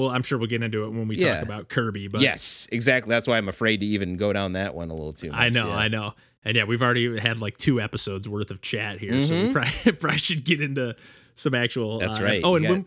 well, 0.00 0.10
I'm 0.10 0.22
sure 0.22 0.38
we'll 0.38 0.48
get 0.48 0.62
into 0.62 0.84
it 0.84 0.88
when 0.90 1.08
we 1.08 1.16
Yeah. 1.16 1.34
talk 1.34 1.42
about 1.44 1.68
Kirby. 1.68 2.08
But 2.08 2.20
yes, 2.22 2.66
exactly. 2.72 3.10
That's 3.10 3.26
why 3.26 3.36
I'm 3.38 3.48
afraid 3.48 3.80
to 3.80 3.86
even 3.86 4.16
go 4.16 4.32
down 4.32 4.52
that 4.54 4.74
one 4.74 4.90
a 4.90 4.94
little 4.94 5.12
too 5.12 5.28
much. 5.30 5.38
I 5.38 5.48
know, 5.48 5.68
yeah. 5.68 5.76
I 5.76 5.88
know. 5.88 6.14
And 6.44 6.56
yeah, 6.56 6.64
we've 6.64 6.82
already 6.82 7.18
had 7.18 7.38
like 7.38 7.56
two 7.58 7.80
episodes 7.80 8.28
worth 8.28 8.50
of 8.50 8.60
chat 8.62 8.98
here, 8.98 9.20
so 9.20 9.34
we 9.34 9.52
probably, 9.52 9.92
probably 9.98 10.18
should 10.18 10.44
get 10.44 10.60
into 10.60 10.96
some 11.34 11.54
actual. 11.54 11.98
Mm-hmm. 11.98 12.06
That's 12.06 12.18
uh, 12.20 12.24
right. 12.24 12.40
Oh, 12.42 12.56
You 12.56 12.64
and 12.64 12.68
when, 12.70 12.86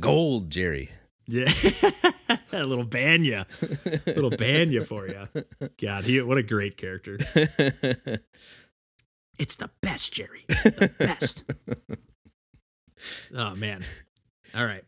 gold, 0.00 0.50
Jerry. 0.50 0.90
yeah, 1.26 1.44
a 2.52 2.64
little 2.64 2.84
Bania, 2.86 3.46
little 4.06 4.30
Bania 4.30 4.86
for 4.86 5.06
you. 5.08 5.68
God, 5.80 6.04
he 6.04 6.20
what 6.22 6.38
a 6.38 6.42
great 6.42 6.76
character. 6.76 7.18
It's 9.36 9.56
the 9.56 9.68
best, 9.80 10.12
Jerry. 10.12 10.44
The 10.48 10.92
best. 10.96 11.42
oh 13.34 13.54
man. 13.56 13.82
All 14.54 14.64
right. 14.64 14.84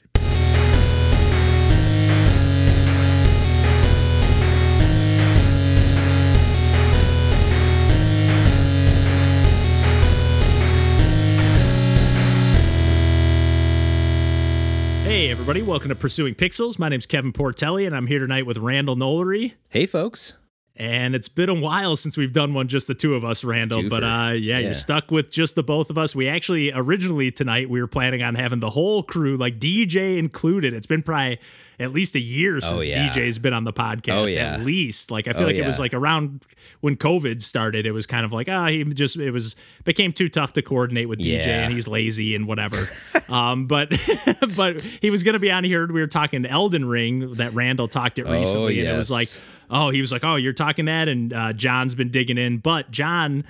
Hey 15.06 15.30
everybody, 15.30 15.62
welcome 15.62 15.90
to 15.90 15.94
Pursuing 15.94 16.34
Pixels. 16.34 16.80
My 16.80 16.88
name's 16.88 17.06
Kevin 17.06 17.32
Portelli 17.32 17.86
and 17.86 17.94
I'm 17.94 18.08
here 18.08 18.18
tonight 18.18 18.44
with 18.44 18.58
Randall 18.58 18.96
Nolery. 18.96 19.54
Hey, 19.68 19.86
folks. 19.86 20.32
And 20.78 21.14
it's 21.14 21.28
been 21.28 21.48
a 21.48 21.54
while 21.54 21.96
since 21.96 22.18
we've 22.18 22.32
done 22.34 22.52
one 22.52 22.68
just 22.68 22.86
the 22.86 22.94
two 22.94 23.14
of 23.14 23.24
us, 23.24 23.44
Randall. 23.44 23.82
Twofer. 23.82 23.88
But 23.90 24.04
uh, 24.04 24.06
yeah, 24.34 24.34
Yeah. 24.34 24.58
you're 24.58 24.74
stuck 24.74 25.10
with 25.10 25.30
just 25.30 25.54
the 25.54 25.62
both 25.62 25.88
of 25.88 25.96
us. 25.96 26.14
We 26.14 26.28
actually 26.28 26.70
originally 26.74 27.30
tonight 27.30 27.70
we 27.70 27.80
were 27.80 27.86
planning 27.86 28.22
on 28.22 28.34
having 28.34 28.60
the 28.60 28.68
whole 28.70 29.02
crew, 29.02 29.38
like 29.38 29.58
DJ 29.58 30.18
included. 30.18 30.74
It's 30.74 30.86
been 30.86 31.02
probably 31.02 31.38
at 31.80 31.92
least 31.92 32.14
a 32.14 32.20
year 32.20 32.60
since 32.60 32.80
Oh, 32.80 32.82
yeah. 32.82 33.08
DJ's 33.08 33.38
been 33.38 33.52
on 33.54 33.64
the 33.64 33.72
podcast. 33.72 34.12
Oh, 34.14 34.26
yeah. 34.26 34.54
At 34.54 34.60
least, 34.60 35.10
like 35.10 35.28
I 35.28 35.32
feel 35.32 35.44
Oh, 35.44 35.46
like 35.46 35.56
it 35.56 35.64
was 35.64 35.80
like 35.80 35.94
around 35.94 36.44
when 36.80 36.96
COVID 36.96 37.40
started. 37.40 37.86
It 37.86 37.92
was 37.92 38.06
kind 38.06 38.26
of 38.26 38.32
like 38.34 38.48
ah, 38.50 38.66
he 38.66 38.84
just 38.84 39.16
it 39.16 39.30
was 39.30 39.56
became 39.84 40.12
too 40.12 40.28
tough 40.28 40.52
to 40.54 40.62
coordinate 40.62 41.08
with 41.08 41.20
DJ, 41.20 41.46
and 41.46 41.72
he's 41.72 41.88
lazy 41.88 42.34
and 42.34 42.46
whatever. 42.46 42.86
um, 43.30 43.66
but 43.66 43.90
but 44.58 44.82
he 45.00 45.10
was 45.10 45.22
gonna 45.24 45.38
be 45.38 45.50
on 45.50 45.64
here. 45.64 45.86
We 45.86 46.00
were 46.00 46.06
talking 46.06 46.44
Elden 46.44 46.84
Ring 46.84 47.32
that 47.34 47.54
Randall 47.54 47.88
talked 47.88 48.18
it 48.18 48.26
Oh, 48.26 48.32
recently, 48.32 48.80
and 48.80 48.88
it 48.88 48.96
was 48.96 49.10
like 49.10 49.28
yes. 49.28 49.52
Oh, 49.70 49.90
he 49.90 50.00
was 50.00 50.12
like, 50.12 50.24
oh, 50.24 50.36
you're 50.36 50.52
talking 50.52 50.84
that, 50.86 51.08
and 51.08 51.32
uh, 51.32 51.52
John's 51.52 51.94
been 51.94 52.10
digging 52.10 52.38
in, 52.38 52.58
but 52.58 52.90
John. 52.90 53.44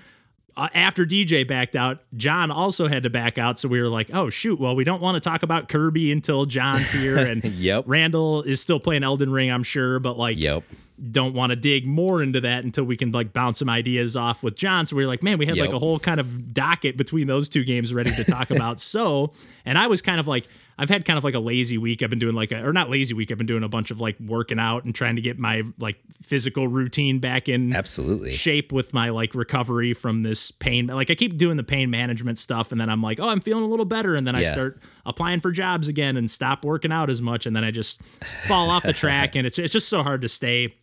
Uh, 0.59 0.71
after 0.73 1.05
DJ 1.05 1.47
backed 1.47 1.77
out, 1.77 1.99
John 2.17 2.51
also 2.51 2.89
had 2.89 3.03
to 3.03 3.11
back 3.11 3.37
out. 3.37 3.59
So 3.59 3.69
we 3.69 3.79
were 3.79 3.91
like, 3.91 4.09
oh, 4.15 4.31
shoot. 4.31 4.59
Well, 4.59 4.75
we 4.75 4.85
don't 4.85 5.03
want 5.03 5.15
to 5.17 5.21
talk 5.21 5.43
about 5.43 5.69
Kirby 5.69 6.11
until 6.11 6.47
John's 6.47 6.91
here. 6.91 7.19
And 7.19 7.45
Yep. 7.59 7.85
Randall 7.87 8.41
is 8.43 8.59
still 8.59 8.81
playing 8.81 9.05
Elden 9.05 9.31
Ring, 9.31 9.51
I'm 9.51 9.63
sure, 9.63 9.99
but 9.99 10.17
like, 10.17 10.39
Yep. 10.39 10.63
don't 11.11 11.35
want 11.35 11.51
to 11.51 11.57
dig 11.57 11.85
more 11.87 12.23
into 12.23 12.41
that 12.41 12.65
until 12.65 12.85
we 12.85 12.97
can 12.97 13.11
like 13.11 13.35
bounce 13.35 13.59
some 13.59 13.69
ideas 13.69 14.17
off 14.17 14.43
with 14.43 14.57
John. 14.57 14.87
So 14.87 14.97
we 14.97 15.03
were 15.05 15.09
like, 15.09 15.23
man, 15.23 15.37
we 15.37 15.45
had 15.45 15.59
like 15.59 15.75
a 15.75 15.79
whole 15.79 15.99
kind 15.99 16.19
of 16.19 16.55
docket 16.55 16.97
between 16.97 17.27
those 17.27 17.51
two 17.51 17.63
games 17.63 17.93
ready 17.93 18.13
to 18.13 18.25
talk 18.25 18.51
about. 18.51 18.81
So, 18.81 19.35
and 19.67 19.77
I 19.77 19.89
was 19.89 20.01
kind 20.01 20.19
of 20.19 20.27
like, 20.27 20.47
I've 20.79 20.91
had 20.91 21.05
kind 21.07 21.17
of 21.17 21.25
like 21.25 21.33
a 21.35 21.39
lazy 21.41 21.79
week. 21.79 22.03
I've 22.03 22.11
been 22.11 22.19
doing 22.19 22.35
like 22.35 22.53
a, 22.53 22.63
or 22.63 22.73
not 22.73 22.91
lazy 22.91 23.15
week. 23.15 23.31
I've 23.31 23.39
been 23.39 23.47
doing 23.47 23.63
a 23.63 23.69
bunch 23.69 23.91
of 23.91 23.99
like 24.01 24.17
working 24.21 24.59
out 24.59 24.85
and 24.85 24.95
trying 24.95 25.17
to 25.17 25.23
get 25.23 25.39
my 25.39 25.63
like 25.79 25.99
physical 26.21 26.69
routine 26.69 27.19
back 27.19 27.49
in 27.49 27.75
Absolutely. 27.75 28.31
shape 28.33 28.73
with 28.73 28.93
my 28.93 29.09
like 29.09 29.35
recovery 29.35 29.95
from 29.95 30.23
this 30.23 30.51
pain. 30.51 30.87
Like 30.89 31.11
I 31.11 31.15
keep 31.15 31.39
doing 31.39 31.57
the 31.57 31.65
pain 31.65 31.89
management 31.89 32.37
stuff 32.37 32.73
and 32.73 32.81
then 32.81 32.91
I'm 32.91 33.01
like, 33.01 33.19
oh, 33.21 33.29
I'm 33.31 33.41
feeling 33.41 33.65
a 33.65 33.69
little 33.69 33.87
better. 33.87 34.15
And 34.17 34.27
then 34.27 34.35
I 34.35 34.43
start 34.43 34.79
applying 35.07 35.41
for 35.41 35.51
jobs 35.51 35.89
again 35.89 36.17
and 36.19 36.31
stop 36.31 36.63
working 36.65 36.93
out 36.93 37.09
as 37.09 37.23
much. 37.23 37.47
And 37.47 37.57
then 37.57 37.65
I 37.65 37.71
just 37.71 38.03
fall 38.47 38.69
off 38.69 38.83
the 38.83 38.93
track. 38.95 39.35
And 39.35 39.47
it's, 39.47 39.59
it's 39.59 39.73
just 39.73 39.89
so 39.89 40.03
hard 40.03 40.21
to 40.21 40.29
stay 40.29 40.75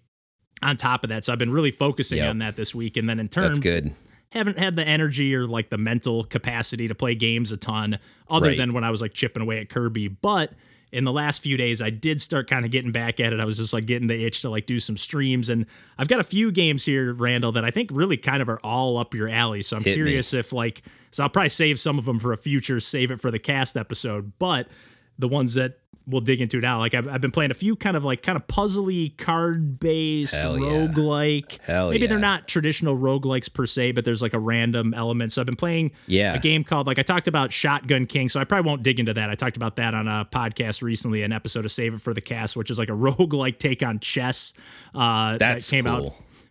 on 0.64 0.76
top 0.76 1.04
of 1.04 1.10
that. 1.10 1.24
So 1.26 1.34
I've 1.34 1.40
been 1.40 1.52
really 1.52 1.72
focusing 1.72 2.18
Yep. 2.18 2.30
on 2.32 2.38
that 2.40 2.56
this 2.56 2.74
week. 2.74 2.98
And 2.98 3.08
then 3.08 3.20
in 3.20 3.28
turn, 3.28 3.44
That's 3.44 3.60
good. 3.60 3.94
Haven't 4.34 4.60
had 4.60 4.76
the 4.76 4.88
energy 4.88 5.34
or 5.36 5.46
like 5.46 5.70
the 5.70 5.78
mental 5.78 6.24
capacity 6.24 6.88
to 6.88 6.96
play 6.96 7.16
games 7.16 7.52
a 7.52 7.58
ton 7.58 8.00
other 8.30 8.50
Right. 8.50 8.58
than 8.58 8.74
when 8.74 8.84
I 8.84 8.92
was 8.92 9.02
like 9.02 9.14
chipping 9.14 9.42
away 9.42 9.60
at 9.60 9.70
Kirby. 9.70 10.08
But 10.10 10.54
in 10.92 11.06
the 11.06 11.12
last 11.12 11.42
few 11.42 11.58
days, 11.58 11.82
I 11.82 11.90
did 11.90 12.22
start 12.22 12.48
kind 12.48 12.66
of 12.66 12.72
getting 12.72 12.92
back 12.92 13.20
at 13.20 13.34
it. 13.34 13.40
I 13.40 13.46
was 13.46 13.58
just 13.58 13.74
like 13.74 13.86
getting 13.88 14.08
the 14.08 14.26
itch 14.26 14.42
to 14.42 14.50
like 14.50 14.66
do 14.68 14.80
some 14.80 14.96
streams. 14.98 15.50
And 15.50 15.66
I've 15.98 16.08
got 16.08 16.20
a 16.20 16.24
few 16.24 16.52
games 16.52 16.86
here, 16.86 17.14
Randall, 17.14 17.52
that 17.54 17.66
I 17.66 17.72
think 17.72 17.90
really 17.92 18.18
kind 18.18 18.42
of 18.44 18.50
are 18.50 18.60
all 18.64 18.98
up 19.00 19.14
your 19.16 19.28
alley. 19.30 19.62
So 19.64 19.76
I'm 19.78 19.84
Hit 19.84 19.92
me. 19.92 19.96
curious 19.96 20.34
if 20.36 20.54
like, 20.54 20.84
so 21.10 21.24
I'll 21.24 21.30
probably 21.30 21.50
save 21.50 21.80
some 21.80 21.98
of 21.98 22.06
them 22.06 22.20
for 22.20 22.32
a 22.32 22.38
future, 22.38 22.80
save 22.80 23.10
it 23.10 23.20
for 23.20 23.32
the 23.32 23.40
cast 23.40 23.76
episode. 23.76 24.34
But 24.38 24.68
the 25.18 25.28
ones 25.28 25.56
that 25.56 25.80
we'll 26.06 26.22
dig 26.22 26.42
into 26.42 26.58
it 26.58 26.62
now, 26.62 26.80
like 26.80 26.94
I've, 26.94 27.08
I've 27.08 27.22
been 27.22 27.32
playing 27.32 27.52
a 27.52 27.54
few 27.54 27.76
kind 27.76 27.96
of 27.96 28.04
like 28.04 28.22
kind 28.22 28.36
of 28.36 28.46
puzzly 28.48 29.16
card 29.18 29.80
based 29.80 30.36
Hell 30.36 30.60
yeah. 30.60 30.66
roguelike. 30.88 31.60
Hell 31.62 31.92
Maybe 31.92 32.08
they're 32.08 32.20
not 32.20 32.48
traditional 32.48 32.98
roguelikes 32.98 33.54
per 33.54 33.66
se, 33.66 33.94
but 33.94 34.04
there's 34.04 34.22
like 34.22 34.34
a 34.34 34.40
random 34.40 34.94
element. 34.94 35.32
So 35.32 35.42
I've 35.42 35.46
been 35.46 35.56
playing 35.56 35.92
Yeah. 36.08 36.34
a 36.34 36.40
game 36.40 36.64
called 36.64 36.88
like 36.88 37.00
I 37.00 37.04
talked 37.04 37.28
about 37.28 37.52
Shotgun 37.54 38.06
King. 38.06 38.28
So 38.30 38.40
I 38.40 38.44
probably 38.44 38.68
won't 38.70 38.84
dig 38.84 39.00
into 39.00 39.14
that. 39.14 39.30
I 39.30 39.36
talked 39.36 39.56
about 39.58 39.78
that 39.78 39.94
on 39.94 40.08
a 40.08 40.28
podcast 40.32 40.82
recently, 40.82 41.24
an 41.24 41.32
episode 41.32 41.64
of 41.66 41.72
Save 41.72 41.94
It 41.94 42.02
for 42.02 42.14
the 42.14 42.22
Cast, 42.22 42.56
which 42.58 42.70
is 42.70 42.78
like 42.78 42.90
a 42.90 42.94
roguelike 42.94 43.58
take 43.58 43.82
on 43.82 44.00
chess. 44.00 44.54
Uh, 44.94 45.38
That's 45.38 45.70
that 45.70 45.76
came 45.76 45.88
out 45.88 46.04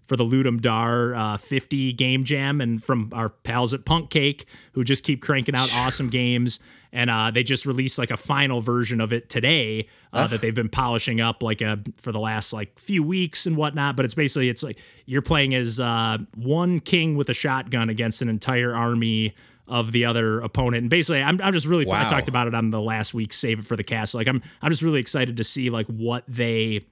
for 0.06 0.16
the 0.16 0.24
Ludum 0.24 0.60
Dare 0.60 1.14
uh, 1.14 1.36
50 1.36 1.92
game 1.92 2.24
jam 2.24 2.60
and 2.60 2.82
from 2.82 3.10
our 3.12 3.28
pals 3.28 3.72
at 3.72 3.84
Punk 3.84 4.10
Cake 4.10 4.46
who 4.72 4.82
just 4.84 5.04
keep 5.04 5.22
cranking 5.22 5.54
out 5.54 5.70
awesome 5.76 6.08
games. 6.08 6.58
And 6.94 7.08
uh, 7.08 7.30
they 7.30 7.42
just 7.42 7.64
released 7.64 7.98
like 7.98 8.10
a 8.10 8.18
final 8.18 8.60
version 8.60 9.00
of 9.00 9.14
it 9.14 9.30
today 9.30 9.88
uh, 10.12 10.26
that 10.26 10.42
they've 10.42 10.54
been 10.54 10.68
polishing 10.68 11.22
up 11.22 11.42
like 11.42 11.62
a, 11.62 11.78
for 11.96 12.12
the 12.12 12.20
last 12.20 12.52
like 12.52 12.78
few 12.78 13.02
weeks 13.02 13.46
and 13.46 13.56
whatnot. 13.56 13.96
But 13.96 14.04
it's 14.04 14.12
basically 14.12 14.50
it's 14.50 14.62
like 14.62 14.78
you're 15.06 15.22
playing 15.22 15.54
as 15.54 15.80
uh, 15.80 16.18
one 16.36 16.80
king 16.80 17.16
with 17.16 17.30
a 17.30 17.34
shotgun 17.34 17.88
against 17.88 18.20
an 18.20 18.28
entire 18.28 18.74
army 18.74 19.34
of 19.68 19.92
the 19.92 20.04
other 20.04 20.40
opponent. 20.40 20.82
And 20.82 20.90
basically, 20.90 21.22
I'm, 21.22 21.40
I'm 21.42 21.54
just 21.54 21.66
really 21.66 21.90
I 21.90 22.04
talked 22.06 22.28
about 22.28 22.46
it 22.46 22.54
on 22.54 22.68
the 22.68 22.80
last 22.80 23.14
week's 23.14 23.36
Save 23.36 23.60
It 23.60 23.64
for 23.64 23.76
the 23.76 23.84
Cast. 23.84 24.14
Like 24.14 24.28
I'm 24.28 24.42
I'm 24.60 24.70
just 24.70 24.82
really 24.82 25.00
excited 25.00 25.38
to 25.38 25.44
see 25.44 25.70
like 25.70 25.86
what 25.86 26.24
they 26.28 26.86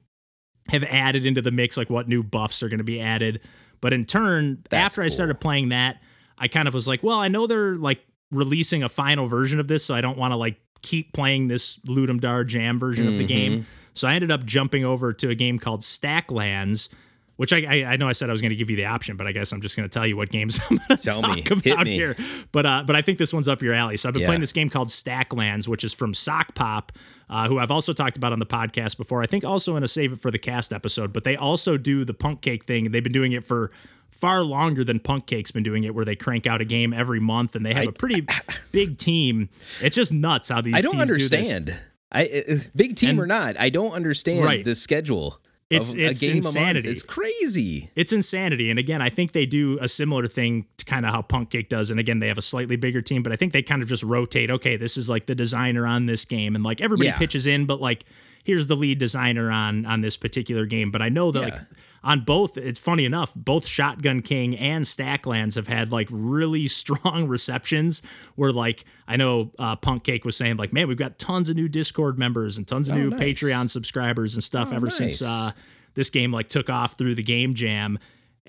have 0.69 0.85
added 0.85 1.27
into 1.27 1.43
the 1.43 1.51
mix, 1.51 1.77
like 1.77 1.91
what 1.91 2.09
new 2.09 2.23
buffs 2.23 2.63
are 2.63 2.69
going 2.69 2.79
to 2.79 2.85
be 2.85 3.01
added. 3.01 3.41
But 3.81 3.93
in 3.93 4.07
turn, 4.07 4.63
That's 4.71 4.87
after 4.87 5.03
I 5.03 5.09
started 5.09 5.41
playing 5.41 5.71
that, 5.71 6.01
I 6.39 6.49
kind 6.49 6.69
of 6.69 6.75
was 6.75 6.89
like, 6.89 7.03
well, 7.03 7.19
I 7.19 7.29
know 7.29 7.47
they're 7.47 7.77
like 7.77 8.01
releasing 8.33 8.83
a 8.83 8.89
final 8.89 9.27
version 9.27 9.61
of 9.61 9.69
this, 9.69 9.85
so 9.85 9.95
I 9.95 10.01
don't 10.01 10.19
want 10.19 10.33
to 10.33 10.37
like 10.37 10.61
keep 10.83 11.13
playing 11.13 11.49
this 11.49 11.77
Ludum 11.79 12.21
Dare 12.21 12.45
Jam 12.45 12.79
version 12.79 13.07
of 13.09 13.19
the 13.19 13.25
game. 13.25 13.53
Mm-hmm. 13.53 13.71
So 13.93 14.09
I 14.09 14.15
ended 14.15 14.31
up 14.31 14.45
jumping 14.45 14.85
over 14.85 15.13
to 15.13 15.29
a 15.29 15.35
game 15.35 15.59
called 15.59 15.81
Stacklands. 15.81 16.95
Which 17.41 17.55
I, 17.55 17.65
I 17.67 17.93
I 17.93 17.97
know 17.97 18.07
I 18.07 18.13
said 18.13 18.29
I 18.29 18.33
was 18.33 18.43
going 18.43 18.51
to 18.51 18.57
give 18.57 18.69
you 18.69 18.77
the 18.77 18.85
option, 18.85 19.17
but 19.17 19.27
I 19.27 19.33
guess 19.33 19.51
I'm 19.53 19.63
just 19.63 19.75
going 19.75 19.89
to 19.89 19.93
tell 19.93 20.07
you 20.07 20.15
what 20.15 20.29
games 20.29 20.61
I'm 20.71 20.77
going 20.77 20.89
to 20.91 20.97
Tell 20.99 21.23
talk 21.23 21.37
me. 21.37 21.71
About 21.73 21.87
me. 21.87 21.93
here. 21.95 22.15
But 22.53 22.67
uh, 22.67 22.85
but 22.87 22.97
I 22.97 23.01
think 23.01 23.17
this 23.17 23.33
one's 23.33 23.49
up 23.49 23.63
your 23.63 23.73
alley. 23.73 23.97
So 23.97 24.11
I've 24.11 24.13
been 24.13 24.21
Yeah. 24.21 24.27
playing 24.27 24.43
this 24.43 24.53
game 24.53 24.69
called 24.69 24.89
Stacklands, 24.89 25.67
which 25.67 25.83
is 25.83 25.95
from 25.95 26.13
Sokpop, 26.13 26.91
uh, 27.31 27.49
who 27.49 27.59
I've 27.59 27.71
also 27.71 27.95
talked 27.95 28.19
about 28.19 28.35
on 28.35 28.41
the 28.41 28.45
podcast 28.47 28.99
before. 28.99 29.23
I 29.23 29.27
think 29.27 29.43
also 29.47 29.75
in 29.77 29.83
a 29.83 29.89
Save 29.89 30.13
It 30.13 30.21
for 30.21 30.31
the 30.31 30.39
Cast 30.39 30.71
episode. 30.71 31.15
But 31.15 31.25
they 31.25 31.35
also 31.35 31.79
do 31.79 32.05
the 32.05 32.13
Punk 32.13 32.43
Cake 32.43 32.65
thing. 32.67 32.91
They've 32.91 33.03
been 33.03 33.11
doing 33.11 33.33
it 33.33 33.43
for 33.43 33.71
far 34.11 34.43
longer 34.43 34.85
than 34.85 34.99
Punk 35.01 35.27
Cake's 35.27 35.51
been 35.51 35.63
doing 35.63 35.85
it, 35.85 35.95
where 35.95 36.05
they 36.05 36.17
crank 36.17 36.47
out 36.47 36.61
a 36.61 36.67
game 36.67 36.93
every 36.93 37.21
month, 37.21 37.57
and 37.57 37.65
they 37.65 37.73
have 37.73 37.87
a 37.89 37.93
pretty 37.93 38.27
big 38.71 38.99
team. 38.99 39.49
It's 39.81 39.97
just 39.97 40.13
nuts 40.13 40.51
how 40.51 40.61
these 40.61 40.75
I 40.75 40.83
don't 40.83 40.93
teams 40.93 41.07
do 41.07 41.35
understand. 41.37 41.75
I 42.13 42.45
uh, 42.51 42.55
big 42.77 42.97
team 42.97 43.11
And- 43.11 43.19
or 43.21 43.27
not, 43.27 43.59
I 43.59 43.71
don't 43.71 43.93
understand 43.93 44.45
Right. 44.45 44.63
the 44.63 44.75
schedule. 44.75 45.41
It's- 45.71 45.95
it's 45.95 46.23
insanity. 46.25 46.89
It's 46.89 47.03
crazy. 47.05 47.91
It's 47.95 48.13
insanity. 48.13 48.71
And 48.71 48.79
again, 48.79 49.01
I 49.01 49.09
think 49.09 49.31
they 49.33 49.47
do 49.47 49.79
a 49.81 49.87
similar 49.89 50.27
thing 50.27 50.67
to 50.79 50.85
kind 50.85 51.07
of 51.07 51.13
how 51.13 51.23
Punk 51.23 51.51
Cake 51.51 51.69
does. 51.69 51.91
And 51.93 52.01
again, 52.01 52.19
they 52.19 52.27
have 52.29 52.39
a 52.39 52.43
slightly 52.43 52.75
bigger 52.77 53.01
team, 53.01 53.23
but 53.23 53.33
I 53.33 53.37
think 53.37 53.53
they 53.53 53.63
kind 53.63 53.81
of 53.81 53.89
just 53.89 54.03
rotate. 54.03 54.51
Okay, 54.51 54.77
this 54.77 54.97
is 54.97 55.09
like 55.09 55.27
the 55.27 55.35
designer 55.37 55.87
on 55.87 56.07
this 56.07 56.25
game, 56.25 56.57
and 56.57 56.65
like 56.65 56.81
everybody 56.81 57.07
Yeah. 57.09 57.19
pitches 57.19 57.47
in, 57.47 57.67
but 57.67 57.81
like 57.81 58.03
here's 58.43 58.67
the 58.67 58.75
lead 58.75 58.99
designer 58.99 59.51
on 59.51 59.87
on 59.87 60.01
this 60.01 60.17
particular 60.17 60.67
game. 60.67 60.91
But 60.91 61.03
I 61.03 61.09
know 61.09 61.31
that 61.31 61.41
like 61.41 61.55
Yeah. 61.55 61.65
On 62.03 62.21
both, 62.25 62.57
it's 62.57 62.79
funny 62.79 63.05
enough, 63.05 63.35
both 63.35 63.67
Shotgun 63.67 64.23
King 64.23 64.57
and 64.57 64.85
Stacklands 64.85 65.55
have 65.57 65.69
had 65.69 65.93
like 65.93 66.09
really 66.11 66.67
strong 66.83 67.29
receptions. 67.29 68.01
Where 68.37 68.53
like 68.53 68.85
I 69.07 69.17
know 69.17 69.51
uh, 69.59 69.77
Punk 69.77 70.05
Cake 70.05 70.25
was 70.25 70.37
saying 70.37 70.57
like, 70.57 70.73
man, 70.73 70.89
we've 70.89 70.97
got 70.97 71.19
tons 71.19 71.49
of 71.49 71.57
new 71.57 71.69
Discord 71.69 72.19
members 72.19 72.57
and 72.59 72.67
tons 72.67 72.89
of 72.89 72.97
new 72.97 73.09
Oh, 73.09 73.11
nice. 73.11 73.21
Patreon 73.21 73.69
subscribers 73.69 74.35
and 74.35 74.43
stuff 74.43 74.69
Oh, 74.73 74.77
ever 74.77 74.89
since. 74.91 75.21
Uh, 75.21 75.53
this 75.95 76.09
game 76.11 76.33
like 76.33 76.49
took 76.49 76.71
off 76.71 76.97
through 76.97 77.17
the 77.17 77.23
game 77.23 77.53
jam 77.55 77.99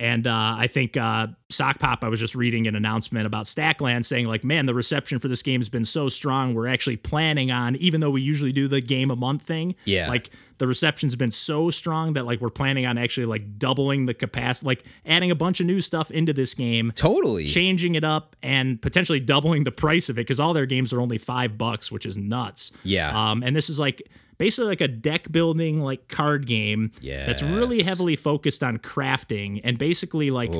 and 0.01 0.25
uh, 0.27 0.55
I 0.57 0.67
think 0.67 0.97
uh, 0.97 1.27
Sokpop, 1.51 1.99
I 2.03 2.09
was 2.09 2.19
just 2.19 2.33
reading 2.35 2.65
an 2.67 2.75
announcement 2.75 3.25
about 3.27 3.45
Stackland 3.45 4.03
saying, 4.03 4.25
like, 4.27 4.43
man, 4.43 4.65
the 4.65 4.73
reception 4.73 5.19
for 5.19 5.27
this 5.27 5.41
game 5.43 5.59
has 5.61 5.69
been 5.69 5.83
so 5.85 6.09
strong. 6.09 6.53
We're 6.55 6.67
actually 6.67 6.97
planning 6.97 7.51
on, 7.51 7.75
even 7.75 8.01
though 8.01 8.09
we 8.09 8.21
usually 8.21 8.51
do 8.51 8.67
the 8.67 8.81
game 8.81 9.11
a 9.11 9.15
month 9.15 9.43
thing, 9.43 9.75
Yeah. 9.85 10.09
like 10.09 10.31
the 10.57 10.65
reception's 10.67 11.15
been 11.15 11.31
so 11.31 11.69
strong 11.69 12.13
that 12.13 12.25
like 12.25 12.41
we're 12.41 12.49
planning 12.49 12.85
on 12.85 12.97
actually 12.97 13.25
like 13.27 13.57
doubling 13.59 14.05
the 14.07 14.13
capacity, 14.13 14.65
like 14.67 14.83
adding 15.05 15.29
a 15.31 15.35
bunch 15.35 15.59
of 15.59 15.65
new 15.67 15.81
stuff 15.81 16.09
into 16.11 16.33
this 16.33 16.53
game, 16.53 16.91
Totally. 16.95 17.45
changing 17.45 17.95
it 17.95 18.03
up, 18.03 18.35
and 18.41 18.81
potentially 18.81 19.19
doubling 19.19 19.63
the 19.65 19.71
price 19.71 20.09
of 20.09 20.17
it 20.17 20.21
because 20.21 20.39
all 20.39 20.53
their 20.53 20.65
games 20.65 20.91
are 20.93 20.99
only 21.01 21.17
five 21.19 21.57
bucks, 21.57 21.91
which 21.91 22.05
is 22.05 22.17
nuts. 22.17 22.71
Yeah. 22.83 23.09
Um, 23.31 23.43
and 23.43 23.55
this 23.55 23.69
is 23.69 23.79
like 23.79 24.01
basically 24.41 24.69
like 24.69 24.81
a 24.81 24.87
deck 24.87 25.31
building 25.31 25.81
like 25.81 26.07
card 26.07 26.47
game 26.47 26.91
that's 27.27 27.43
really 27.43 27.83
heavily 27.83 28.15
focused 28.15 28.63
on 28.63 28.79
crafting 28.79 29.61
and 29.63 29.77
basically 29.77 30.31
like 30.31 30.51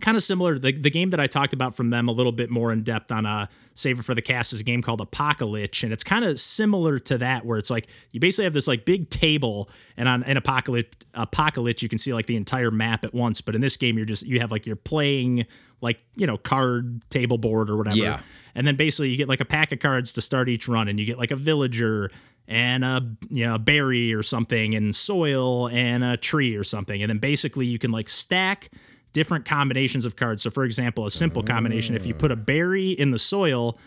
kind 0.00 0.14
of 0.14 0.22
similar 0.22 0.58
the, 0.58 0.72
the 0.72 0.90
game 0.90 1.08
that 1.08 1.18
i 1.18 1.26
talked 1.26 1.54
about 1.54 1.74
from 1.74 1.88
them 1.88 2.06
a 2.06 2.12
little 2.12 2.32
bit 2.32 2.50
more 2.50 2.70
in 2.70 2.82
depth 2.82 3.10
on 3.10 3.24
uh 3.24 3.46
Saver 3.74 4.02
for 4.02 4.14
the 4.14 4.20
cast 4.20 4.52
is 4.52 4.60
a 4.60 4.64
game 4.64 4.82
called 4.82 5.00
apocalypse 5.00 5.82
and 5.82 5.90
it's 5.90 6.04
kind 6.04 6.22
of 6.26 6.38
similar 6.38 6.98
to 6.98 7.16
that 7.16 7.46
where 7.46 7.56
it's 7.56 7.70
like 7.70 7.86
you 8.10 8.20
basically 8.20 8.44
have 8.44 8.52
this 8.52 8.68
like 8.68 8.84
big 8.84 9.08
table 9.08 9.70
and 9.96 10.06
on 10.06 10.22
in 10.24 10.36
apocalypse 10.36 10.94
apocalypse 11.14 11.82
you 11.82 11.88
can 11.88 11.96
see 11.96 12.12
like 12.12 12.26
the 12.26 12.36
entire 12.36 12.70
map 12.70 13.06
at 13.06 13.14
once 13.14 13.40
but 13.40 13.54
in 13.54 13.62
this 13.62 13.78
game 13.78 13.96
you're 13.96 14.04
just 14.04 14.26
you 14.26 14.40
have 14.40 14.50
like 14.50 14.66
you're 14.66 14.76
playing 14.76 15.46
like 15.82 15.98
you 16.16 16.26
know 16.26 16.38
card 16.38 17.02
table 17.10 17.36
board 17.36 17.68
or 17.68 17.76
whatever. 17.76 17.96
Yeah. 17.96 18.20
and 18.54 18.66
then 18.66 18.76
basically 18.76 19.10
you 19.10 19.16
get 19.16 19.28
like 19.28 19.40
a 19.40 19.44
pack 19.44 19.72
of 19.72 19.80
cards 19.80 20.14
to 20.14 20.22
start 20.22 20.48
each 20.48 20.68
run 20.68 20.88
and 20.88 20.98
you 20.98 21.04
get 21.04 21.18
like 21.18 21.30
a 21.32 21.36
villager 21.36 22.10
and 22.48 22.84
a 22.84 23.00
you 23.30 23.46
know 23.46 23.54
a 23.54 23.58
berry 23.58 24.12
or 24.12 24.22
something 24.22 24.74
and 24.74 24.94
soil 24.94 25.68
and 25.68 26.04
a 26.04 26.16
tree 26.16 26.56
or 26.56 26.64
something. 26.64 27.02
And 27.02 27.10
then 27.10 27.18
basically 27.18 27.66
you 27.66 27.78
can 27.78 27.90
like 27.90 28.08
stack 28.08 28.70
different 29.12 29.44
combinations 29.44 30.04
of 30.04 30.16
cards. 30.16 30.42
So 30.42 30.50
for 30.50 30.64
example 30.64 31.06
a 31.06 31.10
simple 31.10 31.42
combination 31.42 31.94
if 31.94 32.06
you 32.06 32.14
put 32.14 32.32
a 32.32 32.36
berry 32.36 32.90
in 32.90 33.10
the 33.10 33.18
soil 33.18 33.78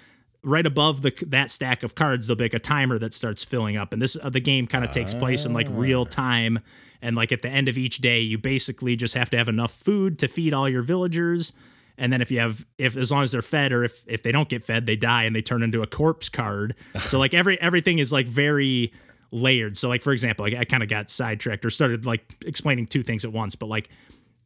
right 0.44 0.66
above 0.66 1.02
the 1.02 1.12
that 1.28 1.50
stack 1.50 1.81
of 1.81 1.96
cards 1.96 2.28
there'll 2.28 2.38
be 2.38 2.44
like 2.44 2.54
a 2.54 2.60
timer 2.60 2.98
that 3.00 3.13
starts 3.13 3.44
filling 3.44 3.78
up. 3.78 3.94
And 3.94 4.02
this 4.02 4.18
uh, 4.22 4.30
the 4.30 4.42
game 4.42 4.68
kind 4.68 4.86
of 4.86 4.92
takes 4.92 5.13
place 5.13 5.46
in 5.46 5.54
like 5.54 5.68
real 5.72 6.06
time. 6.06 6.60
And 7.02 7.16
like 7.16 7.31
at 7.31 7.42
the 7.42 7.50
end 7.50 7.68
of 7.68 7.78
each 7.78 7.98
day 7.98 8.19
you 8.22 8.38
basically 8.38 8.96
just 8.96 9.16
have 9.16 9.30
to 9.31 9.38
have 9.38 9.50
enough 9.50 9.72
food 9.72 10.18
to 10.19 10.28
feed 10.28 10.54
all 10.54 10.69
your 10.69 10.84
villagers 10.84 11.54
and 11.97 12.12
then 12.12 12.21
if 12.21 12.31
you 12.31 12.39
have 12.39 12.65
if 12.77 12.97
as 12.97 13.12
long 13.12 13.24
as 13.24 13.31
they're 13.31 13.42
fed 13.42 13.71
or 13.71 13.83
if 13.83 14.03
if 14.07 14.24
they 14.24 14.31
don't 14.31 14.50
get 14.50 14.63
fed 14.63 14.86
they 14.86 14.95
die 14.95 15.24
and 15.24 15.36
they 15.36 15.42
turn 15.42 15.63
into 15.63 15.81
a 15.81 15.88
corpse 15.88 16.30
card. 16.30 16.75
So 17.00 17.19
like 17.19 17.33
every 17.33 17.59
everything 17.62 18.00
is 18.00 18.12
like 18.12 18.27
very 18.27 18.92
layered. 19.31 19.77
So 19.77 19.89
like 19.89 20.01
for 20.01 20.13
example 20.13 20.45
like 20.45 20.56
i 20.56 20.65
kind 20.65 20.81
of 20.83 20.89
got 20.89 21.09
sidetracked 21.09 21.65
or 21.65 21.69
started 21.69 22.06
like 22.06 22.25
explaining 22.45 22.86
two 22.86 23.03
things 23.03 23.25
at 23.25 23.31
once 23.31 23.56
but 23.56 23.68
like 23.68 23.89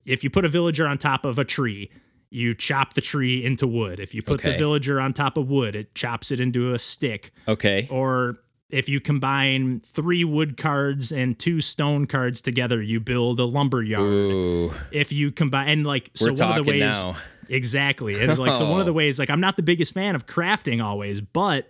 if 0.06 0.24
you 0.24 0.30
put 0.30 0.46
a 0.46 0.50
villager 0.50 0.88
on 0.88 0.98
top 0.98 1.26
of 1.26 1.40
a 1.40 1.46
tree 1.46 1.90
you 2.32 2.54
chop 2.54 2.94
the 2.94 3.02
tree 3.02 3.44
into 3.44 3.66
wood. 3.68 4.00
If 4.00 4.14
you 4.14 4.22
put 4.22 4.44
the 4.44 4.54
villager 4.56 5.02
on 5.02 5.14
top 5.14 5.38
of 5.38 5.50
wood 5.50 5.76
it 5.76 5.96
chops 5.96 6.32
it 6.32 6.40
into 6.40 6.74
a 6.74 6.80
stick. 6.80 7.32
Okay. 7.48 7.88
or 7.90 8.40
if 8.70 8.88
you 8.88 9.00
combine 9.00 9.80
three 9.80 10.24
wood 10.24 10.56
cards 10.58 11.12
and 11.12 11.38
two 11.40 11.60
stone 11.62 12.06
cards 12.06 12.40
together 12.42 12.82
you 12.82 13.00
build 13.00 13.40
a 13.40 13.46
lumber 13.46 13.82
yard. 13.82 14.04
Ooh, 14.06 14.74
if 14.92 15.12
you 15.12 15.32
combine 15.32 15.68
and 15.70 15.86
like 15.86 16.12
so 16.14 16.32
we're 16.34 16.46
one 16.48 16.60
of 16.60 16.66
the 16.66 16.72
ways 16.72 17.04
now. 17.04 17.16
exactly. 17.50 18.22
And 18.22 18.38
like 18.38 18.56
so 18.56 18.70
one 18.70 18.80
of 18.80 18.86
the 18.86 18.94
ways 19.02 19.20
like 19.20 19.30
i'm 19.30 19.42
not 19.42 19.56
the 19.58 19.64
biggest 19.64 19.94
fan 19.94 20.16
of 20.16 20.26
crafting 20.26 20.84
always 20.84 21.20
but 21.22 21.68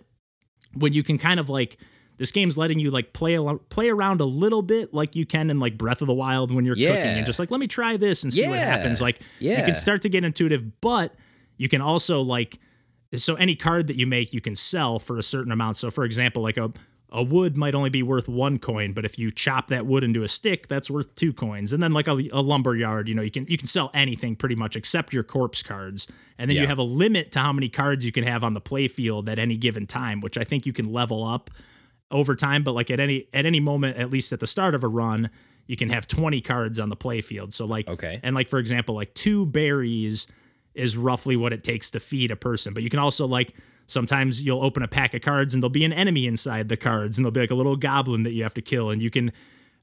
when 0.74 0.92
you 0.92 1.02
can 1.02 1.18
kind 1.18 1.40
of 1.40 1.48
like 1.48 1.78
this 2.18 2.30
game's 2.32 2.58
letting 2.58 2.78
you 2.78 2.90
like 2.90 3.14
play 3.14 3.38
play 3.70 3.88
around 3.88 4.20
a 4.20 4.26
little 4.26 4.60
bit 4.60 4.92
like 4.92 5.16
you 5.16 5.24
can 5.24 5.48
in 5.48 5.58
like 5.58 5.78
breath 5.78 6.02
of 6.02 6.06
the 6.06 6.12
wild 6.14 6.54
when 6.54 6.66
you're 6.66 6.76
cooking 6.76 7.16
and 7.16 7.24
just 7.24 7.38
like 7.38 7.50
let 7.50 7.60
me 7.60 7.66
try 7.66 7.96
this 7.96 8.22
and 8.24 8.32
see 8.32 8.46
what 8.46 8.58
happens. 8.58 9.00
Like 9.00 9.20
you 9.58 9.64
can 9.64 9.74
start 9.74 10.02
to 10.02 10.10
get 10.10 10.22
intuitive 10.22 10.80
but 10.82 11.14
you 11.56 11.66
can 11.68 11.80
also 11.80 12.20
like 12.20 12.58
so 13.16 13.34
any 13.36 13.56
card 13.56 13.86
that 13.86 13.96
you 13.96 14.06
make 14.06 14.34
you 14.34 14.40
can 14.42 14.54
sell 14.54 14.98
for 14.98 15.16
a 15.18 15.22
certain 15.22 15.50
amount. 15.50 15.76
So 15.76 15.90
for 15.90 16.04
example 16.04 16.42
like 16.42 16.58
a 16.58 16.70
a 17.12 17.22
wood 17.22 17.56
might 17.56 17.74
only 17.74 17.90
be 17.90 18.02
worth 18.02 18.28
one 18.28 18.58
coin 18.58 18.92
but 18.92 19.04
if 19.04 19.18
you 19.18 19.30
chop 19.30 19.66
that 19.66 19.84
wood 19.84 20.04
into 20.04 20.22
a 20.22 20.28
stick 20.28 20.68
that's 20.68 20.88
worth 20.90 21.12
two 21.16 21.32
coins. 21.32 21.72
And 21.72 21.82
then 21.82 21.92
like 21.92 22.06
a, 22.06 22.16
a 22.32 22.40
lumber 22.40 22.76
yard 22.76 23.08
you 23.08 23.14
know 23.14 23.22
you 23.22 23.30
can 23.30 23.46
you 23.48 23.56
can 23.56 23.66
sell 23.66 23.90
anything 23.94 24.36
pretty 24.36 24.54
much 24.54 24.76
except 24.76 25.12
your 25.12 25.22
corpse 25.24 25.62
cards. 25.62 26.06
And 26.38 26.48
then 26.48 26.56
you 26.56 26.66
have 26.66 26.78
a 26.78 26.82
limit 26.82 27.32
to 27.32 27.40
how 27.40 27.52
many 27.52 27.68
cards 27.68 28.06
you 28.06 28.12
can 28.12 28.24
have 28.24 28.44
on 28.44 28.54
the 28.54 28.60
play 28.60 28.88
field 28.88 29.28
at 29.28 29.38
any 29.38 29.56
given 29.56 29.86
time 29.86 30.20
which 30.20 30.38
i 30.38 30.44
think 30.44 30.66
you 30.66 30.72
can 30.72 30.92
level 30.92 31.24
up 31.24 31.50
over 32.10 32.34
time. 32.34 32.62
But 32.62 32.74
like 32.74 32.90
at 32.90 33.00
any 33.00 33.26
at 33.32 33.44
any 33.46 33.60
moment 33.60 33.96
at 33.96 34.10
least 34.10 34.32
at 34.32 34.40
the 34.40 34.46
start 34.46 34.74
of 34.74 34.84
a 34.84 34.88
run 34.88 35.30
you 35.66 35.76
can 35.76 35.90
have 35.90 36.06
20 36.06 36.40
cards 36.40 36.78
on 36.78 36.88
the 36.88 36.96
play 36.96 37.20
field 37.20 37.52
so 37.52 37.64
like 37.66 37.88
Okay. 37.88 38.18
and 38.22 38.34
like 38.34 38.48
for 38.48 38.58
example 38.58 38.94
like 38.94 39.14
two 39.14 39.46
berries 39.46 40.26
is 40.74 40.96
roughly 40.96 41.36
what 41.36 41.52
it 41.52 41.62
takes 41.64 41.90
to 41.90 42.00
feed 42.00 42.30
a 42.30 42.36
person. 42.36 42.72
But 42.74 42.84
you 42.84 42.90
can 42.90 43.00
also 43.00 43.26
like 43.26 43.54
sometimes 43.90 44.42
you'll 44.44 44.62
open 44.62 44.82
a 44.82 44.88
pack 44.88 45.14
of 45.14 45.22
cards 45.22 45.54
and 45.54 45.62
there'll 45.62 45.70
be 45.70 45.84
an 45.84 45.92
enemy 45.92 46.26
inside 46.26 46.68
the 46.68 46.76
cards 46.76 47.18
and 47.18 47.24
there'll 47.24 47.32
be 47.32 47.40
like 47.40 47.50
a 47.50 47.54
little 47.54 47.76
goblin 47.76 48.22
that 48.22 48.32
you 48.32 48.42
have 48.42 48.54
to 48.54 48.62
kill 48.62 48.90
and 48.90 49.02
you 49.02 49.10
can 49.10 49.32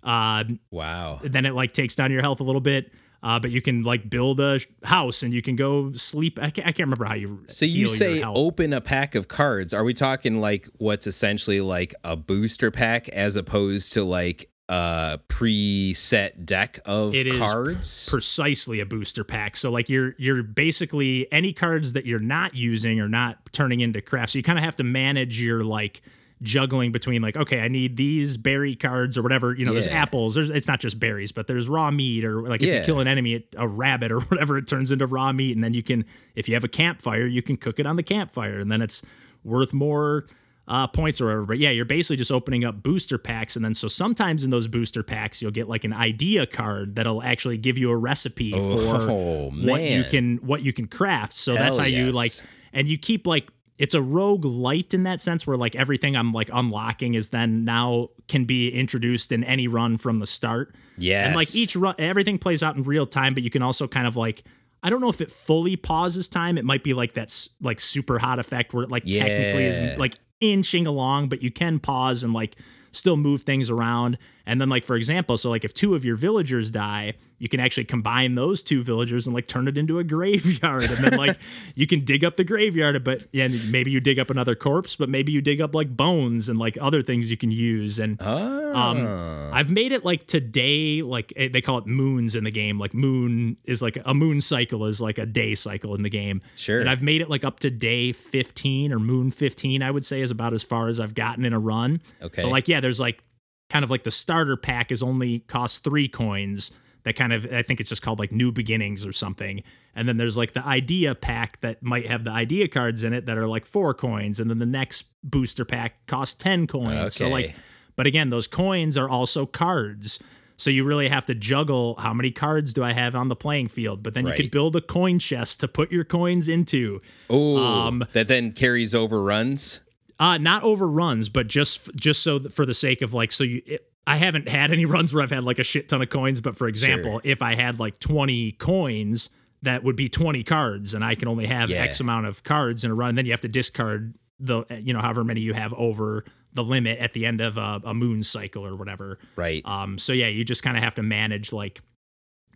uh 0.04 0.44
Wow. 0.72 1.20
then 1.24 1.46
it 1.46 1.54
like 1.54 1.72
takes 1.72 1.96
down 1.96 2.12
your 2.12 2.22
health 2.22 2.40
a 2.40 2.44
little 2.44 2.62
bit 2.62 2.92
uh, 3.24 3.40
but 3.40 3.50
you 3.50 3.62
can 3.62 3.82
like 3.82 4.10
build 4.10 4.40
a 4.40 4.60
house 4.84 5.24
and 5.24 5.34
you 5.34 5.42
can 5.42 5.56
go 5.56 5.92
sleep. 5.94 6.38
I 6.40 6.52
can't, 6.52 6.68
I 6.68 6.72
can't 6.72 6.86
remember 6.86 7.06
how 7.06 7.16
you. 7.16 7.44
So 7.48 7.66
you 7.66 7.88
say 7.88 8.22
open 8.22 8.74
a 8.74 8.80
pack 8.80 9.16
of 9.16 9.28
cards. 9.28 9.74
Are 9.74 9.84
we 9.84 9.96
talking 9.96 10.40
like 10.40 10.68
what's 10.78 11.08
essentially 11.08 11.60
like 11.60 11.96
a 12.04 12.16
booster 12.16 12.70
pack 12.70 13.10
as 13.10 13.36
opposed 13.36 13.92
to 13.94 14.04
like 14.04 14.52
a 14.70 15.20
preset 15.30 16.46
deck 16.46 16.80
of 16.86 17.16
It 17.16 17.28
is 17.28 17.40
cards? 17.40 18.10
precisely 18.10 18.80
a 18.80 18.86
booster 18.86 19.24
pack. 19.24 19.56
So 19.56 19.72
like 19.72 19.90
you're 19.90 20.14
you're 20.18 20.44
basically 20.44 21.32
any 21.32 21.54
cards 21.54 21.94
that 21.94 22.06
you're 22.06 22.20
not 22.20 22.54
using 22.56 23.00
or 23.00 23.08
not 23.08 23.38
turning 23.54 23.80
into 23.80 24.02
crafts. 24.02 24.34
So 24.34 24.40
you 24.40 24.44
kind 24.44 24.58
of 24.58 24.66
have 24.66 24.76
to 24.78 24.84
manage 24.84 25.42
your 25.42 25.64
like 25.64 26.02
juggling 26.44 26.92
between 26.92 27.22
like 27.22 27.38
okay, 27.38 27.62
I 27.62 27.68
need 27.68 27.98
these 27.98 28.36
berry 28.38 28.76
cards 28.76 29.18
or 29.18 29.24
whatever. 29.24 29.54
You 29.56 29.66
know, 29.66 29.74
there's 29.74 29.88
apples. 29.88 30.36
There's 30.36 30.50
it's 30.50 30.68
not 30.68 30.80
just 30.80 31.00
berries, 31.00 31.32
but 31.32 31.48
there's 31.48 31.70
raw 31.70 31.90
meat 31.90 32.26
or 32.26 32.42
like 32.42 32.62
if 32.62 32.68
you 32.80 32.86
kill 32.86 33.00
an 33.00 33.08
enemy, 33.08 33.46
a 33.56 33.68
rabbit 33.68 34.12
or 34.12 34.20
whatever, 34.30 34.58
it 34.58 34.68
turns 34.68 34.92
into 34.92 35.08
raw 35.08 35.32
meat, 35.32 35.56
and 35.56 35.64
then 35.64 35.74
you 35.74 35.82
can 35.84 36.06
if 36.36 36.48
you 36.50 36.56
have 36.56 36.64
a 36.64 36.70
campfire, 36.70 37.26
you 37.26 37.42
can 37.42 37.58
cook 37.58 37.80
it 37.80 37.86
on 37.86 37.96
the 37.96 38.04
campfire, 38.04 38.60
and 38.60 38.72
then 38.72 38.82
it's 38.82 39.02
worth 39.44 39.74
more 39.74 40.28
uh, 40.68 40.88
points 40.88 41.22
or 41.22 41.26
whatever. 41.26 41.46
But 41.46 41.60
yeah, 41.60 41.70
you're 41.70 41.86
basically 41.86 42.18
just 42.18 42.32
opening 42.32 42.66
up 42.66 42.84
booster 42.84 43.18
packs, 43.18 43.56
and 43.56 43.64
then 43.64 43.74
so 43.74 43.88
sometimes 43.88 44.44
in 44.44 44.50
those 44.50 44.68
booster 44.68 45.04
packs, 45.04 45.42
you'll 45.42 45.52
get 45.52 45.70
like 45.70 45.84
an 45.84 45.94
idea 45.94 46.46
card 46.46 46.96
that'll 46.96 47.24
actually 47.24 47.58
give 47.58 47.78
you 47.78 47.90
a 47.90 47.96
recipe 47.96 48.54
Oh, 48.54 48.78
for 48.78 49.52
what 49.66 49.82
you 49.82 50.04
can 50.04 50.38
what 50.38 50.64
you 50.64 50.74
can 50.74 50.88
craft. 50.88 51.34
So 51.34 51.54
that's 51.54 51.78
how 51.78 51.84
Hell 51.84 51.92
you 51.92 52.12
like, 52.12 52.34
and 52.74 52.88
you 52.88 52.98
keep 52.98 53.26
like. 53.28 53.50
It's 53.78 53.94
a 53.94 54.02
rogue 54.02 54.44
light 54.44 54.96
in 54.96 55.04
that 55.04 55.20
sense 55.20 55.46
where 55.46 55.56
like 55.56 55.76
everything 55.76 56.18
I'm 56.18 56.32
like 56.32 56.50
unlocking 56.52 57.14
is 57.14 57.30
then 57.30 57.64
now 57.64 58.08
can 58.28 58.46
be 58.46 58.72
introduced 58.72 59.32
in 59.32 59.44
any 59.44 59.68
run 59.68 59.98
from 59.98 60.18
the 60.18 60.26
start. 60.26 60.74
Yeah. 60.98 61.28
And 61.28 61.36
like 61.36 61.56
each 61.56 61.76
run 61.76 61.94
everything 62.00 62.40
plays 62.40 62.64
out 62.64 62.76
in 62.76 62.82
real 62.82 63.06
time, 63.06 63.36
but 63.36 63.44
you 63.44 63.52
can 63.52 63.62
also 63.62 63.88
kind 63.88 64.08
of 64.08 64.16
like 64.16 64.42
I 64.82 64.90
don't 64.90 65.00
know 65.00 65.10
if 65.10 65.22
it 65.22 65.30
fully 65.30 65.76
pauses 65.76 66.28
time. 66.28 66.58
It 66.58 66.66
might 66.66 66.84
be 66.84 66.96
like 66.96 67.14
that's 67.14 67.50
like 67.62 67.78
Superhot 67.78 68.40
effect 68.40 68.74
where 68.74 68.84
it 68.84 68.90
like 68.90 69.04
technically 69.04 69.66
is 69.66 69.78
like 70.00 70.16
inching 70.42 70.86
along, 70.88 71.30
but 71.30 71.42
you 71.42 71.52
can 71.52 71.80
pause 71.80 72.24
and 72.24 72.34
like 72.34 72.56
still 72.92 73.18
move 73.18 73.44
things 73.44 73.70
around. 73.70 74.18
And 74.46 74.60
then 74.60 74.70
like 74.70 74.84
for 74.84 74.96
example, 74.96 75.38
so 75.38 75.50
like 75.50 75.66
if 75.66 75.74
two 75.74 75.96
of 75.96 76.06
your 76.06 76.16
villagers 76.16 76.72
die, 76.72 77.14
you 77.40 77.48
can 77.48 77.60
actually 77.60 77.86
combine 77.86 78.36
those 78.36 78.64
two 78.64 78.82
villagers 78.84 79.28
and 79.28 79.36
like 79.36 79.48
turn 79.48 79.68
it 79.68 79.78
into 79.78 80.00
a 80.00 80.04
graveyard. 80.04 80.84
And 80.86 80.98
then 80.98 81.18
like 81.18 81.38
you 81.76 81.86
can 81.88 82.04
dig 82.04 82.24
up 82.24 82.36
the 82.36 82.44
graveyard, 82.44 83.04
but 83.04 83.24
and 83.34 83.72
maybe 83.72 83.92
you 83.92 84.00
dig 84.00 84.18
up 84.20 84.30
another 84.30 84.56
corpse, 84.56 84.96
but 84.96 85.10
maybe 85.10 85.32
you 85.32 85.42
dig 85.42 85.62
up 85.62 85.76
like 85.76 85.96
bones 85.96 86.50
and 86.50 86.58
like 86.58 86.78
other 86.82 87.02
things 87.02 87.30
you 87.30 87.38
can 87.38 87.52
use. 87.52 88.00
And 88.00 88.22
um, 88.22 89.06
Ah. 89.08 89.50
I've 89.54 89.70
made 89.70 89.92
it 89.92 90.04
like 90.04 90.26
today, 90.28 91.02
like 91.02 91.32
eh, 91.36 91.50
they 91.52 91.62
call 91.62 91.78
it 91.78 91.86
moons 91.88 92.36
in 92.36 92.44
the 92.44 92.52
game. 92.52 92.80
Like 92.80 92.94
moon 92.94 93.58
is 93.66 93.82
like 93.82 93.98
a 94.06 94.14
moon 94.14 94.42
cycle 94.42 94.86
is 94.86 95.00
like 95.00 95.18
a 95.18 95.26
day 95.26 95.56
cycle 95.56 95.96
in 95.96 96.04
the 96.04 96.10
game. 96.10 96.42
Sure. 96.56 96.80
And 96.80 96.90
I've 96.90 97.02
made 97.04 97.22
it 97.22 97.30
like 97.30 97.44
up 97.46 97.60
to 97.62 97.70
day 97.70 98.12
15 98.14 98.92
or 98.92 99.00
moon 99.00 99.32
15, 99.32 99.82
I 99.84 99.92
would 99.92 100.04
say 100.06 100.22
is 100.22 100.32
about 100.32 100.54
as 100.54 100.64
far 100.64 100.88
as 100.88 101.00
I've 101.00 101.14
gotten 101.16 101.46
in 101.46 101.54
a 101.54 101.60
run. 101.60 102.02
Okay. 102.22 102.42
But 102.42 102.50
like, 102.50 102.68
yeah, 102.68 102.80
there's 102.80 103.00
like 103.00 103.24
kind 103.70 103.84
of 103.84 103.92
like 103.92 104.04
the 104.04 104.12
starter 104.12 104.58
pack 104.58 104.92
is 104.92 105.04
only 105.04 105.40
costs 105.40 105.80
three 105.80 106.08
coins. 106.08 106.72
That 107.08 107.16
kind 107.16 107.32
of, 107.32 107.48
I 107.54 107.62
think 107.62 107.80
it's 107.80 107.88
just 107.88 108.02
called 108.02 108.20
like 108.20 108.34
new 108.34 108.52
beginnings 108.52 109.06
or 109.06 109.14
something. 109.14 109.64
And 109.96 110.10
then 110.10 110.18
there's 110.18 110.38
like 110.38 110.52
the 110.52 110.66
idea 110.66 111.16
pack 111.16 111.62
that 111.62 111.82
might 111.82 112.06
have 112.08 112.26
the 112.26 112.32
idea 112.32 112.68
cards 112.68 113.06
in 113.06 113.14
it 113.14 113.26
that 113.28 113.38
are 113.38 113.48
like 113.48 113.66
four 113.66 113.94
coins. 113.94 114.42
And 114.42 114.50
then 114.50 114.60
the 114.60 114.66
next 114.66 115.06
booster 115.24 115.64
pack 115.64 116.06
costs 116.06 116.36
10 116.36 116.68
coins. 116.68 116.98
Okay. 117.00 117.08
So 117.08 117.30
like, 117.30 117.56
but 117.96 118.08
again, 118.08 118.28
those 118.28 118.46
coins 118.46 118.98
are 118.98 119.08
also 119.08 119.46
cards. 119.46 120.22
So 120.58 120.70
you 120.70 120.84
really 120.84 121.08
have 121.08 121.26
to 121.28 121.34
juggle 121.34 121.96
how 121.98 122.14
many 122.14 122.30
cards 122.30 122.74
do 122.74 122.84
I 122.84 122.92
have 122.92 123.16
on 123.16 123.30
the 123.30 123.38
playing 123.38 123.70
field? 123.70 124.04
But 124.04 124.14
then 124.14 124.26
you 124.26 124.32
Right. 124.32 124.42
could 124.42 124.52
build 124.52 124.76
a 124.76 124.82
coin 124.82 125.18
chest 125.18 125.62
to 125.62 125.70
put 125.70 125.90
your 125.90 126.04
coins 126.04 126.50
into. 126.50 127.02
Oh, 127.30 127.56
um, 127.56 128.04
that 128.12 128.28
then 128.28 128.52
carries 128.52 128.94
over 128.94 129.24
runs. 129.24 129.80
Uh 130.20 130.38
not 130.40 130.62
overruns, 130.64 131.30
but 131.30 131.48
just 131.48 131.96
just 131.96 132.22
so 132.22 132.40
for 132.40 132.66
the 132.66 132.74
sake 132.74 133.02
of 133.02 133.14
like 133.14 133.32
so 133.32 133.46
you 133.46 133.62
it, 133.66 133.90
I 134.08 134.16
haven't 134.18 134.48
had 134.48 134.72
any 134.72 134.86
runs 134.96 135.14
where 135.14 135.22
I've 135.22 135.30
had 135.30 135.44
like 135.44 135.60
a 135.60 135.64
shit 135.64 135.90
ton 135.90 136.02
of 136.02 136.10
coins, 136.10 136.42
but 136.42 136.56
for 136.56 136.68
example, 136.68 137.12
Sure. 137.14 137.22
if 137.24 137.42
I 137.44 137.54
had 137.56 137.80
like 137.80 138.00
20 138.00 138.54
coins, 138.54 139.30
that 139.62 139.84
would 139.84 139.96
be 139.96 140.08
20 140.10 140.44
cards 140.44 140.94
and 140.94 141.04
I 141.04 141.14
can 141.16 141.28
only 141.28 141.46
have 141.48 141.70
Yeah. 141.70 141.82
X 141.84 142.00
amount 142.00 142.26
of 142.26 142.44
cards 142.44 142.84
in 142.84 142.92
a 142.92 142.96
run 142.96 143.10
and 143.10 143.18
then 143.18 143.26
you 143.26 143.32
have 143.34 143.42
to 143.42 143.48
discard 143.48 144.14
the 144.40 144.64
you 144.84 144.94
know 144.94 145.02
however 145.02 145.24
many 145.24 145.42
you 145.42 145.54
have 145.54 145.74
over 145.74 146.24
the 146.54 146.64
limit 146.64 147.00
at 147.00 147.14
the 147.14 147.26
end 147.26 147.42
of 147.42 147.58
a, 147.58 147.82
a 147.84 147.94
moon 147.94 148.22
cycle 148.24 148.66
or 148.66 148.76
whatever. 148.76 149.18
Right. 149.36 149.62
Um, 149.66 149.98
so 149.98 150.14
yeah, 150.14 150.28
you 150.28 150.44
just 150.44 150.64
kind 150.64 150.78
of 150.78 150.84
have 150.84 150.96
to 150.96 151.04
manage 151.04 151.52
like 151.52 151.82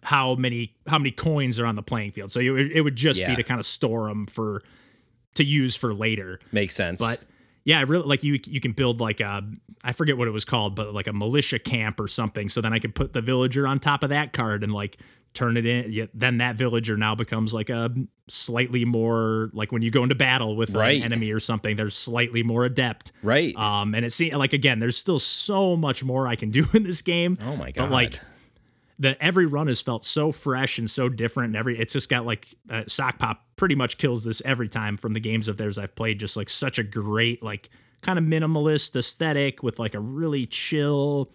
how 0.04 0.36
many 0.36 0.76
how 0.88 0.98
many 1.00 1.12
coins 1.12 1.60
are 1.60 1.66
on 1.66 1.76
the 1.76 1.84
playing 1.84 2.12
field. 2.12 2.32
So 2.32 2.40
you, 2.40 2.56
it 2.56 2.82
would 2.82 2.96
just 2.96 3.20
Yeah. 3.20 3.30
be 3.30 3.36
to 3.36 3.44
kind 3.44 3.60
of 3.60 3.66
store 3.66 4.08
them 4.08 4.26
for 4.28 4.62
to 5.36 5.44
use 5.44 5.76
for 5.76 5.94
later. 5.94 6.40
Makes 6.52 6.76
sense. 6.76 7.00
But 7.02 7.22
yeah, 7.64 7.80
I 7.80 7.84
really 7.84 8.06
like 8.08 8.24
you. 8.24 8.40
You 8.46 8.60
can 8.60 8.72
build 8.72 9.00
like 9.00 9.20
a, 9.20 9.44
I 9.84 9.92
forget 9.92 10.18
what 10.18 10.28
it 10.28 10.32
was 10.32 10.46
called, 10.46 10.76
but 10.76 10.94
like 10.94 11.08
a 11.08 11.14
militia 11.14 11.60
camp 11.60 12.00
or 12.00 12.08
something. 12.08 12.50
So 12.50 12.62
then 12.62 12.74
I 12.74 12.80
could 12.80 12.96
put 12.96 13.14
the 13.14 13.22
villager 13.22 13.68
on 13.68 13.80
top 13.80 14.04
of 14.04 14.10
that 14.10 14.34
card 14.34 14.64
and 14.64 14.74
like 14.74 14.98
turn 15.34 15.56
it 15.58 15.66
in. 15.66 15.92
Yeah, 15.92 16.06
then 16.14 16.40
that 16.40 16.56
villager 16.58 16.98
now 16.98 17.16
becomes 17.16 17.54
like 17.54 17.70
a 17.70 17.90
slightly 18.28 18.84
more 18.86 19.50
like 19.54 19.72
when 19.72 19.82
you 19.82 19.92
go 19.92 20.04
into 20.04 20.16
battle 20.16 20.56
with 20.56 20.72
Right. 20.76 20.98
an 20.98 21.04
enemy 21.04 21.32
or 21.32 21.40
something, 21.40 21.76
they're 21.76 21.90
slightly 21.90 22.44
more 22.44 22.66
adept. 22.66 23.12
Right. 23.24 23.56
Um, 23.56 23.94
and 23.96 24.06
it 24.06 24.12
seems 24.12 24.36
like 24.36 24.54
again, 24.54 24.80
there's 24.80 24.98
still 24.98 25.20
so 25.20 25.76
much 25.76 26.04
more 26.04 26.28
I 26.28 26.36
can 26.36 26.50
do 26.50 26.66
in 26.74 26.84
this 26.84 27.02
game. 27.02 27.38
oh 27.42 27.56
my 27.58 27.72
god. 27.72 27.84
But 27.84 27.92
like 27.92 28.20
the 29.02 29.22
every 29.22 29.48
run 29.48 29.66
has 29.66 29.82
felt 29.82 30.06
so 30.06 30.32
fresh 30.32 30.78
and 30.78 30.90
so 30.90 31.10
different 31.10 31.48
and 31.48 31.56
every 31.56 31.78
it's 31.78 31.94
just 31.94 32.08
got 32.08 32.24
like 32.26 32.48
uh, 32.70 32.84
Sokpop 32.84 33.38
pretty 33.56 33.74
much 33.74 33.98
kills 33.98 34.24
this 34.24 34.42
every 34.46 34.70
time 34.70 34.96
from 34.96 35.14
the 35.14 35.20
games 35.20 35.48
of 35.48 35.58
theirs 35.58 35.78
i've 35.78 35.96
played 35.96 36.20
just 36.20 36.38
like 36.38 36.50
such 36.50 36.78
a 36.78 36.84
great 36.84 37.42
like 37.44 37.70
kind 38.02 38.20
of 38.20 38.26
minimalist 38.26 38.96
aesthetic 38.96 39.64
with 39.64 39.80
like 39.80 39.96
a 39.96 40.00
really 40.00 40.46
chill 40.46 41.32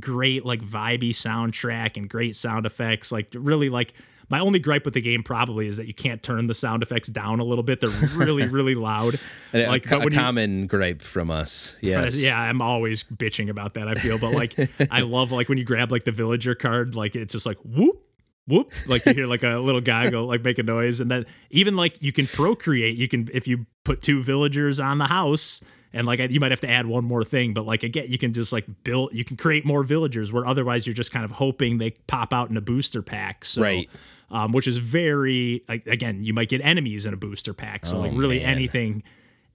great 0.00 0.46
like 0.46 0.62
vibey 0.62 1.10
soundtrack 1.10 1.98
and 1.98 2.08
great 2.08 2.34
sound 2.34 2.64
effects 2.64 3.12
like 3.12 3.28
really 3.36 3.68
like 3.68 3.92
my 4.32 4.40
only 4.40 4.58
gripe 4.58 4.84
with 4.84 4.94
the 4.94 5.00
game 5.00 5.22
probably 5.22 5.68
is 5.68 5.76
that 5.76 5.86
you 5.86 5.94
can't 5.94 6.22
turn 6.22 6.46
the 6.48 6.54
sound 6.54 6.82
effects 6.82 7.08
down 7.08 7.38
a 7.38 7.44
little 7.44 7.62
bit 7.62 7.78
they're 7.80 7.90
really 8.16 8.48
really 8.48 8.74
loud 8.74 9.20
like 9.52 9.88
a, 9.90 9.96
a 9.96 9.98
when 10.00 10.12
you- 10.12 10.18
common 10.18 10.66
gripe 10.66 11.02
from 11.02 11.30
us. 11.30 11.76
Yes. 11.80 12.22
yeah, 12.22 12.40
I'm 12.40 12.62
always 12.62 13.04
bitching 13.04 13.50
about 13.50 13.74
that. 13.74 13.86
I 13.86 13.94
feel, 13.94 14.18
but 14.18 14.32
like, 14.32 14.54
I 14.90 15.00
love 15.16 15.30
like 15.30 15.48
when 15.48 15.58
you 15.58 15.64
grab 15.64 15.92
like 15.92 16.04
the 16.04 16.12
villager 16.12 16.54
card, 16.54 16.94
like 16.94 17.14
it's 17.14 17.34
just 17.34 17.44
like 17.44 17.58
whoop, 17.58 18.02
whoop, 18.48 18.72
like 18.86 19.04
you 19.04 19.12
hear 19.12 19.26
like 19.26 19.42
a 19.42 19.58
little 19.58 19.80
guy 19.82 20.08
go 20.10 20.26
like 20.26 20.42
make 20.42 20.58
a 20.58 20.62
noise, 20.62 21.00
and 21.00 21.10
then 21.10 21.26
even 21.50 21.76
like 21.76 22.00
you 22.02 22.12
can 22.12 22.26
procreate. 22.26 22.96
You 22.96 23.08
can 23.08 23.28
if 23.34 23.46
you 23.46 23.66
put 23.84 24.00
two 24.00 24.22
villagers 24.22 24.80
on 24.80 24.98
the 24.98 25.06
house, 25.06 25.60
and 25.92 26.06
like 26.06 26.18
you 26.30 26.40
might 26.40 26.50
have 26.52 26.60
to 26.62 26.70
add 26.70 26.86
one 26.86 27.04
more 27.04 27.24
thing, 27.24 27.52
but 27.54 27.66
like 27.66 27.82
again, 27.82 28.06
you 28.08 28.18
can 28.18 28.32
just 28.32 28.52
like 28.52 28.66
build, 28.84 29.10
you 29.12 29.24
can 29.24 29.36
create 29.36 29.64
more 29.64 29.82
villagers 29.84 30.32
where 30.32 30.46
otherwise 30.46 30.86
you're 30.86 30.94
just 30.94 31.12
kind 31.12 31.24
of 31.24 31.32
hoping 31.32 31.78
they 31.78 31.90
pop 32.06 32.32
out 32.32 32.50
in 32.50 32.56
a 32.56 32.60
booster 32.62 33.02
pack. 33.02 33.44
So, 33.44 33.62
Right. 33.62 33.90
Um, 34.30 34.52
which 34.52 34.66
is 34.66 34.78
very 34.78 35.62
like 35.68 35.86
again, 35.86 36.24
you 36.24 36.32
might 36.32 36.48
get 36.48 36.60
enemies 36.64 37.04
in 37.06 37.12
a 37.12 37.16
booster 37.18 37.52
pack. 37.52 37.84
So 37.84 37.98
Oh, 37.98 38.00
like 38.00 38.12
really 38.14 38.38
man. 38.38 38.48
anything. 38.48 39.02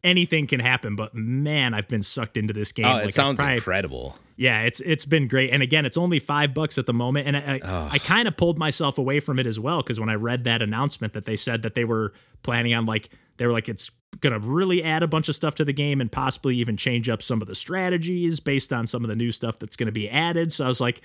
Anything 0.04 0.46
can 0.46 0.60
happen, 0.60 0.96
but 0.96 1.16
man, 1.16 1.74
I've 1.74 1.88
been 1.88 2.04
sucked 2.04 2.38
into 2.38 2.54
this 2.54 2.72
game. 2.72 2.86
Oh, 2.86 2.98
it 2.98 3.06
I've 3.06 3.14
sounds 3.14 3.40
probably- 3.40 3.56
incredible. 3.56 4.16
yeah, 4.36 4.62
it's 4.62 4.80
it's 4.82 5.06
been 5.06 5.28
great, 5.28 5.50
and 5.50 5.64
again, 5.64 5.88
it's 5.88 5.98
only 5.98 6.20
five 6.20 6.54
bucks 6.54 6.78
at 6.78 6.86
the 6.86 6.94
moment, 6.94 7.26
and 7.28 7.36
I 7.36 7.60
I, 7.64 7.90
I 7.94 7.98
kind 7.98 8.28
of 8.28 8.38
pulled 8.38 8.60
myself 8.60 9.00
away 9.00 9.20
from 9.20 9.40
it 9.40 9.48
as 9.48 9.60
well 9.60 9.82
because 9.82 10.00
when 10.00 10.08
I 10.08 10.14
read 10.14 10.44
that 10.44 10.62
announcement 10.62 11.14
that 11.14 11.26
they 11.26 11.36
said 11.36 11.64
that 11.64 11.74
they 11.74 11.84
were 11.84 12.14
planning 12.44 12.76
on 12.76 12.86
like 12.86 13.10
they 13.38 13.48
were 13.48 13.52
like 13.54 13.68
it's 13.68 13.90
gonna 14.20 14.40
really 14.40 14.84
add 14.84 15.04
a 15.04 15.08
bunch 15.08 15.30
of 15.30 15.36
stuff 15.36 15.56
to 15.56 15.66
the 15.66 15.74
game 15.74 16.02
and 16.02 16.12
possibly 16.12 16.56
even 16.58 16.78
change 16.78 17.10
up 17.10 17.22
some 17.22 17.42
of 17.42 17.48
the 17.48 17.56
strategies 17.56 18.40
based 18.40 18.74
on 18.74 18.88
some 18.88 19.04
of 19.04 19.10
the 19.10 19.16
new 19.16 19.32
stuff 19.32 19.60
that's 19.60 19.76
gonna 19.76 19.92
be 19.92 20.10
added. 20.10 20.52
So 20.52 20.66
I 20.66 20.68
was 20.68 20.82
like, 20.82 21.02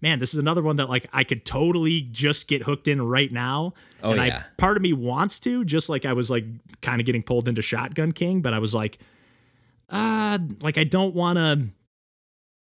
man, 0.00 0.18
this 0.18 0.34
is 0.34 0.40
another 0.40 0.62
one 0.62 0.76
that 0.76 0.88
like 0.88 1.06
I 1.12 1.24
could 1.24 1.44
totally 1.44 2.08
just 2.10 2.48
get 2.48 2.62
hooked 2.62 2.88
in 2.88 3.00
right 3.02 3.30
now. 3.30 3.74
Oh, 4.02 4.12
and 4.12 4.24
yeah. 4.24 4.42
I 4.44 4.44
part 4.56 4.76
of 4.76 4.82
me 4.82 4.92
wants 4.92 5.40
to, 5.40 5.64
just 5.64 5.88
like 5.88 6.04
I 6.04 6.12
was 6.12 6.30
like 6.30 6.44
kind 6.82 7.00
of 7.00 7.06
getting 7.06 7.22
pulled 7.22 7.48
into 7.48 7.62
Shotgun 7.62 8.12
King, 8.12 8.40
but 8.42 8.52
I 8.52 8.58
was 8.58 8.74
like, 8.74 8.98
uh, 9.90 10.38
like 10.60 10.78
I 10.78 10.84
don't 10.84 11.14
want 11.14 11.38
to. 11.38 11.68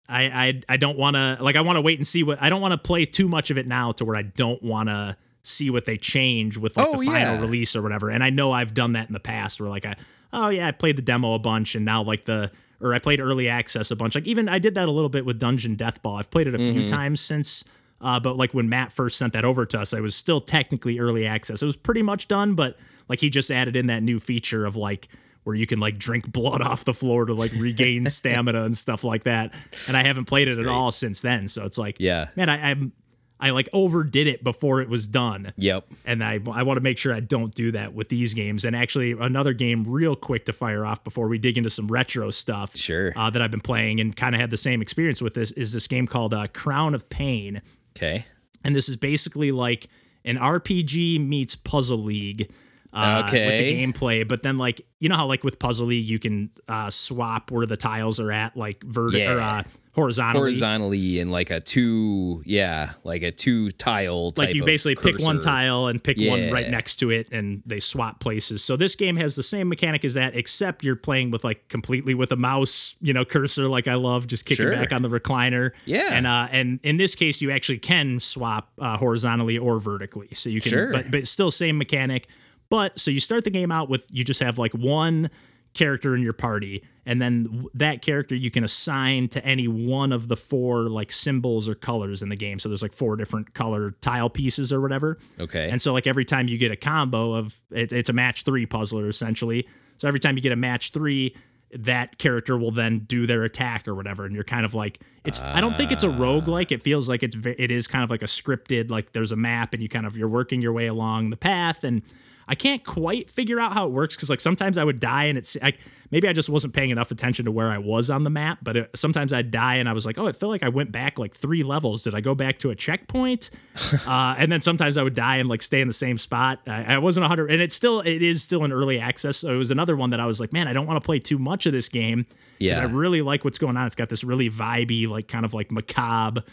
I, 0.08 0.24
I 0.26 0.62
I 0.70 0.78
don't 0.78 1.00
want 1.00 1.16
to 1.16 1.40
like 1.42 1.56
I 1.56 1.62
want 1.62 1.78
to 1.78 1.82
wait 1.82 1.98
and 1.98 2.06
see 2.06 2.22
what 2.22 2.40
I 2.40 2.52
don't 2.52 2.62
want 2.62 2.74
to 2.74 2.78
play 2.78 3.06
too 3.06 3.28
much 3.28 3.50
of 3.50 3.58
it 3.58 3.66
now 3.66 3.92
to 3.94 4.06
where 4.06 4.16
I 4.16 4.22
don't 4.22 4.62
want 4.62 4.88
to 4.88 5.18
see 5.48 5.70
what 5.70 5.86
they 5.86 5.98
change 5.98 6.58
with 6.58 6.75
like 6.78 6.88
Oh, 6.88 6.98
the 6.98 7.06
final 7.06 7.36
yeah. 7.36 7.42
release 7.42 7.75
or 7.75 7.82
whatever. 7.82 8.10
And 8.10 8.24
I 8.24 8.30
know 8.30 8.52
I've 8.52 8.74
done 8.74 8.94
that 8.94 9.08
in 9.08 9.14
the 9.14 9.20
past 9.20 9.60
where 9.62 9.70
like 9.70 9.86
I 9.86 9.96
oh 10.34 10.50
yeah 10.50 10.68
I 10.68 10.72
played 10.72 10.96
the 10.98 11.02
demo 11.02 11.34
a 11.34 11.40
bunch 11.40 11.75
and 11.75 11.86
now 11.86 12.04
like 12.04 12.25
the 12.25 12.52
or 12.82 12.94
I 12.94 13.00
played 13.00 13.20
early 13.20 13.48
access 13.48 13.90
a 13.92 13.96
bunch. 13.96 14.16
Like 14.16 14.28
even 14.28 14.50
I 14.50 14.60
did 14.60 14.75
that 14.75 14.88
a 14.88 14.92
little 14.92 15.10
bit 15.10 15.25
with 15.25 15.40
Dungeon 15.40 15.75
Death 15.75 16.02
Ball. 16.02 16.18
I've 16.18 16.30
played 16.32 16.48
it 16.48 16.56
a 16.56 16.58
Mm-hmm. 16.58 16.80
few 16.80 16.88
times 16.88 17.22
since. 17.22 17.64
Uh, 18.02 18.20
but 18.20 18.36
like 18.36 18.54
when 18.54 18.68
Matt 18.68 18.92
first 18.92 19.18
sent 19.18 19.32
that 19.34 19.46
over 19.46 19.66
to 19.66 19.80
us, 19.80 19.94
I 19.94 20.02
was 20.02 20.14
still 20.16 20.42
technically 20.42 21.00
early 21.00 21.25
access. 21.25 21.62
It 21.62 21.66
was 21.66 21.78
pretty 21.78 22.02
much 22.04 22.28
done, 22.28 22.54
but 22.54 22.78
like 23.08 23.20
he 23.22 23.30
just 23.30 23.50
added 23.50 23.75
in 23.78 23.86
that 23.88 24.04
new 24.04 24.20
feature 24.20 24.66
of 24.66 24.75
like 24.75 25.08
where 25.46 25.56
you 25.56 25.66
can 25.66 25.80
like 25.80 25.98
drink 25.98 26.30
blood 26.34 26.62
off 26.62 26.84
the 26.84 26.94
floor 26.94 27.25
to 27.25 27.34
like 27.34 27.54
regain 27.54 28.06
stamina 28.08 28.64
and 28.64 28.75
stuff 28.75 29.04
like 29.06 29.24
that. 29.24 29.54
And 29.88 29.96
I 29.96 30.04
haven't 30.04 30.25
played 30.25 30.50
it 30.50 30.60
at 30.60 30.68
all 30.68 30.92
since 30.92 31.22
then. 31.22 31.48
So 31.48 31.66
it's 31.66 31.78
like, 31.78 31.96
Yeah. 32.00 32.28
man, 32.36 32.50
I, 32.50 32.72
I'm 32.72 32.92
I 33.39 33.50
like 33.50 33.68
overdid 33.74 34.27
it 34.27 34.44
before 34.44 34.82
it 34.82 34.88
was 34.89 35.08
done. 35.08 35.51
Yep. 35.58 35.88
And 36.06 36.24
I, 36.24 36.39
I 36.51 36.63
want 36.63 36.77
to 36.77 36.82
make 36.82 36.98
sure 36.98 37.13
I 37.13 37.20
don't 37.20 37.54
do 37.54 37.72
that 37.74 37.94
with 37.94 38.08
these 38.10 38.34
games. 38.34 38.63
And 38.63 38.75
actually, 38.75 39.12
another 39.12 39.54
game, 39.54 39.84
real 39.86 40.15
quick 40.15 40.46
to 40.46 40.54
fire 40.54 40.86
off 40.86 41.04
before 41.04 41.27
we 41.27 41.38
dig 41.38 41.58
into 41.58 41.70
some 41.70 41.88
retro 41.88 42.32
stuff 42.32 42.75
Sure. 42.77 43.12
uh, 43.15 43.30
that 43.30 43.42
I've 43.42 43.51
been 43.51 43.60
playing 43.62 44.00
and 44.00 44.15
kind 44.15 44.36
of 44.36 44.42
had 44.42 44.51
the 44.51 44.58
same 44.58 44.82
experience 44.82 45.22
with 45.22 45.34
this, 45.34 45.51
is 45.51 45.74
this 45.74 45.88
game 45.88 46.08
called 46.08 46.34
uh, 46.34 46.48
Crown 46.48 46.96
of 46.96 47.10
Pain. 47.10 47.62
Okay. 47.98 48.25
And 48.63 48.74
this 48.75 48.88
is 48.88 48.96
basically 48.96 49.51
like 49.51 49.88
an 50.24 50.38
RPG 50.38 51.20
meets 51.27 51.56
Puzzle 51.56 51.98
League. 52.00 52.50
Uh, 52.94 53.24
With 53.25 53.34
Okay. 53.34 53.74
the 53.75 53.86
gameplay, 53.86 54.25
but 54.25 54.42
then 54.42 54.58
like 54.58 54.80
you 55.01 55.10
know 55.10 55.18
how 55.18 55.25
like 55.25 55.44
with 55.44 55.60
Puzzle 55.60 55.88
League 55.88 56.06
you 56.08 56.18
can 56.18 56.50
uh, 56.70 56.89
swap 56.89 57.51
where 57.51 57.65
the 57.65 57.75
tiles 57.75 58.22
are 58.22 58.32
at, 58.32 58.56
like 58.56 58.80
verti- 58.80 59.27
or 59.30 59.38
uh, 59.38 59.63
horizontally. 59.96 60.42
Horizontally 60.42 61.20
in 61.20 61.32
like 61.32 61.50
a 61.50 61.60
two, 61.62 62.44
yeah, 62.46 62.92
like 63.04 63.22
a 63.24 63.32
two 63.32 63.72
tile. 63.72 64.34
like 64.38 64.54
you 64.54 64.64
basically 64.64 64.96
pick 64.96 65.20
one 65.22 65.40
tile 65.40 65.88
and 65.88 66.04
pick 66.04 66.18
one 66.20 66.52
right 66.52 66.70
next 66.70 66.98
to 66.98 67.10
it 67.12 67.28
and 67.32 67.64
they 67.66 67.80
swap 67.80 68.20
places 68.20 68.64
so 68.64 68.75
this 68.75 68.96
game 68.96 69.16
has 69.16 69.36
the 69.36 69.44
same 69.44 69.68
mechanic 69.70 70.04
as 70.06 70.14
that 70.16 70.36
except 70.36 70.84
you're 70.84 70.96
playing 70.96 71.32
with 71.32 71.44
like 71.44 71.68
completely 71.70 72.14
with 72.14 72.32
a 72.32 72.36
mouse 72.36 72.96
you 73.02 73.14
know 73.14 73.24
cursor 73.25 73.68
like 73.68 73.88
i 73.88 73.96
love 73.96 74.28
just 74.28 74.46
kicking 74.46 74.66
Sure. 74.66 74.72
back 74.72 74.92
on 74.92 75.02
the 75.02 75.08
recliner 75.10 75.72
Yeah. 75.86 76.10
and 76.12 76.28
uh 76.28 76.48
and 76.52 76.80
in 76.84 76.98
this 76.98 77.16
case 77.16 77.42
you 77.42 77.52
actually 77.52 77.78
can 77.80 78.20
swap 78.20 78.72
uh, 78.80 78.98
horizontally 78.98 79.58
or 79.58 79.80
vertically 79.80 80.30
so 80.34 80.50
you 80.50 80.62
can 80.62 80.72
Sure. 80.72 80.92
but 80.92 81.12
but 81.12 81.28
still 81.28 81.52
same 81.52 81.78
mechanic 81.78 82.28
but 82.70 83.00
so 83.00 83.12
you 83.12 83.20
start 83.20 83.44
the 83.44 83.50
game 83.52 83.72
out 83.72 83.90
with 83.90 84.06
you 84.12 84.24
just 84.24 84.42
have 84.42 84.58
like 84.58 84.74
one 84.74 85.30
character 85.75 86.15
in 86.15 86.22
your 86.22 86.34
party 86.34 86.84
and 87.05 87.22
then 87.22 87.67
that 87.74 88.01
character 88.01 88.34
you 88.34 88.50
can 88.50 88.63
assign 88.63 89.27
to 89.27 89.46
any 89.46 89.67
one 89.67 90.12
of 90.12 90.27
the 90.27 90.36
four 90.36 90.89
like 90.89 91.12
symbols 91.12 91.70
or 91.70 91.75
colors 91.75 92.22
in 92.22 92.29
the 92.29 92.36
game. 92.36 92.58
So 92.58 92.70
there's 92.70 92.82
like 92.82 92.94
four 92.94 93.15
different 93.15 93.53
color 93.53 93.91
tile 94.01 94.29
pieces 94.29 94.74
or 94.74 94.82
whatever. 94.82 95.20
Okay. 95.39 95.70
and 95.70 95.79
so 95.79 95.94
like 95.94 96.08
every 96.08 96.25
time 96.25 96.48
you 96.48 96.58
get 96.58 96.72
a 96.72 96.75
combo 96.75 97.34
of 97.34 97.62
it, 97.72 97.94
it's 97.94 98.10
a 98.10 98.13
match 98.13 98.44
three 98.44 98.65
puzzler 98.65 99.08
essentially. 99.08 99.67
So 99.98 100.08
every 100.08 100.20
time 100.20 100.36
you 100.36 100.41
get 100.41 100.51
a 100.51 100.58
match 100.58 100.91
three 100.91 101.36
that 101.72 102.17
character 102.17 102.58
will 102.58 102.72
then 102.72 103.00
do 103.00 103.27
their 103.27 103.44
attack 103.44 103.88
or 103.88 103.96
whatever 103.96 104.25
and 104.25 104.34
you're 104.34 104.46
kind 104.46 104.65
of 104.65 104.74
like 104.74 105.00
it's 105.25 105.44
i 105.44 105.60
don't 105.60 105.75
think 105.75 105.91
it's 105.91 106.03
a 106.03 106.10
ah. 106.10 106.17
rogue 106.17 106.48
like 106.48 106.72
it 106.72 106.82
feels 106.82 107.10
like 107.10 107.22
it's 107.22 107.36
it 107.44 107.70
is 107.70 107.86
kind 107.88 108.03
of 108.03 108.10
like 108.10 108.22
a 108.22 108.27
scripted 108.27 108.89
like 108.89 109.12
there's 109.12 109.34
a 109.34 109.36
map 109.36 109.74
and 109.74 109.84
you 109.84 109.89
kind 109.89 110.05
of 110.05 110.15
you're 110.15 110.29
working 110.29 110.62
your 110.62 110.72
way 110.72 110.86
along 110.86 111.32
the 111.32 111.38
path 111.38 111.84
and 111.84 112.01
I 112.48 112.56
can't 112.56 112.84
quite 112.84 113.30
figure 113.30 113.60
out 113.60 113.74
how 113.74 113.88
it 113.88 113.92
works 113.92 114.16
because 114.16 114.30
like 114.30 114.40
sometimes 114.40 114.78
I 114.78 114.84
would 114.84 115.00
die 115.00 115.25
and 115.25 115.38
it's 115.38 115.58
like 115.62 115.80
maybe 116.12 116.28
I 116.28 116.34
just 116.34 116.48
wasn't 116.50 116.74
paying 116.75 116.92
enough 116.92 117.10
attention 117.10 117.46
to 117.46 117.52
where 117.52 117.70
I 117.70 117.80
was 117.80 118.10
on 118.10 118.24
the 118.24 118.30
map. 118.30 118.60
But 118.62 118.78
it, 118.78 118.90
sometimes 118.96 119.34
I'd 119.34 119.50
die 119.50 119.75
and 119.75 119.90
I 119.90 119.94
was 119.94 120.06
like, 120.06 120.20
oh, 120.20 120.28
it 120.28 120.36
felt 120.36 120.52
like 120.52 120.62
I 120.64 120.70
went 120.70 120.92
back 120.92 121.18
like 121.18 121.34
three 121.34 121.64
levels. 121.64 122.04
Did 122.04 122.14
I 122.14 122.22
go 122.22 122.36
back 122.36 122.60
to 122.60 122.70
a 122.70 122.75
checkpoint? 122.75 123.50
uh, 124.08 124.36
and 124.38 124.52
then 124.52 124.62
sometimes 124.62 124.98
I 124.98 125.04
would 125.04 125.16
die 125.16 125.38
and 125.38 125.50
like 125.50 125.62
stay 125.64 125.82
in 125.82 125.88
the 125.88 125.94
same 125.94 126.18
spot. 126.18 126.60
I, 126.68 126.96
I 126.96 126.98
wasn't 127.00 127.25
a 127.25 127.28
hundred, 127.28 127.50
and 127.50 127.62
it's 127.62 127.75
still 127.75 128.02
it 128.02 128.22
is 128.22 128.44
still 128.44 128.64
an 128.64 128.72
early 128.72 129.00
access. 129.00 129.38
So 129.38 129.54
it 129.54 129.58
was 129.58 129.72
another 129.72 129.96
one 129.96 130.12
that 130.12 130.20
I 130.20 130.28
was 130.28 130.40
like, 130.40 130.54
man, 130.54 130.68
I 130.68 130.74
don't 130.74 130.86
want 130.86 131.02
to 131.02 131.06
play 131.06 131.20
too 131.20 131.40
much 131.40 131.66
of 131.66 131.74
this 131.74 131.90
game 131.90 132.25
because 132.60 132.78
Yeah. 132.78 132.84
I 132.84 132.86
really 132.86 133.22
like 133.22 133.44
what's 133.44 133.58
going 133.58 133.75
on. 133.75 133.86
It's 133.88 133.96
got 133.96 134.10
this 134.10 134.24
really 134.24 134.50
vibey, 134.50 135.08
like 135.08 135.28
kind 135.28 135.46
of 135.46 135.54
like 135.54 135.72
macabre 135.72 136.44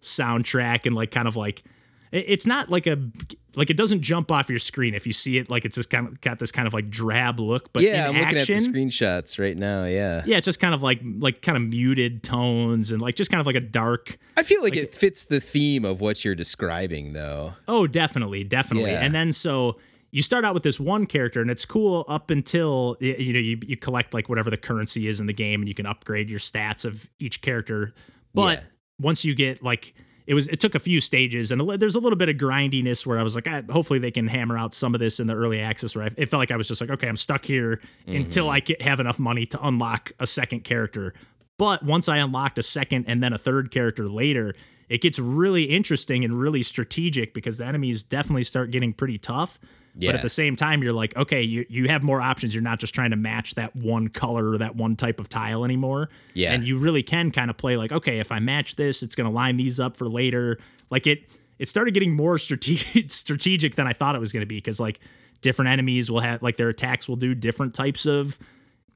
soundtrack 0.00 0.86
and 0.86 0.94
like 0.94 1.10
kind 1.10 1.28
of 1.28 1.36
like 1.36 1.62
it's 2.12 2.46
not 2.46 2.68
like 2.68 2.86
a 2.86 2.98
like 3.56 3.70
it 3.70 3.76
doesn't 3.76 4.00
jump 4.00 4.30
off 4.30 4.48
your 4.48 4.58
screen 4.58 4.94
if 4.94 5.06
you 5.06 5.12
see 5.12 5.38
it 5.38 5.50
like 5.50 5.64
it's 5.64 5.76
just 5.76 5.90
kind 5.90 6.06
of 6.06 6.20
got 6.20 6.38
this 6.38 6.52
kind 6.52 6.66
of 6.68 6.74
like 6.74 6.88
drab 6.88 7.40
look 7.40 7.72
but 7.72 7.82
yeah, 7.82 8.08
in 8.08 8.16
I'm 8.16 8.20
looking 8.22 8.38
at 8.38 8.46
the 8.46 8.54
screenshots 8.54 9.38
right 9.38 9.56
now. 9.56 9.84
Yeah. 9.84 10.22
yeah 10.24 10.36
it's 10.36 10.44
just 10.44 10.60
kind 10.60 10.74
of 10.74 10.82
like 10.82 11.00
like 11.18 11.42
kind 11.42 11.56
of 11.56 11.62
muted 11.64 12.22
tones 12.22 12.92
and 12.92 13.02
like 13.02 13.16
just 13.16 13.30
kind 13.30 13.40
of 13.40 13.46
like 13.46 13.56
a 13.56 13.60
dark 13.60 14.18
I 14.36 14.42
feel 14.42 14.62
like, 14.62 14.76
it 14.76 14.94
fits 14.94 15.24
the 15.24 15.40
theme 15.40 15.84
of 15.84 16.00
what 16.00 16.24
you're 16.24 16.34
describing, 16.34 17.12
though. 17.12 17.52
Oh, 17.68 17.86
definitely, 17.86 18.42
definitely. 18.42 18.92
Yeah. 18.92 19.00
And 19.04 19.14
then 19.14 19.32
so 19.32 19.76
you 20.12 20.22
start 20.22 20.44
out 20.44 20.54
with 20.54 20.62
this 20.62 20.80
one 20.80 21.06
character, 21.06 21.40
and 21.42 21.50
it's 21.50 21.64
cool 21.66 22.04
up 22.08 22.30
until 22.30 22.96
you 23.00 23.32
know 23.32 23.38
you, 23.38 23.58
you 23.66 23.76
collect 23.76 24.14
like 24.14 24.28
whatever 24.28 24.48
the 24.50 24.56
currency 24.56 25.06
is 25.08 25.20
in 25.20 25.26
the 25.26 25.32
game, 25.32 25.60
and 25.60 25.68
you 25.68 25.74
can 25.74 25.86
upgrade 25.86 26.30
your 26.30 26.38
stats 26.38 26.84
of 26.84 27.08
each 27.18 27.42
character. 27.42 27.92
But 28.34 28.58
Yeah. 28.58 28.64
once 28.98 29.24
you 29.24 29.34
get 29.34 29.62
like 29.62 29.94
it 30.30 30.34
was, 30.34 30.46
it 30.46 30.60
took 30.60 30.76
a 30.76 30.78
few 30.78 31.00
stages, 31.00 31.50
and 31.50 31.60
there's 31.80 31.96
a 31.96 31.98
little 31.98 32.16
bit 32.16 32.28
of 32.28 32.38
grindiness 32.38 33.04
where 33.04 33.18
I 33.18 33.24
was 33.24 33.34
like, 33.34 33.48
ah, 33.48 33.62
hopefully 33.68 33.98
they 33.98 34.12
can 34.12 34.28
hammer 34.28 34.56
out 34.56 34.72
some 34.72 34.94
of 34.94 35.00
this 35.00 35.18
in 35.18 35.26
the 35.26 35.34
early 35.34 35.60
access. 35.60 35.96
Where 35.96 36.04
I, 36.04 36.10
it 36.16 36.26
felt 36.26 36.38
like 36.38 36.52
I 36.52 36.56
was 36.56 36.68
just 36.68 36.80
like, 36.80 36.88
okay, 36.88 37.08
I'm 37.08 37.16
stuck 37.16 37.44
here 37.44 37.80
until 38.06 38.48
I 38.48 38.60
get, 38.60 38.80
have 38.80 39.00
enough 39.00 39.18
money 39.18 39.44
to 39.46 39.58
unlock 39.60 40.12
a 40.20 40.28
second 40.28 40.62
character. 40.62 41.14
But 41.58 41.82
once 41.82 42.08
I 42.08 42.18
unlocked 42.18 42.60
a 42.60 42.62
second 42.62 43.06
and 43.08 43.20
then 43.20 43.32
a 43.32 43.38
third 43.38 43.72
character 43.72 44.08
later, 44.08 44.54
it 44.88 45.00
gets 45.00 45.18
really 45.18 45.64
interesting 45.64 46.24
and 46.24 46.38
really 46.38 46.62
strategic 46.62 47.34
because 47.34 47.58
the 47.58 47.66
enemies 47.66 48.04
definitely 48.04 48.44
start 48.44 48.70
getting 48.70 48.92
pretty 48.92 49.18
tough. 49.18 49.58
But 49.94 50.14
at 50.14 50.22
the 50.22 50.28
same 50.28 50.56
time, 50.56 50.82
you're 50.82 50.92
like, 50.92 51.16
okay, 51.16 51.42
you, 51.42 51.66
you 51.68 51.88
have 51.88 52.02
more 52.02 52.20
options. 52.20 52.54
You're 52.54 52.62
not 52.62 52.78
just 52.78 52.94
trying 52.94 53.10
to 53.10 53.16
match 53.16 53.54
that 53.56 53.74
one 53.74 54.08
color 54.08 54.50
or 54.50 54.58
that 54.58 54.76
one 54.76 54.96
type 54.96 55.20
of 55.20 55.28
tile 55.28 55.64
anymore. 55.64 56.10
Yeah. 56.32 56.52
And 56.52 56.64
you 56.64 56.78
really 56.78 57.02
can 57.02 57.30
kind 57.30 57.50
of 57.50 57.56
play 57.56 57.76
like, 57.76 57.92
okay, 57.92 58.18
if 58.18 58.32
I 58.32 58.38
match 58.38 58.76
this, 58.76 59.02
it's 59.02 59.14
going 59.14 59.28
to 59.28 59.34
line 59.34 59.56
these 59.56 59.80
up 59.80 59.96
for 59.96 60.08
later. 60.08 60.58
Like 60.90 61.06
it, 61.06 61.24
it 61.58 61.68
started 61.68 61.92
getting 61.92 62.14
more 62.14 62.38
strategic, 62.38 63.10
strategic 63.10 63.74
than 63.74 63.86
I 63.86 63.92
thought 63.92 64.14
it 64.14 64.20
was 64.20 64.32
going 64.32 64.42
to 64.42 64.46
be 64.46 64.56
because 64.58 64.80
like 64.80 65.00
different 65.40 65.70
enemies 65.70 66.10
will 66.10 66.20
have 66.20 66.42
like 66.42 66.56
their 66.56 66.68
attacks 66.68 67.08
will 67.08 67.16
do 67.16 67.34
different 67.34 67.74
types 67.74 68.06
of 68.06 68.38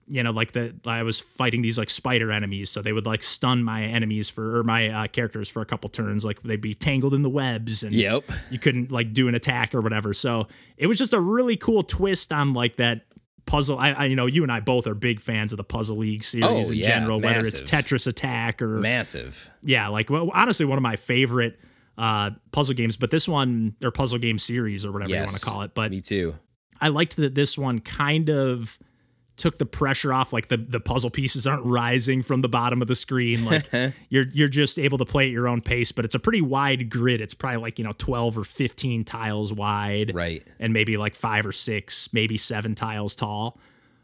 you 0.06 0.22
know, 0.22 0.30
like 0.30 0.52
the 0.52 0.74
I 0.86 1.02
was 1.02 1.18
fighting 1.20 1.60
these 1.62 1.78
like 1.78 1.90
spider 1.90 2.30
enemies, 2.30 2.70
so 2.70 2.82
they 2.82 2.92
would 2.92 3.06
like 3.06 3.22
stun 3.22 3.62
my 3.62 3.82
enemies 3.84 4.28
for 4.30 4.58
or 4.58 4.62
my 4.64 4.88
uh, 4.88 5.06
characters 5.08 5.48
for 5.48 5.62
a 5.62 5.66
couple 5.66 5.88
turns. 5.90 6.24
Like 6.24 6.42
they'd 6.42 6.60
be 6.60 6.74
tangled 6.74 7.14
in 7.14 7.22
the 7.22 7.30
webs, 7.30 7.82
and 7.82 7.94
Yep. 7.94 8.24
you 8.50 8.58
couldn't 8.58 8.90
like 8.90 9.12
do 9.12 9.28
an 9.28 9.34
attack 9.34 9.74
or 9.74 9.80
whatever. 9.80 10.12
So 10.12 10.48
it 10.76 10.86
was 10.86 10.98
just 10.98 11.12
a 11.12 11.20
really 11.20 11.56
cool 11.56 11.82
twist 11.82 12.32
on 12.32 12.52
like 12.54 12.76
that 12.76 13.06
puzzle. 13.46 13.78
I, 13.78 13.92
I 13.92 14.04
you 14.06 14.16
know, 14.16 14.26
you 14.26 14.42
and 14.42 14.50
I 14.52 14.60
both 14.60 14.86
are 14.86 14.94
big 14.94 15.20
fans 15.20 15.52
of 15.52 15.56
the 15.58 15.64
Puzzle 15.64 15.96
League 15.98 16.24
series 16.24 16.68
Oh, 16.68 16.72
in 16.72 16.78
yeah, 16.78 16.86
general, 16.86 17.20
whether 17.20 17.40
it's. 17.40 17.62
Tetris 17.62 18.06
Attack 18.06 18.60
or 18.62 18.78
Massive. 18.80 19.50
yeah, 19.62 19.88
like 19.88 20.10
well, 20.10 20.30
honestly, 20.34 20.66
one 20.66 20.78
of 20.78 20.82
my 20.82 20.96
favorite 20.96 21.58
uh, 21.96 22.30
puzzle 22.52 22.74
games. 22.74 22.96
But 22.96 23.10
this 23.10 23.28
one 23.28 23.76
or 23.84 23.90
puzzle 23.90 24.18
game 24.18 24.36
series 24.38 24.84
or 24.84 24.92
whatever 24.92 25.10
you 25.14 25.20
want 25.20 25.30
to 25.30 25.40
call 25.40 25.62
it, 25.62 25.74
but 25.74 25.90
Me 25.90 26.00
too. 26.00 26.34
I 26.80 26.88
liked 26.88 27.16
that 27.16 27.34
this 27.34 27.56
one 27.56 27.78
kind 27.78 28.28
of 28.28 28.78
took 29.36 29.58
the 29.58 29.66
pressure 29.66 30.12
off 30.12 30.32
like 30.32 30.46
the 30.46 30.56
the 30.56 30.78
puzzle 30.78 31.10
pieces 31.10 31.46
aren't 31.46 31.64
rising 31.66 32.22
from 32.22 32.40
the 32.40 32.48
bottom 32.48 32.80
of 32.80 32.86
the 32.88 32.94
screen 32.94 33.44
like 33.44 33.68
you're 34.08 34.26
you're 34.32 34.46
just 34.48 34.78
able 34.78 34.96
to 34.96 35.04
play 35.04 35.26
at 35.26 35.32
your 35.32 35.48
own 35.48 35.60
pace 35.60 35.90
but 35.90 36.04
it's 36.04 36.14
a 36.14 36.20
pretty 36.20 36.40
wide 36.40 36.88
grid 36.88 37.20
it's 37.20 37.34
probably 37.34 37.60
like 37.60 37.78
you 37.78 37.84
know 37.84 37.92
12 37.98 38.38
or 38.38 38.44
15 38.44 39.02
tiles 39.04 39.52
wide 39.52 40.14
Right. 40.14 40.46
and 40.60 40.72
maybe 40.72 40.96
like 40.96 41.14
5 41.16 41.46
or 41.46 41.52
6 41.52 42.12
maybe 42.12 42.36
7 42.36 42.74
tiles 42.76 43.14
tall 43.16 43.58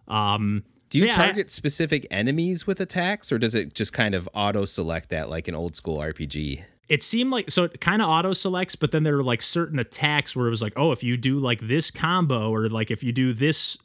um, 0.08 0.64
Do 0.88 0.98
you 0.98 1.04
So, 1.04 1.06
yeah, 1.16 1.22
I- 1.22 1.26
target 1.26 1.50
specific 1.50 2.06
enemies 2.10 2.66
with 2.66 2.80
attacks, 2.80 3.30
or 3.30 3.38
does 3.38 3.54
it 3.54 3.74
just 3.74 3.92
kind 3.92 4.14
of 4.14 4.28
auto 4.34 4.64
select 4.64 5.10
that 5.10 5.28
like 5.30 5.46
an 5.48 5.54
old 5.54 5.76
school 5.76 5.98
RPG? 5.98 6.64
it 6.88 7.04
seemed 7.04 7.30
like 7.30 7.48
so 7.52 7.62
it 7.62 7.80
kind 7.80 8.02
of 8.02 8.08
auto 8.08 8.32
selects 8.32 8.74
but 8.74 8.90
then 8.90 9.04
there 9.04 9.16
were 9.16 9.22
like 9.22 9.40
certain 9.42 9.78
attacks 9.78 10.34
where 10.34 10.48
it 10.48 10.50
was 10.50 10.60
like 10.60 10.72
oh 10.74 10.90
if 10.90 11.04
you 11.04 11.16
do 11.16 11.38
like 11.38 11.60
this 11.60 11.88
combo 11.88 12.50
or 12.50 12.68
like 12.68 12.90
if 12.90 13.04
you 13.04 13.12
do 13.12 13.32
this 13.32 13.78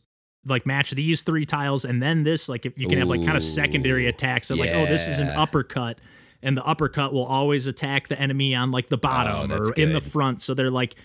like 0.46 0.66
match 0.66 0.92
these 0.92 1.24
three 1.24 1.46
tiles 1.46 1.86
and 1.86 2.02
then 2.02 2.24
this 2.24 2.48
like 2.48 2.66
if 2.66 2.78
you 2.78 2.88
can 2.88 2.98
have 3.00 3.08
like 3.08 3.24
kind 3.24 3.36
of 3.36 3.44
secondary 3.44 4.06
Ooh, 4.06 4.10
attacks 4.10 4.50
that 4.50 4.58
like 4.58 4.72
oh 4.72 4.86
this 4.86 5.08
is 5.08 5.20
an 5.20 5.28
yeah. 5.28 5.42
uppercut 5.42 6.00
and 6.44 6.56
the 6.56 6.64
uppercut 6.64 7.14
will 7.14 7.26
always 7.26 7.66
attack 7.68 8.08
the 8.08 8.20
enemy 8.20 8.54
on 8.54 8.72
like 8.72 8.88
the 8.88 8.98
bottom 8.98 9.52
Oh, 9.52 9.58
or 9.58 9.74
in 9.74 9.94
the 9.94 10.02
front 10.02 10.42
so 10.42 10.54
they're 10.54 10.70
like 10.72 10.96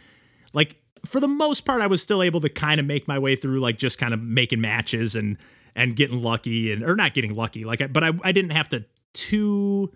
like 0.52 0.76
for 1.06 1.20
the 1.20 1.28
most 1.28 1.62
part 1.62 1.80
I 1.80 1.86
was 1.86 2.02
still 2.02 2.22
able 2.22 2.40
to 2.42 2.48
kind 2.48 2.78
of 2.80 2.86
make 2.86 3.08
my 3.08 3.18
way 3.18 3.36
through 3.36 3.60
like 3.60 3.78
just 3.78 3.98
kind 3.98 4.12
of 4.12 4.20
making 4.22 4.60
matches 4.60 5.14
and 5.14 5.38
and 5.74 5.96
getting 5.96 6.20
lucky 6.20 6.72
and 6.72 6.82
or 6.82 6.94
not 6.96 7.14
getting 7.14 7.34
lucky 7.34 7.64
like 7.64 7.80
I, 7.80 7.86
but 7.86 8.04
I, 8.04 8.12
I 8.22 8.32
didn't 8.32 8.50
have 8.50 8.68
to 8.70 8.84
too 9.12 9.92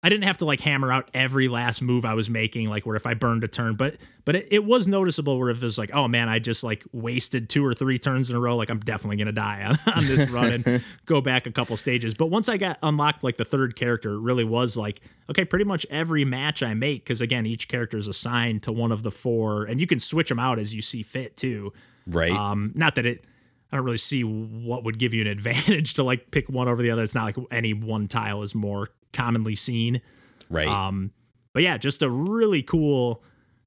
I 0.00 0.08
didn't 0.08 0.24
have 0.24 0.38
to 0.38 0.44
like 0.44 0.60
hammer 0.60 0.92
out 0.92 1.10
every 1.12 1.48
last 1.48 1.82
move 1.82 2.04
I 2.04 2.14
was 2.14 2.30
making, 2.30 2.68
like 2.68 2.86
where 2.86 2.94
if 2.94 3.04
I 3.04 3.14
burned 3.14 3.42
a 3.42 3.48
turn, 3.48 3.74
but 3.74 3.96
but 4.24 4.36
it, 4.36 4.46
it 4.52 4.64
was 4.64 4.86
noticeable 4.86 5.36
where 5.40 5.50
if 5.50 5.56
it 5.56 5.62
was 5.64 5.76
like, 5.76 5.92
oh 5.92 6.06
man, 6.06 6.28
I 6.28 6.38
just 6.38 6.62
like 6.62 6.84
wasted 6.92 7.48
two 7.48 7.66
or 7.66 7.74
three 7.74 7.98
turns 7.98 8.30
in 8.30 8.36
a 8.36 8.40
row, 8.40 8.56
like 8.56 8.70
I'm 8.70 8.78
definitely 8.78 9.16
gonna 9.16 9.32
die 9.32 9.64
on, 9.64 9.74
on 9.96 10.06
this 10.06 10.30
run 10.30 10.62
and 10.64 10.84
go 11.06 11.20
back 11.20 11.48
a 11.48 11.50
couple 11.50 11.76
stages. 11.76 12.14
But 12.14 12.30
once 12.30 12.48
I 12.48 12.58
got 12.58 12.78
unlocked 12.80 13.24
like 13.24 13.36
the 13.36 13.44
third 13.44 13.74
character, 13.74 14.14
it 14.14 14.20
really 14.20 14.44
was 14.44 14.76
like, 14.76 15.00
okay, 15.30 15.44
pretty 15.44 15.64
much 15.64 15.84
every 15.90 16.24
match 16.24 16.62
I 16.62 16.74
make, 16.74 17.02
because 17.04 17.20
again, 17.20 17.44
each 17.44 17.66
character 17.66 17.96
is 17.96 18.06
assigned 18.06 18.62
to 18.64 18.72
one 18.72 18.92
of 18.92 19.02
the 19.02 19.10
four, 19.10 19.64
and 19.64 19.80
you 19.80 19.88
can 19.88 19.98
switch 19.98 20.28
them 20.28 20.38
out 20.38 20.60
as 20.60 20.76
you 20.76 20.80
see 20.80 21.02
fit 21.02 21.36
too. 21.36 21.72
Right. 22.06 22.30
Um, 22.30 22.72
not 22.76 22.94
that 22.94 23.04
it, 23.04 23.26
I 23.72 23.76
don't 23.76 23.84
really 23.84 23.98
see 23.98 24.22
what 24.22 24.84
would 24.84 24.98
give 24.98 25.12
you 25.12 25.22
an 25.22 25.26
advantage 25.38 25.94
to 25.94 26.04
like 26.04 26.30
pick 26.30 26.48
one 26.48 26.68
over 26.68 26.82
the 26.82 26.92
other. 26.92 27.02
It's 27.02 27.16
not 27.16 27.24
like 27.24 27.36
any 27.50 27.74
one 27.74 28.06
tile 28.06 28.42
is 28.42 28.54
more 28.54 28.90
commonly 29.12 29.54
seen. 29.54 30.00
right. 30.48 30.68
Um, 30.68 31.12
but 31.52 31.62
yeah, 31.62 31.76
just 31.76 32.02
a 32.02 32.10
really 32.10 32.62
cool 32.62 33.22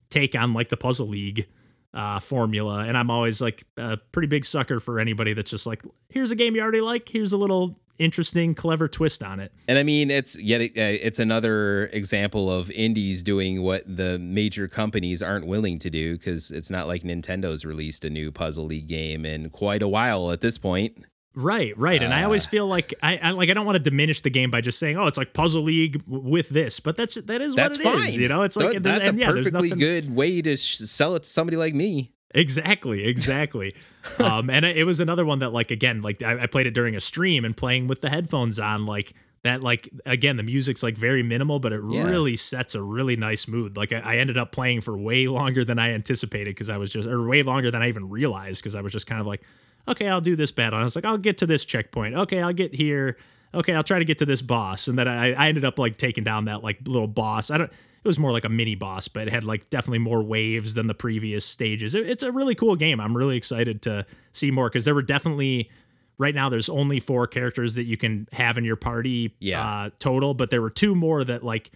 take 0.09 0.35
on 0.35 0.53
like 0.53 0.69
the 0.69 0.77
puzzle 0.77 1.07
league 1.07 1.47
uh, 1.93 2.19
formula. 2.19 2.85
And 2.85 2.97
I'm 2.97 3.09
always 3.09 3.41
like 3.41 3.63
a 3.77 3.97
pretty 4.11 4.27
big 4.27 4.45
sucker 4.45 4.79
for 4.79 4.99
anybody 4.99 5.33
that's 5.33 5.51
just 5.51 5.67
like, 5.67 5.83
here's 6.09 6.31
a 6.31 6.35
game 6.35 6.55
you 6.55 6.61
already 6.61 6.81
like. 6.81 7.09
Here's 7.09 7.33
a 7.33 7.37
little 7.37 7.79
interesting, 7.99 8.55
clever 8.55 8.87
twist 8.87 9.23
on 9.23 9.39
it. 9.39 9.51
And 9.67 9.77
I 9.77 9.83
mean, 9.83 10.09
it's 10.09 10.37
yet 10.37 10.61
uh, 10.61 10.67
it's 10.75 11.19
another 11.19 11.87
example 11.93 12.51
of 12.51 12.71
indies 12.71 13.21
doing 13.21 13.61
what 13.61 13.83
the 13.85 14.17
major 14.17 14.67
companies 14.67 15.21
aren't 15.21 15.45
willing 15.45 15.77
to 15.79 15.89
do 15.89 16.17
because 16.17 16.51
it's 16.51 16.69
not 16.69 16.87
like 16.87 17.03
Nintendo's 17.03 17.63
released 17.63 18.03
a 18.03 18.09
new 18.09 18.31
Puzzle 18.31 18.65
League 18.65 18.87
game 18.87 19.25
in 19.25 19.49
quite 19.49 19.81
a 19.81 19.87
while 19.87 20.31
at 20.31 20.41
this 20.41 20.57
point. 20.57 21.05
Right, 21.33 21.77
right. 21.77 22.03
And 22.03 22.13
I 22.13 22.23
always 22.23 22.45
feel 22.45 22.67
like 22.67 22.93
I, 23.01 23.17
I 23.17 23.31
like 23.31 23.49
I 23.49 23.53
don't 23.53 23.65
want 23.65 23.77
to 23.77 23.83
diminish 23.83 24.19
the 24.21 24.29
game 24.29 24.51
by 24.51 24.59
just 24.59 24.77
saying, 24.79 24.97
"Oh, 24.97 25.07
it's 25.07 25.17
like 25.17 25.33
Puzzle 25.33 25.63
League 25.63 26.03
w- 26.05 26.27
with 26.29 26.49
this," 26.49 26.81
but 26.81 26.97
that's 26.97 27.15
that 27.15 27.39
is 27.41 27.55
That's 27.55 27.77
what 27.77 27.87
it 27.95 27.97
fine. 27.99 28.07
is, 28.09 28.17
You 28.17 28.27
know, 28.27 28.43
it's 28.43 28.57
like 28.57 28.71
Th- 28.71 28.83
that's 28.83 29.07
and 29.07 29.17
a 29.17 29.21
yeah, 29.21 29.27
perfectly 29.31 29.69
nothing- 29.69 29.79
good 29.79 30.13
way 30.13 30.41
to 30.41 30.57
sh- 30.57 30.77
sell 30.79 31.15
it 31.15 31.23
to 31.23 31.29
somebody 31.29 31.55
like 31.55 31.73
me. 31.73 32.11
Exactly, 32.35 33.05
exactly. 33.05 33.71
um, 34.19 34.49
and 34.49 34.65
it 34.65 34.85
was 34.85 34.99
another 34.99 35.25
one 35.25 35.39
that, 35.39 35.51
like, 35.53 35.69
again, 35.71 36.01
like 36.01 36.21
I, 36.23 36.43
I 36.43 36.45
played 36.47 36.65
it 36.67 36.73
during 36.73 36.95
a 36.95 36.99
stream 36.99 37.45
and 37.45 37.55
playing 37.55 37.87
with 37.87 38.01
the 38.01 38.09
headphones 38.09 38.57
on, 38.59 38.85
like 38.85 39.13
that, 39.43 39.61
like 39.61 39.89
again, 40.05 40.37
the 40.37 40.43
music's 40.43 40.81
like 40.83 40.97
very 40.97 41.23
minimal, 41.23 41.59
but 41.59 41.71
it 41.73 41.81
Yeah. 41.89 42.03
really 42.03 42.35
sets 42.37 42.75
a 42.75 42.81
really 42.83 43.15
nice 43.15 43.47
mood. 43.47 43.75
Like 43.77 43.91
I, 43.93 43.99
I 43.99 44.15
ended 44.17 44.37
up 44.37 44.51
playing 44.51 44.81
for 44.81 44.97
way 44.97 45.27
longer 45.27 45.63
than 45.65 45.77
I 45.79 45.91
anticipated 45.91 46.51
because 46.55 46.69
I 46.69 46.77
was 46.77 46.91
just, 46.91 47.07
or 47.07 47.25
way 47.27 47.41
longer 47.43 47.69
than 47.71 47.81
I 47.81 47.87
even 47.89 48.09
realized 48.09 48.61
because 48.61 48.75
I 48.75 48.81
was 48.81 48.91
just 48.91 49.07
kind 49.07 49.19
of 49.21 49.27
like, 49.27 49.43
okay, 49.87 50.07
I'll 50.07 50.21
do 50.21 50.35
this 50.35 50.51
battle. 50.51 50.77
And 50.77 50.81
I 50.81 50.85
was 50.85 50.95
like, 50.95 51.05
I'll 51.05 51.17
get 51.17 51.37
to 51.39 51.45
this 51.45 51.65
checkpoint. 51.65 52.15
Okay, 52.15 52.41
I'll 52.41 52.53
get 52.53 52.73
here. 52.73 53.17
Okay, 53.53 53.73
I'll 53.73 53.83
try 53.83 53.99
to 53.99 54.05
get 54.05 54.17
to 54.19 54.25
this 54.25 54.41
boss, 54.41 54.87
and 54.87 54.97
then 54.97 55.07
I, 55.09 55.33
I 55.33 55.47
ended 55.49 55.65
up 55.65 55.77
like 55.77 55.97
taking 55.97 56.23
down 56.23 56.45
that 56.45 56.63
like 56.63 56.79
little 56.87 57.07
boss. 57.07 57.51
I 57.51 57.57
don't. 57.57 57.69
It 58.03 58.07
was 58.07 58.17
more 58.17 58.31
like 58.31 58.45
a 58.45 58.49
mini 58.49 58.73
boss, 58.75 59.07
but 59.09 59.27
it 59.27 59.31
had 59.33 59.43
like 59.43 59.69
definitely 59.69 59.99
more 59.99 60.23
waves 60.23 60.73
than 60.73 60.87
the 60.87 60.93
previous 60.95 61.45
stages. 61.45 61.93
It- 61.93 62.07
it's 62.07 62.23
a 62.23 62.31
really 62.31 62.55
cool 62.55 62.75
game. 62.75 62.99
I'm 62.99 63.15
really 63.15 63.37
excited 63.37 63.81
to 63.83 64.05
see 64.31 64.49
more 64.51 64.69
because 64.69 64.85
there 64.85 64.95
were 64.95 65.03
definitely 65.03 65.69
right 66.17 66.33
now 66.33 66.49
there's 66.49 66.69
only 66.69 66.99
four 66.99 67.27
characters 67.27 67.75
that 67.75 67.83
you 67.83 67.97
can 67.97 68.27
have 68.31 68.57
in 68.57 68.63
your 68.65 68.75
party 68.77 69.35
Yeah. 69.39 69.61
uh, 69.63 69.89
total, 69.99 70.33
but 70.33 70.49
there 70.49 70.61
were 70.61 70.69
two 70.71 70.95
more 70.95 71.23
that 71.23 71.43
like 71.43 71.69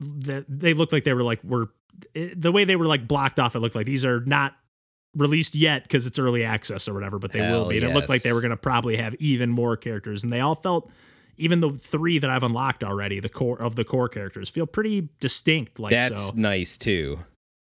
that 0.00 0.44
they 0.48 0.74
looked 0.74 0.92
like 0.92 1.04
they 1.04 1.12
were 1.14 1.22
like 1.22 1.42
were 1.44 1.70
it- 2.14 2.40
the 2.40 2.52
way 2.52 2.64
they 2.64 2.76
were 2.76 2.86
like 2.86 3.06
blocked 3.08 3.38
off. 3.38 3.54
It 3.56 3.60
looked 3.60 3.74
like 3.74 3.86
these 3.86 4.04
are 4.04 4.20
not 4.20 4.54
released 5.14 5.54
yet 5.54 5.82
because 5.82 6.06
it's 6.06 6.18
early 6.18 6.44
access 6.44 6.88
or 6.88 6.94
whatever, 6.94 7.18
but 7.18 7.32
they 7.32 7.40
will 7.40 7.68
be. 7.68 7.78
And 7.78 7.86
it 7.86 7.94
looked 7.94 8.08
like 8.08 8.22
they 8.22 8.32
were 8.32 8.40
going 8.40 8.50
to 8.50 8.56
probably 8.56 8.96
have 8.96 9.14
even 9.16 9.50
more 9.50 9.76
characters, 9.76 10.22
and 10.24 10.32
they 10.32 10.40
all 10.40 10.54
felt. 10.54 10.90
Even 11.40 11.60
the 11.60 11.70
three 11.70 12.18
that 12.18 12.28
I've 12.28 12.42
unlocked 12.42 12.82
already, 12.82 13.20
the 13.20 13.28
core 13.28 13.62
of 13.62 13.76
the 13.76 13.84
core 13.84 14.08
characters 14.08 14.48
feel 14.48 14.66
pretty 14.66 15.08
distinct. 15.20 15.78
Like 15.78 15.92
That's 15.92 16.30
so, 16.30 16.36
nice 16.36 16.76
too. 16.76 17.20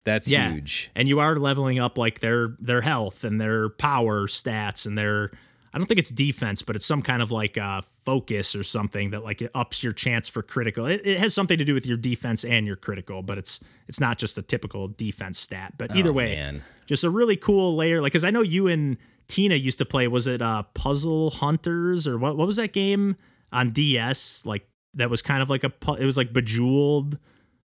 That's 0.04 0.28
Yeah. 0.28 0.52
huge. 0.52 0.92
and 0.96 1.08
you 1.08 1.20
are 1.20 1.38
leveling 1.38 1.80
up 1.80 1.98
like 1.98 2.20
their 2.20 2.58
their 2.60 2.82
health 2.82 3.24
and 3.24 3.40
their 3.40 3.70
power 3.70 4.28
stats 4.28 4.86
and 4.86 4.98
their 4.98 5.32
I 5.74 5.78
don't 5.78 5.88
think 5.88 6.00
it's 6.00 6.12
defense, 6.12 6.62
but 6.62 6.76
it's 6.76 6.86
some 6.86 7.02
kind 7.02 7.22
of 7.22 7.32
like 7.32 7.58
uh, 7.58 7.82
focus 8.04 8.54
or 8.54 8.64
something 8.64 9.12
that 9.12 9.24
like 9.24 9.42
it 9.42 9.50
ups 9.56 9.82
your 9.82 9.94
chance 9.94 10.28
for 10.28 10.44
critical. 10.44 10.86
It, 10.86 11.00
it 11.06 11.18
has 11.20 11.34
something 11.34 11.58
to 11.58 11.64
do 11.64 11.74
with 11.74 11.88
your 11.88 11.96
defense 11.98 12.44
and 12.44 12.68
your 12.68 12.76
critical, 12.76 13.24
but 13.24 13.38
it's 13.38 13.62
it's 13.88 14.02
not 14.02 14.18
just 14.18 14.38
a 14.38 14.42
typical 14.42 14.90
defense 14.90 15.40
stat. 15.40 15.76
But 15.78 15.96
either 15.96 16.10
Oh, 16.10 16.14
way, 16.14 16.36
man. 16.36 16.64
Just 16.86 17.04
a 17.04 17.10
really 17.10 17.36
cool 17.36 17.76
layer. 17.76 18.02
Like, 18.02 18.12
because 18.12 18.24
I 18.24 18.32
know 18.32 18.42
you 18.42 18.68
and 18.68 18.98
Tina 19.28 19.56
used 19.56 19.78
to 19.80 19.86
play. 19.86 20.08
Was 20.08 20.28
it 20.28 20.42
uh, 20.42 20.64
Puzzle 20.74 21.30
Hunters 21.32 22.08
or 22.08 22.18
what? 22.18 22.38
What 22.38 22.48
was 22.48 22.58
that 22.58 22.74
game 22.74 23.16
on 23.52 23.72
DS? 23.72 24.46
Like 24.46 24.68
that 24.96 25.10
was 25.10 25.22
kind 25.22 25.42
of 25.42 25.50
like 25.50 25.64
a. 25.64 25.70
pu- 25.70 25.96
It 25.96 26.06
was 26.06 26.18
like 26.18 26.34
Bejeweled 26.34 27.18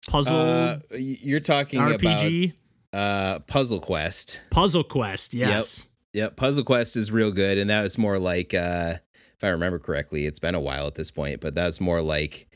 puzzle 0.07 0.37
Uh, 0.37 0.77
you're 0.97 1.39
talking 1.39 1.79
RPG? 1.79 2.53
about 2.91 2.99
uh, 2.99 3.39
Puzzle 3.39 3.79
Quest. 3.79 4.41
Puzzle 4.49 4.83
Quest. 4.83 5.33
Yes. 5.33 5.87
Yep, 6.13 6.37
Puzzle 6.37 6.63
Quest 6.63 6.95
is 6.95 7.11
real 7.11 7.31
good, 7.31 7.59
and 7.59 7.69
that 7.69 7.83
was 7.83 7.97
more 7.97 8.17
like, 8.17 8.53
uh, 8.55 8.95
if 9.37 9.43
I 9.43 9.49
remember 9.49 9.77
correctly, 9.77 10.25
it's 10.25 10.39
been 10.39 10.55
a 10.55 10.59
while 10.59 10.87
at 10.87 10.95
this 10.95 11.11
point, 11.11 11.39
but 11.39 11.53
that's 11.53 11.79
more 11.79 12.01
like 12.01 12.48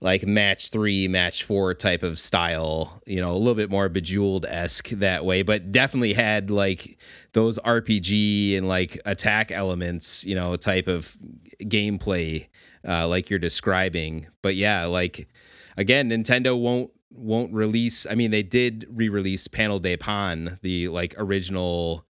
like 0.00 0.26
match 0.26 0.70
three, 0.70 1.08
match 1.08 1.44
four 1.44 1.74
type 1.74 2.02
of 2.02 2.18
style. 2.18 3.02
You 3.06 3.20
know, 3.20 3.32
a 3.32 3.38
little 3.38 3.54
bit 3.54 3.70
more 3.70 3.88
bejeweled 3.88 4.44
esque 4.46 4.90
that 4.90 5.24
way, 5.24 5.42
but 5.42 5.72
definitely 5.72 6.14
had 6.14 6.50
like 6.50 6.98
those 7.32 7.58
RPG 7.60 8.56
and 8.56 8.68
like 8.68 9.00
attack 9.06 9.50
elements. 9.50 10.24
You 10.24 10.34
know, 10.34 10.56
type 10.56 10.88
of 10.88 11.16
gameplay 11.62 12.48
uh, 12.86 13.08
like 13.08 13.30
you're 13.30 13.38
describing. 13.38 14.26
But 14.42 14.56
yeah, 14.56 14.84
like 14.86 15.28
again, 15.76 16.10
Nintendo 16.10 16.58
won't 16.58 16.90
won't 17.10 17.52
release. 17.52 18.06
I 18.08 18.14
mean, 18.14 18.30
they 18.30 18.42
did 18.42 18.86
re-release 18.90 19.48
Panel 19.48 19.78
de 19.78 19.96
Pon, 19.96 20.58
the 20.62 20.88
like 20.88 21.14
original 21.16 22.06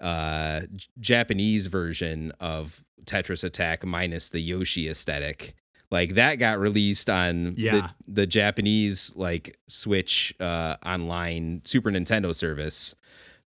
uh 0.00 0.60
Japanese 1.00 1.66
version 1.66 2.32
of 2.38 2.84
Tetris 3.04 3.42
Attack 3.42 3.84
minus 3.84 4.28
the 4.28 4.40
Yoshi 4.40 4.88
aesthetic. 4.88 5.54
Like 5.90 6.14
that 6.14 6.36
got 6.36 6.58
released 6.58 7.08
on 7.08 7.54
Yeah. 7.56 7.90
the, 8.06 8.12
the 8.12 8.26
Japanese 8.26 9.12
like 9.16 9.56
Switch 9.68 10.34
uh 10.40 10.76
online 10.84 11.62
Super 11.64 11.90
Nintendo 11.90 12.34
service. 12.34 12.94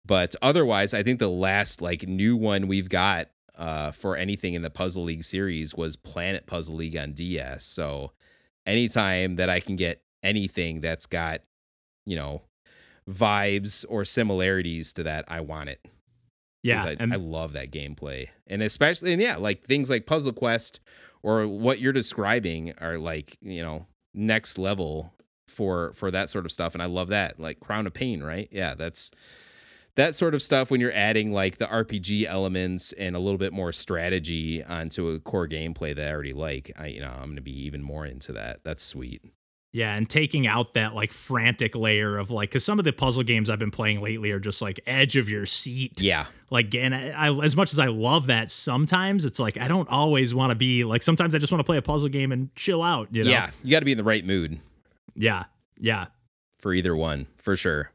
But 0.06 0.36
otherwise, 0.41 0.93
I 0.95 1.04
think 1.04 1.19
the 1.19 1.30
last 1.30 1.82
like 1.82 2.08
new 2.08 2.36
one 2.36 2.67
we've 2.67 2.89
got 2.89 3.27
uh, 3.56 3.91
for 3.91 4.15
anything 4.17 4.56
in 4.56 4.63
the 4.63 4.71
Puzzle 4.71 5.04
League 5.04 5.23
series 5.23 5.75
was 5.75 5.95
Planet 5.95 6.47
Puzzle 6.47 6.75
League 6.75 6.97
on 6.97 7.13
DS. 7.13 7.63
So 7.63 8.12
anytime 8.65 9.36
that 9.36 9.49
I 9.49 9.60
can 9.60 9.75
get 9.75 10.01
anything 10.23 10.82
that's 10.82 11.06
got, 11.06 11.41
you 12.08 12.15
know, 12.15 12.41
vibes 13.08 13.86
or 13.89 14.06
similarities 14.06 14.93
to 14.93 15.04
that, 15.04 15.25
I 15.27 15.41
want 15.41 15.69
it. 15.69 15.86
Yeah, 16.63 16.84
I, 16.86 16.95
and 16.99 17.12
I 17.13 17.15
love 17.17 17.54
that 17.54 17.71
gameplay, 17.71 18.27
and 18.45 18.62
especially 18.62 19.13
and 19.13 19.21
yeah, 19.21 19.38
like 19.38 19.63
things 19.63 19.89
like 19.89 20.06
Puzzle 20.06 20.32
Quest 20.34 20.80
or 21.23 21.47
what 21.47 21.79
you're 21.79 21.93
describing 21.93 22.73
are 22.79 22.97
like 22.97 23.38
you 23.41 23.62
know 23.62 23.88
next 24.13 24.57
level 24.57 25.13
for 25.47 25.93
for 25.93 26.12
that 26.12 26.29
sort 26.29 26.45
of 26.45 26.51
stuff, 26.51 26.73
and 26.73 26.81
I 26.81 26.88
love 26.88 27.10
that. 27.10 27.39
Like 27.39 27.60
Crown 27.60 27.88
of 27.88 27.93
Pain, 27.93 28.23
right? 28.23 28.47
Yeah, 28.51 28.75
that's 28.75 29.12
that 29.95 30.15
sort 30.15 30.34
of 30.34 30.41
stuff 30.41 30.71
when 30.71 30.79
you're 30.79 30.93
adding 30.93 31.34
like 31.34 31.57
the 31.57 31.65
RPG 31.65 32.25
elements 32.25 32.93
and 32.93 33.15
a 33.15 33.19
little 33.19 33.38
bit 33.38 33.51
more 33.53 33.71
strategy 33.71 34.63
onto 34.63 35.10
a 35.10 35.19
core 35.19 35.47
gameplay 35.47 35.95
that 35.95 36.07
I 36.07 36.12
already 36.12 36.34
like. 36.34 36.71
I 36.77 36.88
you 36.88 37.01
know 37.01 37.12
I'm 37.12 37.29
gonna 37.29 37.41
be 37.41 37.65
even 37.65 37.84
more 37.84 38.05
into 38.05 38.34
that. 38.34 38.62
That's 38.63 38.84
sweet. 38.84 39.21
Yeah, 39.73 39.95
and 39.95 40.10
taking 40.10 40.47
out 40.47 40.73
that 40.73 40.93
like 40.93 41.13
frantic 41.13 41.75
layer 41.75 42.17
of 42.17 42.29
like, 42.29 42.49
because 42.49 42.65
some 42.65 42.77
of 42.77 42.84
the 42.84 42.91
puzzle 42.91 43.23
games 43.23 43.49
I've 43.49 43.57
been 43.60 43.71
playing 43.71 44.01
lately 44.01 44.31
are 44.31 44.39
just 44.39 44.62
like 44.62 44.81
edge 44.86 45.15
of 45.15 45.29
your 45.29 45.45
seat. 45.45 46.01
Yeah. 46.01 46.25
Like, 46.49 46.75
and 46.75 46.93
I, 46.93 47.29
I, 47.29 47.43
as 47.43 47.55
much 47.55 47.71
as 47.71 47.79
I 47.79 47.88
love 47.88 48.27
that, 48.27 48.49
sometimes 48.49 49.23
it's 49.23 49.39
like 49.39 49.57
I 49.57 49.69
don't 49.69 49.88
always 49.89 50.36
want 50.36 50.51
to 50.51 50.55
be 50.55 50.84
like. 50.84 51.01
Sometimes 51.01 51.34
I 51.36 51.38
just 51.38 51.53
want 51.53 51.62
to 51.62 51.63
play 51.63 51.77
a 51.77 51.81
puzzle 51.81 52.10
game 52.10 52.34
and 52.34 52.53
chill 52.53 52.84
out. 52.84 53.07
You 53.12 53.23
know? 53.23 53.31
Yeah, 53.31 53.49
you 53.63 53.71
got 53.71 53.79
to 53.79 53.86
be 53.86 53.93
in 53.93 53.97
the 53.97 54.03
right 54.03 54.25
mood 54.25 54.60
Yeah. 55.15 55.45
Yeah. 55.79 56.07
for 56.60 56.73
either 56.73 56.93
one, 56.93 57.27
for 57.38 57.55
sure. 57.55 57.91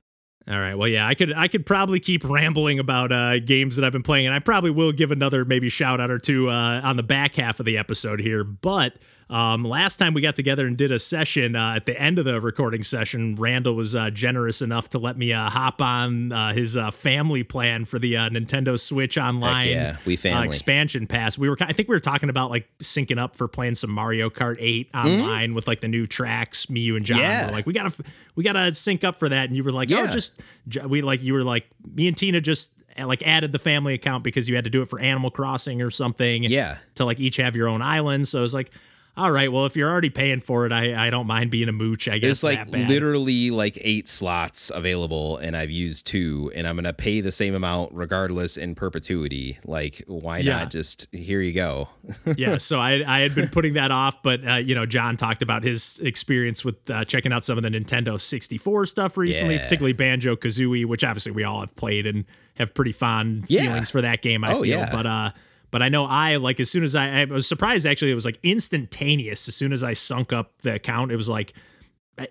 All 0.48 0.58
right. 0.58 0.76
Well, 0.76 0.88
yeah, 0.88 1.06
I 1.06 1.14
could 1.14 1.32
I 1.34 1.48
could 1.48 1.66
probably 1.66 1.98
keep 2.00 2.24
rambling 2.24 2.78
about 2.78 3.10
uh, 3.12 3.40
games 3.40 3.76
that 3.76 3.84
I've 3.84 3.92
been 3.92 4.04
playing, 4.04 4.26
and 4.26 4.34
I 4.34 4.38
probably 4.38 4.70
will 4.70 4.92
give 4.92 5.10
another 5.10 5.44
maybe 5.44 5.68
shout 5.68 6.00
out 6.00 6.10
or 6.10 6.18
two 6.18 6.48
uh, 6.48 6.80
on 6.84 6.96
the 6.96 7.02
back 7.02 7.34
half 7.34 7.58
of 7.58 7.66
the 7.66 7.76
episode 7.76 8.20
here. 8.20 8.44
But 8.44 8.94
um, 9.28 9.64
last 9.64 9.96
time 9.96 10.14
we 10.14 10.20
got 10.20 10.36
together 10.36 10.66
and 10.66 10.76
did 10.76 10.92
a 10.92 11.00
session 11.00 11.56
uh, 11.56 11.74
at 11.74 11.84
the 11.84 12.00
end 12.00 12.20
of 12.20 12.24
the 12.24 12.40
recording 12.40 12.84
session, 12.84 13.34
Randall 13.34 13.74
was 13.74 13.96
uh, 13.96 14.10
generous 14.10 14.62
enough 14.62 14.90
to 14.90 15.00
let 15.00 15.18
me 15.18 15.32
uh, 15.32 15.50
hop 15.50 15.82
on 15.82 16.30
uh, 16.30 16.52
his 16.52 16.76
uh, 16.76 16.92
family 16.92 17.42
plan 17.42 17.86
for 17.86 17.98
the 17.98 18.16
uh, 18.16 18.28
Nintendo 18.28 18.78
Switch 18.78 19.18
Online 19.18 19.68
yeah, 19.68 19.96
we 20.06 20.16
uh, 20.16 20.42
expansion 20.42 21.08
pass. 21.08 21.36
We 21.36 21.48
were, 21.48 21.56
I 21.60 21.72
think 21.72 21.88
we 21.88 21.96
were 21.96 22.00
talking 22.00 22.30
about 22.30 22.50
like 22.50 22.68
syncing 22.78 23.18
up 23.18 23.34
for 23.34 23.48
playing 23.48 23.74
some 23.74 23.90
Mario 23.90 24.30
Kart 24.30 24.58
8 24.60 24.90
online 24.94 25.54
with 25.54 25.66
like 25.66 25.80
the 25.80 25.88
new 25.88 26.06
tracks. 26.06 26.70
Me, 26.70 26.80
you, 26.80 26.94
and 26.94 27.04
John. 27.04 27.18
Yeah. 27.18 27.46
were 27.46 27.52
like, 27.52 27.66
we 27.66 27.72
gotta, 27.72 28.04
we 28.36 28.44
gotta 28.44 28.72
sync 28.74 29.02
up 29.02 29.16
for 29.16 29.28
that. 29.28 29.48
And 29.48 29.56
you 29.56 29.64
were 29.64 29.72
like, 29.72 29.90
oh, 29.90 30.06
just 30.06 30.40
we 30.86 31.02
like, 31.02 31.20
you 31.20 31.32
were 31.32 31.42
like, 31.42 31.66
me 31.96 32.06
and 32.06 32.16
Tina 32.16 32.40
just 32.40 32.80
uh, 32.96 33.08
like 33.08 33.26
added 33.26 33.50
the 33.50 33.58
family 33.58 33.94
account 33.94 34.22
because 34.22 34.48
you 34.48 34.54
had 34.54 34.64
to 34.64 34.70
do 34.70 34.82
it 34.82 34.88
for 34.88 35.00
Animal 35.00 35.30
Crossing 35.30 35.82
or 35.82 35.90
something. 35.90 36.44
Yeah. 36.44 36.78
To 36.94 37.04
like 37.04 37.18
each 37.18 37.38
have 37.38 37.56
your 37.56 37.68
own 37.68 37.82
island. 37.82 38.28
So 38.28 38.38
I 38.38 38.42
was 38.42 38.54
like, 38.54 38.70
all 39.16 39.30
right, 39.30 39.50
well, 39.50 39.64
if 39.64 39.76
you're 39.76 39.90
already 39.90 40.10
paying 40.10 40.40
for 40.40 40.66
it, 40.66 40.72
I, 40.72 41.06
I 41.06 41.10
don't 41.10 41.26
mind 41.26 41.50
being 41.50 41.68
a 41.68 41.72
mooch. 41.72 42.06
I 42.06 42.18
guess 42.18 42.42
There's 42.42 42.44
like 42.44 42.68
literally 42.68 43.50
like 43.50 43.78
eight 43.80 44.08
slots 44.08 44.70
available, 44.74 45.38
and 45.38 45.56
I've 45.56 45.70
used 45.70 46.06
two, 46.06 46.52
and 46.54 46.66
I'm 46.66 46.76
gonna 46.76 46.92
pay 46.92 47.20
the 47.22 47.32
same 47.32 47.54
amount 47.54 47.92
regardless 47.94 48.56
in 48.58 48.74
perpetuity. 48.74 49.58
Like, 49.64 50.02
why 50.06 50.38
Yeah. 50.38 50.58
not 50.58 50.70
just 50.70 51.06
here 51.12 51.40
you 51.40 51.52
go? 51.52 51.88
yeah, 52.36 52.58
so 52.58 52.78
I 52.78 53.02
I 53.06 53.20
had 53.20 53.34
been 53.34 53.48
putting 53.48 53.72
that 53.74 53.90
off, 53.90 54.22
but 54.22 54.46
uh, 54.46 54.54
you 54.56 54.74
know, 54.74 54.84
John 54.86 55.16
talked 55.16 55.40
about 55.42 55.62
his 55.62 55.98
experience 56.00 56.64
with 56.64 56.90
uh, 56.90 57.04
checking 57.04 57.32
out 57.32 57.42
some 57.44 57.56
of 57.56 57.62
the 57.64 57.70
Nintendo 57.70 58.20
64 58.20 58.86
stuff 58.86 59.16
recently, 59.16 59.54
Yeah. 59.54 59.62
particularly 59.62 59.92
Banjo 59.94 60.36
Kazooie, 60.36 60.84
which 60.84 61.04
obviously 61.04 61.32
we 61.32 61.42
all 61.44 61.60
have 61.60 61.74
played 61.76 62.04
and 62.06 62.24
have 62.56 62.74
pretty 62.74 62.92
fond 62.92 63.46
Yeah. 63.48 63.62
feelings 63.62 63.88
for 63.90 64.02
that 64.02 64.20
game. 64.22 64.44
I 64.44 64.52
Oh, 64.52 64.62
feel, 64.62 64.66
yeah. 64.78 64.88
but 64.92 65.06
uh, 65.06 65.30
but 65.76 65.82
I 65.82 65.90
know 65.90 66.06
I 66.06 66.36
like 66.36 66.58
as 66.58 66.70
soon 66.70 66.84
as 66.84 66.94
I, 66.94 67.20
I 67.20 67.24
was 67.26 67.46
surprised 67.46 67.84
actually, 67.84 68.10
it 68.10 68.14
was 68.14 68.24
like 68.24 68.38
instantaneous. 68.42 69.46
As 69.46 69.56
soon 69.56 69.74
as 69.74 69.84
I 69.84 69.92
sunk 69.92 70.32
up 70.32 70.52
the 70.62 70.72
account, 70.72 71.12
it 71.12 71.16
was 71.16 71.28
like 71.28 71.52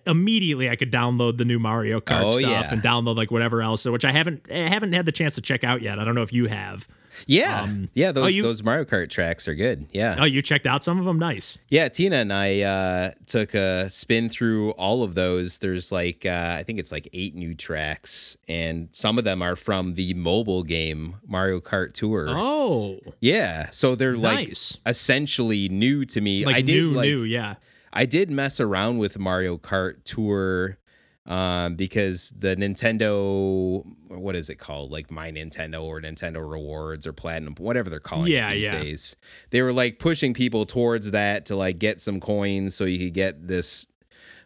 immediately 0.06 0.69
I 0.69 0.76
could 0.76 0.91
download 0.91 1.38
the 1.38 1.45
new 1.45 1.60
Mario 1.60 2.00
Kart 2.00 2.24
Oh, 2.26 2.30
stuff 2.30 2.41
yeah. 2.41 2.74
and 2.74 2.82
download 2.82 3.15
like 3.17 3.32
whatever 3.32 3.62
else, 3.62 3.86
which 3.86 4.06
I 4.06 4.12
haven't 4.12 4.45
I 4.52 4.69
haven't 4.69 4.93
had 4.93 5.06
the 5.06 5.12
chance 5.12 5.36
to 5.36 5.41
check 5.41 5.63
out 5.63 5.82
yet. 5.82 6.00
I 6.00 6.04
don't 6.06 6.15
know 6.15 6.24
if 6.24 6.34
you 6.34 6.48
have. 6.48 6.88
Yeah, 7.28 7.74
yeah. 7.93 8.12
Those 8.12 8.24
oh, 8.26 8.28
you- 8.28 8.43
those 8.43 8.62
Mario 8.62 8.84
Kart 8.84 9.10
tracks 9.10 9.48
are 9.48 9.56
good. 9.56 9.88
Yeah, 9.93 10.17
Oh, 10.19 10.26
you 10.26 10.41
checked 10.41 10.67
out 10.67 10.84
some 10.84 11.00
of 11.00 11.06
them? 11.06 11.17
Nice. 11.17 11.58
yeah. 11.69 11.88
Tina 11.88 12.17
and 12.17 12.34
I 12.34 12.60
uh, 12.62 13.12
took 13.26 13.54
a 13.54 13.89
spin 13.89 14.28
through 14.28 14.71
all 14.71 15.02
of 15.02 15.15
those. 15.15 15.60
There's 15.60 15.93
like 15.93 16.26
uh, 16.26 16.56
I 16.60 16.63
think 16.63 16.78
it's 16.78 16.91
like 16.91 17.08
eight 17.13 17.34
new 17.34 17.54
tracks, 17.56 18.36
and 18.50 18.89
some 18.91 19.17
of 19.17 19.24
them 19.24 19.41
are 19.41 19.56
from 19.56 19.93
the 19.93 20.13
mobile 20.13 20.63
game 20.63 21.15
Mario 21.26 21.62
Kart 21.62 21.93
Tour. 21.93 22.26
Oh, 22.30 23.00
Yeah, 23.21 23.69
so 23.71 23.95
they're 23.95 24.17
like 24.17 24.50
Nice. 24.50 24.78
essentially 24.86 25.69
new 25.69 26.04
to 26.06 26.19
me. 26.19 26.43
like 26.45 26.56
I 26.58 26.62
did 26.62 26.82
new, 26.84 26.89
like 26.89 27.06
new, 27.08 27.24
yeah. 27.24 27.56
I 27.95 28.05
did 28.05 28.29
mess 28.29 28.60
around 28.60 28.97
with 28.97 29.17
Mario 29.17 29.58
Kart 29.58 30.03
Tour 30.03 30.77
um, 31.25 31.75
because 31.75 32.31
the 32.38 32.55
Nintendo, 32.55 33.84
what 34.10 34.36
is 34.36 34.49
it 34.49 34.55
called? 34.55 34.91
Like 34.91 35.10
My 35.10 35.31
Nintendo 35.31 35.81
or 35.84 36.01
Nintendo 36.01 36.47
Rewards 36.47 37.08
or 37.08 37.13
Platinum, 37.13 37.55
whatever 37.58 37.89
they're 37.89 37.99
calling 37.99 38.31
Yeah, 38.31 38.49
it 38.51 38.55
these 38.55 38.63
yeah. 38.65 38.79
days. 38.81 39.15
They 39.49 39.62
were 39.62 39.73
like 39.73 39.97
pushing 39.97 40.34
people 40.34 40.65
towards 40.65 41.12
that 41.12 41.45
to 41.47 41.55
like 41.55 41.79
get 41.79 41.99
some 42.01 42.19
coins 42.19 42.75
so 42.75 42.84
you 42.86 42.99
could 42.99 43.13
get 43.13 43.47
this 43.47 43.88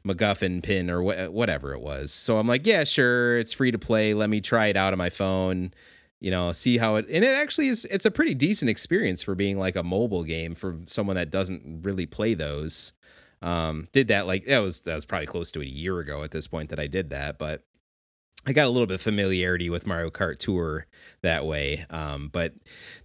MacGuffin 0.06 0.64
pin 0.64 0.90
or 0.90 1.02
wha- 1.04 1.26
whatever 1.30 1.74
it 1.74 1.82
was. 1.82 2.12
So 2.14 2.38
I'm 2.38 2.48
like, 2.48 2.66
yeah, 2.66 2.84
sure, 2.86 3.38
it's 3.38 3.52
free 3.52 3.72
to 3.72 3.80
play. 3.80 4.14
Let 4.14 4.30
me 4.30 4.40
try 4.40 4.68
it 4.68 4.78
out 4.78 4.94
on 4.94 4.98
my 4.98 5.10
phone. 5.10 5.74
You 6.22 6.32
know, 6.32 6.52
see 6.52 6.78
how 6.78 6.96
it 6.96 7.06
and 7.10 7.24
it 7.24 7.34
actually 7.36 7.70
is. 7.70 7.86
It's 7.86 8.06
a 8.06 8.12
pretty 8.12 8.36
decent 8.36 8.70
experience 8.70 9.22
for 9.22 9.36
being 9.36 9.58
like 9.58 9.76
a 9.78 9.84
mobile 9.84 10.24
game 10.24 10.54
for 10.54 10.78
someone 10.86 11.16
that 11.16 11.32
doesn't 11.32 11.82
really 11.84 12.06
play 12.06 12.34
those. 12.34 12.92
Um, 13.42 13.88
did 13.92 14.08
that 14.10 14.28
like 14.28 14.46
that 14.46 14.60
was 14.60 14.82
that 14.82 14.96
was 14.96 15.06
probably 15.06 15.28
close 15.28 15.52
to 15.52 15.62
a 15.62 15.66
year 15.66 16.00
ago 16.00 16.24
at 16.24 16.32
this 16.32 16.48
point 16.48 16.70
that 16.70 16.80
I 16.80 16.88
did 16.88 17.10
that, 17.10 17.38
but 17.38 17.64
I 18.46 18.54
got 18.54 18.68
a 18.68 18.70
little 18.70 18.88
bit 18.88 18.96
of 18.96 19.02
familiarity 19.02 19.70
with 19.70 19.86
Mario 19.86 20.10
Kart 20.10 20.40
Tour 20.40 20.88
that 21.22 21.46
way. 21.46 21.86
Um, 21.90 22.30
but 22.32 22.54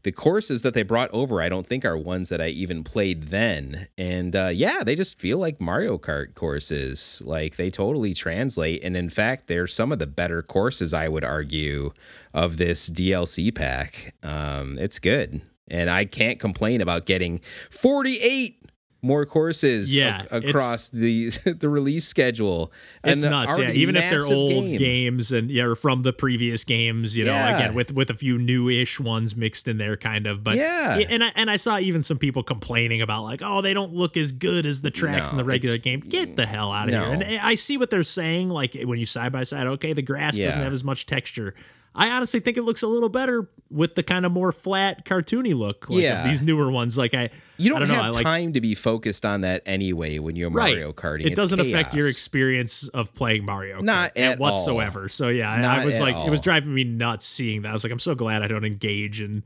the 0.04 0.12
courses 0.12 0.62
that 0.62 0.74
they 0.74 0.84
brought 0.84 1.10
over, 1.12 1.42
I 1.42 1.48
don't 1.48 1.66
think 1.66 1.84
are 1.84 1.98
ones 1.98 2.28
that 2.28 2.40
I 2.40 2.48
even 2.48 2.84
played 2.84 3.24
then. 3.24 3.88
And 3.98 4.36
uh, 4.36 4.50
yeah, 4.54 4.84
they 4.84 4.94
just 4.94 5.18
feel 5.18 5.38
like 5.38 5.60
Mario 5.60 5.98
Kart 5.98 6.34
courses. 6.34 7.20
Like 7.24 7.56
they 7.56 7.68
totally 7.68 8.14
translate. 8.14 8.84
And 8.84 8.96
in 8.96 9.08
fact, 9.08 9.48
they're 9.48 9.66
some 9.66 9.90
of 9.90 9.98
the 9.98 10.06
better 10.06 10.40
courses, 10.40 10.94
I 10.94 11.08
would 11.08 11.24
argue, 11.24 11.92
of 12.32 12.56
this 12.56 12.88
DLC 12.88 13.52
pack. 13.52 14.14
Um, 14.22 14.78
it's 14.78 15.00
good. 15.00 15.42
And 15.66 15.90
I 15.90 16.04
can't 16.04 16.38
complain 16.38 16.80
about 16.80 17.06
getting 17.06 17.40
48 17.70 18.63
more 19.04 19.26
courses 19.26 19.94
Yeah, 19.96 20.22
ac- 20.32 20.48
across 20.48 20.88
the 20.88 21.28
the 21.44 21.68
release 21.68 22.06
schedule. 22.06 22.72
It's 23.04 23.22
nuts, 23.22 23.58
yeah. 23.58 23.70
Even 23.70 23.96
if 23.96 24.08
they're 24.10 24.24
old 24.24 24.64
game. 24.64 24.78
games 24.78 25.30
and 25.30 25.50
yeah, 25.50 25.64
or 25.64 25.74
from 25.74 26.02
the 26.02 26.12
previous 26.12 26.64
games, 26.64 27.16
you 27.16 27.24
know, 27.24 27.32
Yeah. 27.32 27.56
again 27.56 27.74
with 27.74 27.92
with 27.92 28.10
a 28.10 28.14
few 28.14 28.38
new-ish 28.38 28.98
ones 28.98 29.36
mixed 29.36 29.68
in 29.68 29.78
there, 29.78 29.96
kind 29.96 30.26
of. 30.26 30.42
But 30.42 30.56
Yeah. 30.56 30.98
and 31.08 31.22
I 31.22 31.32
and 31.36 31.50
I 31.50 31.56
saw 31.56 31.78
even 31.78 32.02
some 32.02 32.18
people 32.18 32.42
complaining 32.42 33.02
about 33.02 33.24
like, 33.24 33.40
oh, 33.44 33.60
they 33.60 33.74
don't 33.74 33.92
look 33.92 34.16
as 34.16 34.32
good 34.32 34.64
as 34.66 34.82
the 34.82 34.90
tracks 34.90 35.30
in 35.32 35.36
the 35.36 35.44
regular 35.44 35.78
game. 35.78 36.00
Get 36.00 36.36
the 36.36 36.46
hell 36.46 36.72
out 36.72 36.88
of 36.88 36.94
No. 36.94 37.04
here! 37.04 37.12
And 37.12 37.22
I 37.24 37.54
see 37.56 37.76
what 37.76 37.90
they're 37.90 38.02
saying. 38.02 38.48
Like 38.48 38.74
when 38.84 38.98
you 38.98 39.04
side 39.06 39.32
by 39.32 39.44
side, 39.44 39.66
okay, 39.66 39.92
the 39.92 40.02
grass 40.02 40.38
doesn't 40.38 40.60
have 40.60 40.72
as 40.72 40.82
much 40.84 41.06
texture. 41.06 41.54
I 41.94 42.10
honestly 42.10 42.40
think 42.40 42.56
it 42.56 42.62
looks 42.62 42.82
a 42.82 42.88
little 42.88 43.08
better 43.08 43.48
with 43.70 43.94
the 43.94 44.02
kind 44.02 44.26
of 44.26 44.32
more 44.32 44.52
flat, 44.52 45.04
cartoony 45.04 45.54
look. 45.54 45.88
Like, 45.88 46.02
Yeah. 46.02 46.22
of 46.22 46.28
these 46.30 46.42
newer 46.42 46.70
ones. 46.70 46.96
Like 46.98 47.14
I, 47.14 47.30
You 47.56 47.70
don't, 47.70 47.82
I 47.82 47.86
don't 47.86 47.96
know. 47.96 48.02
have 48.02 48.14
like 48.14 48.24
time 48.24 48.52
to 48.52 48.60
be 48.60 48.74
focused 48.74 49.24
on 49.24 49.40
that 49.42 49.62
anyway 49.66 50.18
when 50.18 50.36
you're 50.36 50.50
Mario 50.50 50.92
Karting. 50.92 51.20
It 51.22 51.26
It's 51.28 51.36
doesn't 51.36 51.60
affect 51.60 51.94
your 51.94 52.08
experience 52.08 52.88
of 52.88 53.14
playing 53.14 53.44
Mario 53.44 53.78
Kart 53.80 53.84
Not 53.84 54.16
at 54.16 54.38
all. 54.38 54.42
whatsoever. 54.42 55.08
So 55.08 55.28
yeah, 55.28 55.50
I, 55.50 55.82
I 55.82 55.84
was 55.84 56.00
at 56.00 56.04
like, 56.12 56.26
it 56.26 56.30
was 56.30 56.40
driving 56.40 56.74
me 56.74 56.84
nuts 56.84 57.26
seeing 57.26 57.62
that. 57.62 57.70
I 57.70 57.72
was 57.72 57.84
like, 57.84 57.92
I'm 57.92 57.98
so 57.98 58.14
glad 58.14 58.42
I 58.42 58.48
don't 58.48 58.64
engage 58.64 59.20
in 59.20 59.42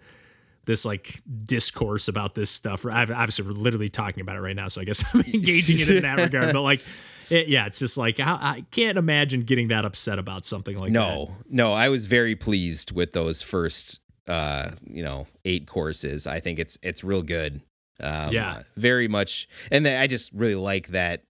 this 0.69 0.85
like 0.85 1.23
discourse 1.47 2.09
about 2.09 2.35
this 2.35 2.51
stuff. 2.51 2.85
I've, 2.85 3.11
obviously, 3.11 3.47
we're 3.47 3.53
literally 3.53 3.89
talking 3.89 4.21
about 4.21 4.37
it 4.37 4.41
right 4.41 4.55
now, 4.55 4.69
so 4.69 4.83
I 4.83 4.85
guess 4.85 5.03
I'm 5.15 5.23
engaging 5.23 5.81
it 5.81 5.89
in 5.89 6.03
that 6.03 6.19
regard. 6.19 6.53
But 6.53 6.61
like, 6.61 6.81
it, 7.31 7.49
yeah, 7.49 7.67
it's 7.67 7.79
just 7.79 7.97
like 7.97 8.21
I 8.21 8.65
can't 8.71 8.99
imagine 8.99 9.41
getting 9.43 9.69
that 9.69 9.85
upset 9.87 10.19
about 10.19 10.45
something 10.45 10.77
like 10.79 10.93
that. 10.93 10.99
No, 10.99 11.35
no, 11.49 11.73
I 11.73 11.89
was 11.89 12.05
very 12.07 12.37
pleased 12.37 12.93
with 12.93 13.13
those 13.13 13.41
first, 13.41 14.01
uh, 14.29 14.73
you 14.87 15.03
know, 15.03 15.27
eight 15.47 15.67
courses. 15.67 16.27
I 16.27 16.39
think 16.39 16.59
it's 16.59 16.79
it's 16.83 17.03
real 17.03 17.23
good. 17.23 17.63
Um, 18.01 18.33
Yeah. 18.33 18.63
very 18.77 19.09
much, 19.09 19.49
and 19.73 19.85
then 19.85 20.01
I 20.01 20.07
just 20.07 20.33
really 20.33 20.55
like 20.55 20.89
that 20.89 21.25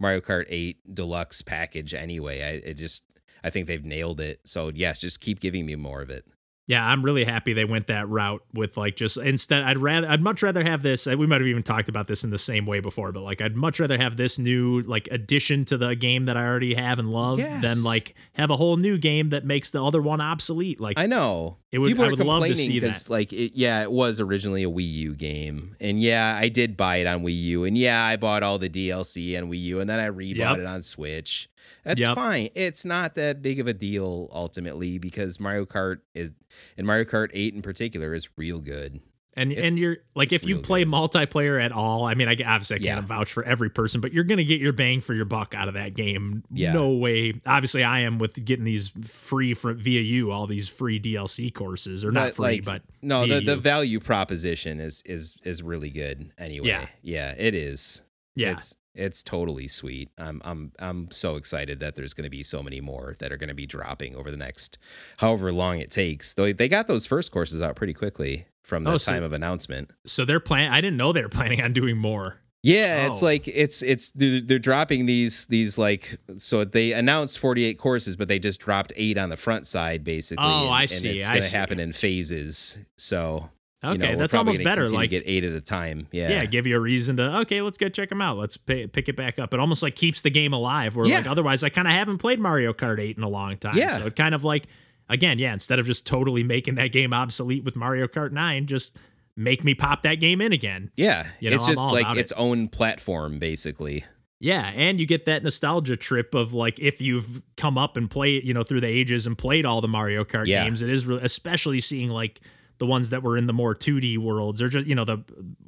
Mario 0.00 0.20
Kart 0.20 0.46
Eight 0.48 0.78
Deluxe 0.94 1.42
package. 1.42 1.92
Anyway, 1.94 2.42
I 2.42 2.66
it 2.70 2.74
just 2.74 3.02
I 3.42 3.50
think 3.50 3.66
they've 3.66 3.84
nailed 3.84 4.20
it. 4.20 4.40
So 4.44 4.70
yes, 4.72 5.00
just 5.00 5.18
keep 5.20 5.40
giving 5.40 5.66
me 5.66 5.74
more 5.74 6.00
of 6.00 6.10
it. 6.10 6.24
Yeah, 6.66 6.82
I'm 6.86 7.02
really 7.02 7.24
happy 7.24 7.52
they 7.52 7.66
went 7.66 7.88
that 7.88 8.08
route 8.08 8.42
with 8.54 8.78
like 8.78 8.96
just 8.96 9.18
instead. 9.18 9.62
I'd 9.62 9.76
rather, 9.76 10.08
I'd 10.08 10.22
much 10.22 10.42
rather 10.42 10.64
have 10.64 10.82
this. 10.82 11.06
We 11.06 11.26
might 11.26 11.42
have 11.42 11.46
even 11.46 11.62
talked 11.62 11.90
about 11.90 12.06
this 12.06 12.24
in 12.24 12.30
the 12.30 12.38
same 12.38 12.64
way 12.64 12.80
before, 12.80 13.12
but 13.12 13.22
like 13.22 13.42
I'd 13.42 13.54
much 13.54 13.80
rather 13.80 13.98
have 13.98 14.16
this 14.16 14.38
new 14.38 14.80
like 14.80 15.06
addition 15.10 15.66
to 15.66 15.76
the 15.76 15.94
game 15.94 16.24
that 16.24 16.38
I 16.38 16.44
already 16.46 16.72
have 16.74 16.98
and 16.98 17.10
love 17.10 17.38
Yes. 17.38 17.60
than 17.60 17.82
like 17.82 18.14
have 18.32 18.48
a 18.50 18.56
whole 18.56 18.78
new 18.78 18.96
game 18.96 19.28
that 19.28 19.44
makes 19.44 19.72
the 19.72 19.84
other 19.84 20.00
one 20.00 20.22
obsolete. 20.22 20.80
Like 20.80 20.98
I 20.98 21.04
know. 21.04 21.58
It 21.70 21.80
would- 21.80 21.88
People 21.88 22.04
I 22.04 22.08
would 22.08 22.18
love 22.20 22.44
to 22.44 22.54
see 22.56 22.80
because, 22.80 23.04
that. 23.04 23.10
like, 23.10 23.32
it, 23.32 23.52
yeah, 23.56 23.82
it 23.82 23.90
was 23.90 24.18
originally 24.20 24.62
a 24.62 24.70
Wii 24.70 24.88
U 24.90 25.14
game, 25.16 25.74
and 25.80 26.00
yeah, 26.00 26.38
I 26.40 26.48
did 26.48 26.76
buy 26.76 26.96
it 26.98 27.06
on 27.08 27.22
Wii 27.24 27.36
U, 27.42 27.64
and 27.64 27.76
yeah, 27.76 28.02
I 28.04 28.16
bought 28.16 28.42
all 28.44 28.58
the 28.58 28.68
DLC 28.70 29.36
on 29.36 29.50
Wii 29.50 29.60
U, 29.60 29.80
and 29.80 29.90
then 29.90 29.98
I 29.98 30.08
rebought 30.08 30.36
Yep. 30.36 30.58
it 30.58 30.66
on 30.66 30.82
Switch. 30.82 31.48
That's 31.84 32.00
Yep. 32.00 32.14
fine. 32.14 32.48
It's 32.54 32.84
not 32.84 33.14
that 33.16 33.42
big 33.42 33.60
of 33.60 33.66
a 33.66 33.74
deal 33.74 34.28
ultimately 34.32 34.98
because 34.98 35.38
Mario 35.40 35.66
Kart 35.66 35.98
is, 36.14 36.30
and 36.78 36.86
Mario 36.86 37.04
Kart 37.04 37.30
Eight 37.32 37.54
in 37.54 37.62
particular, 37.62 38.14
is 38.14 38.28
real 38.36 38.60
good. 38.60 39.00
And 39.36 39.50
It's- 39.50 39.66
and 39.68 39.76
you're 39.76 39.96
like 40.14 40.32
if 40.32 40.46
you 40.46 40.60
play 40.60 40.84
multiplayer 40.84 41.60
at 41.60 41.72
all, 41.72 42.04
I 42.04 42.14
mean, 42.14 42.28
I 42.28 42.36
obviously 42.46 42.76
I 42.76 42.78
can't 42.78 43.00
Yeah. 43.00 43.00
vouch 43.00 43.32
for 43.32 43.42
every 43.44 43.68
person, 43.68 44.00
but 44.00 44.12
you're 44.12 44.22
gonna 44.22 44.44
get 44.44 44.60
your 44.60 44.72
bang 44.72 45.00
for 45.00 45.12
your 45.12 45.24
buck 45.24 45.54
out 45.56 45.66
of 45.66 45.74
that 45.74 45.94
game. 45.94 46.44
Yeah. 46.52 46.72
No 46.72 46.94
way. 46.94 47.40
Obviously, 47.44 47.82
I 47.82 47.98
am 48.00 48.20
with 48.20 48.44
getting 48.44 48.64
these 48.64 48.90
free 49.04 49.52
from 49.52 49.76
via 49.76 50.00
you, 50.02 50.30
all 50.30 50.46
these 50.46 50.68
free 50.68 51.00
DLC 51.00 51.50
courses, 51.50 52.04
or 52.04 52.12
not 52.12 52.26
But, 52.28 52.34
free, 52.36 52.44
like, 52.44 52.64
but 52.64 52.82
No, 53.02 53.26
the, 53.26 53.40
the 53.40 53.56
value 53.56 53.98
proposition 53.98 54.78
is 54.78 55.02
is 55.04 55.36
is 55.42 55.62
really 55.64 55.90
good 55.90 56.30
anyway. 56.38 56.68
Yeah. 56.68 56.86
yeah, 57.02 57.34
it 57.36 57.54
is. 57.56 58.02
yeah, 58.36 58.52
It's 58.52 58.76
it's 58.94 59.22
totally 59.22 59.68
sweet. 59.68 60.10
I'm 60.18 60.40
I'm 60.44 60.72
I'm 60.78 61.10
so 61.10 61.36
excited 61.36 61.80
that 61.80 61.96
there's 61.96 62.14
going 62.14 62.24
to 62.24 62.30
be 62.30 62.42
so 62.42 62.62
many 62.62 62.80
more 62.80 63.16
that 63.18 63.32
are 63.32 63.36
going 63.36 63.48
to 63.48 63.54
be 63.54 63.66
dropping 63.66 64.14
over 64.16 64.30
the 64.30 64.36
next 64.36 64.78
however 65.18 65.52
long 65.52 65.78
it 65.80 65.90
takes. 65.90 66.34
Though 66.34 66.52
they 66.52 66.68
got 66.68 66.86
those 66.86 67.06
first 67.06 67.32
courses 67.32 67.60
out 67.60 67.76
pretty 67.76 67.94
quickly 67.94 68.46
from 68.62 68.84
the 68.84 68.92
Oh, 68.92 68.98
so- 68.98 69.12
time 69.12 69.22
of 69.22 69.32
announcement. 69.32 69.90
so 70.06 70.24
they're 70.24 70.40
planning. 70.40 70.70
I 70.72 70.80
didn't 70.80 70.96
know 70.96 71.12
they 71.12 71.22
were 71.22 71.28
planning 71.40 71.60
on 71.60 71.72
doing 71.72 71.96
more. 71.98 72.40
Yeah, 72.62 73.08
it's 73.08 73.22
Oh. 73.22 73.26
like 73.26 73.46
it's 73.46 73.82
it's 73.82 74.10
they're, 74.12 74.40
they're 74.40 74.58
dropping 74.58 75.04
these 75.04 75.44
these 75.46 75.76
like 75.76 76.16
so 76.38 76.64
they 76.64 76.92
announced 76.92 77.38
48 77.38 77.74
courses 77.78 78.16
but 78.16 78.26
they 78.26 78.38
just 78.38 78.58
dropped 78.58 78.90
8 78.96 79.18
on 79.18 79.28
the 79.28 79.36
front 79.36 79.66
side 79.66 80.02
basically. 80.02 80.46
Oh, 80.48 80.64
and, 80.64 80.74
I 80.74 80.80
and 80.82 80.90
see, 80.90 81.16
it's 81.16 81.28
going 81.28 81.42
to 81.42 81.56
happen 81.58 81.78
in 81.78 81.92
phases. 81.92 82.78
So, 82.96 83.50
Okay, 83.84 84.06
you 84.10 84.12
know, 84.12 84.18
that's 84.18 84.34
almost 84.34 84.62
better. 84.64 84.88
Like 84.88 85.10
get 85.10 85.22
8 85.26 85.44
at 85.44 85.52
a 85.52 85.60
time. 85.60 86.08
Yeah. 86.12 86.28
yeah. 86.30 86.44
give 86.46 86.66
you 86.66 86.76
a 86.76 86.80
reason 86.80 87.16
to 87.18 87.38
okay, 87.40 87.60
let's 87.62 87.78
go 87.78 87.88
check 87.88 88.08
them 88.08 88.20
out. 88.22 88.36
Let's 88.38 88.56
pay, 88.56 88.86
pick 88.86 89.08
it 89.08 89.16
back 89.16 89.38
up. 89.38 89.52
It 89.54 89.60
almost 89.60 89.82
like 89.82 89.94
keeps 89.94 90.22
the 90.22 90.30
game 90.30 90.52
alive. 90.52 90.96
Where 90.96 91.06
Yeah. 91.06 91.18
like 91.18 91.26
otherwise, 91.28 91.62
I 91.62 91.68
kind 91.68 91.86
of 91.88 91.92
haven't 91.94 92.18
played 92.18 92.40
Mario 92.40 92.72
Kart 92.72 92.98
Eight 93.00 93.16
in 93.16 93.22
a 93.22 93.28
long 93.28 93.56
time. 93.58 93.76
Yeah. 93.76 93.90
so 93.98 94.06
it 94.06 94.16
kind 94.16 94.34
of 94.34 94.44
like 94.44 94.64
again, 95.08 95.38
yeah, 95.38 95.52
instead 95.52 95.78
of 95.78 95.86
just 95.86 96.06
totally 96.06 96.42
making 96.42 96.76
that 96.76 96.92
game 96.92 97.12
obsolete 97.12 97.62
with 97.64 97.76
Mario 97.76 98.06
Kart 98.06 98.32
Nine, 98.32 98.66
just 98.66 98.96
make 99.36 99.64
me 99.64 99.74
pop 99.74 100.02
that 100.02 100.14
game 100.16 100.40
in 100.40 100.52
again. 100.52 100.90
Yeah, 100.96 101.26
You 101.40 101.50
know, 101.50 101.56
it's 101.56 101.64
I'm 101.68 101.74
just 101.74 101.90
like 101.92 102.16
its 102.16 102.32
own 102.32 102.68
platform 102.68 103.38
basically. 103.38 104.04
Yeah, 104.40 104.70
and 104.74 105.00
you 105.00 105.06
get 105.06 105.24
that 105.24 105.42
nostalgia 105.42 105.96
trip 105.96 106.34
of 106.34 106.52
like 106.54 106.78
if 106.78 107.00
you've 107.00 107.42
come 107.56 107.78
up 107.78 107.96
and 107.96 108.10
played, 108.10 108.44
you 108.44 108.52
know, 108.52 108.62
through 108.62 108.80
the 108.82 108.88
ages 108.88 109.26
and 109.26 109.36
played 109.38 109.64
all 109.64 109.80
the 109.80 109.88
Mario 109.88 110.22
Kart 110.24 110.46
Yeah. 110.46 110.64
games. 110.64 110.82
It 110.82 110.90
is 110.90 111.08
especially 111.08 111.80
seeing 111.80 112.10
like 112.10 112.40
the 112.78 112.86
ones 112.86 113.10
that 113.10 113.22
were 113.22 113.36
in 113.36 113.46
the 113.46 113.52
more 113.52 113.74
2D 113.74 114.18
worlds, 114.18 114.60
or 114.62 114.68
just 114.68 114.86
you 114.86 114.94
know 114.94 115.04
the 115.04 115.22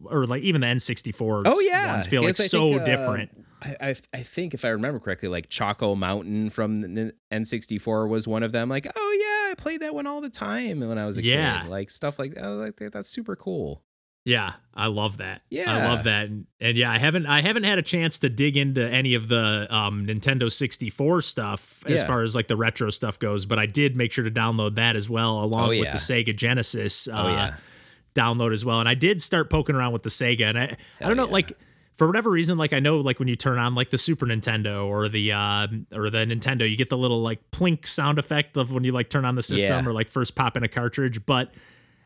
or 0.04 0.26
like 0.26 0.42
even 0.42 0.60
the 0.60 0.66
N64. 0.66 1.42
Oh 1.46 1.60
yeah, 1.60 1.92
ones 1.92 2.06
feel 2.06 2.22
like 2.22 2.30
I 2.40 2.44
so 2.44 2.70
think, 2.70 2.82
uh, 2.82 2.84
different. 2.84 3.30
I, 3.62 3.76
I 3.80 3.94
I 4.12 4.22
think 4.22 4.52
if 4.54 4.64
I 4.64 4.68
remember 4.68 5.00
correctly, 5.00 5.28
like 5.28 5.48
Choco 5.48 5.94
Mountain 5.94 6.50
from 6.50 6.82
the 6.94 7.14
N64 7.32 8.08
was 8.08 8.28
one 8.28 8.42
of 8.42 8.52
them. 8.52 8.68
Like, 8.68 8.86
oh 8.94 9.16
yeah, 9.20 9.52
I 9.52 9.54
played 9.56 9.80
that 9.80 9.94
one 9.94 10.06
all 10.06 10.20
the 10.20 10.30
time 10.30 10.80
when 10.80 10.98
I 10.98 11.06
was 11.06 11.16
a 11.18 11.22
Yeah. 11.22 11.62
kid. 11.62 11.70
Like 11.70 11.90
stuff 11.90 12.18
like 12.18 12.34
that. 12.34 12.46
Like 12.48 12.76
that- 12.76 12.92
that's 12.92 13.08
super 13.08 13.34
cool. 13.36 13.82
Yeah, 14.26 14.54
I 14.74 14.88
love 14.88 15.18
that. 15.18 15.42
Yeah, 15.50 15.64
I 15.72 15.86
love 15.86 16.02
that. 16.04 16.26
And, 16.26 16.46
and 16.60 16.76
yeah, 16.76 16.90
I 16.90 16.98
haven't 16.98 17.26
I 17.26 17.42
haven't 17.42 17.62
had 17.62 17.78
a 17.78 17.82
chance 17.82 18.18
to 18.18 18.28
dig 18.28 18.56
into 18.56 18.82
any 18.86 19.14
of 19.14 19.28
the 19.28 19.68
um, 19.70 20.04
Nintendo 20.04 20.50
64 20.50 21.20
stuff 21.22 21.84
as 21.86 22.00
Yeah. 22.02 22.06
far 22.08 22.22
as 22.24 22.34
like 22.34 22.48
the 22.48 22.56
retro 22.56 22.90
stuff 22.90 23.20
goes, 23.20 23.46
but 23.46 23.60
I 23.60 23.66
did 23.66 23.96
make 23.96 24.10
sure 24.10 24.24
to 24.24 24.30
download 24.30 24.74
that 24.74 24.96
as 24.96 25.08
well 25.08 25.42
along 25.44 25.66
Oh, 25.66 25.70
with 25.70 25.92
the 25.92 25.98
Sega 25.98 26.36
Genesis. 26.36 27.06
Uh, 27.06 27.12
Oh 27.16 27.28
yeah, 27.28 27.54
download 28.16 28.52
as 28.52 28.64
well. 28.64 28.80
And 28.80 28.88
I 28.88 28.94
did 28.94 29.20
start 29.22 29.48
poking 29.48 29.76
around 29.76 29.92
with 29.92 30.02
the 30.02 30.10
Sega, 30.10 30.46
and 30.48 30.58
I 30.58 30.76
I 31.00 31.06
don't 31.06 31.16
know 31.16 31.26
yeah. 31.26 31.32
like. 31.32 31.52
For 31.96 32.06
whatever 32.06 32.28
reason, 32.28 32.58
like 32.58 32.74
I 32.74 32.78
know, 32.80 32.98
like 32.98 33.18
when 33.18 33.26
you 33.28 33.36
turn 33.36 33.58
on 33.58 33.74
like 33.74 33.88
the 33.88 33.96
Super 33.96 34.26
Nintendo 34.26 34.84
or 34.84 35.08
the 35.08 35.32
uh, 35.32 35.66
or 35.94 36.10
the 36.10 36.26
Nintendo, 36.26 36.68
you 36.70 36.76
get 36.76 36.90
the 36.90 36.98
little 36.98 37.22
like 37.22 37.50
plink 37.52 37.86
sound 37.86 38.18
effect 38.18 38.58
of 38.58 38.70
when 38.70 38.84
you 38.84 38.92
like 38.92 39.08
turn 39.08 39.24
on 39.24 39.34
the 39.34 39.40
system 39.40 39.82
Yeah. 39.86 39.90
or 39.90 39.94
like 39.94 40.10
first 40.10 40.34
pop 40.36 40.58
in 40.58 40.62
a 40.62 40.68
cartridge. 40.68 41.24
But 41.24 41.54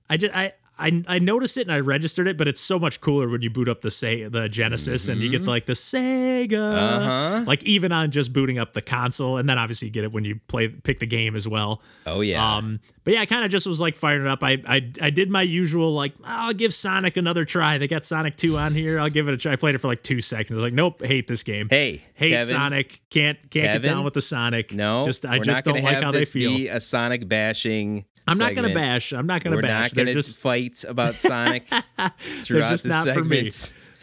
I 0.09 0.16
just 0.16 0.33
I 0.33 0.52
I, 0.80 1.02
I 1.06 1.18
noticed 1.18 1.56
it 1.58 1.62
and 1.62 1.72
I 1.72 1.80
registered 1.80 2.26
it, 2.26 2.36
but 2.38 2.48
it's 2.48 2.60
so 2.60 2.78
much 2.78 3.00
cooler 3.00 3.28
when 3.28 3.42
you 3.42 3.50
boot 3.50 3.68
up 3.68 3.82
the 3.82 3.90
say 3.90 4.26
the 4.28 4.48
Genesis 4.48 5.08
and 5.08 5.20
you 5.22 5.28
get 5.28 5.44
like 5.44 5.66
the 5.66 5.74
Sega, 5.74 6.48
Mm-hmm. 6.50 7.08
Uh-huh. 7.08 7.44
like 7.46 7.62
even 7.64 7.92
on 7.92 8.10
just 8.10 8.32
booting 8.32 8.58
up 8.58 8.72
the 8.72 8.80
console, 8.82 9.36
and 9.36 9.48
then 9.48 9.58
obviously 9.58 9.88
you 9.88 9.92
get 9.92 10.04
it 10.04 10.12
when 10.12 10.24
you 10.24 10.40
play 10.48 10.68
pick 10.68 10.98
the 10.98 11.06
game 11.06 11.36
as 11.36 11.46
well. 11.46 11.82
oh 12.06 12.20
yeah. 12.22 12.56
Um, 12.56 12.80
but 13.04 13.14
yeah, 13.14 13.20
I 13.22 13.26
kind 13.26 13.44
of 13.44 13.50
just 13.50 13.66
was 13.66 13.80
like 13.80 13.96
firing 13.96 14.22
it 14.22 14.28
up. 14.28 14.42
I, 14.42 14.62
I 14.66 14.90
I 15.00 15.10
did 15.10 15.30
my 15.30 15.42
usual 15.42 15.92
like 15.94 16.14
I'll 16.24 16.52
give 16.52 16.72
Sonic 16.74 17.16
another 17.16 17.44
try. 17.44 17.78
They 17.78 17.88
got 17.88 18.04
Sonic 18.04 18.36
Two 18.36 18.56
on 18.58 18.72
here. 18.74 18.98
I'll 19.00 19.08
give 19.10 19.26
it 19.28 19.34
a 19.34 19.36
try. 19.36 19.52
I 19.52 19.56
played 19.56 19.74
it 19.74 19.78
for 19.78 19.88
like 19.88 20.02
two 20.02 20.20
seconds. 20.20 20.52
I 20.52 20.56
was 20.56 20.64
like, 20.64 20.74
nope, 20.74 21.02
hate 21.04 21.26
this 21.28 21.42
game. 21.42 21.68
hey, 21.70 22.02
hate 22.20 22.30
Kevin, 22.30 22.44
Sonic. 22.44 23.00
Can't 23.11 23.38
can't 23.50 23.83
get 23.83 23.83
down 23.83 24.04
with 24.04 24.14
the 24.14 24.22
Sonic. 24.22 24.72
No, 24.72 25.02
just 25.04 25.26
I 25.26 25.38
just 25.38 25.64
don't 25.64 25.83
like 25.83 26.02
how 26.02 26.12
they 26.12 26.24
feel. 26.24 26.56
Be 26.56 26.68
a 26.68 26.80
Sonic 26.80 27.26
bashing. 27.26 28.04
I'm 28.28 28.38
not 28.38 28.54
gonna 28.54 28.72
bash. 28.72 29.12
I'm 29.12 29.26
not 29.26 29.42
gonna 29.42 29.56
We're 29.56 29.62
bash. 29.62 29.90
not 29.90 29.96
gonna 29.96 30.04
they're 30.06 30.14
just 30.14 30.40
fight 30.40 30.85
about 30.87 31.14
Sonic 31.14 31.66
they're 31.96 32.11
throughout 32.18 32.70
just 32.70 32.85
the 32.85 32.90
not 32.90 33.09
for 33.09 33.24
me. 33.24 33.50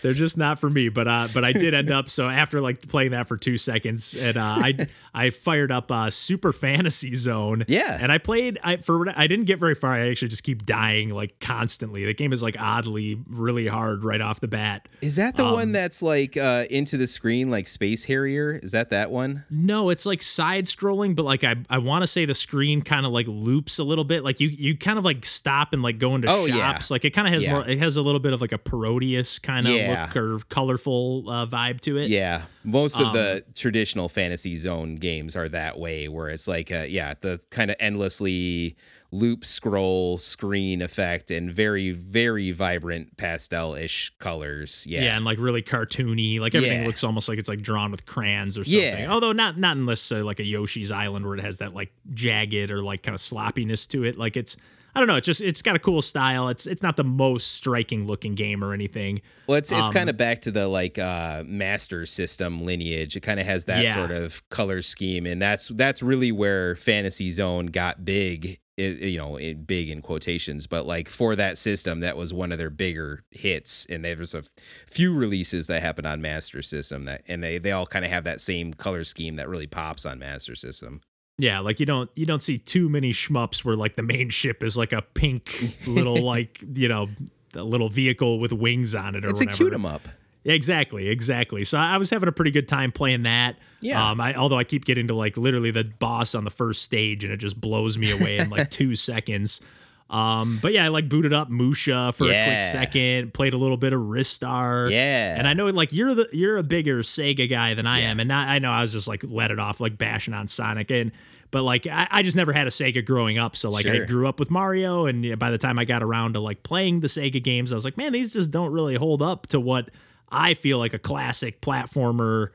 They're 0.07 0.13
just 0.13 0.37
not 0.37 0.57
for 0.57 0.69
me. 0.69 0.87
But 0.87 1.05
uh, 1.05 1.27
but 1.33 1.43
I 1.43 1.51
did 1.51 1.73
end 1.73 1.91
up 1.91 2.09
so 2.09 2.29
after 2.29 2.61
like 2.61 2.87
playing 2.87 3.11
that 3.11 3.27
for 3.27 3.35
two 3.35 3.57
seconds, 3.57 4.15
and 4.15 4.37
uh, 4.37 4.41
I 4.41 4.87
I 5.13 5.29
fired 5.31 5.69
up 5.69 5.91
uh, 5.91 6.09
Super 6.09 6.53
Fantasy 6.53 7.13
Zone. 7.13 7.65
Yeah. 7.67 7.97
and 7.99 8.09
I 8.09 8.19
played. 8.19 8.57
I 8.63 8.77
for 8.77 9.09
I 9.19 9.27
didn't 9.27 9.45
get 9.47 9.59
very 9.59 9.75
far. 9.75 9.91
I 9.93 10.09
actually 10.09 10.29
just 10.29 10.43
keep 10.45 10.65
dying 10.65 11.09
like 11.09 11.41
constantly. 11.41 12.05
The 12.05 12.13
game 12.13 12.31
is 12.31 12.41
like 12.41 12.55
oddly 12.57 13.21
really 13.27 13.67
hard 13.67 14.05
right 14.05 14.21
off 14.21 14.39
the 14.39 14.47
bat. 14.47 14.87
Is 15.01 15.17
that 15.17 15.35
the 15.35 15.45
Um, 15.45 15.51
one 15.53 15.71
that's 15.73 16.01
like 16.01 16.37
uh, 16.37 16.63
into 16.69 16.95
the 16.95 17.07
screen, 17.07 17.51
like 17.51 17.67
Space 17.67 18.05
Harrier? 18.05 18.59
Is 18.63 18.71
that 18.71 18.91
that 18.91 19.11
one? 19.11 19.43
No, 19.49 19.89
it's 19.89 20.05
like 20.05 20.21
side 20.21 20.63
scrolling, 20.63 21.17
but 21.17 21.25
like 21.25 21.43
I 21.43 21.55
I 21.69 21.79
want 21.79 22.03
to 22.03 22.07
say 22.07 22.23
the 22.23 22.33
screen 22.33 22.81
kind 22.81 23.05
of 23.05 23.11
like 23.11 23.27
loops 23.27 23.77
a 23.79 23.83
little 23.83 24.05
bit. 24.05 24.23
Like 24.23 24.39
you 24.39 24.47
you 24.47 24.77
kind 24.77 24.97
of 24.97 25.03
like 25.03 25.25
stop 25.25 25.73
and 25.73 25.81
like 25.83 25.99
go 25.99 26.15
into 26.15 26.29
Oh, 26.29 26.45
yeah. 26.45 26.55
shops. 26.71 26.89
Like 26.91 27.03
it 27.03 27.11
kind 27.11 27.27
of 27.27 27.33
has 27.33 27.43
Yeah. 27.43 27.51
more. 27.51 27.67
It 27.67 27.79
has 27.79 27.97
a 27.97 28.01
little 28.01 28.21
bit 28.21 28.31
of 28.33 28.39
like 28.39 28.53
a 28.53 28.57
Parodius 28.57 29.41
kind 29.41 29.67
of 29.67 29.73
Yeah. 29.73 29.87
Look 30.05 30.15
or 30.15 30.39
colorful 30.49 31.29
uh, 31.29 31.45
vibe 31.45 31.79
to 31.81 31.97
it. 31.97 32.09
Yeah, 32.09 32.43
most 32.63 32.99
of 32.99 33.13
the 33.13 33.37
Um, 33.37 33.53
traditional 33.55 34.09
fantasy 34.09 34.55
zone 34.55 34.95
games 34.95 35.35
are 35.35 35.49
that 35.49 35.79
way, 35.79 36.07
where 36.07 36.29
it's 36.29 36.47
like, 36.47 36.71
uh, 36.71 36.85
yeah, 36.87 37.13
the 37.19 37.39
kind 37.49 37.71
of 37.71 37.77
endlessly 37.79 38.75
loop 39.09 39.45
scroll 39.45 40.17
screen 40.17 40.81
effect 40.81 41.31
and 41.31 41.49
very, 41.49 41.91
very 41.91 42.51
vibrant 42.51 43.15
pastel-ish 43.15 44.11
colors. 44.19 44.85
Yeah, 44.87 45.03
Yeah, 45.03 45.15
and 45.15 45.23
like 45.23 45.39
really 45.39 45.61
cartoony. 45.61 46.39
Like 46.41 46.53
everything 46.55 46.81
Yeah. 46.81 46.87
looks 46.87 47.05
almost 47.05 47.29
like 47.29 47.39
it's 47.39 47.47
like 47.47 47.61
drawn 47.61 47.89
with 47.89 48.05
crayons 48.05 48.57
or 48.57 48.65
something. 48.65 48.81
Yeah. 49.03 49.09
Although 49.11 49.31
not 49.31 49.57
not 49.57 49.77
unless 49.77 50.11
uh, 50.11 50.25
like 50.25 50.39
a 50.41 50.45
Yoshi's 50.45 50.91
Island 50.91 51.25
where 51.25 51.35
it 51.37 51.41
has 51.41 51.59
that 51.59 51.73
like 51.73 51.93
jagged 52.13 52.69
or 52.69 52.81
like 52.83 53.01
kind 53.03 53.15
of 53.15 53.21
sloppiness 53.21 53.85
to 53.87 54.03
it. 54.03 54.17
Like 54.17 54.35
it's 54.35 54.57
I 54.97 54.99
don't 54.99 55.07
know. 55.07 55.15
It's 55.15 55.27
just 55.27 55.41
it's 55.41 55.61
got 55.61 55.75
a 55.75 55.79
cool 55.79 56.01
style. 56.01 56.49
It's 56.49 56.65
it's 56.65 56.81
not 56.81 56.95
the 56.95 57.03
most 57.03 57.51
striking 57.53 58.07
looking 58.07 58.33
game 58.33 58.63
or 58.63 58.73
anything. 58.73 59.21
Well, 59.45 59.59
it's 59.59 59.71
it's 59.71 59.79
Um, 59.79 59.93
kind 59.93 60.09
of 60.09 60.17
back 60.17 60.41
to 60.41 60.51
the 60.51 60.67
like 60.67 60.97
uh, 60.97 61.43
Master 61.45 62.07
System 62.07 62.65
lineage. 62.65 63.15
It 63.15 63.19
kind 63.19 63.39
of 63.39 63.45
has 63.45 63.65
that 63.65 63.83
Yeah. 63.83 63.93
sort 63.93 64.09
of 64.09 64.41
color 64.49 64.81
scheme, 64.81 65.27
and 65.27 65.39
that's 65.39 65.67
that's 65.67 66.01
really 66.01 66.31
where 66.31 66.75
Fantasy 66.75 67.29
Zone 67.29 67.67
got 67.67 68.05
big. 68.05 68.59
It, 68.75 68.99
you 68.99 69.17
know, 69.17 69.37
it, 69.37 69.65
big 69.65 69.89
in 69.89 70.01
quotations, 70.03 70.67
but 70.67 70.85
like 70.85 71.09
for 71.09 71.35
that 71.35 71.57
system, 71.57 71.99
that 72.01 72.15
was 72.15 72.31
one 72.31 72.51
of 72.51 72.59
their 72.59 72.69
bigger 72.69 73.23
hits. 73.31 73.87
And 73.89 74.05
there 74.05 74.15
was 74.15 74.35
a 74.35 74.39
f- 74.39 74.49
few 74.87 75.15
releases 75.15 75.65
that 75.65 75.81
happened 75.81 76.05
on 76.05 76.21
Master 76.21 76.61
System 76.61 77.03
that, 77.05 77.21
and 77.27 77.43
they 77.43 77.57
they 77.59 77.71
all 77.71 77.87
kind 77.87 78.05
of 78.05 78.11
have 78.11 78.23
that 78.25 78.39
same 78.39 78.73
color 78.75 79.03
scheme 79.03 79.35
that 79.37 79.47
really 79.49 79.65
pops 79.67 80.05
on 80.05 80.19
Master 80.19 80.53
System. 80.55 81.01
Yeah, 81.39 81.59
like 81.59 81.79
you 81.79 81.85
don't 81.85 82.09
you 82.15 82.25
don't 82.25 82.41
see 82.41 82.57
too 82.57 82.89
many 82.89 83.11
shmups 83.11 83.63
where 83.63 83.75
like 83.75 83.95
the 83.95 84.03
main 84.03 84.29
ship 84.29 84.63
is 84.63 84.75
like 84.77 84.91
a 84.93 85.01
pink 85.01 85.75
little 85.87 86.21
like 86.23 86.63
you 86.73 86.87
know 86.87 87.09
a 87.55 87.63
little 87.63 87.89
vehicle 87.89 88.39
with 88.39 88.51
wings 88.53 88.95
on 88.95 89.15
it 89.15 89.23
or 89.23 89.29
It's 89.29 89.39
a 89.41 89.43
whatever. 89.45 89.57
cute 89.57 89.73
'em 89.73 89.85
up. 89.85 90.01
Exactly, 90.45 91.09
exactly. 91.09 91.63
So 91.65 91.77
I 91.77 91.97
was 91.97 92.09
having 92.09 92.29
a 92.29 92.31
pretty 92.31 92.51
good 92.51 92.67
time 92.69 92.91
playing 92.93 93.23
that. 93.23 93.59
Yeah. 93.81 94.11
Um, 94.11 94.21
I 94.21 94.33
although 94.35 94.57
I 94.57 94.63
keep 94.63 94.85
getting 94.85 95.07
to 95.09 95.13
like 95.13 95.35
literally 95.37 95.71
the 95.71 95.83
boss 95.99 96.33
on 96.35 96.43
the 96.45 96.49
first 96.49 96.83
stage 96.83 97.23
and 97.23 97.33
it 97.33 97.37
just 97.37 97.59
blows 97.59 97.97
me 97.97 98.11
away 98.11 98.37
in 98.37 98.49
like 98.49 98.69
two 98.71 98.95
seconds. 98.95 99.61
Um, 100.09 100.59
but 100.61 100.71
yeah, 100.71 100.85
I 100.85 100.87
like 100.87 101.09
booted 101.09 101.33
up 101.33 101.49
Musha 101.49 102.13
for 102.13 102.23
a 102.25 102.27
quick 102.27 102.63
second, 102.63 103.33
played 103.33 103.53
a 103.53 103.57
little 103.57 103.75
bit 103.75 103.91
of 103.91 103.99
Ristar. 104.01 104.89
Yeah. 104.89 105.35
And 105.37 105.47
I 105.47 105.53
know 105.53 105.67
like 105.67 105.91
you're 105.91 106.15
the 106.15 106.27
you're 106.31 106.57
a 106.57 106.63
bigger 106.63 106.99
Sega 106.99 107.49
guy 107.49 107.73
than 107.73 107.85
I 107.85 107.99
Yeah. 108.01 108.11
am. 108.11 108.19
And 108.21 108.29
not, 108.29 108.47
I 108.47 108.59
know 108.59 108.71
I 108.71 108.81
was 108.81 108.93
just 108.93 109.07
like 109.07 109.23
let 109.27 109.51
it 109.51 109.59
off 109.59 109.81
like 109.81 109.97
bashing 109.97 110.33
on 110.33 110.47
Sonic 110.47 110.91
and 110.91 111.11
but 111.51 111.63
like 111.63 111.87
I, 111.87 112.07
I 112.09 112.23
just 112.23 112.37
never 112.37 112.53
had 112.53 112.67
a 112.67 112.69
Sega 112.69 113.03
growing 113.05 113.37
up. 113.37 113.55
So 113.57 113.69
like 113.69 113.85
I 113.85 113.99
grew 114.05 114.27
up 114.29 114.39
with 114.39 114.49
Mario 114.49 115.07
and 115.07 115.25
yeah, 115.25 115.35
by 115.35 115.51
the 115.51 115.57
time 115.57 115.77
I 115.77 115.83
got 115.83 116.01
around 116.03 116.33
to 116.33 116.39
like 116.39 116.63
playing 116.63 117.01
the 117.01 117.07
Sega 117.07 117.43
games, 117.43 117.73
I 117.73 117.75
was 117.75 117.83
like, 117.83 117.97
man, 117.97 118.13
these 118.13 118.31
just 118.33 118.49
don't 118.51 118.71
really 118.71 118.95
hold 118.95 119.21
up 119.21 119.47
to 119.47 119.59
what 119.59 119.89
I 120.29 120.53
feel 120.53 120.77
like 120.77 120.93
a 120.93 120.99
classic 120.99 121.59
platformer 121.61 122.49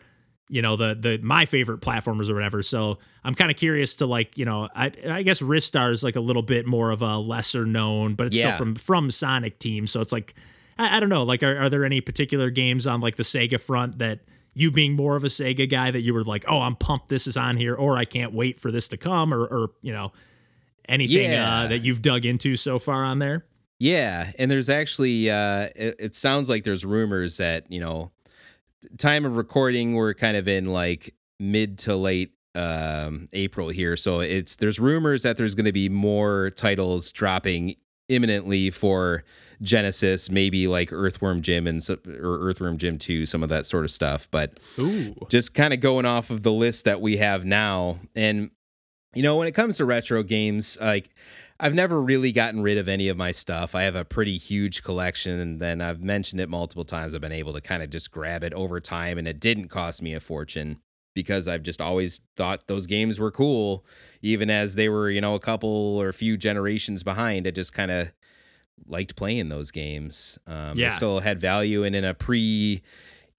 you 0.53 0.61
know 0.63 0.77
the 0.77 0.95
the 0.95 1.19
my 1.23 1.47
favorite 1.47 1.81
platformers 1.81 2.29
or 2.29 2.35
whatever. 2.35 2.63
So 2.63 2.99
I'm 3.25 3.35
kind 3.35 3.51
of 3.51 3.57
curious 3.57 3.97
to 3.97 4.07
like 4.07 4.37
you 4.37 4.45
know 4.45 4.69
I 4.77 4.91
I 5.09 5.23
guess 5.23 5.41
Ristar 5.41 5.91
is 5.93 6.05
like 6.05 6.15
a 6.17 6.21
little 6.21 6.43
bit 6.43 6.67
more 6.67 6.91
of 6.91 7.01
a 7.01 7.17
lesser 7.19 7.65
known, 7.65 8.15
but 8.15 8.27
it's 8.27 8.37
Yeah. 8.39 8.49
still 8.55 8.59
from 8.59 8.75
from 8.75 9.11
Sonic 9.11 9.59
Team. 9.59 9.87
So 9.87 10.01
it's 10.03 10.13
like 10.13 10.35
I, 10.79 10.99
I 10.99 11.01
don't 11.01 11.09
know. 11.09 11.23
Like 11.23 11.43
are, 11.43 11.57
are 11.59 11.71
there 11.71 11.85
any 11.87 12.01
particular 12.03 12.51
games 12.51 12.87
on 12.87 13.01
like 13.01 13.17
the 13.17 13.23
Sega 13.23 13.59
front 13.59 13.99
that 13.99 14.21
you 14.55 14.71
being 14.71 14.93
more 14.93 15.17
of 15.17 15.25
a 15.25 15.29
Sega 15.29 15.67
guy 15.71 15.91
that 15.91 16.03
you 16.03 16.13
were 16.13 16.25
like, 16.25 16.45
oh, 16.47 16.61
I'm 16.61 16.77
pumped 16.77 17.09
this 17.09 17.27
is 17.27 17.39
on 17.39 17.57
here, 17.57 17.75
or 17.75 17.97
I 17.97 18.05
can't 18.05 18.35
wait 18.35 18.61
for 18.61 18.71
this 18.71 18.89
to 18.89 18.99
come, 18.99 19.33
or 19.33 19.45
or 19.47 19.71
you 19.81 19.93
know 19.95 20.13
anything 20.89 21.31
Yeah. 21.31 21.61
uh, 21.63 21.67
that 21.69 21.79
you've 21.79 22.03
dug 22.03 22.27
into 22.27 22.57
so 22.57 22.79
far 22.79 23.03
on 23.05 23.19
there. 23.21 23.47
Yeah, 23.79 24.31
and 24.39 24.51
there's 24.51 24.69
actually 24.69 25.31
uh 25.31 25.69
it, 25.75 25.97
it 25.99 26.15
sounds 26.15 26.49
like 26.51 26.65
there's 26.65 26.85
rumors 26.85 27.39
that, 27.39 27.71
you 27.73 27.81
know, 27.81 28.11
time 28.99 29.25
of 29.25 29.37
recording 29.37 29.95
we're 29.95 30.15
kind 30.15 30.37
of 30.37 30.49
in 30.49 30.67
like 30.67 31.15
mid 31.41 31.79
to 31.79 31.97
late 31.97 32.33
um 32.55 33.29
April 33.33 33.69
here. 33.69 33.97
So 33.97 34.21
it's 34.21 34.57
there's 34.57 34.79
rumors 34.79 35.23
that 35.23 35.37
there's 35.37 35.55
going 35.55 35.67
to 35.67 35.73
be 35.73 35.89
more 35.89 36.51
titles 36.51 37.11
dropping 37.11 37.77
imminently 38.09 38.71
for 38.71 39.25
Genesis, 39.63 40.29
maybe 40.29 40.67
like 40.67 40.93
Earthworm 40.93 41.41
Jim 41.41 41.67
and 41.67 41.81
or 41.89 42.39
Earthworm 42.41 42.79
Jim 42.79 42.99
2, 42.99 43.27
some 43.27 43.43
of 43.43 43.49
that 43.49 43.65
sort 43.65 43.85
of 43.85 43.91
stuff, 43.91 44.29
but 44.31 44.59
Ooh, 44.79 45.15
just 45.29 45.55
kind 45.55 45.73
of 45.73 45.81
going 45.81 46.05
off 46.05 46.31
of 46.31 46.43
the 46.43 46.53
list 46.53 46.85
that 46.85 47.01
we 47.01 47.19
have 47.19 47.45
now. 47.45 48.01
And 48.15 48.51
you 49.15 49.23
know 49.23 49.37
when 49.37 49.47
it 49.47 49.53
comes 49.53 49.77
to 49.77 49.85
retro 49.85 50.23
games 50.23 50.79
like 50.81 51.11
i've 51.63 51.73
never 51.75 52.03
really 52.03 52.33
gotten 52.33 52.61
rid 52.61 52.77
of 52.77 52.89
any 52.89 53.09
of 53.09 53.17
my 53.17 53.31
stuff. 53.31 53.75
I 53.75 53.83
have 53.85 53.95
a 53.97 54.05
pretty 54.05 54.37
huge 54.37 54.83
collection 54.83 55.39
and 55.41 55.61
then 55.61 55.81
i've 55.81 56.03
mentioned 56.03 56.41
it 56.41 56.49
multiple 56.51 56.85
times. 56.85 57.15
I've 57.15 57.21
been 57.23 57.33
able 57.33 57.55
to 57.55 57.61
kind 57.63 57.83
of 57.83 57.89
just 57.89 58.11
grab 58.11 58.43
it 58.45 58.53
over 58.53 58.81
time 58.81 59.17
and 59.17 59.27
it 59.27 59.41
didn't 59.41 59.69
cost 59.69 60.03
me 60.03 60.13
a 60.13 60.21
fortune 60.21 60.81
because 61.15 61.47
i've 61.47 61.63
just 61.63 61.81
always 61.81 62.21
thought 62.37 62.67
those 62.69 62.87
games 62.87 63.19
were 63.21 63.31
cool 63.31 63.85
even 64.23 64.51
as 64.51 64.75
they 64.75 64.89
were 64.89 65.09
you 65.11 65.21
know 65.21 65.35
a 65.35 65.41
couple 65.41 65.97
or 65.99 66.09
a 66.09 66.13
few 66.13 66.37
generations 66.37 67.03
behind. 67.03 67.47
I 67.47 67.51
just 67.53 67.73
kind 67.73 67.91
of 67.91 68.13
liked 68.87 69.15
playing 69.15 69.49
those 69.49 69.71
games 69.71 70.39
um, 70.47 70.77
Yeah. 70.77 70.89
they 70.89 70.95
still 70.97 71.21
had 71.21 71.41
value 71.41 71.85
and 71.85 71.95
in 71.95 72.05
a 72.05 72.15
pre 72.15 72.83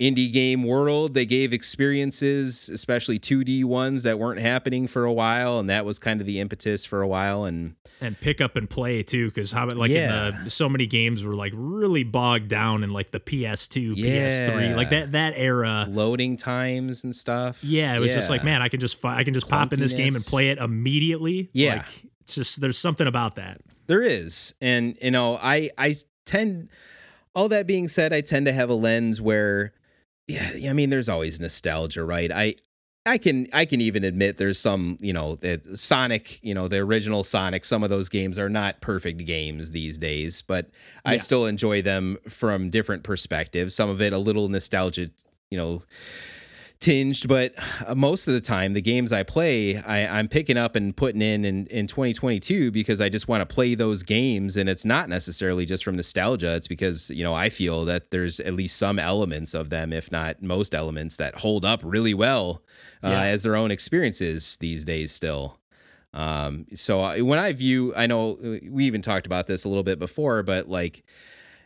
indie 0.09 0.31
game 0.31 0.63
world. 0.63 1.13
They 1.13 1.25
gave 1.25 1.53
experiences 1.53 2.69
especially 2.69 3.19
2d 3.19 3.63
ones 3.63 4.03
that 4.03 4.19
weren't 4.19 4.39
happening 4.39 4.87
for 4.87 5.05
a 5.05 5.13
while 5.13 5.59
and 5.59 5.69
that 5.69 5.85
was 5.85 5.99
kind 5.99 6.19
of 6.21 6.27
the 6.27 6.39
impetus 6.39 6.85
for 6.85 7.01
a 7.01 7.07
while 7.07 7.45
and 7.45 7.75
and 8.01 8.19
pick 8.19 8.41
up 8.41 8.55
and 8.55 8.69
play 8.69 9.03
too 9.03 9.27
because 9.27 9.51
how 9.51 9.67
like 9.69 9.91
Yeah. 9.91 10.29
in 10.37 10.43
the 10.45 10.49
so 10.49 10.67
many 10.67 10.87
games 10.87 11.23
were 11.23 11.35
like 11.35 11.53
really 11.55 12.03
bogged 12.03 12.49
down 12.49 12.83
in 12.83 12.91
like 12.91 13.11
the 13.11 13.19
ps2 13.19 13.95
ps3 13.95 14.75
like 14.75 14.89
that 14.89 15.11
that 15.13 15.33
era. 15.37 15.85
Loading 15.89 16.37
times 16.37 17.03
and 17.03 17.15
stuff. 17.15 17.63
Yeah 17.63 17.95
it 17.95 17.99
was 17.99 18.13
just 18.13 18.29
like 18.29 18.43
man 18.43 18.61
i 18.61 18.69
can 18.69 18.79
just 18.79 18.99
fi- 18.99 19.17
i 19.17 19.23
can 19.23 19.33
just 19.33 19.49
pop 19.49 19.73
in 19.73 19.79
this 19.79 19.93
game 19.93 20.15
and 20.15 20.23
play 20.23 20.49
it 20.49 20.57
immediately. 20.57 21.49
Yeah. 21.53 21.75
like 21.75 21.87
it's 22.21 22.35
just 22.35 22.61
there's 22.61 22.77
something 22.77 23.05
about 23.07 23.35
that. 23.35 23.61
There 23.87 24.01
is. 24.01 24.53
And 24.61 24.97
you 25.01 25.11
know, 25.11 25.37
I 25.41 25.69
I 25.77 25.93
tend 26.25 26.69
all 27.35 27.49
that 27.49 27.67
being 27.67 27.87
said, 27.89 28.13
I 28.13 28.21
tend 28.21 28.45
to 28.45 28.53
have 28.53 28.69
a 28.69 28.73
lens 28.75 29.19
where 29.19 29.73
yeah, 30.27 30.69
I 30.69 30.73
mean 30.73 30.89
there's 30.89 31.09
always 31.09 31.39
nostalgia, 31.39 32.03
right? 32.03 32.31
I 32.31 32.55
I 33.05 33.17
can 33.17 33.47
I 33.51 33.65
can 33.65 33.81
even 33.81 34.05
admit 34.05 34.37
there's 34.37 34.57
some, 34.57 34.97
you 35.01 35.11
know, 35.11 35.37
Sonic, 35.75 36.41
you 36.41 36.53
know, 36.53 36.69
the 36.69 36.77
original 36.77 37.23
Sonic, 37.23 37.65
some 37.65 37.83
of 37.83 37.89
those 37.89 38.07
games 38.07 38.39
are 38.39 38.49
not 38.49 38.79
perfect 38.79 39.25
games 39.25 39.71
these 39.71 39.97
days, 39.97 40.41
but 40.41 40.69
I 41.03 41.17
still 41.17 41.45
enjoy 41.45 41.81
them 41.81 42.17
from 42.29 42.69
different 42.69 43.03
perspectives. 43.03 43.75
Some 43.75 43.89
of 43.89 44.01
it 44.01 44.13
a 44.13 44.17
little 44.17 44.47
nostalgia, 44.47 45.09
you 45.51 45.57
know, 45.57 45.83
tinged, 46.83 47.27
but 47.27 47.53
uh, 47.87 47.95
most 47.95 48.27
of 48.27 48.33
the 48.33 48.41
time, 48.41 48.73
the 48.73 48.81
games 48.81 49.11
I 49.11 49.23
play, 49.23 49.77
I, 49.77 50.05
I'm 50.19 50.27
picking 50.27 50.57
up 50.57 50.75
and 50.75 50.95
putting 50.95 51.21
in, 51.21 51.45
in 51.45 51.65
in 51.67 51.87
2022 51.87 52.69
because 52.71 53.01
I 53.01 53.09
just 53.09 53.27
want 53.27 53.47
to 53.47 53.51
play 53.51 53.73
those 53.73 54.03
games, 54.03 54.57
and 54.57 54.69
it's 54.69 54.85
not 54.85 55.09
necessarily 55.09 55.65
just 55.65 55.83
from 55.83 55.95
nostalgia. 55.95 56.55
It's 56.55 56.67
because 56.67 57.09
you 57.09 57.23
know 57.23 57.33
I 57.33 57.49
feel 57.49 57.85
that 57.85 58.11
there's 58.11 58.39
at 58.39 58.53
least 58.53 58.77
some 58.77 58.99
elements 58.99 59.53
of 59.53 59.69
them, 59.69 59.93
if 59.93 60.11
not 60.11 60.41
most 60.43 60.75
elements, 60.75 61.17
that 61.17 61.35
hold 61.35 61.65
up 61.65 61.79
really 61.83 62.13
well 62.13 62.61
uh, 63.03 63.09
Yeah. 63.09 63.23
as 63.23 63.43
their 63.43 63.55
own 63.55 63.71
experiences 63.71 64.57
these 64.59 64.83
days 64.85 65.11
still. 65.11 65.59
Um, 66.13 66.67
so 66.75 67.01
I, 67.01 67.21
when 67.21 67.39
I 67.39 67.53
view, 67.53 67.93
I 67.95 68.05
know 68.05 68.33
uh, 68.33 68.57
we 68.69 68.85
even 68.85 69.01
talked 69.01 69.25
about 69.25 69.47
this 69.47 69.63
a 69.63 69.67
little 69.69 69.83
bit 69.83 69.97
before, 69.99 70.43
but 70.43 70.69
like 70.69 71.03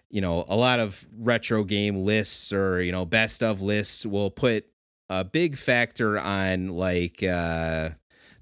you 0.09 0.21
know, 0.21 0.45
a 0.47 0.55
lot 0.55 0.79
of 0.79 1.05
retro 1.17 1.65
game 1.65 1.97
lists 1.97 2.53
or, 2.53 2.81
you 2.81 2.93
know, 2.93 3.05
best 3.05 3.43
of 3.43 3.61
lists 3.61 4.05
will 4.05 4.31
put 4.31 4.65
a 5.09 5.23
big 5.23 5.57
factor 5.57 6.19
on 6.19 6.69
like 6.69 7.23
uh 7.23 7.89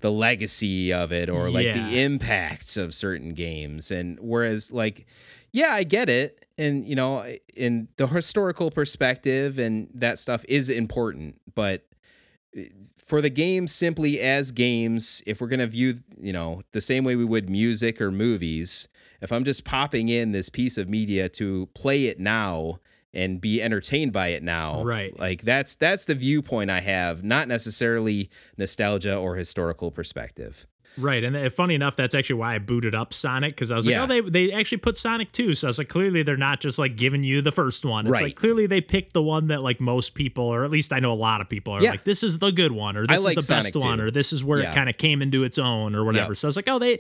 the 0.01 0.12
legacy 0.12 0.91
of 0.93 1.12
it 1.12 1.30
or 1.30 1.49
like 1.49 1.65
Yeah. 1.65 1.73
the 1.89 2.01
impacts 2.04 2.78
of 2.78 2.93
certain 2.93 3.34
games. 3.34 3.91
And 3.91 4.19
whereas 4.21 4.71
like 4.71 5.06
yeah, 5.51 5.69
I 5.73 5.84
get 5.84 6.10
it. 6.10 6.45
And 6.58 6.86
you 6.86 6.95
know, 6.95 7.25
in 7.56 7.88
the 7.97 8.08
historical 8.08 8.71
perspective 8.71 9.58
and 9.58 9.89
that 9.93 10.19
stuff 10.19 10.43
is 10.49 10.69
important, 10.69 11.39
but 11.56 11.86
eh, 12.56 12.65
for 12.95 13.21
the 13.21 13.30
games 13.30 13.71
simply 13.73 14.19
as 14.19 14.51
games, 14.51 15.21
if 15.25 15.39
we're 15.39 15.47
going 15.47 15.60
to 15.60 15.67
view, 15.67 15.95
you 16.19 16.34
know, 16.34 16.62
the 16.71 16.82
same 16.82 17.04
way 17.04 17.15
we 17.15 17.23
would 17.25 17.49
music 17.49 18.01
or 18.01 18.12
movies, 18.12 18.88
if 19.21 19.32
I'm 19.32 19.43
just 19.43 19.63
popping 19.63 20.10
in 20.10 20.32
this 20.34 20.49
piece 20.49 20.78
of 20.78 20.89
media 20.89 21.30
to 21.30 21.67
play 21.75 22.08
it 22.08 22.19
now 22.19 22.80
and 23.15 23.39
be 23.41 23.62
entertained 23.62 24.12
by 24.12 24.28
it 24.30 24.43
now, 24.43 24.84
Right. 24.84 25.17
Like 25.17 25.41
that's 25.43 25.73
that's 25.75 26.06
the 26.06 26.15
viewpoint 26.15 26.69
I 26.69 26.82
have, 26.82 27.23
not 27.23 27.47
necessarily 27.47 28.30
nostalgia 28.58 29.15
or 29.15 29.36
historical 29.36 29.89
perspective. 29.91 30.65
right 30.97 31.25
and 31.25 31.36
uh, 31.36 31.49
funny 31.49 31.75
enough 31.75 31.97
that's 31.97 32.15
actually 32.15 32.38
why 32.39 32.56
i 32.56 32.58
booted 32.58 32.95
up 32.95 33.13
sonic 33.13 33.51
because 33.54 33.69
i 33.69 33.75
was 33.75 33.86
like 33.86 33.95
Yeah. 33.95 34.04
oh 34.04 34.08
they, 34.08 34.21
they 34.21 34.51
actually 34.54 34.78
put 34.78 34.95
sonic 34.95 35.30
2 35.34 35.54
so 35.54 35.67
i 35.67 35.69
was 35.69 35.78
like 35.78 35.89
clearly 35.89 36.23
they're 36.23 36.38
not 36.38 36.62
just 36.62 36.80
like 36.80 36.95
giving 36.95 37.21
you 37.21 37.41
the 37.41 37.51
first 37.51 37.84
one 37.84 38.06
it's 38.06 38.12
Right. 38.13 38.23
like 38.23 38.36
clearly 38.38 38.65
they 38.65 38.80
picked 38.80 39.12
the 39.12 39.21
one 39.21 39.47
that 39.47 39.62
like 39.62 39.82
most 39.82 40.15
people 40.15 40.45
or 40.45 40.63
at 40.63 40.71
least 40.71 40.93
i 40.93 40.99
know 41.01 41.12
a 41.12 41.21
lot 41.30 41.41
of 41.41 41.49
people 41.49 41.73
are 41.73 41.82
Yeah. 41.82 41.91
like 41.91 42.06
this 42.06 42.23
is 42.23 42.39
the 42.39 42.49
good 42.51 42.71
one 42.71 42.95
or 42.95 43.06
this 43.06 43.25
like 43.25 43.38
is 43.38 43.45
the 43.45 43.54
best 43.54 43.73
Sonic 43.73 43.84
one 43.86 43.99
or 43.99 44.10
this 44.10 44.32
is 44.32 44.41
where 44.41 44.62
Yeah. 44.62 44.71
it 44.71 44.75
kind 44.75 44.88
of 44.89 44.95
came 44.95 45.21
into 45.21 45.43
its 45.43 45.58
own 45.60 45.95
or 45.97 46.06
whatever 46.06 46.30
Yep. 46.32 46.38
so 46.38 46.47
i 46.47 46.49
was 46.49 46.56
like 46.56 46.69
oh 46.69 46.80
they- 46.80 46.99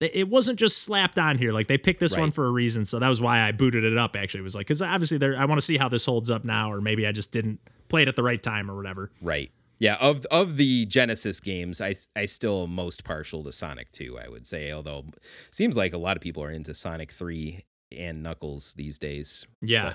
it 0.00 0.28
wasn't 0.28 0.58
just 0.58 0.82
slapped 0.82 1.18
on 1.18 1.38
here. 1.38 1.52
Like 1.52 1.68
they 1.68 1.78
picked 1.78 2.00
this 2.00 2.16
one 2.16 2.30
for 2.30 2.46
a 2.46 2.50
reason 2.50 2.84
so 2.84 2.98
that 2.98 3.08
was 3.08 3.20
why 3.20 3.40
i 3.40 3.52
booted 3.52 3.84
it 3.84 3.96
up 3.96 4.16
actually. 4.16 4.40
It 4.40 4.44
was 4.44 4.54
like 4.54 4.66
because 4.66 4.82
obviously 4.82 5.18
there 5.18 5.38
i 5.38 5.44
want 5.44 5.58
to 5.58 5.64
see 5.64 5.76
how 5.76 5.88
this 5.88 6.04
holds 6.04 6.30
up 6.30 6.44
now 6.44 6.72
or 6.72 6.80
maybe 6.80 7.06
i 7.06 7.12
just 7.12 7.32
didn't 7.32 7.60
play 7.88 8.02
it 8.02 8.08
at 8.08 8.16
the 8.16 8.22
right 8.22 8.42
time 8.42 8.70
or 8.70 8.76
whatever. 8.76 9.10
Right. 9.22 9.50
Yeah, 9.78 9.96
of 10.00 10.24
of 10.30 10.56
the 10.56 10.86
Genesis 10.86 11.38
games, 11.40 11.80
I 11.80 11.94
I 12.14 12.26
still 12.26 12.64
am 12.64 12.74
most 12.74 13.04
partial 13.04 13.44
to 13.44 13.52
Sonic 13.52 13.92
2, 13.92 14.18
I 14.18 14.28
would 14.28 14.46
say, 14.46 14.72
although 14.72 15.04
seems 15.50 15.76
like 15.76 15.92
a 15.92 15.98
lot 15.98 16.16
of 16.16 16.22
people 16.22 16.42
are 16.42 16.50
into 16.50 16.74
Sonic 16.74 17.12
3 17.12 17.62
and 17.92 18.22
Knuckles 18.22 18.74
these 18.74 18.98
days. 18.98 19.46
yeah 19.60 19.94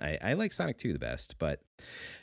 I, 0.00 0.18
I 0.22 0.32
like 0.34 0.52
Sonic 0.52 0.78
2 0.78 0.92
the 0.92 0.98
best, 0.98 1.38
but 1.38 1.60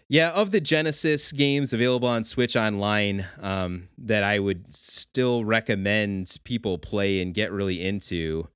yeah, 0.07 0.31
of 0.31 0.51
the 0.51 0.59
Genesis 0.59 1.31
games 1.31 1.71
available 1.71 2.09
on 2.09 2.25
Switch 2.25 2.57
Online, 2.57 3.25
um, 3.39 3.87
that 3.97 4.23
I 4.23 4.39
would 4.39 4.75
still 4.75 5.45
recommend 5.45 6.37
people 6.43 6.77
play 6.77 7.21
and 7.21 7.33
get 7.33 7.49
really 7.51 7.81
into. 7.81 8.49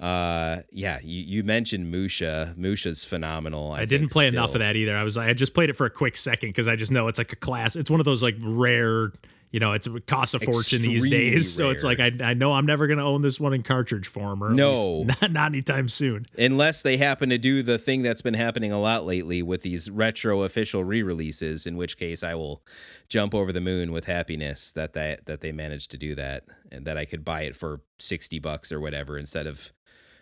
Uh, 0.00 0.62
yeah, 0.72 0.98
you, 1.02 1.22
you 1.22 1.44
mentioned 1.44 1.90
Musha. 1.90 2.54
Musha's 2.56 3.04
phenomenal. 3.04 3.72
I, 3.72 3.84
didn't 3.84 4.00
think, 4.00 4.12
play 4.12 4.26
enough 4.26 4.54
of 4.54 4.58
that 4.58 4.74
either. 4.74 4.96
I 4.96 5.04
was 5.04 5.16
I 5.16 5.32
just 5.32 5.54
played 5.54 5.70
it 5.70 5.76
for 5.76 5.86
a 5.86 5.90
quick 5.90 6.16
second 6.16 6.48
because 6.50 6.66
I 6.66 6.76
just 6.76 6.90
know 6.90 7.06
it's 7.08 7.18
like 7.18 7.32
a 7.32 7.36
class. 7.36 7.76
It's 7.76 7.90
one 7.90 8.00
of 8.00 8.04
those 8.04 8.22
like 8.22 8.36
rare, 8.42 9.12
you 9.50 9.60
know, 9.60 9.72
it's, 9.72 9.86
it 9.86 10.06
costs 10.06 10.34
a 10.34 10.38
fortune 10.38 10.82
these 10.82 11.04
Extremely 11.04 11.30
days. 11.30 11.56
So 11.56 11.70
it's 11.70 11.84
like. 11.84 12.00
I, 12.00 12.12
I 12.22 12.34
know 12.34 12.52
I'm 12.52 12.66
never 12.66 12.86
gonna 12.86 13.04
own 13.04 13.22
this 13.22 13.40
one 13.40 13.54
in 13.54 13.62
cartridge 13.62 14.06
form 14.06 14.42
or 14.42 14.50
No. 14.52 15.04
not, 15.22 15.32
not 15.32 15.52
anytime 15.52 15.88
soon. 15.88 16.24
Unless 16.36 16.82
they 16.82 16.96
happen 16.96 17.30
to 17.30 17.38
do 17.38 17.62
the 17.62 17.78
thing 17.78 18.02
that's 18.02 18.22
been 18.22 18.34
happening 18.34 18.72
a 18.72 18.80
lot 18.80 19.06
lately 19.06 19.42
with 19.42 19.62
these 19.62 19.88
retro 19.90 20.42
official 20.42 20.84
re-releases, 20.84 21.66
in 21.66 21.76
which 21.76 21.96
case 21.96 22.22
I 22.22 22.34
will 22.34 22.62
jump 23.08 23.34
over 23.34 23.52
the 23.52 23.60
moon 23.60 23.92
with 23.92 24.06
happiness 24.06 24.72
that 24.72 24.92
that, 24.92 25.26
that 25.26 25.40
they 25.40 25.52
managed 25.52 25.90
to 25.92 25.96
do 25.96 26.14
that 26.16 26.44
and 26.70 26.86
that 26.86 26.96
I 26.96 27.04
could 27.04 27.24
buy 27.24 27.42
it 27.42 27.56
for 27.56 27.80
60 27.98 28.38
bucks 28.40 28.72
or 28.72 28.80
whatever 28.80 29.16
instead 29.16 29.46
of 29.46 29.72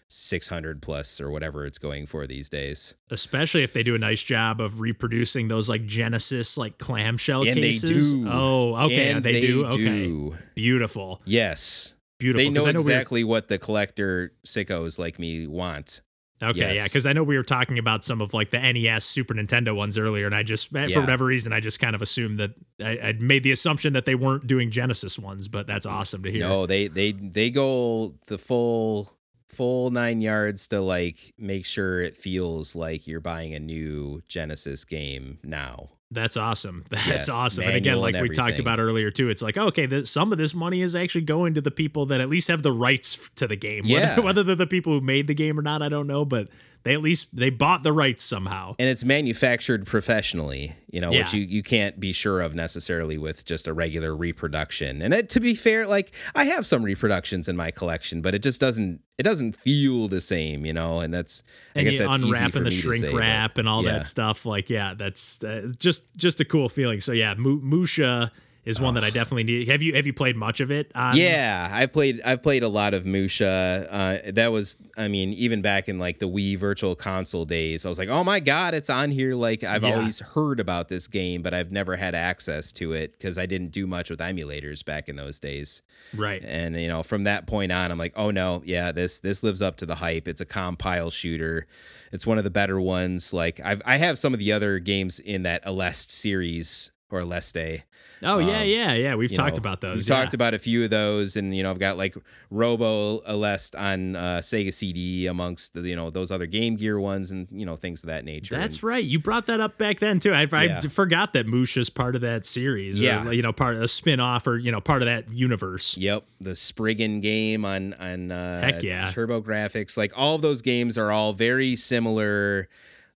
600 0.08 0.80
plus 0.82 1.20
or 1.20 1.30
whatever 1.30 1.66
it's 1.66 1.78
going 1.78 2.06
for 2.06 2.26
these 2.26 2.48
days. 2.48 2.94
Especially 3.10 3.62
if 3.62 3.72
they 3.72 3.82
do 3.82 3.94
a 3.94 3.98
nice 3.98 4.22
job 4.22 4.60
of 4.60 4.80
reproducing 4.80 5.48
those 5.48 5.68
like 5.68 5.84
Genesis 5.86 6.56
like 6.56 6.78
clamshell 6.78 7.42
And 7.46 7.56
they 7.56 7.62
cases. 7.72 8.12
do. 8.12 8.26
Oh, 8.28 8.74
okay, 8.86 9.10
And 9.12 9.24
they, 9.24 9.40
do. 9.40 9.66
Okay, 9.66 10.38
beautiful. 10.54 11.20
Yes. 11.24 11.94
beautiful. 12.18 12.44
They 12.44 12.50
know 12.50 12.62
I 12.64 12.68
we 12.68 12.72
were- 12.74 12.80
exactly 12.80 13.24
what 13.24 13.48
the 13.48 13.58
collector 13.58 14.32
sickos 14.46 14.98
like 14.98 15.18
me 15.18 15.46
want. 15.46 16.00
Okay, 16.42 16.58
Yes. 16.60 16.76
yeah, 16.76 16.84
because 16.84 17.06
I 17.06 17.12
know 17.14 17.22
we 17.24 17.36
were 17.38 17.42
talking 17.44 17.78
about 17.78 18.04
some 18.04 18.20
of 18.20 18.34
like 18.34 18.50
the 18.50 18.58
NES, 18.60 19.04
Super 19.04 19.32
Nintendo 19.34 19.74
ones 19.74 19.96
earlier, 19.96 20.26
and 20.26 20.34
I 20.34 20.42
just 20.42 20.74
eh, 20.76 20.88
for 20.88 21.00
whatever 21.00 21.24
reason 21.24 21.52
I 21.54 21.60
just 21.60 21.80
kind 21.80 21.94
of 21.94 22.02
assumed 22.02 22.38
that 22.38 22.50
I, 22.84 22.98
I'd 23.08 23.22
made 23.22 23.44
the 23.44 23.52
assumption 23.52 23.94
that 23.94 24.04
they 24.04 24.14
weren't 24.14 24.46
doing 24.46 24.70
Genesis 24.70 25.18
ones, 25.18 25.48
but 25.48 25.66
that's 25.66 25.86
awesome 25.86 26.22
to 26.24 26.30
hear. 26.30 26.46
No, 26.46 26.66
they 26.66 26.88
they 26.88 27.12
they 27.12 27.50
go 27.50 28.14
the 28.26 28.36
full 28.36 29.16
full 29.54 29.90
nine 29.90 30.20
yards 30.20 30.68
to 30.68 30.80
like 30.80 31.34
make 31.38 31.66
sure 31.66 32.00
it 32.00 32.16
feels 32.16 32.74
like 32.74 33.06
you're 33.06 33.20
buying 33.20 33.54
a 33.54 33.60
new 33.60 34.22
Genesis 34.28 34.84
game 34.84 35.38
now. 35.42 35.90
That's 36.10 36.36
awesome. 36.36 36.84
That's 36.90 37.08
Yes, 37.08 37.28
awesome. 37.28 37.64
And 37.64 37.74
again, 37.74 37.98
like 37.98 38.14
and 38.14 38.22
we 38.22 38.34
talked 38.34 38.60
about 38.60 38.78
earlier 38.78 39.10
too, 39.10 39.28
it's 39.28 39.42
like 39.42 39.58
okay, 39.58 39.86
the, 39.86 40.06
some 40.06 40.32
of 40.32 40.38
this 40.38 40.54
money 40.54 40.82
is 40.82 40.94
actually 40.94 41.22
going 41.22 41.54
to 41.54 41.60
the 41.60 41.70
people 41.70 42.06
that 42.06 42.20
at 42.20 42.28
least 42.28 42.48
have 42.48 42.62
the 42.62 42.72
rights 42.72 43.30
to 43.36 43.46
the 43.46 43.56
game. 43.56 43.84
Yeah. 43.84 44.10
Whether, 44.10 44.22
whether 44.24 44.42
they're 44.44 44.56
the 44.56 44.66
people 44.66 44.92
who 44.92 45.00
made 45.00 45.26
the 45.26 45.34
game 45.34 45.58
or 45.58 45.62
not, 45.62 45.82
I 45.82 45.88
don't 45.88 46.06
know, 46.06 46.24
but 46.24 46.48
they 46.84 46.92
at 46.92 47.00
least 47.00 47.34
they 47.34 47.50
bought 47.50 47.82
the 47.82 47.92
rights 47.92 48.22
somehow. 48.22 48.76
And 48.78 48.88
it's 48.88 49.04
manufactured 49.04 49.86
professionally, 49.86 50.76
you 50.90 51.00
know, 51.00 51.10
which 51.10 51.32
you, 51.32 51.42
you 51.42 51.62
can't 51.62 51.98
be 51.98 52.12
sure 52.12 52.40
of 52.42 52.54
necessarily 52.54 53.16
with 53.16 53.44
just 53.46 53.66
a 53.66 53.72
regular 53.72 54.14
reproduction. 54.14 55.00
And 55.00 55.14
it, 55.14 55.30
to 55.30 55.40
be 55.40 55.54
fair, 55.54 55.86
like 55.86 56.14
I 56.34 56.44
have 56.44 56.66
some 56.66 56.82
reproductions 56.82 57.48
in 57.48 57.56
my 57.56 57.70
collection, 57.70 58.20
but 58.20 58.34
it 58.34 58.42
just 58.42 58.60
doesn't 58.60 59.00
it 59.16 59.22
doesn't 59.22 59.56
feel 59.56 60.08
the 60.08 60.20
same, 60.20 60.66
you 60.66 60.74
know. 60.74 61.00
And 61.00 61.12
that's 61.12 61.42
I 61.74 61.80
and 61.80 61.86
guess 61.86 61.94
you 61.94 62.00
that's 62.00 62.16
unwrapping 62.16 62.64
the 62.64 62.70
shrink 62.70 63.04
say, 63.04 63.12
but- 63.12 63.18
wrap 63.18 63.56
and 63.56 63.66
all 63.66 63.82
yeah. 63.82 63.92
that 63.92 64.04
stuff. 64.04 64.44
Like, 64.44 64.68
yeah, 64.68 64.92
that's 64.92 65.42
uh, 65.42 65.72
just 65.78 66.14
just 66.16 66.40
a 66.40 66.44
cool 66.44 66.68
feeling. 66.68 67.00
So 67.00 67.12
yeah, 67.12 67.34
Mu- 67.34 67.60
Musha 67.62 68.30
is 68.64 68.80
one 68.80 68.94
that 68.94 69.04
I 69.04 69.10
definitely 69.10 69.44
need. 69.44 69.68
Have 69.68 69.82
you 69.82 69.94
have 69.94 70.06
you 70.06 70.12
played 70.12 70.36
much 70.36 70.60
of 70.60 70.70
it? 70.70 70.90
On, 70.94 71.16
Yeah, 71.16 71.68
I 71.72 71.86
played. 71.86 72.20
I've 72.24 72.42
played 72.42 72.62
a 72.62 72.68
lot 72.68 72.94
of 72.94 73.04
Musha. 73.06 73.86
Uh, 73.90 74.30
that 74.32 74.52
was, 74.52 74.76
I 74.96 75.08
mean, 75.08 75.32
even 75.34 75.60
back 75.62 75.88
in 75.88 75.98
like 75.98 76.18
the 76.18 76.28
Wii 76.28 76.56
Virtual 76.58 76.94
Console 76.94 77.44
days, 77.44 77.84
I 77.84 77.88
was 77.88 77.98
like, 77.98 78.08
oh 78.08 78.24
my 78.24 78.40
god, 78.40 78.74
it's 78.74 78.88
on 78.90 79.10
here. 79.10 79.34
Like 79.34 79.62
I've 79.64 79.82
Yeah. 79.82 79.96
always 79.96 80.20
heard 80.20 80.60
about 80.60 80.88
this 80.88 81.06
game, 81.06 81.42
but 81.42 81.52
I've 81.52 81.70
never 81.72 81.96
had 81.96 82.14
access 82.14 82.72
to 82.72 82.92
it 82.92 83.12
because 83.12 83.36
I 83.38 83.46
didn't 83.46 83.68
do 83.72 83.86
much 83.86 84.08
with 84.10 84.20
emulators 84.20 84.84
back 84.84 85.08
in 85.08 85.16
those 85.16 85.38
days. 85.38 85.82
right. 86.16 86.42
And 86.44 86.80
you 86.80 86.88
know, 86.88 87.02
from 87.02 87.24
that 87.24 87.46
point 87.46 87.72
on, 87.72 87.90
I'm 87.90 87.98
like, 87.98 88.14
oh 88.16 88.30
no, 88.30 88.62
yeah, 88.64 88.92
this 88.92 89.20
this 89.20 89.42
lives 89.42 89.60
up 89.62 89.76
to 89.76 89.86
the 89.86 89.96
hype. 89.96 90.26
It's 90.28 90.40
a 90.40 90.46
compile 90.46 91.10
shooter. 91.10 91.66
It's 92.12 92.26
one 92.26 92.38
of 92.38 92.44
the 92.44 92.50
better 92.50 92.80
ones. 92.80 93.32
Like 93.34 93.60
I've 93.64 93.82
I 93.84 93.96
have 93.98 94.16
some 94.18 94.32
of 94.32 94.38
the 94.38 94.52
other 94.52 94.78
games 94.78 95.18
in 95.18 95.42
that 95.42 95.64
Aleste 95.64 96.10
series 96.10 96.90
or 97.10 97.20
Aleste. 97.22 97.82
Oh 98.24 98.38
yeah, 98.38 98.60
um, 98.60 98.66
yeah, 98.66 98.92
yeah. 98.94 99.14
We've 99.14 99.32
talked 99.32 99.56
know, 99.56 99.60
about 99.60 99.80
those. 99.80 99.96
We've 99.96 100.08
yeah. 100.08 100.22
talked 100.22 100.34
about 100.34 100.54
a 100.54 100.58
few 100.58 100.84
of 100.84 100.90
those, 100.90 101.36
and 101.36 101.54
you 101.56 101.62
know, 101.62 101.70
I've 101.70 101.78
got 101.78 101.96
like 101.96 102.16
Robo 102.50 103.20
Aleste 103.20 103.78
on 103.78 104.16
uh, 104.16 104.38
Sega 104.42 104.72
CD 104.72 105.26
amongst 105.26 105.74
the 105.74 105.82
you 105.82 105.96
know 105.96 106.10
those 106.10 106.30
other 106.30 106.46
Game 106.46 106.76
Gear 106.76 106.98
ones, 106.98 107.30
and 107.30 107.46
you 107.50 107.66
know 107.66 107.76
things 107.76 108.02
of 108.02 108.08
that 108.08 108.24
nature. 108.24 108.54
That's 108.54 108.76
And- 108.76 108.84
right. 108.84 109.04
You 109.04 109.18
brought 109.18 109.46
that 109.46 109.60
up 109.60 109.78
back 109.78 109.98
then 110.00 110.18
too. 110.18 110.32
I, 110.32 110.46
I 110.52 110.64
Yeah. 110.64 110.80
forgot 110.80 111.32
that 111.34 111.46
Musha's 111.46 111.90
part 111.90 112.14
of 112.14 112.20
that 112.22 112.44
series. 112.46 113.00
Yeah. 113.00 113.26
Or, 113.26 113.32
you 113.32 113.42
know, 113.42 113.52
part 113.52 113.76
of 113.76 113.82
a 113.82 113.88
spin 113.88 114.20
off 114.20 114.46
or, 114.46 114.56
you 114.58 114.72
know, 114.72 114.80
part 114.80 115.02
of 115.02 115.06
that 115.06 115.32
universe. 115.32 115.96
Yep, 115.96 116.24
the 116.40 116.54
Spriggan 116.56 117.20
game 117.20 117.64
on 117.64 117.94
on 117.94 118.30
uh, 118.30 118.60
Heck 118.60 118.82
yeah. 118.82 119.10
TurboGrafx. 119.12 119.96
Like 119.96 120.12
all 120.16 120.34
of 120.36 120.42
those 120.42 120.62
games 120.62 120.96
are 120.98 121.10
all 121.10 121.32
very 121.32 121.76
similar, 121.76 122.68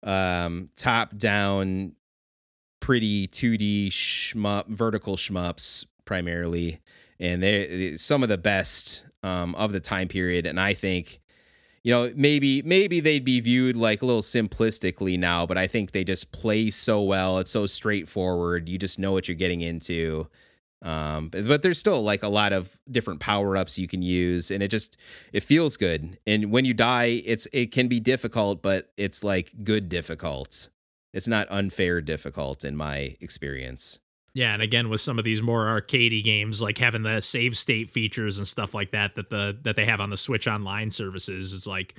um, 0.04 0.70
top 0.76 1.18
down, 1.18 1.94
pretty 2.88 3.28
2D 3.28 3.90
shmup, 3.90 4.66
vertical 4.70 5.18
shmups 5.18 5.86
primarily, 6.06 6.80
and 7.20 7.44
they're 7.44 7.98
some 7.98 8.24
of 8.24 8.30
the 8.30 8.38
best 8.38 9.04
um, 9.24 9.54
of 9.56 9.74
the 9.74 9.82
time 9.82 10.08
period. 10.08 10.46
And 10.46 10.58
I 10.58 10.74
think. 10.74 11.20
You 11.84 11.94
know, 11.94 12.12
maybe 12.18 12.62
maybe 12.64 13.00
they'd 13.00 13.24
be 13.24 13.40
viewed 13.40 13.78
like 13.78 14.02
a 14.02 14.06
little 14.06 14.24
simplistically 14.24 15.18
now, 15.18 15.46
but 15.46 15.58
I 15.58 15.68
think 15.68 15.92
they 15.92 16.04
just 16.04 16.34
play 16.34 16.70
so 16.70 17.02
well. 17.02 17.40
It's 17.40 17.52
so 17.52 17.66
straightforward. 17.66 18.68
You 18.68 18.78
just 18.78 19.00
know 19.00 19.14
what 19.14 19.30
you're 19.30 19.36
getting 19.36 19.62
into. 19.62 20.28
Um, 20.82 21.30
but, 21.30 21.48
but 21.48 21.62
there's 21.62 21.80
still 21.80 22.02
like 22.02 22.24
a 22.24 22.28
lot 22.28 22.52
of 22.52 22.78
different 22.92 23.22
power 23.22 23.56
ups 23.56 23.80
you 23.80 23.88
can 23.88 24.02
use, 24.02 24.52
and 24.52 24.62
it 24.62 24.68
just 24.68 24.98
it 25.32 25.44
feels 25.44 25.78
good. 25.78 26.18
And 26.28 26.52
when 26.52 26.66
you 26.66 26.74
die, 26.74 27.22
it's 27.24 27.48
it 27.54 27.72
can 27.72 27.88
be 27.88 28.02
difficult, 28.02 28.62
but 28.62 28.92
it's 28.98 29.24
like 29.24 29.54
good 29.64 29.88
difficult. 29.88 30.68
It's 31.18 31.28
not 31.28 31.48
unfair 31.50 32.00
difficult 32.02 32.64
in 32.64 32.76
my 32.78 33.16
experience. 33.20 34.00
Yeah, 34.34 34.54
and 34.54 34.62
again 34.62 34.88
with 34.90 35.02
some 35.02 35.18
of 35.18 35.26
these 35.26 35.42
more 35.42 35.66
arcadey 35.66 36.24
games, 36.24 36.62
like 36.62 36.78
having 36.78 37.02
the 37.02 37.20
save 37.22 37.58
state 37.58 37.90
features 37.90 38.38
and 38.38 38.46
stuff 38.48 38.76
like 38.76 38.92
that 38.92 39.16
that 39.16 39.30
the 39.32 39.58
that 39.64 39.76
they 39.76 39.86
have 39.86 40.00
on 40.00 40.12
the 40.12 40.18
Switch 40.18 40.48
Online 40.48 40.92
services 40.92 41.54
is 41.54 41.66
like, 41.66 41.96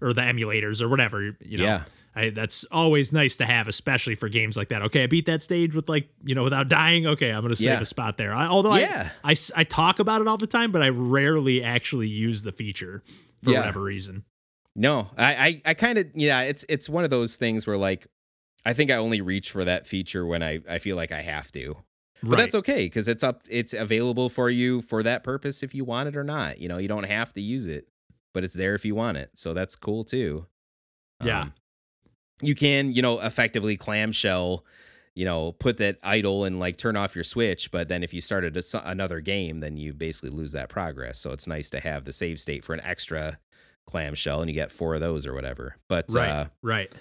or 0.00 0.12
the 0.12 0.20
emulators 0.20 0.80
or 0.80 0.88
whatever. 0.88 1.36
You 1.40 1.58
know, 1.58 1.64
Yeah. 1.64 1.82
I, 2.14 2.30
that's 2.30 2.64
always 2.72 3.12
nice 3.12 3.36
to 3.38 3.46
have, 3.46 3.68
especially 3.68 4.14
for 4.16 4.28
games 4.28 4.56
like 4.56 4.68
that. 4.68 4.82
Okay, 4.82 5.04
I 5.04 5.06
beat 5.06 5.26
that 5.26 5.42
stage 5.42 5.74
with 5.74 5.88
like 5.88 6.08
you 6.24 6.34
know 6.36 6.44
without 6.44 6.68
dying. 6.68 7.06
Okay, 7.08 7.30
I'm 7.32 7.42
gonna 7.42 7.56
save 7.56 7.72
Yeah. 7.74 7.80
a 7.80 7.84
spot 7.84 8.16
there. 8.18 8.32
I, 8.32 8.46
although 8.46 8.76
Yeah. 8.76 9.10
I, 9.24 9.32
I 9.32 9.34
I 9.56 9.64
talk 9.64 9.98
about 9.98 10.20
it 10.20 10.28
all 10.28 10.36
the 10.36 10.46
time, 10.46 10.70
but 10.70 10.82
I 10.82 10.90
rarely 10.90 11.62
actually 11.64 12.08
use 12.08 12.44
the 12.44 12.52
feature 12.52 13.02
for 13.42 13.50
Yeah. 13.50 13.58
whatever 13.60 13.80
reason. 13.82 14.22
No, 14.76 15.10
I 15.18 15.34
I, 15.34 15.62
I 15.66 15.74
kind 15.74 15.98
of 15.98 16.06
yeah. 16.14 16.42
It's 16.42 16.64
it's 16.68 16.88
one 16.88 17.02
of 17.02 17.10
those 17.10 17.36
things 17.36 17.66
where 17.66 17.76
like 17.76 18.06
I 18.64 18.72
think 18.72 18.90
I 18.90 18.94
only 18.96 19.20
reach 19.20 19.50
for 19.50 19.64
that 19.64 19.86
feature 19.86 20.26
when 20.26 20.42
I 20.42 20.60
I 20.68 20.78
feel 20.78 20.96
like 20.96 21.12
I 21.12 21.22
have 21.22 21.50
to. 21.52 21.76
But 22.22 22.30
Right. 22.32 22.38
that's 22.38 22.54
okay 22.56 22.84
because 22.84 23.08
it's 23.08 23.22
up. 23.22 23.42
It's 23.48 23.72
available 23.72 24.28
for 24.28 24.50
you 24.50 24.82
for 24.82 25.02
that 25.02 25.24
purpose 25.24 25.62
if 25.62 25.74
you 25.74 25.84
want 25.84 26.08
it 26.08 26.16
or 26.16 26.24
not. 26.24 26.60
You 26.60 26.68
know, 26.68 26.78
you 26.78 26.86
don't 26.88 27.04
have 27.04 27.32
to 27.32 27.40
use 27.40 27.66
it, 27.66 27.88
but 28.34 28.44
it's 28.44 28.52
there 28.54 28.74
if 28.74 28.84
you 28.84 28.94
want 28.94 29.16
it. 29.16 29.30
So 29.34 29.54
that's 29.54 29.74
cool 29.74 30.04
too. 30.04 30.46
Yeah. 31.24 31.40
Um, 31.42 31.54
you 32.42 32.54
can, 32.54 32.92
you 32.92 33.00
know, 33.00 33.20
effectively 33.20 33.76
clamshell, 33.78 34.64
you 35.14 35.24
know, 35.24 35.52
put 35.52 35.78
that 35.78 35.98
idle 36.02 36.44
and 36.44 36.60
like 36.60 36.76
turn 36.76 36.94
off 36.96 37.14
your 37.14 37.24
switch. 37.24 37.70
But 37.70 37.88
then 37.88 38.02
if 38.02 38.12
you 38.12 38.20
started 38.20 38.54
a, 38.56 38.88
another 38.90 39.20
game, 39.20 39.60
then 39.60 39.78
you 39.78 39.94
basically 39.94 40.30
lose 40.30 40.52
that 40.52 40.68
progress. 40.68 41.18
So 41.18 41.32
it's 41.32 41.46
nice 41.46 41.70
to 41.70 41.80
have 41.80 42.04
the 42.04 42.12
save 42.12 42.38
state 42.38 42.64
for 42.64 42.74
an 42.74 42.80
extra 42.82 43.38
clamshell, 43.86 44.40
and 44.42 44.50
you 44.50 44.54
get 44.54 44.70
four 44.72 44.94
of 44.94 45.00
those 45.00 45.26
or 45.26 45.32
whatever. 45.34 45.76
But 45.88 46.06
right, 46.10 46.28
uh, 46.30 46.44
right. 46.62 46.92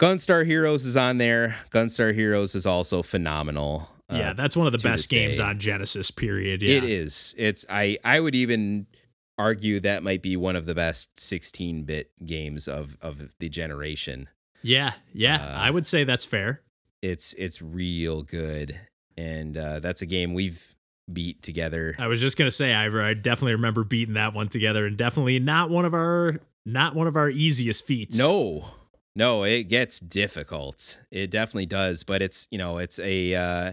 Gunstar 0.00 0.46
Heroes 0.46 0.86
is 0.86 0.96
on 0.96 1.18
there. 1.18 1.56
Gunstar 1.70 2.14
Heroes 2.14 2.54
is 2.54 2.64
also 2.64 3.02
phenomenal. 3.02 3.90
Uh, 4.08 4.16
Yeah, 4.16 4.32
that's 4.32 4.56
one 4.56 4.66
of 4.66 4.72
the 4.72 4.78
best 4.78 5.10
games 5.10 5.36
day. 5.36 5.42
on 5.44 5.58
Genesis. 5.58 6.10
Period. 6.10 6.62
Yeah. 6.62 6.78
It 6.78 6.84
is. 6.84 7.34
It's 7.36 7.66
I 7.68 7.98
I 8.02 8.18
would 8.18 8.34
even 8.34 8.86
argue 9.36 9.78
that 9.80 10.02
might 10.02 10.22
be 10.22 10.36
one 10.36 10.56
of 10.56 10.64
the 10.64 10.74
best 10.74 11.16
16-bit 11.16 12.10
games 12.24 12.66
of 12.66 12.96
of 13.02 13.34
the 13.40 13.50
generation. 13.50 14.28
Yeah, 14.62 14.92
yeah. 15.12 15.36
Uh, 15.44 15.58
I 15.58 15.70
would 15.70 15.84
say 15.84 16.04
that's 16.04 16.24
fair. 16.24 16.62
It's 17.02 17.34
it's 17.34 17.60
real 17.60 18.22
good, 18.22 18.80
and 19.18 19.56
uh, 19.56 19.80
that's 19.80 20.00
a 20.00 20.06
game 20.06 20.32
we've 20.32 20.74
beat 21.12 21.42
together. 21.42 21.94
I 21.98 22.06
was 22.06 22.22
just 22.22 22.38
gonna 22.38 22.50
say 22.50 22.72
I, 22.72 22.86
I 22.86 23.14
definitely 23.14 23.52
remember 23.54 23.84
beating 23.84 24.14
that 24.14 24.32
one 24.32 24.48
together, 24.48 24.86
and 24.86 24.96
definitely 24.96 25.38
not 25.40 25.68
one 25.68 25.84
of 25.84 25.92
our 25.92 26.38
not 26.64 26.94
one 26.94 27.06
of 27.06 27.16
our 27.16 27.28
easiest 27.30 27.86
feats. 27.86 28.18
No, 28.18 28.66
no, 29.14 29.42
it 29.42 29.64
gets 29.64 30.00
difficult. 30.00 30.98
It 31.10 31.30
definitely 31.30 31.66
does, 31.66 32.02
but 32.04 32.22
it's 32.22 32.46
you 32.50 32.58
know 32.58 32.78
it's 32.78 32.98
a 32.98 33.34
uh, 33.34 33.72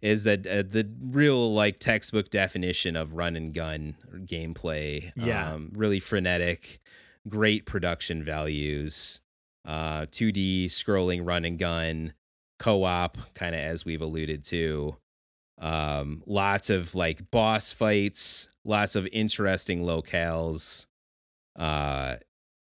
is 0.00 0.24
that 0.24 0.46
uh, 0.46 0.62
the 0.68 0.88
real 1.00 1.52
like 1.52 1.78
textbook 1.78 2.28
definition 2.28 2.96
of 2.96 3.14
run 3.14 3.36
and 3.36 3.54
gun 3.54 3.94
gameplay. 4.26 5.12
Yeah. 5.16 5.52
um, 5.52 5.70
really 5.74 6.00
frenetic, 6.00 6.80
great 7.28 7.64
production 7.64 8.24
values. 8.24 9.20
Uh, 9.64 10.06
2D 10.06 10.64
scrolling 10.66 11.24
run 11.24 11.44
and 11.44 11.56
gun, 11.56 12.14
co-op, 12.58 13.16
kind 13.34 13.54
of 13.54 13.60
as 13.60 13.84
we've 13.84 14.02
alluded 14.02 14.42
to. 14.42 14.96
Um, 15.60 16.24
lots 16.26 16.68
of 16.68 16.96
like 16.96 17.30
boss 17.30 17.70
fights, 17.70 18.48
lots 18.64 18.96
of 18.96 19.06
interesting 19.12 19.84
locales. 19.84 20.86
Uh, 21.56 22.16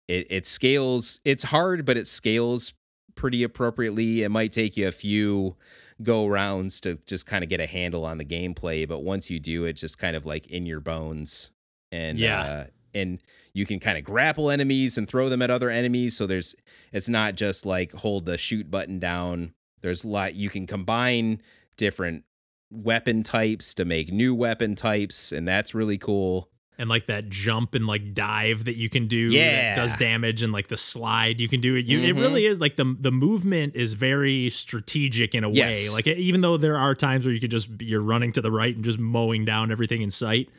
it 0.09 0.27
it 0.29 0.45
scales. 0.45 1.19
It's 1.23 1.43
hard, 1.43 1.85
but 1.85 1.95
it 1.97 2.07
scales 2.07 2.73
pretty 3.15 3.43
appropriately. 3.43 4.23
It 4.23 4.29
might 4.29 4.51
take 4.51 4.75
you 4.75 4.87
a 4.87 4.91
few 4.91 5.55
go 6.01 6.25
rounds 6.27 6.79
to 6.81 6.95
just 7.05 7.25
kind 7.25 7.43
of 7.43 7.49
get 7.49 7.59
a 7.59 7.65
handle 7.67 8.05
on 8.05 8.17
the 8.17 8.25
gameplay, 8.25 8.87
but 8.87 9.03
once 9.03 9.29
you 9.29 9.39
do, 9.39 9.65
it's 9.65 9.81
just 9.81 9.97
kind 9.97 10.15
of 10.15 10.25
like 10.25 10.47
in 10.47 10.65
your 10.65 10.79
bones. 10.79 11.51
And 11.91 12.17
Yeah. 12.17 12.41
uh, 12.41 12.65
and 12.93 13.21
you 13.53 13.65
can 13.65 13.79
kind 13.79 13.97
of 13.97 14.03
grapple 14.03 14.49
enemies 14.49 14.97
and 14.97 15.07
throw 15.07 15.29
them 15.29 15.41
at 15.41 15.51
other 15.51 15.69
enemies. 15.69 16.17
So 16.17 16.25
there's 16.25 16.55
it's 16.91 17.09
not 17.09 17.35
just 17.35 17.65
like 17.65 17.91
hold 17.93 18.25
the 18.25 18.37
shoot 18.37 18.71
button 18.71 18.99
down. 18.99 19.53
There's 19.81 20.03
a 20.03 20.07
lot 20.07 20.35
you 20.35 20.49
can 20.49 20.65
combine 20.65 21.41
different 21.77 22.23
weapon 22.71 23.23
types 23.23 23.73
to 23.75 23.85
make 23.85 24.11
new 24.11 24.33
weapon 24.35 24.75
types, 24.75 25.31
and 25.31 25.47
that's 25.47 25.73
really 25.75 25.97
cool. 25.97 26.49
And 26.79 26.89
like 26.89 27.05
that 27.05 27.29
jump 27.29 27.75
and 27.75 27.85
like 27.85 28.13
dive 28.15 28.63
that 28.65 28.77
you 28.77 28.89
can 28.89 29.05
do 29.07 29.17
Yeah. 29.29 29.73
that 29.73 29.75
does 29.75 29.95
damage, 29.95 30.41
and 30.41 30.51
like 30.51 30.67
the 30.67 30.77
slide 30.77 31.39
you 31.39 31.47
can 31.47 31.61
do 31.61 31.75
it. 31.75 31.85
You, 31.85 31.99
It 31.99 32.15
Mhm. 32.15 32.19
really 32.19 32.45
is 32.45 32.59
like 32.59 32.75
the 32.77 32.95
the 32.99 33.11
movement 33.11 33.75
is 33.75 33.93
very 33.93 34.49
strategic 34.49 35.35
in 35.35 35.43
a 35.43 35.49
way. 35.49 35.89
Like 35.91 36.07
even 36.07 36.41
though 36.41 36.57
there 36.57 36.77
are 36.77 36.95
times 36.95 37.25
where 37.25 37.33
you 37.35 37.39
could 37.39 37.51
just 37.51 37.69
you're 37.81 38.01
running 38.01 38.31
to 38.31 38.41
the 38.41 38.49
right 38.49 38.73
and 38.73 38.83
just 38.83 38.97
mowing 38.97 39.45
down 39.45 39.71
everything 39.71 40.01
in 40.01 40.09
sight. 40.09 40.49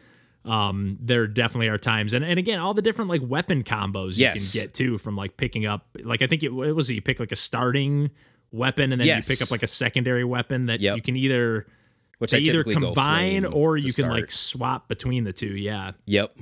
um, 0.47 0.97
there 1.03 1.27
definitely 1.27 1.69
are 1.69 1.77
times, 1.77 2.15
and 2.15 2.25
and 2.25 2.39
again, 2.39 2.59
all 2.59 2.73
the 2.73 2.81
different 2.81 3.11
like 3.11 3.21
weapon 3.23 3.63
combos 3.63 4.17
you 4.17 4.23
Yes. 4.23 4.53
can 4.53 4.63
get 4.63 4.73
too 4.73 4.97
from 4.97 5.15
like 5.15 5.37
picking 5.37 5.67
up, 5.67 5.87
like 6.03 6.23
I 6.23 6.27
think 6.27 6.43
it, 6.43 6.47
it 6.51 6.73
was 6.75 6.89
you 6.91 7.03
pick 7.03 7.21
like 7.21 7.31
a 7.31 7.37
starting 7.37 8.11
weapon, 8.51 8.91
and 8.91 8.99
then 9.01 9.07
Yes. 9.07 9.29
you 9.29 9.35
pick 9.37 9.43
up 9.43 9.51
like 9.51 9.63
a 9.63 9.67
secondary 9.67 10.25
weapon 10.25 10.65
that 10.67 10.81
Yep. 10.81 10.97
you 10.97 11.03
can 11.03 11.17
either 11.17 11.67
Which 12.21 12.31
they 12.31 12.37
I 12.37 12.41
either 12.41 12.65
combine 12.65 13.45
or 13.45 13.77
you 13.77 13.93
can 13.93 14.05
start. 14.05 14.13
like 14.13 14.31
swap 14.31 14.89
between 14.89 15.25
the 15.25 15.33
two. 15.33 15.57
Yeah, 15.57 15.93
Yep. 16.07 16.37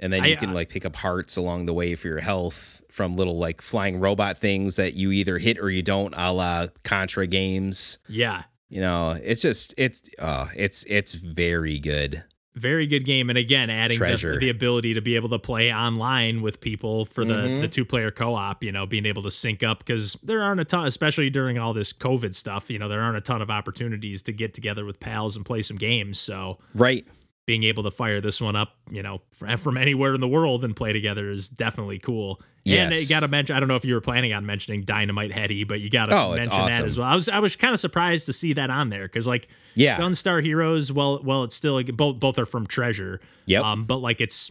And 0.00 0.12
then 0.12 0.22
I, 0.22 0.26
you 0.26 0.36
can 0.36 0.50
uh, 0.50 0.54
like 0.54 0.68
pick 0.68 0.84
up 0.84 0.96
hearts 0.96 1.36
along 1.36 1.66
the 1.66 1.72
way 1.72 1.94
for 1.94 2.08
your 2.08 2.18
health 2.18 2.82
from 2.90 3.14
little 3.14 3.38
like 3.38 3.62
flying 3.62 4.00
robot 4.00 4.36
things 4.36 4.74
that 4.74 4.94
you 4.94 5.12
either 5.12 5.38
hit 5.38 5.60
or 5.60 5.70
you 5.70 5.80
don't, 5.80 6.12
a 6.16 6.32
la 6.32 6.66
Contra 6.82 7.26
games. 7.26 7.98
yeah. 8.08 8.42
You 8.68 8.80
know, 8.80 9.10
it's 9.10 9.42
just 9.42 9.74
it's 9.76 10.02
uh 10.18 10.48
it's 10.56 10.82
it's 10.84 11.12
very 11.12 11.78
good. 11.78 12.24
Very 12.54 12.86
good 12.86 13.04
game 13.06 13.30
and 13.30 13.38
again 13.38 13.70
adding 13.70 13.98
the, 13.98 14.38
the 14.40 14.50
ability 14.50 14.92
to 14.94 15.00
be 15.00 15.16
able 15.16 15.28
to 15.30 15.38
play 15.38 15.72
online 15.72 16.42
with 16.42 16.60
people 16.60 17.04
for 17.06 17.24
the 17.24 17.32
Mhm. 17.34 17.60
the 17.62 17.68
two 17.68 17.84
player 17.84 18.10
co-op 18.10 18.62
you 18.62 18.70
know 18.70 18.84
being 18.84 19.06
able 19.06 19.22
to 19.22 19.30
sync 19.30 19.62
up 19.62 19.78
because 19.78 20.14
there 20.22 20.42
aren't 20.42 20.60
a 20.60 20.64
ton 20.64 20.86
especially 20.86 21.30
during 21.30 21.56
all 21.58 21.72
this 21.72 21.92
covid 21.94 22.34
stuff 22.34 22.70
you 22.70 22.78
know 22.78 22.88
there 22.88 23.00
aren't 23.00 23.16
a 23.16 23.22
ton 23.22 23.40
of 23.40 23.50
opportunities 23.50 24.22
to 24.22 24.32
get 24.32 24.52
together 24.52 24.84
with 24.84 25.00
pals 25.00 25.34
and 25.34 25.46
play 25.46 25.62
some 25.62 25.76
games 25.78 26.18
so 26.18 26.58
Right. 26.74 27.06
Being 27.52 27.64
able 27.64 27.82
to 27.82 27.90
fire 27.90 28.18
this 28.22 28.40
one 28.40 28.56
up 28.56 28.76
you 28.90 29.02
know 29.02 29.20
from 29.30 29.76
anywhere 29.76 30.14
in 30.14 30.22
the 30.22 30.28
world 30.28 30.64
and 30.64 30.74
play 30.74 30.90
together 30.94 31.28
is 31.30 31.50
definitely 31.50 31.98
cool 31.98 32.40
and 32.64 32.92
Yes. 32.94 33.02
you 33.02 33.08
gotta 33.14 33.28
mention 33.28 33.54
i 33.54 33.60
don't 33.60 33.68
know 33.68 33.76
if 33.76 33.84
you 33.84 33.92
were 33.92 34.00
planning 34.00 34.32
on 34.32 34.46
mentioning 34.46 34.84
Dynamite 34.84 35.32
Headdy 35.32 35.64
but 35.64 35.80
you 35.82 35.90
gotta 35.90 36.16
Oh, 36.16 36.32
it's 36.32 36.46
mention 36.46 36.66
that 36.68 36.82
as 36.82 36.96
well 36.96 37.06
i 37.06 37.14
was 37.14 37.28
i 37.28 37.40
was 37.40 37.54
kind 37.56 37.74
of 37.74 37.78
surprised 37.80 38.24
to 38.26 38.32
see 38.32 38.54
that 38.54 38.70
on 38.70 38.88
there 38.88 39.02
because 39.02 39.26
like 39.28 39.48
Yeah. 39.74 39.98
Gunstar 39.98 40.42
Heroes, 40.42 40.90
well, 40.90 41.20
well, 41.22 41.44
it's 41.44 41.54
still 41.54 41.74
like, 41.74 41.94
both 41.94 42.18
both 42.20 42.38
are 42.38 42.46
from 42.46 42.66
Treasure. 42.66 43.20
Yep. 43.46 43.62
Um, 43.64 43.84
but 43.84 43.98
like 43.98 44.22
it's 44.22 44.50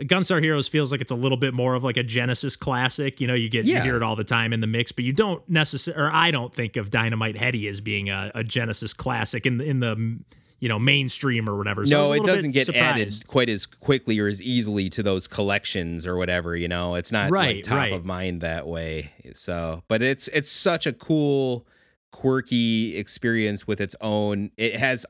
Gunstar 0.00 0.42
Heroes 0.42 0.66
feels 0.68 0.92
like 0.92 1.00
it's 1.00 1.12
a 1.12 1.16
little 1.16 1.38
bit 1.38 1.54
more 1.54 1.74
of 1.74 1.82
like 1.84 1.96
a 1.96 2.02
Genesis 2.02 2.54
classic. 2.56 3.18
You 3.20 3.26
know, 3.28 3.34
you 3.34 3.48
get 3.48 3.64
you 3.64 3.80
hear 3.80 3.96
it 3.96 4.02
all 4.02 4.14
the 4.16 4.24
time 4.24 4.52
in 4.52 4.60
the 4.60 4.66
mix, 4.66 4.92
but 4.92 5.04
you 5.04 5.12
don't 5.14 5.48
necessarily, 5.48 6.02
or 6.02 6.10
I 6.12 6.30
don't 6.30 6.52
think 6.54 6.76
of 6.76 6.90
Dynamite 6.90 7.36
Headdy 7.38 7.66
as 7.68 7.80
being 7.80 8.10
a, 8.10 8.30
a 8.34 8.44
Genesis 8.44 8.92
classic 8.92 9.46
in 9.46 9.56
the 9.58 9.64
in 9.64 9.78
the 9.80 10.18
you 10.58 10.68
know 10.68 10.78
mainstream 10.78 11.48
or 11.48 11.56
whatever. 11.56 11.84
So 11.84 12.04
no, 12.04 12.12
it 12.12 12.24
doesn't 12.24 12.52
get 12.52 12.68
added 12.74 13.12
quite 13.26 13.48
as 13.48 13.66
quickly 13.66 14.18
or 14.18 14.26
as 14.26 14.40
easily 14.42 14.88
to 14.90 15.02
those 15.02 15.26
collections 15.26 16.06
or 16.06 16.16
whatever, 16.16 16.56
you 16.56 16.68
know. 16.68 16.94
It's 16.94 17.12
not 17.12 17.30
Right, 17.30 17.56
like 17.56 17.64
top 17.64 17.76
right. 17.76 17.92
of 17.92 18.04
mind 18.04 18.40
that 18.40 18.66
way. 18.66 19.12
So, 19.34 19.82
but 19.88 20.02
it's 20.02 20.28
it's 20.28 20.50
such 20.50 20.86
a 20.86 20.92
cool 20.92 21.66
quirky 22.12 22.96
experience 22.96 23.66
with 23.66 23.80
its 23.80 23.94
own 24.00 24.50
it 24.56 24.74
has 24.76 25.04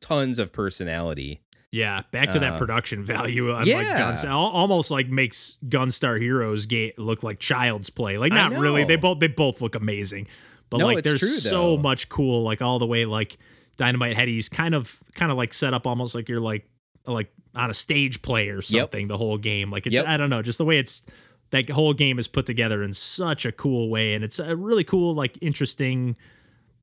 tons 0.00 0.38
of 0.38 0.52
personality. 0.52 1.40
Yeah, 1.72 2.02
back 2.10 2.30
to 2.30 2.38
that 2.38 2.54
Uh, 2.54 2.58
production 2.58 3.02
value 3.02 3.50
on 3.50 3.58
like 3.58 3.66
yeah. 3.66 4.14
Al- 4.24 4.38
almost 4.38 4.90
like 4.90 5.08
makes 5.08 5.58
Gunstar 5.68 6.18
Heroes 6.18 6.64
ga- 6.64 6.94
look 6.96 7.22
like 7.22 7.38
child's 7.38 7.90
play. 7.90 8.16
Like 8.16 8.32
not 8.32 8.52
really. 8.52 8.84
They 8.84 8.96
both 8.96 9.18
they 9.18 9.26
both 9.28 9.60
look 9.60 9.74
amazing, 9.74 10.28
but 10.70 10.78
No, 10.78 10.86
like 10.86 11.04
there's 11.04 11.20
true, 11.20 11.28
so 11.28 11.76
much 11.76 12.08
cool. 12.08 12.42
Like 12.44 12.62
all 12.62 12.78
the 12.78 12.86
way 12.86 13.04
like 13.04 13.36
Dynamite 13.76 14.16
Headdy's 14.16 14.48
kind 14.48 14.74
of 14.74 15.02
kind 15.14 15.30
of 15.30 15.38
like 15.38 15.52
set 15.52 15.74
up 15.74 15.86
almost 15.86 16.14
like 16.14 16.28
you're 16.28 16.40
like 16.40 16.68
like 17.06 17.32
on 17.54 17.70
a 17.70 17.74
stage 17.74 18.22
play 18.22 18.48
or 18.48 18.62
something. 18.62 19.08
The 19.08 19.16
whole 19.16 19.38
game, 19.38 19.70
like 19.70 19.86
it's 19.86 19.94
Yep. 19.94 20.06
I 20.06 20.16
don't 20.16 20.30
know, 20.30 20.42
just 20.42 20.58
the 20.58 20.64
way 20.64 20.78
it's 20.78 21.02
that 21.50 21.70
whole 21.70 21.92
game 21.92 22.18
is 22.18 22.26
put 22.28 22.46
together 22.46 22.82
in 22.82 22.92
such 22.92 23.46
a 23.46 23.52
cool 23.52 23.88
way, 23.88 24.14
and 24.14 24.24
it's 24.24 24.38
a 24.38 24.56
really 24.56 24.84
cool 24.84 25.14
like 25.14 25.38
interesting 25.40 26.16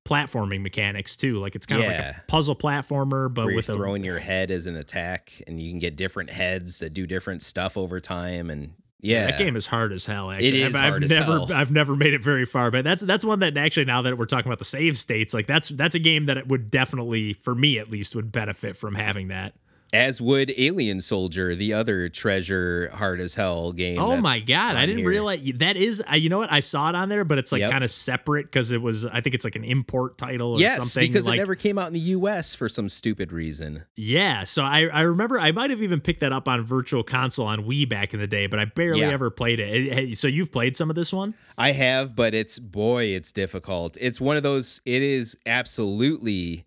platforming 0.05 0.61
mechanics 0.61 1.15
too. 1.15 1.37
Like 1.37 1.55
it's 1.55 1.65
kind 1.65 1.81
of 1.81 1.87
like 1.87 1.99
a 1.99 2.23
puzzle 2.27 2.55
platformer, 2.55 3.33
but 3.33 3.47
with 3.47 3.69
a 3.69 3.75
throwing 3.75 4.03
your 4.03 4.19
head 4.19 4.51
as 4.51 4.67
an 4.67 4.75
attack 4.75 5.41
and 5.47 5.61
you 5.61 5.71
can 5.71 5.79
get 5.79 5.95
different 5.95 6.29
heads 6.29 6.79
that 6.79 6.93
do 6.93 7.07
different 7.07 7.41
stuff 7.41 7.77
over 7.77 7.99
time 7.99 8.49
and 8.49 8.73
yeah. 9.03 9.25
That 9.25 9.37
game 9.37 9.57
is 9.57 9.67
hard 9.67 9.91
as 9.91 10.05
hell. 10.05 10.31
Actually, 10.31 10.61
is 10.61 10.73
I've, 10.73 10.81
hard 10.81 10.93
I've 10.95 11.03
as 11.03 11.11
never, 11.11 11.31
hell. 11.31 11.53
I've 11.53 11.71
never 11.71 11.95
made 11.95 12.13
it 12.13 12.23
very 12.23 12.45
far, 12.45 12.71
but 12.71 12.85
that's 12.85 13.01
that's 13.01 13.25
one 13.25 13.39
that 13.39 13.57
actually 13.57 13.85
now 13.85 14.01
that 14.01 14.17
we're 14.17 14.25
talking 14.25 14.47
about 14.47 14.59
the 14.59 14.65
save 14.65 14.97
states, 14.97 15.33
like 15.33 15.45
that's 15.45 15.69
that's 15.69 15.93
a 15.93 15.99
game 15.99 16.25
that 16.25 16.37
it 16.37 16.47
would 16.47 16.71
definitely, 16.71 17.33
for 17.33 17.53
me 17.53 17.77
at 17.77 17.89
least, 17.89 18.15
would 18.15 18.31
benefit 18.31 18.77
from 18.77 18.95
having 18.95 19.27
that. 19.27 19.53
As 19.93 20.19
would 20.19 20.51
Alien 20.57 20.99
Soldier, 21.01 21.53
the 21.55 21.71
other 21.73 22.09
treasure 22.09 22.89
hard 22.95 23.19
as 23.21 23.35
hell 23.35 23.71
game. 23.73 23.99
Oh 23.99 24.17
my 24.17 24.39
god, 24.39 24.75
I 24.75 24.87
didn't 24.87 25.01
here. 25.01 25.09
realize 25.09 25.39
that 25.57 25.77
is. 25.77 26.03
Uh, 26.11 26.15
you 26.15 26.29
know 26.29 26.39
what? 26.39 26.51
I 26.51 26.61
saw 26.61 26.89
it 26.89 26.95
on 26.95 27.09
there, 27.09 27.23
but 27.23 27.37
it's 27.37 27.51
like 27.51 27.59
Yep. 27.61 27.71
kind 27.71 27.83
of 27.83 27.91
separate 27.91 28.47
because 28.47 28.71
it 28.71 28.81
was. 28.81 29.05
I 29.05 29.21
think 29.21 29.35
it's 29.35 29.45
like 29.45 29.55
an 29.55 29.63
import 29.63 30.17
title 30.17 30.53
or 30.53 30.59
Yes, 30.59 30.77
something. 30.91 31.07
because 31.11 31.27
like, 31.27 31.35
it 31.37 31.41
never 31.41 31.53
came 31.55 31.77
out 31.77 31.87
in 31.87 31.93
the 31.93 31.99
U.S. 31.99 32.55
for 32.55 32.67
some 32.67 32.89
stupid 32.89 33.31
reason. 33.31 33.83
Yeah, 33.95 34.43
so 34.45 34.63
I, 34.63 34.87
I 34.91 35.01
remember 35.01 35.39
I 35.39 35.51
might 35.51 35.69
have 35.69 35.81
even 35.83 36.01
picked 36.01 36.21
that 36.21 36.33
up 36.33 36.47
on 36.47 36.65
Virtual 36.65 37.03
Console 37.03 37.45
on 37.45 37.65
Wii 37.65 37.87
back 37.87 38.15
in 38.15 38.19
the 38.19 38.25
day, 38.27 38.47
but 38.47 38.57
I 38.59 38.65
barely 38.65 39.01
Yeah. 39.01 39.09
ever 39.11 39.29
played 39.29 39.59
it. 39.59 39.69
It- 39.69 40.17
So 40.17 40.27
you've 40.27 40.51
played 40.51 40.75
some 40.75 40.89
of 40.89 40.95
this 40.95 41.13
one? 41.13 41.35
I 41.55 41.71
have, 41.73 42.15
but 42.15 42.33
it's 42.33 42.57
boy, 42.57 43.05
it's 43.05 43.31
difficult. 43.31 43.95
It's 44.01 44.19
one 44.19 44.37
of 44.37 44.43
those. 44.43 44.81
It 44.85 45.03
is 45.03 45.37
absolutely, 45.45 46.65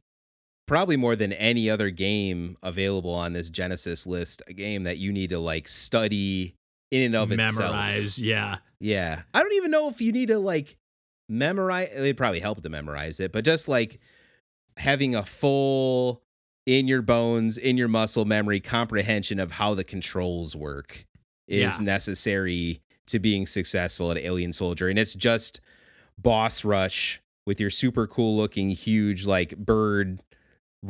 probably 0.67 0.97
more 0.97 1.17
than 1.17 1.33
any 1.33 1.71
other 1.71 1.91
game 1.91 2.57
available 2.63 3.13
on 3.15 3.33
this 3.33 3.51
Genesis 3.51 4.07
list, 4.07 4.43
a 4.47 4.53
game 4.53 4.83
that 4.85 4.99
you 4.99 5.13
need 5.13 5.31
to 5.31 5.39
like 5.39 5.69
study 5.69 6.55
in 6.91 7.03
and 7.03 7.17
of 7.17 7.33
itself. 7.33 7.59
Memorize, 7.59 8.19
yeah. 8.19 8.59
Yeah. 8.81 9.23
I 9.33 9.43
don't 9.43 9.55
even 9.55 9.71
know 9.71 9.89
if 9.89 10.01
you 10.01 10.13
need 10.13 10.29
to 10.29 10.39
like 10.39 10.77
memorize 11.29 11.91
it'd 11.93 12.17
probably 12.17 12.41
help 12.41 12.63
to 12.63 12.69
memorize 12.69 13.19
it, 13.21 13.33
but 13.33 13.45
just 13.45 13.69
like 13.69 13.99
having 14.77 15.15
a 15.15 15.25
full 15.25 16.23
in 16.67 16.89
your 16.89 17.03
bones, 17.03 17.57
in 17.57 17.77
your 17.77 17.89
muscle 17.89 18.25
memory 18.25 18.61
comprehension 18.61 19.39
of 19.39 19.53
how 19.53 19.75
the 19.75 19.85
controls 19.85 20.55
work 20.57 21.07
is 21.49 21.79
Yeah. 21.79 21.85
necessary 21.85 22.81
to 23.07 23.19
being 23.21 23.47
successful 23.47 24.11
at 24.11 24.19
Alien 24.19 24.53
Soldier. 24.53 24.89
And 24.89 24.99
it's 24.99 25.15
just 25.15 25.61
boss 26.19 26.65
rush 26.65 27.21
with 27.47 27.61
your 27.61 27.71
super 27.71 28.07
cool 28.09 28.37
looking 28.37 28.71
huge 28.71 29.27
like 29.27 29.57
bird 29.57 30.21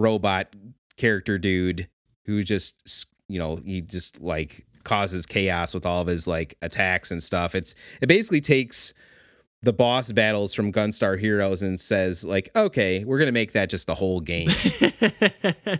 robot 0.00 0.54
character 0.96 1.38
dude 1.38 1.88
who 2.24 2.42
just 2.42 3.06
you 3.28 3.38
know 3.38 3.56
he 3.64 3.80
just 3.80 4.20
like 4.20 4.66
causes 4.84 5.26
chaos 5.26 5.74
with 5.74 5.84
all 5.84 6.00
of 6.00 6.06
his 6.06 6.26
like 6.28 6.56
attacks 6.62 7.10
and 7.10 7.22
stuff. 7.22 7.54
It's 7.54 7.74
it 8.00 8.06
basically 8.06 8.40
takes 8.40 8.94
the 9.62 9.72
boss 9.72 10.12
battles 10.12 10.54
from 10.54 10.72
gunstar 10.72 11.18
heroes 11.18 11.60
and 11.62 11.80
says 11.80 12.24
like 12.24 12.48
okay 12.54 13.04
we're 13.04 13.18
gonna 13.18 13.32
make 13.32 13.52
that 13.52 13.68
just 13.68 13.86
the 13.86 13.94
whole 13.94 14.20
game. 14.20 14.48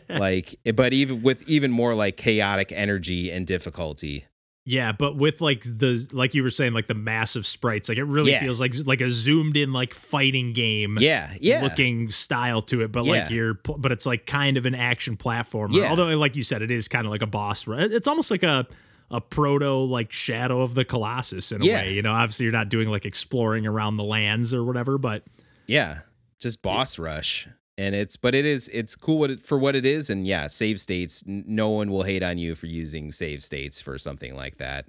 Like 0.09 0.57
eh, 0.65 0.73
but 0.73 0.93
even 0.93 1.23
with 1.23 1.49
even 1.49 1.71
more 1.71 1.95
like 1.95 2.17
chaotic 2.17 2.73
energy 2.73 3.31
and 3.31 3.47
difficulty 3.47 4.25
Yeah, 4.69 4.91
but 4.91 5.17
with 5.17 5.41
like 5.41 5.63
the 5.63 6.05
like 6.13 6.35
you 6.35 6.43
were 6.43 6.51
saying, 6.51 6.73
like 6.73 6.89
the 6.89 6.95
massive 6.95 7.47
sprites, 7.47 7.89
like 7.89 7.99
it 7.99 8.05
really 8.05 8.33
Yeah. 8.33 8.41
feels 8.41 8.61
like 8.61 8.75
like 8.85 9.01
a 9.01 9.09
zoomed 9.09 9.57
in 9.57 9.73
like 9.73 9.95
fighting 9.95 10.53
game. 10.53 10.99
yeah 11.01 11.33
yeah 11.41 11.63
looking 11.63 12.11
style 12.11 12.61
to 12.63 12.83
it, 12.83 12.91
but 12.91 13.05
like 13.07 13.31
you're, 13.31 13.55
but 13.55 13.93
it's 13.93 14.07
like 14.07 14.27
kind 14.27 14.57
of 14.57 14.67
an 14.67 14.75
action 14.75 15.17
platformer. 15.17 15.73
Yeah. 15.73 15.89
Although, 15.91 16.19
like 16.19 16.35
you 16.35 16.43
said, 16.43 16.63
it 16.63 16.73
is 16.73 16.89
kind 16.89 17.07
of 17.07 17.13
like 17.13 17.23
a 17.23 17.29
boss. 17.29 17.65
It's 17.69 18.09
almost 18.09 18.31
like 18.33 18.43
a 18.43 18.67
a 19.09 19.21
proto 19.21 19.73
like 19.85 20.11
Shadow 20.11 20.63
of 20.63 20.75
the 20.75 20.85
Colossus 20.85 21.53
in 21.53 21.63
a 21.63 21.65
Yeah. 21.65 21.77
way. 21.83 21.93
You 21.95 22.03
know, 22.03 22.13
obviously 22.13 22.43
you're 22.45 22.53
not 22.53 22.69
doing 22.69 22.89
like 22.89 23.07
exploring 23.07 23.65
around 23.69 23.99
the 23.99 24.05
lands 24.05 24.53
or 24.53 24.65
whatever, 24.65 24.99
but 24.99 25.23
Yeah, 25.69 26.01
just 26.41 26.61
boss 26.61 26.99
rush, 26.99 27.47
and 27.79 27.95
it's 27.95 28.17
but 28.17 28.35
it 28.35 28.45
is 28.45 28.69
it's 28.73 28.97
cool 28.97 29.19
what 29.19 29.31
it, 29.31 29.41
for 29.41 29.59
what 29.59 29.77
it 29.77 29.85
is, 29.87 30.09
and 30.11 30.27
yeah, 30.27 30.47
save 30.47 30.81
states. 30.81 31.23
n- 31.27 31.45
No 31.47 31.69
one 31.71 31.91
will 31.91 32.05
hate 32.05 32.23
on 32.23 32.39
you 32.39 32.55
for 32.55 32.67
using 32.67 33.11
save 33.13 33.43
states 33.45 33.81
for 33.81 33.99
something 33.99 34.35
like 34.35 34.57
that. 34.59 34.87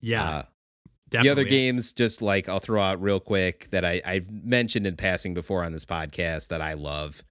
yeah, 0.00 0.22
Uh, 0.28 0.42
definitely. 1.10 1.28
the 1.28 1.32
other 1.32 1.44
games, 1.50 1.92
just 1.92 2.22
like 2.22 2.48
I'll 2.48 2.60
throw 2.60 2.80
out 2.82 3.02
real 3.02 3.20
quick 3.20 3.68
that 3.70 3.84
I 3.84 4.00
I've 4.04 4.30
mentioned 4.30 4.86
in 4.86 4.96
passing 4.96 5.34
before 5.34 5.64
on 5.64 5.72
this 5.72 5.84
podcast 5.84 6.48
that 6.48 6.60
I 6.60 6.74
love. 6.74 7.22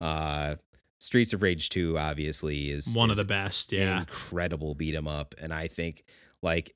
Uh, 0.00 0.56
Streets 1.00 1.32
of 1.34 1.42
Rage 1.42 1.68
Two 1.68 1.98
obviously 1.98 2.70
is 2.70 2.94
one 2.94 3.10
of 3.10 3.16
the 3.16 3.24
best. 3.24 3.72
Yeah, 3.72 4.00
incredible 4.00 4.74
beat 4.74 4.94
'em 4.94 5.06
up, 5.08 5.34
and 5.40 5.52
I 5.52 5.66
think 5.68 6.04
like 6.42 6.74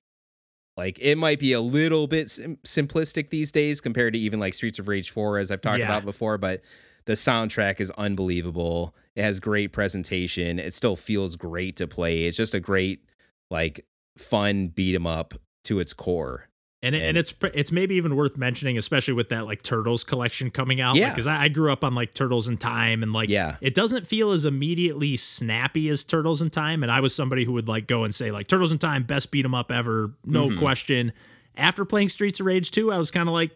like 0.77 0.99
it 1.01 1.17
might 1.17 1.39
be 1.39 1.53
a 1.53 1.61
little 1.61 2.07
bit 2.07 2.29
sim- 2.31 2.59
simplistic 2.65 3.31
these 3.31 3.51
days 3.51 3.81
compared 3.81 4.13
to 4.13 4.19
even 4.19 4.39
like 4.39 4.55
Streets 4.55 4.79
of 4.79 4.87
Rage 4.87 5.11
4 5.11 5.39
as 5.39 5.51
I've 5.51 5.61
talked 5.61 5.79
Yeah. 5.81 5.87
about 5.87 6.05
before, 6.05 6.39
but 6.39 6.63
the 7.09 7.15
soundtrack 7.15 7.81
is 7.81 7.91
unbelievable. 7.99 8.95
It 9.17 9.23
has 9.25 9.41
great 9.41 9.73
presentation. 9.73 10.59
It 10.61 10.73
still 10.75 10.95
feels 10.95 11.35
great 11.35 11.75
to 11.79 11.89
play. 11.89 12.27
It's 12.27 12.37
just 12.37 12.55
a 12.55 12.61
great 12.61 13.03
like 13.51 13.85
fun 14.17 14.69
beat 14.69 14.95
'em 14.95 15.07
up 15.07 15.35
to 15.65 15.81
its 15.81 15.93
core. 15.93 16.45
and 16.83 16.95
it, 16.95 16.99
and, 16.99 17.09
and- 17.09 17.19
it's 17.19 17.35
it's 17.55 17.73
maybe 17.73 17.97
even 17.97 18.15
worth 18.15 18.37
mentioning, 18.37 18.79
especially 18.79 19.15
with 19.15 19.31
that 19.31 19.47
like 19.47 19.63
Turtles 19.63 20.05
collection 20.05 20.51
coming 20.51 20.81
out. 20.81 20.95
Yeah. 20.97 21.09
because 21.11 21.27
I, 21.27 21.45
I 21.45 21.49
grew 21.49 21.73
up 21.73 21.83
on 21.83 21.95
like 21.97 22.15
Turtles 22.15 22.47
in 22.47 22.57
Time, 22.57 23.03
and 23.03 23.13
like 23.13 23.29
Yeah. 23.31 23.57
it 23.61 23.75
doesn't 23.75 24.07
feel 24.07 24.31
as 24.31 24.45
immediately 24.45 25.17
snappy 25.17 25.89
as 25.89 26.05
Turtles 26.05 26.41
in 26.43 26.51
Time. 26.51 26.83
And 26.85 26.93
I 26.93 27.01
was 27.01 27.15
somebody 27.15 27.45
who 27.45 27.53
would 27.55 27.67
like 27.67 27.87
go 27.89 28.05
and 28.05 28.15
say 28.15 28.31
like 28.31 28.47
Turtles 28.47 28.71
in 28.71 28.79
Time, 28.79 29.03
best 29.03 29.33
beat 29.33 29.45
'em 29.45 29.55
up 29.57 29.73
ever, 29.73 30.13
no 30.25 30.51
Mhm. 30.51 30.59
question. 30.59 31.13
After 31.57 31.85
playing 31.85 32.11
Streets 32.11 32.39
of 32.39 32.47
Rage 32.47 32.71
2, 32.71 32.93
I 32.93 32.99
was 32.99 33.11
kind 33.11 33.29
of 33.29 33.33
like, 33.33 33.51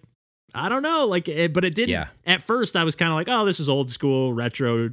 I 0.55 0.69
don't 0.69 0.83
know, 0.83 1.07
like, 1.09 1.29
it, 1.29 1.53
but 1.55 1.65
it 1.65 1.75
didn't. 1.75 1.91
Yeah. 1.91 2.09
At 2.27 2.43
first, 2.43 2.77
I 2.77 2.85
was 2.85 2.95
kind 2.95 3.11
of 3.11 3.17
like, 3.17 3.29
oh, 3.31 3.45
this 3.45 3.59
is 3.61 3.69
old 3.69 3.91
school 3.91 4.33
retro. 4.33 4.91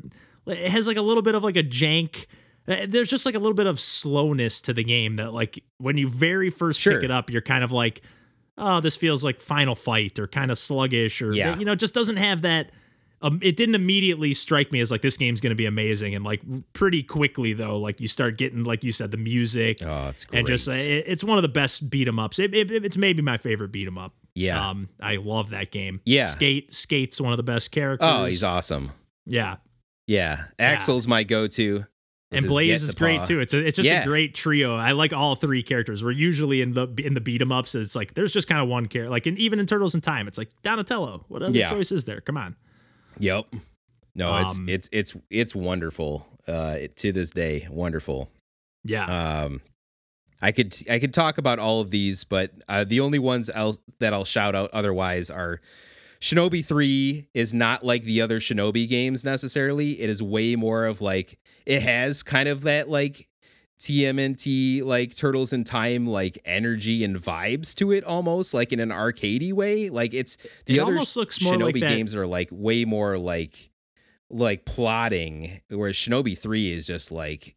It 0.48 0.72
has 0.72 0.88
like 0.88 0.98
a 0.98 1.02
little 1.02 1.22
bit 1.24 1.36
of 1.36 1.44
like 1.44 1.58
a 1.58 1.64
jank 1.64 2.26
uh, 2.68 2.86
there's 2.88 3.10
just 3.10 3.26
like 3.26 3.34
a 3.34 3.40
little 3.40 3.56
bit 3.56 3.66
of 3.66 3.80
slowness 3.80 4.62
to 4.62 4.74
the 4.74 4.84
game 4.84 5.16
that 5.16 5.34
like 5.34 5.64
when 5.80 5.98
you 5.98 6.08
very 6.08 6.52
first 6.52 6.80
Sure. 6.80 6.94
pick 6.96 7.04
it 7.04 7.10
up, 7.12 7.32
you're 7.32 7.42
kind 7.42 7.64
of 7.64 7.72
like, 7.72 8.02
oh, 8.60 8.80
this 8.80 8.96
feels 8.96 9.24
like 9.24 9.40
Final 9.40 9.74
Fight 9.74 10.20
or 10.20 10.28
kind 10.28 10.52
of 10.52 10.58
sluggish 10.58 11.20
or 11.22 11.34
Yeah. 11.34 11.58
you 11.58 11.66
know, 11.66 11.74
just 11.74 11.96
doesn't 11.96 12.18
have 12.18 12.44
that. 12.44 12.72
Um, 13.24 13.40
it 13.42 13.58
didn't 13.58 13.74
immediately 13.76 14.34
strike 14.36 14.72
me 14.72 14.80
as 14.82 14.92
like 14.92 15.02
this 15.02 15.18
game's 15.18 15.42
going 15.42 15.50
to 15.50 15.56
be 15.56 15.66
amazing, 15.66 16.14
and 16.16 16.24
like 16.24 16.42
pretty 16.74 17.02
quickly 17.04 17.54
though, 17.54 17.78
like 17.80 18.00
you 18.00 18.08
start 18.08 18.38
getting 18.38 18.64
like 18.64 18.84
you 18.84 18.92
said 18.92 19.10
the 19.12 19.18
music 19.18 19.80
Oh, 19.84 20.08
it's 20.10 20.24
great. 20.26 20.40
and 20.40 20.48
just 20.48 20.70
uh, 20.70 20.74
it, 20.74 21.06
it's 21.08 21.24
one 21.24 21.38
of 21.38 21.42
the 21.42 21.50
best 21.50 21.90
beat 21.90 22.08
'em 22.08 22.18
ups. 22.20 22.38
It, 22.40 22.54
it, 22.56 22.70
it's 22.72 22.98
maybe 22.98 23.22
my 23.24 23.38
favorite 23.38 23.72
beat 23.72 23.88
'em 23.88 23.98
up. 23.98 24.14
Yeah. 24.40 24.70
um, 24.70 24.90
I 25.02 25.18
love 25.18 25.50
that 25.52 25.72
game. 25.72 26.02
Yeah. 26.06 26.26
skate 26.26 26.72
skate's 26.72 27.20
one 27.22 27.32
of 27.34 27.38
the 27.38 27.44
best 27.44 27.72
characters. 27.72 28.08
oh, 28.10 28.26
he's 28.26 28.44
awesome. 28.44 28.92
yeah, 29.26 29.58
Yeah. 30.08 30.46
Axel's 30.58 31.08
my 31.08 31.24
go-to. 31.24 31.86
and 32.32 32.46
Blaze 32.46 32.84
is 32.84 32.94
great 32.94 33.20
paw. 33.20 33.26
too. 33.26 33.40
It's 33.40 33.54
a, 33.54 33.66
it's 33.66 33.76
just 33.78 33.88
Yeah. 33.90 34.04
a 34.04 34.06
great 34.06 34.36
trio. 34.36 34.76
I 34.76 34.92
like 34.92 35.14
all 35.14 35.36
three 35.36 35.64
characters. 35.64 36.04
We're 36.04 36.12
usually 36.12 36.62
in 36.62 36.74
the 36.74 36.88
in 37.04 37.16
the 37.16 37.22
beat 37.22 37.42
'em 37.42 37.52
ups. 37.52 37.74
It's 37.76 37.96
like 37.96 38.14
there's 38.14 38.34
just 38.34 38.48
kind 38.48 38.62
of 38.62 38.68
one 38.70 38.86
character. 38.86 39.10
Like 39.10 39.26
in, 39.26 39.36
even 39.38 39.60
in 39.60 39.66
Turtles 39.66 39.96
in 39.96 40.02
Time, 40.02 40.28
it's 40.28 40.38
like 40.38 40.50
Donatello. 40.62 41.26
What 41.28 41.42
other 41.42 41.58
Yeah. 41.58 41.70
choice 41.70 41.92
is 41.92 42.06
there? 42.06 42.22
Come 42.22 42.38
on. 42.38 42.56
Yep. 43.18 43.46
No, 44.16 44.38
it's 44.46 44.58
Um, 44.60 44.70
it's 44.70 44.90
it's 44.92 45.16
it's 45.32 45.56
wonderful. 45.56 46.28
Uh, 46.48 46.78
to 46.98 47.12
this 47.12 47.30
day, 47.32 47.68
wonderful. 47.70 48.32
Yeah, 48.84 49.06
Um, 49.44 49.62
I 50.42 50.52
could 50.52 50.76
I 50.90 51.00
could 51.00 51.14
talk 51.14 51.38
about 51.38 51.60
all 51.60 51.82
of 51.82 51.90
these, 51.92 52.24
but 52.24 52.52
uh, 52.70 52.84
the 52.86 53.00
only 53.02 53.20
ones 53.20 53.50
I'll, 53.50 53.78
that 54.00 54.14
I'll 54.14 54.26
shout 54.26 54.56
out 54.56 54.70
otherwise 54.72 55.30
are 55.30 55.60
Shinobi 56.22 56.64
Three 56.66 57.28
is 57.34 57.54
not 57.54 57.84
like 57.84 58.04
the 58.04 58.22
other 58.22 58.40
Shinobi 58.40 58.88
games 58.88 59.24
necessarily. 59.26 60.00
It 60.02 60.10
is 60.10 60.22
way 60.24 60.56
more 60.56 60.86
of 60.86 61.02
like 61.02 61.40
it 61.66 61.82
has 61.82 62.24
kind 62.24 62.48
of 62.48 62.62
that 62.62 62.90
like 62.90 63.28
TMNT 63.82 64.84
like 64.84 65.16
Turtles 65.16 65.52
in 65.54 65.64
Time 65.64 66.06
like 66.08 66.38
energy 66.46 67.04
and 67.04 67.18
vibes 67.18 67.74
to 67.76 67.92
it 67.92 68.04
almost 68.04 68.54
like 68.54 68.72
in 68.72 68.80
an 68.80 68.90
arcadey 68.90 69.52
way. 69.54 69.90
Like 69.90 70.14
it's 70.14 70.38
the 70.66 70.78
It 70.78 70.80
other 70.80 70.92
almost 70.94 71.18
looks 71.18 71.42
more 71.42 71.54
Shinobi 71.54 71.64
like 71.74 71.74
that- 71.82 71.90
games 71.96 72.16
are 72.16 72.28
like 72.28 72.50
way 72.52 72.86
more 72.86 73.18
like 73.18 73.72
like 74.30 74.64
plotting, 74.64 75.62
whereas 75.70 75.96
Shinobi 75.96 76.38
Three 76.38 76.72
is 76.72 76.86
just 76.88 77.12
like 77.12 77.56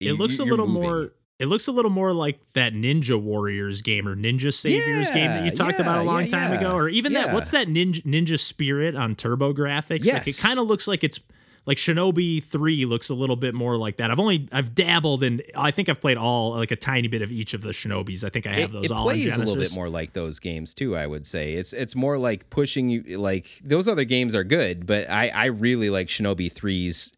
it 0.00 0.14
looks 0.14 0.38
a 0.38 0.44
little 0.44 0.66
moving. 0.66 0.82
more. 0.90 1.12
It 1.38 1.46
looks 1.46 1.68
a 1.68 1.72
little 1.72 1.90
more 1.90 2.14
like 2.14 2.38
that 2.52 2.72
Ninja 2.72 3.20
Warriors 3.20 3.82
game 3.82 4.08
or 4.08 4.16
Ninja 4.16 4.52
Saviors 4.52 5.10
game 5.10 5.30
that 5.30 5.40
you 5.40 5.46
Yeah, 5.46 5.50
talked 5.50 5.78
about 5.78 5.98
a 5.98 6.02
long 6.02 6.22
yeah, 6.22 6.28
time 6.28 6.52
yeah. 6.52 6.60
ago, 6.60 6.74
or 6.74 6.88
even 6.88 7.12
that. 7.12 7.34
What's 7.34 7.50
that 7.50 7.68
Ninja 7.68 8.02
Ninja 8.04 8.38
Spirit 8.38 8.96
on 8.96 9.14
TurboGrafx? 9.14 10.10
Like 10.12 10.26
it 10.28 10.38
kind 10.38 10.58
of 10.58 10.66
looks 10.66 10.88
like 10.88 11.04
it's 11.04 11.20
like 11.66 11.76
Shinobi 11.76 12.42
Three 12.42 12.86
looks 12.86 13.10
a 13.10 13.14
little 13.14 13.36
bit 13.36 13.52
more 13.52 13.76
like 13.76 13.96
that. 13.96 14.10
I've 14.10 14.20
only 14.20 14.48
I've 14.50 14.74
dabbled 14.74 15.22
in. 15.22 15.42
I 15.54 15.72
think 15.72 15.90
I've 15.90 16.00
played 16.00 16.16
all 16.16 16.52
like 16.52 16.70
a 16.70 16.76
tiny 16.76 17.08
bit 17.08 17.20
of 17.20 17.30
each 17.30 17.52
of 17.52 17.60
the 17.60 17.70
Shinobis. 17.70 18.24
I 18.24 18.30
think 18.30 18.46
I 18.46 18.54
have 18.60 18.70
it, 18.70 18.72
those 18.72 18.84
it 18.86 18.92
all 18.92 19.08
in 19.10 19.16
plays 19.16 19.36
a 19.36 19.40
little 19.40 19.56
bit 19.56 19.74
more 19.74 19.90
like 19.90 20.14
those 20.14 20.38
games 20.38 20.72
too. 20.72 20.96
I 20.96 21.06
would 21.06 21.26
say 21.26 21.52
it's 21.52 21.72
it's 21.74 21.94
more 21.94 22.16
like 22.16 22.48
pushing 22.48 22.88
you. 22.88 23.18
Like 23.18 23.60
those 23.62 23.88
other 23.88 24.04
games 24.04 24.34
are 24.34 24.44
good, 24.44 24.86
but 24.86 25.10
I 25.10 25.28
I 25.28 25.46
really 25.46 25.90
like 25.90 26.06
Shinobi 26.06 26.52
3's 26.52 27.12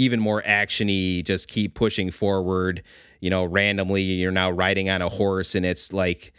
even 0.00 0.18
more 0.20 0.42
actiony. 0.42 1.24
Just 1.24 1.48
keep 1.48 1.74
pushing 1.74 2.10
forward. 2.10 2.82
You 3.20 3.30
know, 3.30 3.44
randomly 3.44 4.02
you're 4.02 4.32
now 4.32 4.50
riding 4.50 4.88
on 4.88 5.02
a 5.02 5.08
horse, 5.08 5.54
and 5.54 5.66
it's 5.66 5.92
like 5.92 6.32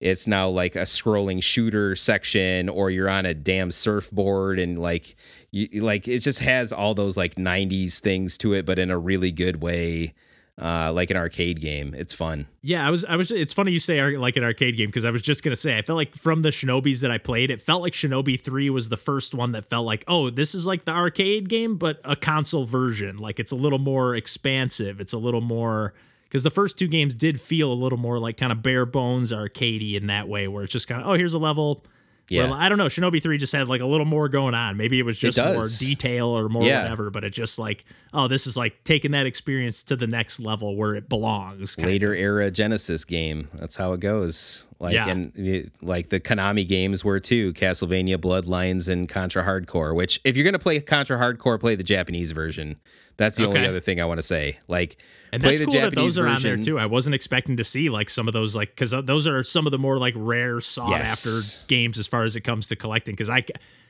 it's 0.00 0.26
now 0.26 0.48
like 0.48 0.76
a 0.76 0.80
scrolling 0.82 1.42
shooter 1.42 1.96
section, 1.96 2.68
or 2.68 2.90
you're 2.90 3.08
on 3.08 3.24
a 3.24 3.32
damn 3.32 3.70
surfboard, 3.70 4.58
and 4.58 4.78
like 4.78 5.16
you 5.50 5.82
like 5.82 6.06
it 6.06 6.18
just 6.18 6.40
has 6.40 6.72
all 6.72 6.94
those 6.94 7.16
like 7.16 7.36
90s 7.36 8.00
things 8.00 8.36
to 8.38 8.52
it, 8.52 8.66
but 8.66 8.78
in 8.78 8.90
a 8.90 8.98
really 8.98 9.32
good 9.32 9.62
way. 9.62 10.12
Uh, 10.60 10.90
like 10.90 11.10
an 11.10 11.18
arcade 11.18 11.60
game, 11.60 11.92
it's 11.94 12.14
fun. 12.14 12.46
Yeah, 12.62 12.86
I 12.86 12.90
was. 12.90 13.04
I 13.04 13.16
was. 13.16 13.30
It's 13.30 13.52
funny 13.52 13.72
you 13.72 13.78
say 13.78 14.16
like 14.16 14.36
an 14.36 14.42
arcade 14.42 14.78
game 14.78 14.88
because 14.88 15.04
I 15.04 15.10
was 15.10 15.20
just 15.20 15.44
gonna 15.44 15.54
say 15.54 15.76
I 15.76 15.82
felt 15.82 15.98
like 15.98 16.16
from 16.16 16.40
the 16.40 16.48
Shinobis 16.48 17.02
that 17.02 17.10
I 17.10 17.18
played, 17.18 17.50
it 17.50 17.60
felt 17.60 17.82
like 17.82 17.92
Shinobi 17.92 18.40
Three 18.40 18.70
was 18.70 18.88
the 18.88 18.96
first 18.96 19.34
one 19.34 19.52
that 19.52 19.66
felt 19.66 19.84
like, 19.84 20.02
oh, 20.08 20.30
this 20.30 20.54
is 20.54 20.66
like 20.66 20.86
the 20.86 20.92
arcade 20.92 21.50
game, 21.50 21.76
but 21.76 22.00
a 22.04 22.16
console 22.16 22.64
version. 22.64 23.18
Like 23.18 23.38
it's 23.38 23.52
a 23.52 23.56
little 23.56 23.78
more 23.78 24.16
expansive. 24.16 24.98
It's 24.98 25.12
a 25.12 25.18
little 25.18 25.42
more 25.42 25.92
because 26.24 26.42
the 26.42 26.50
first 26.50 26.78
two 26.78 26.88
games 26.88 27.14
did 27.14 27.38
feel 27.38 27.70
a 27.70 27.74
little 27.74 27.98
more 27.98 28.18
like 28.18 28.38
kind 28.38 28.50
of 28.50 28.62
bare 28.62 28.86
bones 28.86 29.32
arcadey 29.32 29.94
in 29.94 30.06
that 30.06 30.26
way, 30.26 30.48
where 30.48 30.64
it's 30.64 30.72
just 30.72 30.88
kind 30.88 31.02
of 31.02 31.08
oh, 31.08 31.12
here's 31.12 31.34
a 31.34 31.38
level. 31.38 31.84
Yeah. 32.28 32.44
Well, 32.44 32.54
I 32.54 32.68
don't 32.68 32.78
know. 32.78 32.86
Shinobi 32.86 33.22
3 33.22 33.38
just 33.38 33.52
had 33.52 33.68
like 33.68 33.80
a 33.80 33.86
little 33.86 34.06
more 34.06 34.28
going 34.28 34.54
on. 34.54 34.76
Maybe 34.76 34.98
it 34.98 35.04
was 35.04 35.20
just 35.20 35.38
more 35.38 35.66
detail 35.78 36.28
or 36.28 36.48
more 36.48 36.64
Yeah. 36.64 36.82
whatever, 36.82 37.10
but 37.10 37.22
it 37.24 37.30
just 37.30 37.58
like, 37.58 37.84
oh, 38.12 38.26
this 38.28 38.46
is 38.46 38.56
like 38.56 38.82
taking 38.84 39.12
that 39.12 39.26
experience 39.26 39.82
to 39.84 39.96
the 39.96 40.06
next 40.08 40.40
level 40.40 40.74
where 40.76 40.94
it 40.94 41.08
belongs. 41.08 41.78
later 41.78 42.14
era 42.14 42.50
Genesis 42.50 43.04
game. 43.04 43.48
That's 43.54 43.76
how 43.76 43.92
it 43.92 44.00
goes. 44.00 44.64
Like 44.78 44.94
Yeah. 44.94 45.08
and 45.08 45.70
like 45.80 46.10
the 46.10 46.20
Konami 46.20 46.66
games 46.68 47.02
were 47.04 47.18
too, 47.20 47.52
Castlevania 47.54 48.16
Bloodlines 48.18 48.88
and 48.88 49.08
Contra 49.08 49.42
Hard 49.44 49.66
Corps, 49.66 49.94
which 49.94 50.20
if 50.24 50.36
you're 50.36 50.44
going 50.44 50.52
to 50.52 50.58
play 50.58 50.78
Contra 50.80 51.16
Hard 51.18 51.38
Corps, 51.38 51.58
play 51.58 51.74
the 51.74 51.82
Japanese 51.84 52.32
version. 52.32 52.76
That's 53.16 53.36
the 53.36 53.46
only 53.46 53.64
other 53.66 53.80
thing 53.80 53.98
I 53.98 54.04
want 54.04 54.18
to 54.18 54.22
say. 54.22 54.58
Like 54.68 54.98
And 55.32 55.42
play 55.42 55.52
that's 55.52 55.60
the 55.60 55.64
cool 55.64 55.72
Japanese 55.74 55.94
that 55.94 56.00
those 56.02 56.18
are 56.18 56.28
on 56.28 56.42
there 56.42 56.58
too. 56.58 56.78
I 56.78 56.84
wasn't 56.84 57.14
expecting 57.14 57.56
to 57.56 57.64
see 57.64 57.88
like 57.88 58.10
some 58.10 58.28
of 58.28 58.34
those 58.34 58.54
like 58.54 58.68
because 58.70 58.92
uh, 58.92 59.00
those 59.00 59.26
are 59.26 59.42
some 59.42 59.66
of 59.66 59.70
the 59.70 59.78
more 59.78 59.96
like 59.98 60.12
rare 60.16 60.60
sought 60.60 60.90
Yes. 60.90 61.26
after 61.26 61.66
games 61.68 61.98
as 61.98 62.06
far 62.06 62.24
as 62.24 62.36
it 62.36 62.42
comes 62.42 62.66
to 62.68 62.76
collecting. 62.76 63.14
Because 63.14 63.30
I, 63.30 63.44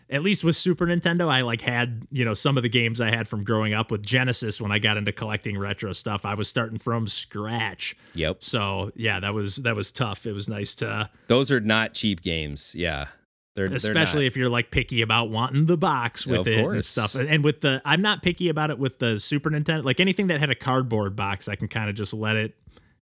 at 0.08 0.22
least 0.22 0.44
with 0.44 0.54
Super 0.56 0.86
Nintendo, 0.86 1.28
I 1.28 1.42
like 1.42 1.60
had 1.60 2.06
you 2.10 2.24
know 2.24 2.34
some 2.34 2.56
of 2.56 2.62
the 2.62 2.68
games 2.68 3.00
I 3.00 3.10
had 3.10 3.26
from 3.26 3.42
growing 3.42 3.74
up 3.74 3.90
with 3.90 4.04
Genesis 4.04 4.60
when 4.60 4.70
I 4.70 4.78
got 4.78 4.96
into 4.96 5.12
collecting 5.12 5.58
retro 5.58 5.92
stuff. 5.92 6.24
I 6.24 6.34
was 6.34 6.48
starting 6.48 6.78
from 6.78 7.06
scratch. 7.06 7.96
Yep. 8.14 8.42
So 8.42 8.92
yeah, 8.94 9.20
that 9.20 9.34
was 9.34 9.56
that 9.56 9.74
was 9.74 9.90
tough. 9.90 10.26
It 10.26 10.32
was 10.32 10.48
nice 10.48 10.74
to, 10.76 11.10
Those 11.26 11.50
are 11.50 11.60
not 11.60 11.94
cheap 11.94 12.22
games. 12.22 12.74
Yeah. 12.74 13.08
They're 13.56 13.64
especially 13.64 14.20
they're 14.20 14.26
if 14.26 14.36
you're 14.36 14.50
like 14.50 14.70
picky 14.70 15.00
about 15.00 15.30
wanting 15.30 15.64
the 15.64 15.78
box 15.78 16.26
with 16.26 16.40
Of 16.40 16.48
it 16.48 16.64
and 16.64 16.84
stuff. 16.84 17.14
And 17.14 17.42
with 17.42 17.62
the, 17.62 17.80
I'm 17.86 18.02
not 18.02 18.22
picky 18.22 18.50
about 18.50 18.70
it 18.70 18.78
with 18.78 18.98
the 18.98 19.18
Super 19.18 19.50
Nintendo. 19.50 19.82
Like 19.82 19.98
anything 19.98 20.26
that 20.26 20.38
had 20.40 20.50
a 20.50 20.54
cardboard 20.54 21.16
box, 21.16 21.48
I 21.48 21.54
can 21.56 21.66
kind 21.66 21.88
of 21.88 21.96
just 21.96 22.12
let 22.12 22.36
it 22.36 22.54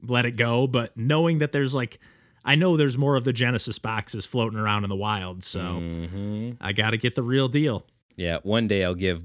let 0.02 0.26
it 0.26 0.32
go. 0.32 0.66
But 0.66 0.98
knowing 0.98 1.38
that 1.38 1.52
there's 1.52 1.76
like, 1.76 2.00
I 2.44 2.56
know 2.56 2.76
there's 2.78 2.98
more 2.98 3.16
of 3.16 3.24
the 3.24 3.34
Genesis 3.34 3.78
boxes 3.80 4.26
floating 4.26 4.58
around 4.60 4.84
in 4.84 4.90
the 4.90 4.96
wild, 4.96 5.44
so 5.44 5.60
Mhm. 5.60 6.58
I 6.60 6.74
got 6.74 6.92
to 6.92 6.98
get 6.98 7.16
the 7.16 7.24
real 7.24 7.48
deal. 7.48 7.86
Yeah, 8.16 8.40
one 8.44 8.68
day 8.68 8.84
I'll 8.84 8.96
give 8.96 9.24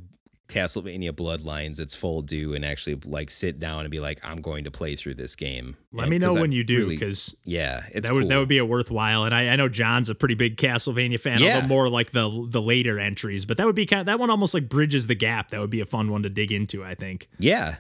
Castlevania 0.49 1.11
Bloodlines 1.11 1.81
its 1.81 1.95
full 1.97 2.23
due 2.23 2.55
and 2.55 2.64
actually 2.64 2.95
like 3.05 3.31
sit 3.31 3.59
down 3.59 3.81
and 3.81 3.91
be 3.91 3.99
like, 3.99 4.21
I'm 4.25 4.37
going 4.41 4.62
to 4.64 4.71
play 4.71 4.95
through 4.95 5.14
this 5.14 5.35
game. 5.35 5.77
Let 5.93 6.05
And- 6.05 6.11
me 6.11 6.19
know 6.19 6.29
'cause 6.29 6.37
I 6.37 6.41
when 6.41 6.53
you 6.53 6.62
do, 6.62 6.79
really- 6.81 6.95
because 6.95 7.35
yeah, 7.45 7.83
it's 7.93 8.07
that 8.07 8.14
would 8.14 8.21
cool. 8.23 8.29
that 8.29 8.39
would 8.39 8.49
be 8.49 8.59
a 8.59 8.64
worthwhile. 8.64 9.25
And 9.25 9.35
I, 9.35 9.49
I 9.49 9.57
know 9.57 9.69
John's 9.69 10.09
a 10.09 10.14
pretty 10.14 10.37
big 10.37 10.57
Castlevania 10.57 11.19
fan, 11.19 11.41
Yeah. 11.41 11.57
although 11.57 11.67
more 11.67 11.89
like 11.89 12.12
the 12.12 12.47
the 12.49 12.62
later 12.62 12.99
entries. 13.01 13.45
But 13.45 13.57
that 13.57 13.67
would 13.67 13.75
be 13.75 13.87
kind 13.87 14.01
of, 14.01 14.07
that 14.07 14.21
one 14.21 14.31
almost 14.31 14.55
like 14.55 14.69
bridges 14.69 15.09
the 15.09 15.17
gap. 15.17 15.49
That 15.49 15.59
would 15.61 15.71
be 15.71 15.81
a 15.81 15.85
fun 15.87 16.11
one 16.11 16.23
to 16.23 16.31
dig 16.31 16.53
into. 16.53 16.85
I 16.85 16.95
think. 16.95 17.29
Yeah. 17.41 17.77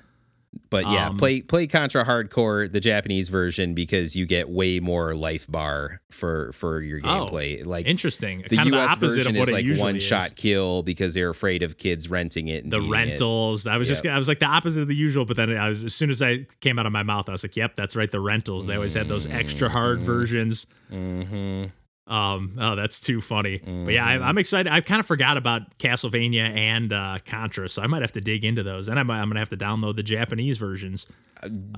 But 0.70 0.84
yeah, 0.84 1.08
Um, 1.08 1.16
play 1.16 1.42
play 1.42 1.66
Contra 1.66 2.04
Hard 2.04 2.30
Corps, 2.30 2.68
the 2.68 2.80
Japanese 2.80 3.28
version, 3.28 3.74
because 3.74 4.14
you 4.16 4.26
get 4.26 4.48
way 4.48 4.80
more 4.80 5.14
life 5.14 5.46
bar 5.48 6.00
for 6.10 6.52
for 6.52 6.80
your 6.82 7.00
Oh, 7.04 7.26
gameplay. 7.30 7.64
like 7.66 7.86
Interesting. 7.86 8.44
the 8.48 8.56
kind 8.56 8.72
the 8.72 8.76
US 8.78 8.90
opposite 8.92 9.16
version 9.24 9.32
of 9.32 9.38
what 9.38 9.48
is 9.48 9.54
it 9.66 9.76
like 9.76 9.82
one 9.82 9.96
is. 9.96 10.02
shot 10.02 10.34
kill 10.36 10.82
because 10.82 11.14
they're 11.14 11.30
afraid 11.30 11.62
of 11.62 11.76
kids 11.78 12.08
renting 12.10 12.48
it. 12.48 12.64
The 12.68 12.78
beating 12.78 12.88
it. 12.88 12.92
rentals. 12.92 13.66
I 13.66 13.76
was 13.76 13.88
just 13.88 14.06
I 14.06 14.16
was 14.16 14.28
like 14.28 14.38
the 14.38 14.46
opposite 14.46 14.82
of 14.82 14.88
the 14.88 14.94
usual, 14.96 15.24
but 15.24 15.36
then 15.36 15.56
I 15.56 15.68
was 15.68 15.84
as 15.84 15.94
soon 15.94 16.10
as 16.10 16.22
I 16.22 16.46
came 16.60 16.78
out 16.78 16.86
of 16.86 16.92
my 16.92 17.02
mouth, 17.02 17.28
I 17.28 17.32
was 17.32 17.44
like, 17.44 17.56
"Yep, 17.56 17.76
that's 17.76 17.94
right, 17.96 18.10
the 18.10 18.20
rentals." 18.20 18.66
They 18.66 18.74
always 18.74 18.94
had 18.94 19.08
those 19.08 19.26
extra 19.28 19.68
hard 19.68 19.98
Mm-hmm. 19.98 20.06
versions. 20.06 20.66
Mhm. 20.92 21.70
Um, 22.06 22.54
oh, 22.58 22.76
that's 22.76 23.00
too 23.00 23.20
funny. 23.20 23.58
But 23.58 23.92
yeah, 23.92 24.08
Mm-hmm. 24.14 24.22
I, 24.22 24.28
I'm 24.28 24.38
excited. 24.38 24.70
I 24.72 24.80
kind 24.80 25.00
of 25.00 25.06
forgot 25.06 25.36
about 25.36 25.76
Castlevania 25.78 26.54
and 26.56 26.92
uh, 26.92 27.18
Contra, 27.24 27.68
so 27.68 27.82
I 27.82 27.86
might 27.88 28.02
have 28.02 28.12
to 28.12 28.20
dig 28.20 28.44
into 28.44 28.62
those, 28.62 28.88
and 28.88 28.98
I 28.98 29.02
might, 29.02 29.20
I'm 29.20 29.28
gonna 29.28 29.40
have 29.40 29.48
to 29.50 29.56
download 29.56 29.96
the 29.96 30.02
Japanese 30.04 30.56
versions. 30.58 31.10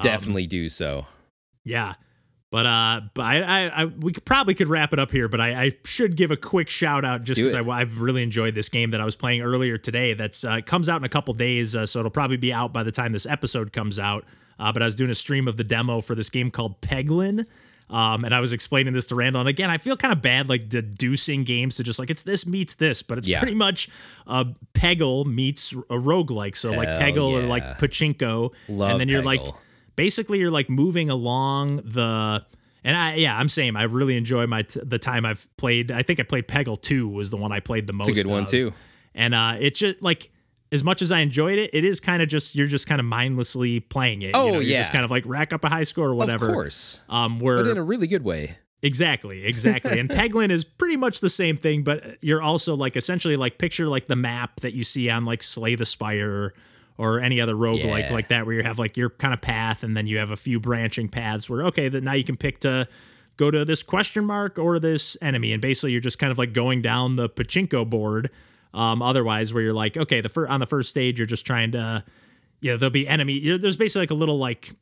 Definitely 0.03 0.47
do 0.47 0.69
so. 0.69 1.07
Yeah. 1.65 1.95
But 2.51 2.65
uh, 2.65 3.01
but 3.13 3.23
I, 3.27 3.43
I, 3.43 3.83
I 3.83 3.85
we 3.87 4.13
could, 4.13 4.25
probably 4.25 4.55
could 4.55 4.69
wrap 4.69 4.95
it 4.95 4.99
up 4.99 5.11
here. 5.11 5.29
But 5.29 5.41
I, 5.43 5.65
I 5.65 5.71
should 5.85 6.17
give 6.17 6.31
a 6.31 6.37
quick 6.37 6.71
shout 6.71 7.05
out 7.05 7.23
just 7.23 7.39
because. 7.41 7.55
I've 7.55 8.01
really 8.01 8.23
enjoyed 8.23 8.55
this 8.55 8.71
game 8.71 8.91
that 8.93 9.03
I 9.03 9.05
was 9.05 9.17
playing 9.17 9.43
earlier 9.43 9.77
today. 9.77 10.15
That's 10.15 10.45
uh, 10.45 10.61
comes 10.65 10.89
out 10.89 10.97
in 10.99 11.05
a 11.05 11.11
couple 11.11 11.35
days, 11.35 11.77
uh, 11.77 11.85
so 11.85 11.99
it'll 11.99 12.11
probably 12.11 12.39
be 12.39 12.51
out 12.53 12.73
by 12.73 12.83
the 12.85 12.91
time 12.91 13.13
this 13.13 13.27
episode 13.27 13.73
comes 13.75 13.99
out. 13.99 14.25
Uh, 14.59 14.73
but 14.73 14.81
I 14.81 14.87
was 14.87 14.95
doing 14.95 15.11
a 15.11 15.15
stream 15.15 15.47
of 15.47 15.59
the 15.59 15.65
demo 15.65 16.01
for 16.01 16.15
this 16.15 16.31
game 16.31 16.51
called 16.51 16.81
Peglin. 16.81 17.45
Um, 17.91 18.25
and 18.25 18.35
I 18.35 18.41
was 18.41 18.53
explaining 18.53 18.93
this 18.93 19.07
to 19.07 19.15
Randall. 19.15 19.41
And 19.41 19.49
again, 19.49 19.71
I 19.71 19.79
feel 19.79 19.97
kind 19.97 20.13
of 20.13 20.21
bad 20.21 20.49
like 20.49 20.69
deducing 20.69 21.45
games 21.45 21.77
to 21.77 21.83
just 21.83 21.99
like 21.99 22.11
it's 22.11 22.23
this 22.23 22.47
meets 22.47 22.75
this, 22.75 23.03
but 23.03 23.17
it's 23.19 23.27
Yeah. 23.27 23.39
pretty 23.41 23.55
much 23.55 23.89
uh, 24.27 24.45
Peggle 24.75 25.25
meets 25.27 25.73
a 25.73 25.77
roguelike. 25.97 26.55
So 26.57 26.73
like 26.73 26.89
Peggle 26.89 27.33
or 27.33 27.43
like 27.43 27.79
Pachinko. 27.79 28.53
Love 28.69 28.91
and 28.91 29.01
then 29.01 29.09
you're 29.09 29.23
like 29.23 29.41
basically 29.97 30.39
you're 30.39 30.51
like 30.51 30.69
moving 30.71 31.09
along 31.11 31.77
the 31.77 32.45
and 32.85 32.97
I 32.97 33.15
yeah 33.17 33.37
I'm 33.37 33.49
saying 33.49 33.75
I 33.75 33.85
really 33.85 34.17
enjoy 34.17 34.47
my 34.47 34.63
t- 34.63 34.81
the 34.85 34.99
time 34.99 35.27
I've 35.27 35.49
played 35.57 35.91
I 35.91 36.03
think 36.03 36.21
I 36.21 36.23
played 36.23 36.47
Peggle 36.47 36.81
2 36.81 37.09
was 37.09 37.31
the 37.31 37.37
one 37.37 37.51
I 37.53 37.61
played 37.61 37.87
the 37.87 37.93
most 37.93 38.09
It's 38.11 38.21
a 38.21 38.23
good 38.23 38.31
one 38.31 38.45
too. 38.45 38.73
and 39.15 39.35
uh 39.35 39.57
it's 39.59 39.81
just 39.81 40.01
like 40.03 40.31
as 40.71 40.85
much 40.85 41.01
as 41.03 41.11
I 41.11 41.21
enjoyed 41.21 41.59
it, 41.59 41.71
it 41.73 41.85
is 41.85 42.01
kind 42.01 42.23
of 42.23 42.29
just 42.29 42.55
you're 42.55 42.67
just 42.67 42.87
kind 42.87 43.01
of 43.01 43.07
mindlessly 43.07 43.81
playing 43.81 44.23
it. 44.23 44.33
Oh, 44.35 44.47
you 44.47 44.53
know, 44.53 44.59
you're 44.61 44.71
yeah. 44.73 44.79
just 44.81 44.93
kind 44.93 45.05
of 45.05 45.11
like 45.11 45.25
rack 45.27 45.53
up 45.53 45.65
a 45.65 45.69
high 45.69 45.83
score 45.83 46.09
or 46.09 46.15
whatever. 46.15 46.47
Of 46.49 46.53
course. 46.53 47.01
Um, 47.09 47.39
But 47.39 47.45
where 47.45 47.71
in 47.71 47.79
a 47.79 47.83
really 47.83 48.07
good 48.07 48.25
way. 48.25 48.59
Exactly, 48.81 49.45
exactly. 49.45 49.99
and 49.99 50.09
Peglin 50.11 50.51
is 50.51 50.63
pretty 50.65 50.97
much 50.97 51.21
the 51.21 51.29
same 51.29 51.57
thing, 51.57 51.83
but 51.83 52.23
you're 52.23 52.43
also 52.43 52.77
like 52.77 52.97
essentially 52.97 53.37
like 53.37 53.59
picture 53.59 53.89
like 53.89 54.07
the 54.07 54.15
map 54.17 54.61
that 54.61 54.73
you 54.73 54.85
see 54.85 55.11
on 55.11 55.25
like 55.25 55.43
Slay 55.43 55.75
the 55.75 55.87
Spire 55.87 56.53
or 56.97 57.21
any 57.21 57.41
other 57.41 57.55
roguelike 57.55 58.05
Yeah. 58.09 58.13
like 58.13 58.29
that 58.29 58.47
where 58.47 58.55
you 58.55 58.63
have 58.63 58.79
like 58.79 58.97
your 58.97 59.11
kind 59.11 59.35
of 59.35 59.41
path 59.41 59.83
and 59.83 59.97
then 59.97 60.07
you 60.07 60.19
have 60.19 60.31
a 60.31 60.37
few 60.37 60.61
branching 60.61 61.09
paths 61.09 61.49
where 61.51 61.65
okay, 61.67 61.89
that 61.89 62.05
now 62.05 62.13
you 62.13 62.23
can 62.25 62.37
pick 62.37 62.61
to 62.61 62.87
go 63.37 63.51
to 63.51 63.65
this 63.65 63.83
question 63.83 64.25
mark 64.25 64.59
or 64.59 64.79
this 64.79 65.17
enemy 65.23 65.53
and 65.53 65.63
basically 65.63 65.93
you're 65.93 66.01
just 66.01 66.19
kind 66.19 66.31
of 66.33 66.39
like 66.39 66.53
going 66.53 66.83
down 66.83 67.15
the 67.17 67.29
pachinko 67.29 67.89
board 67.89 68.31
um 68.75 69.01
otherwise 69.03 69.53
where 69.55 69.63
you're 69.63 69.73
like 69.75 69.97
okay, 69.97 70.21
the 70.21 70.29
fir- 70.29 70.47
on 70.49 70.61
the 70.61 70.67
first 70.67 70.91
stage 70.91 71.19
you're 71.19 71.27
just 71.27 71.47
trying 71.47 71.73
to 71.73 72.05
you 72.61 72.73
know, 72.73 72.77
there'll 72.77 72.91
be 72.91 73.07
enemy. 73.07 73.57
There's 73.57 73.77
basically 73.77 74.03
like 74.03 74.11
a 74.11 74.15
little 74.15 74.37
like 74.39 74.73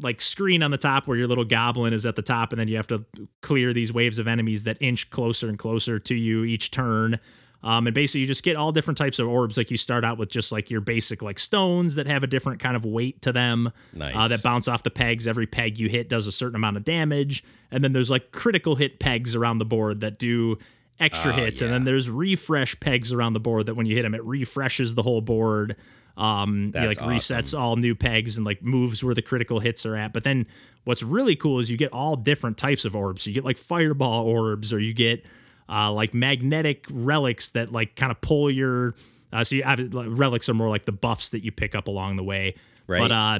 like 0.00 0.20
screen 0.20 0.62
on 0.62 0.70
the 0.70 0.76
top 0.78 1.08
where 1.08 1.16
your 1.16 1.26
little 1.26 1.44
goblin 1.46 1.92
is 1.94 2.04
at 2.06 2.14
the 2.14 2.20
top, 2.22 2.52
and 2.52 2.60
then 2.60 2.68
you 2.68 2.76
have 2.76 2.86
to 2.88 3.04
clear 3.40 3.72
these 3.72 3.90
waves 3.92 4.18
of 4.18 4.28
enemies 4.28 4.64
that 4.64 4.76
inch 4.80 5.08
closer 5.10 5.48
and 5.48 5.58
closer 5.58 5.98
to 5.98 6.14
you 6.14 6.44
each 6.44 6.70
turn. 6.70 7.18
Um, 7.64 7.86
and 7.86 7.94
basically, 7.94 8.20
you 8.22 8.26
just 8.26 8.42
get 8.44 8.56
all 8.56 8.70
different 8.70 8.98
types 8.98 9.18
of 9.18 9.28
orbs. 9.28 9.56
Like 9.56 9.70
you 9.70 9.76
start 9.78 10.04
out 10.04 10.18
with 10.18 10.28
just 10.28 10.52
like 10.52 10.70
your 10.70 10.80
basic 10.82 11.22
like 11.22 11.38
stones 11.38 11.94
that 11.94 12.06
have 12.06 12.22
a 12.22 12.26
different 12.26 12.60
kind 12.60 12.76
of 12.76 12.84
weight 12.84 13.22
to 13.22 13.32
them, 13.32 13.72
Nice. 13.94 14.14
uh, 14.14 14.28
that 14.28 14.42
bounce 14.42 14.68
off 14.68 14.82
the 14.82 14.90
pegs. 14.90 15.26
Every 15.26 15.46
peg 15.46 15.78
you 15.78 15.88
hit 15.88 16.08
does 16.08 16.26
a 16.26 16.32
certain 16.32 16.56
amount 16.56 16.76
of 16.76 16.84
damage, 16.84 17.42
and 17.70 17.82
then 17.82 17.92
there's 17.92 18.10
like 18.10 18.30
critical 18.30 18.74
hit 18.74 19.00
pegs 19.00 19.34
around 19.34 19.56
the 19.58 19.64
board 19.64 20.00
that 20.00 20.18
do 20.18 20.58
extra 21.02 21.32
Oh, 21.32 21.36
hits, 21.36 21.62
and 21.62 21.72
then 21.72 21.84
there's 21.84 22.10
refresh 22.10 22.78
pegs 22.80 23.12
around 23.12 23.32
the 23.32 23.40
board 23.40 23.66
that 23.66 23.74
when 23.74 23.86
you 23.86 23.96
hit 23.96 24.02
them, 24.02 24.14
it 24.14 24.24
refreshes 24.24 24.94
the 24.94 25.02
whole 25.02 25.20
board. 25.20 25.76
Um, 26.16 26.72
you 26.74 26.86
like 26.86 26.98
resets 26.98 27.58
all 27.58 27.76
new 27.76 27.94
pegs 27.94 28.36
and 28.36 28.44
like 28.44 28.62
moves 28.62 29.02
where 29.02 29.14
the 29.14 29.22
critical 29.22 29.60
hits 29.60 29.86
are 29.86 29.96
at. 29.96 30.12
But 30.12 30.24
then 30.24 30.46
what's 30.84 31.02
really 31.02 31.36
cool 31.36 31.58
is 31.58 31.70
you 31.70 31.78
get 31.78 31.92
all 31.92 32.16
different 32.16 32.58
types 32.58 32.84
of 32.84 32.94
orbs. 32.94 33.26
You 33.26 33.32
get 33.32 33.44
like 33.44 33.58
fireball 33.58 34.26
orbs, 34.26 34.72
or 34.72 34.78
you 34.78 34.92
get 34.92 35.24
uh, 35.68 35.90
like 35.90 36.12
magnetic 36.12 36.86
relics 36.90 37.50
that 37.52 37.72
like 37.72 37.96
kind 37.96 38.12
of 38.12 38.20
pull 38.20 38.50
your. 38.50 38.94
Uh, 39.32 39.42
so 39.42 39.56
you 39.56 39.62
have 39.62 39.78
like, 39.78 40.08
relics 40.10 40.50
are 40.50 40.54
more 40.54 40.68
like 40.68 40.84
the 40.84 40.92
buffs 40.92 41.30
that 41.30 41.42
you 41.42 41.50
pick 41.50 41.74
up 41.74 41.88
along 41.88 42.16
the 42.16 42.24
way. 42.24 42.54
Right. 42.86 42.98
But 42.98 43.12
uh, 43.12 43.38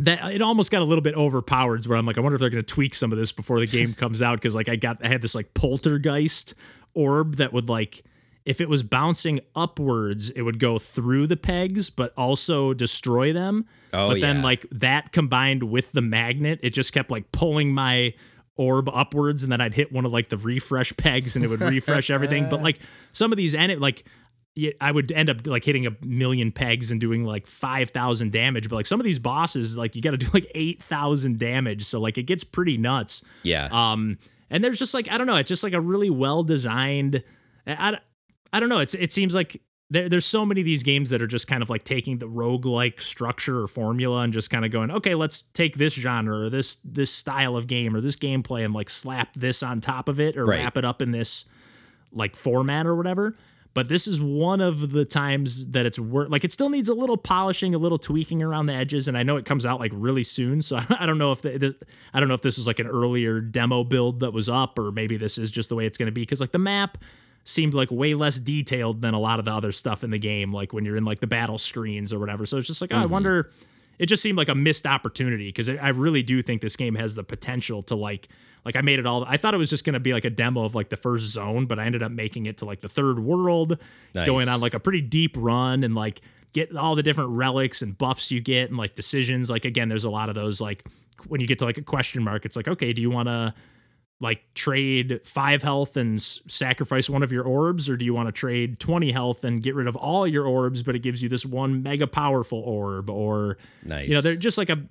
that 0.00 0.32
it 0.32 0.42
almost 0.42 0.70
got 0.70 0.82
a 0.82 0.84
little 0.84 1.02
bit 1.02 1.14
overpowered. 1.14 1.84
Where 1.86 1.98
I'm 1.98 2.06
like, 2.06 2.18
I 2.18 2.20
wonder 2.20 2.36
if 2.36 2.40
they're 2.40 2.50
going 2.50 2.62
to 2.62 2.74
tweak 2.74 2.94
some 2.94 3.12
of 3.12 3.18
this 3.18 3.32
before 3.32 3.60
the 3.60 3.66
game 3.66 3.94
comes 3.94 4.22
out 4.22 4.38
because 4.38 4.54
like 4.54 4.68
I 4.68 4.76
got 4.76 5.04
I 5.04 5.08
had 5.08 5.22
this 5.22 5.34
like 5.34 5.54
poltergeist 5.54 6.54
orb 6.94 7.36
that 7.36 7.52
would 7.52 7.68
like 7.68 8.02
if 8.46 8.60
it 8.60 8.68
was 8.68 8.84
bouncing 8.84 9.40
upwards, 9.56 10.30
it 10.30 10.42
would 10.42 10.60
go 10.60 10.78
through 10.78 11.26
the 11.26 11.36
pegs, 11.36 11.90
but 11.90 12.12
also 12.16 12.72
destroy 12.72 13.32
them. 13.32 13.64
Oh, 13.92 14.08
but 14.08 14.20
then 14.20 14.36
yeah. 14.36 14.42
like 14.42 14.66
that 14.70 15.10
combined 15.10 15.64
with 15.64 15.92
the 15.92 16.00
magnet, 16.00 16.60
it 16.62 16.70
just 16.70 16.94
kept 16.94 17.10
like 17.10 17.32
pulling 17.32 17.74
my 17.74 18.14
orb 18.56 18.88
upwards 18.88 19.42
and 19.42 19.52
then 19.52 19.60
I'd 19.60 19.74
hit 19.74 19.92
one 19.92 20.06
of 20.06 20.12
like 20.12 20.28
the 20.28 20.38
refresh 20.38 20.96
pegs 20.96 21.36
and 21.36 21.44
it 21.44 21.48
would 21.48 21.60
refresh 21.60 22.08
everything. 22.08 22.48
But 22.48 22.62
like 22.62 22.78
some 23.12 23.32
of 23.32 23.36
these 23.36 23.54
and 23.54 23.70
it 23.72 23.80
like 23.80 24.04
I 24.80 24.90
would 24.90 25.12
end 25.12 25.28
up 25.28 25.46
like 25.46 25.64
hitting 25.64 25.86
a 25.86 25.90
million 26.04 26.50
pegs 26.50 26.90
and 26.90 27.00
doing 27.00 27.24
like 27.24 27.46
5,000 27.46 28.32
damage. 28.32 28.68
But 28.68 28.76
like 28.76 28.86
some 28.86 28.98
of 29.00 29.04
these 29.04 29.18
bosses, 29.18 29.76
like 29.76 29.94
you 29.94 30.02
got 30.02 30.12
to 30.12 30.16
do 30.16 30.26
like 30.32 30.50
8,000 30.54 31.38
damage. 31.38 31.84
So 31.84 32.00
like 32.00 32.16
it 32.18 32.22
gets 32.24 32.42
pretty 32.44 32.76
nuts. 32.78 33.22
yeah. 33.42 33.68
Um, 33.70 34.18
and 34.50 34.62
there's 34.64 34.78
just 34.78 34.94
like 34.94 35.10
I 35.10 35.18
don't 35.18 35.26
know, 35.26 35.36
it's 35.36 35.48
just 35.48 35.62
like 35.64 35.72
a 35.72 35.80
really 35.80 36.08
well 36.10 36.42
designed. 36.42 37.22
I, 37.66 37.72
I, 37.92 37.98
I 38.52 38.60
don't 38.60 38.68
know. 38.68 38.78
It's 38.78 38.94
it 38.94 39.12
seems 39.12 39.34
like 39.34 39.60
there, 39.90 40.08
there's 40.08 40.24
so 40.26 40.46
many 40.46 40.60
of 40.62 40.64
these 40.64 40.82
games 40.82 41.10
that 41.10 41.20
are 41.20 41.26
just 41.26 41.46
kind 41.48 41.62
of 41.62 41.68
like 41.70 41.84
taking 41.84 42.18
the 42.18 42.26
roguelike 42.28 43.00
structure 43.02 43.60
or 43.60 43.66
formula 43.66 44.22
and 44.22 44.32
just 44.32 44.48
kind 44.50 44.64
of 44.64 44.70
going, 44.70 44.90
okay, 44.90 45.14
let's 45.14 45.42
take 45.42 45.76
this 45.76 45.94
genre 45.94 46.46
or 46.46 46.50
this 46.50 46.76
this 46.84 47.12
style 47.12 47.56
of 47.56 47.66
game 47.66 47.94
or 47.94 48.00
this 48.00 48.16
gameplay 48.16 48.64
and 48.64 48.72
like 48.72 48.88
slap 48.88 49.34
this 49.34 49.62
on 49.62 49.80
top 49.80 50.08
of 50.08 50.18
it 50.20 50.36
or 50.36 50.44
Right. 50.46 50.60
wrap 50.60 50.76
it 50.76 50.84
up 50.84 51.02
in 51.02 51.10
this 51.10 51.44
like 52.12 52.36
format 52.36 52.86
or 52.86 52.94
whatever. 52.96 53.36
But 53.76 53.88
this 53.88 54.08
is 54.08 54.18
one 54.18 54.62
of 54.62 54.92
the 54.92 55.04
times 55.04 55.66
that 55.72 55.84
it's 55.84 55.98
worth 55.98 56.30
like 56.30 56.44
it 56.44 56.50
still 56.50 56.70
needs 56.70 56.88
a 56.88 56.94
little 56.94 57.18
polishing, 57.18 57.74
a 57.74 57.78
little 57.78 57.98
tweaking 57.98 58.42
around 58.42 58.64
the 58.64 58.72
edges, 58.72 59.06
and 59.06 59.18
I 59.18 59.22
know 59.22 59.36
it 59.36 59.44
comes 59.44 59.66
out 59.66 59.80
like 59.80 59.92
really 59.94 60.24
soon. 60.24 60.62
So 60.62 60.78
I 60.98 61.04
don't 61.04 61.18
know 61.18 61.30
if 61.30 61.42
the, 61.42 61.74
I 62.14 62.18
don't 62.18 62.28
know 62.30 62.34
if 62.34 62.40
this 62.40 62.56
is 62.56 62.66
like 62.66 62.78
an 62.78 62.86
earlier 62.86 63.42
demo 63.42 63.84
build 63.84 64.20
that 64.20 64.32
was 64.32 64.48
up, 64.48 64.78
or 64.78 64.92
maybe 64.92 65.18
this 65.18 65.36
is 65.36 65.50
just 65.50 65.68
the 65.68 65.74
way 65.74 65.84
it's 65.84 65.98
going 65.98 66.06
to 66.06 66.12
be 66.12 66.22
because 66.22 66.40
like 66.40 66.52
the 66.52 66.58
map 66.58 66.96
seemed 67.44 67.74
like 67.74 67.90
way 67.90 68.14
less 68.14 68.40
detailed 68.40 69.02
than 69.02 69.12
a 69.12 69.20
lot 69.20 69.38
of 69.38 69.44
the 69.44 69.52
other 69.52 69.72
stuff 69.72 70.02
in 70.02 70.10
the 70.10 70.18
game, 70.18 70.52
like 70.52 70.72
when 70.72 70.86
you're 70.86 70.96
in 70.96 71.04
like 71.04 71.20
the 71.20 71.26
battle 71.26 71.58
screens 71.58 72.14
or 72.14 72.18
whatever. 72.18 72.46
So 72.46 72.56
it's 72.56 72.66
just 72.66 72.80
like 72.80 72.94
oh, 72.94 72.96
I 72.96 73.02
mm-hmm. 73.02 73.12
wonder. 73.12 73.50
It 73.98 74.06
just 74.06 74.22
seemed 74.22 74.36
like 74.38 74.48
a 74.48 74.54
missed 74.54 74.86
opportunity 74.86 75.48
because 75.48 75.68
I 75.68 75.88
really 75.88 76.22
do 76.22 76.42
think 76.42 76.60
this 76.60 76.76
game 76.76 76.94
has 76.96 77.14
the 77.14 77.24
potential 77.24 77.82
to 77.84 77.94
like 77.96 78.28
like 78.64 78.76
I 78.76 78.80
made 78.80 78.98
it 78.98 79.06
all. 79.06 79.24
I 79.24 79.36
thought 79.36 79.54
it 79.54 79.58
was 79.58 79.70
just 79.70 79.84
going 79.84 79.94
to 79.94 80.00
be 80.00 80.12
like 80.12 80.24
a 80.24 80.30
demo 80.30 80.64
of 80.64 80.74
like 80.74 80.88
the 80.88 80.96
first 80.96 81.26
zone, 81.26 81.66
but 81.66 81.78
I 81.78 81.84
ended 81.86 82.02
up 82.02 82.10
making 82.10 82.46
it 82.46 82.58
to 82.58 82.64
like 82.64 82.80
the 82.80 82.88
third 82.88 83.18
world, 83.20 83.78
Nice. 84.14 84.26
going 84.26 84.48
on 84.48 84.60
like 84.60 84.74
a 84.74 84.80
pretty 84.80 85.00
deep 85.00 85.36
run 85.38 85.84
and 85.84 85.94
like 85.94 86.20
get 86.52 86.74
all 86.76 86.94
the 86.94 87.02
different 87.02 87.30
relics 87.30 87.80
and 87.80 87.96
buffs 87.96 88.30
you 88.32 88.40
get 88.40 88.68
and 88.68 88.76
like 88.76 88.94
decisions. 88.94 89.48
Like 89.50 89.64
again, 89.64 89.88
there's 89.88 90.04
a 90.04 90.10
lot 90.10 90.28
of 90.28 90.34
those 90.34 90.60
like 90.60 90.84
when 91.28 91.40
you 91.40 91.46
get 91.46 91.60
to 91.60 91.64
like 91.64 91.78
a 91.78 91.82
question 91.82 92.22
mark, 92.24 92.44
it's 92.44 92.56
like 92.56 92.68
okay, 92.68 92.92
do 92.92 93.00
you 93.00 93.10
want 93.10 93.28
to 93.28 93.54
like 94.20 94.42
trade 94.54 95.20
five 95.24 95.62
health 95.62 95.96
and 95.96 96.16
s- 96.18 96.40
sacrifice 96.48 97.10
one 97.10 97.22
of 97.22 97.32
your 97.32 97.44
orbs, 97.44 97.88
or 97.90 97.96
do 97.96 98.04
you 98.04 98.14
want 98.14 98.28
to 98.28 98.32
trade 98.32 98.78
20 98.78 99.12
health 99.12 99.44
and 99.44 99.62
get 99.62 99.74
rid 99.74 99.86
of 99.86 99.96
all 99.96 100.26
your 100.26 100.46
orbs, 100.46 100.82
but 100.82 100.94
it 100.94 101.00
gives 101.00 101.22
you 101.22 101.28
this 101.28 101.44
one 101.44 101.82
mega 101.82 102.06
powerful 102.06 102.60
orb? 102.60 103.10
Or, 103.10 103.58
nice. 103.84 104.08
you 104.08 104.14
know, 104.14 104.20
they're 104.20 104.36
just 104.36 104.56
like 104.56 104.70
a, 104.70 104.82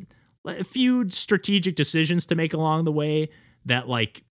a 0.46 0.64
few 0.64 1.10
strategic 1.10 1.76
decisions 1.76 2.28
to 2.28 2.36
make 2.36 2.54
along 2.54 2.84
the 2.84 2.92
way 2.92 3.30
that, 3.66 3.90
like, 3.90 4.24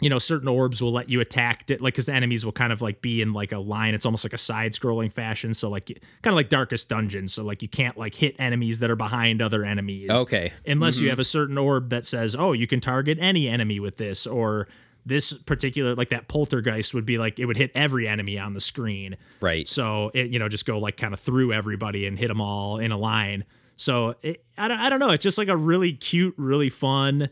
you 0.00 0.10
know, 0.10 0.18
certain 0.18 0.48
orbs 0.48 0.82
will 0.82 0.92
let 0.92 1.08
you 1.08 1.20
attack, 1.20 1.66
di- 1.66 1.76
like, 1.76 1.94
because 1.94 2.08
enemies 2.08 2.44
will 2.44 2.52
kind 2.52 2.72
of 2.72 2.82
like 2.82 3.00
be 3.00 3.22
in 3.22 3.32
like 3.32 3.52
a 3.52 3.58
line. 3.58 3.94
It's 3.94 4.04
almost 4.04 4.24
like 4.24 4.32
a 4.32 4.38
side 4.38 4.72
scrolling 4.72 5.10
fashion. 5.10 5.54
So, 5.54 5.70
like, 5.70 5.86
kind 6.22 6.32
of 6.32 6.34
like 6.34 6.48
Darkest 6.48 6.88
Dungeon. 6.88 7.28
So, 7.28 7.44
like, 7.44 7.62
you 7.62 7.68
can't 7.68 7.96
like 7.96 8.14
hit 8.14 8.34
enemies 8.38 8.80
that 8.80 8.90
are 8.90 8.96
behind 8.96 9.40
other 9.40 9.64
enemies 9.64 10.10
okay. 10.10 10.52
unless 10.66 10.98
you 10.98 11.04
mm-hmm. 11.04 11.10
have 11.10 11.18
a 11.20 11.24
certain 11.24 11.56
orb 11.56 11.90
that 11.90 12.04
says, 12.04 12.34
"Oh, 12.36 12.52
you 12.52 12.66
can 12.66 12.80
target 12.80 13.18
any 13.20 13.48
enemy 13.48 13.78
with 13.78 13.96
this," 13.96 14.26
or 14.26 14.66
this 15.06 15.32
particular 15.32 15.94
like 15.94 16.08
that 16.08 16.28
poltergeist 16.28 16.94
would 16.94 17.06
be 17.06 17.18
like 17.18 17.38
it 17.38 17.46
would 17.46 17.56
hit 17.56 17.70
every 17.74 18.08
enemy 18.08 18.38
on 18.38 18.54
the 18.54 18.60
screen. 18.60 19.16
Right. 19.40 19.68
So 19.68 20.10
it 20.14 20.30
you 20.30 20.38
know 20.38 20.48
just 20.48 20.66
go 20.66 20.78
like 20.78 20.96
kind 20.96 21.12
of 21.12 21.20
through 21.20 21.52
everybody 21.52 22.06
and 22.06 22.18
hit 22.18 22.28
them 22.28 22.40
all 22.40 22.78
in 22.78 22.90
a 22.90 22.98
line. 22.98 23.44
So 23.76 24.14
it, 24.22 24.44
I 24.56 24.68
don't 24.68 24.78
I 24.78 24.88
don't 24.88 25.00
know. 25.00 25.10
It's 25.10 25.22
just 25.22 25.38
like 25.38 25.48
a 25.48 25.56
really 25.56 25.92
cute, 25.92 26.34
really 26.36 26.70
fun. 26.70 27.28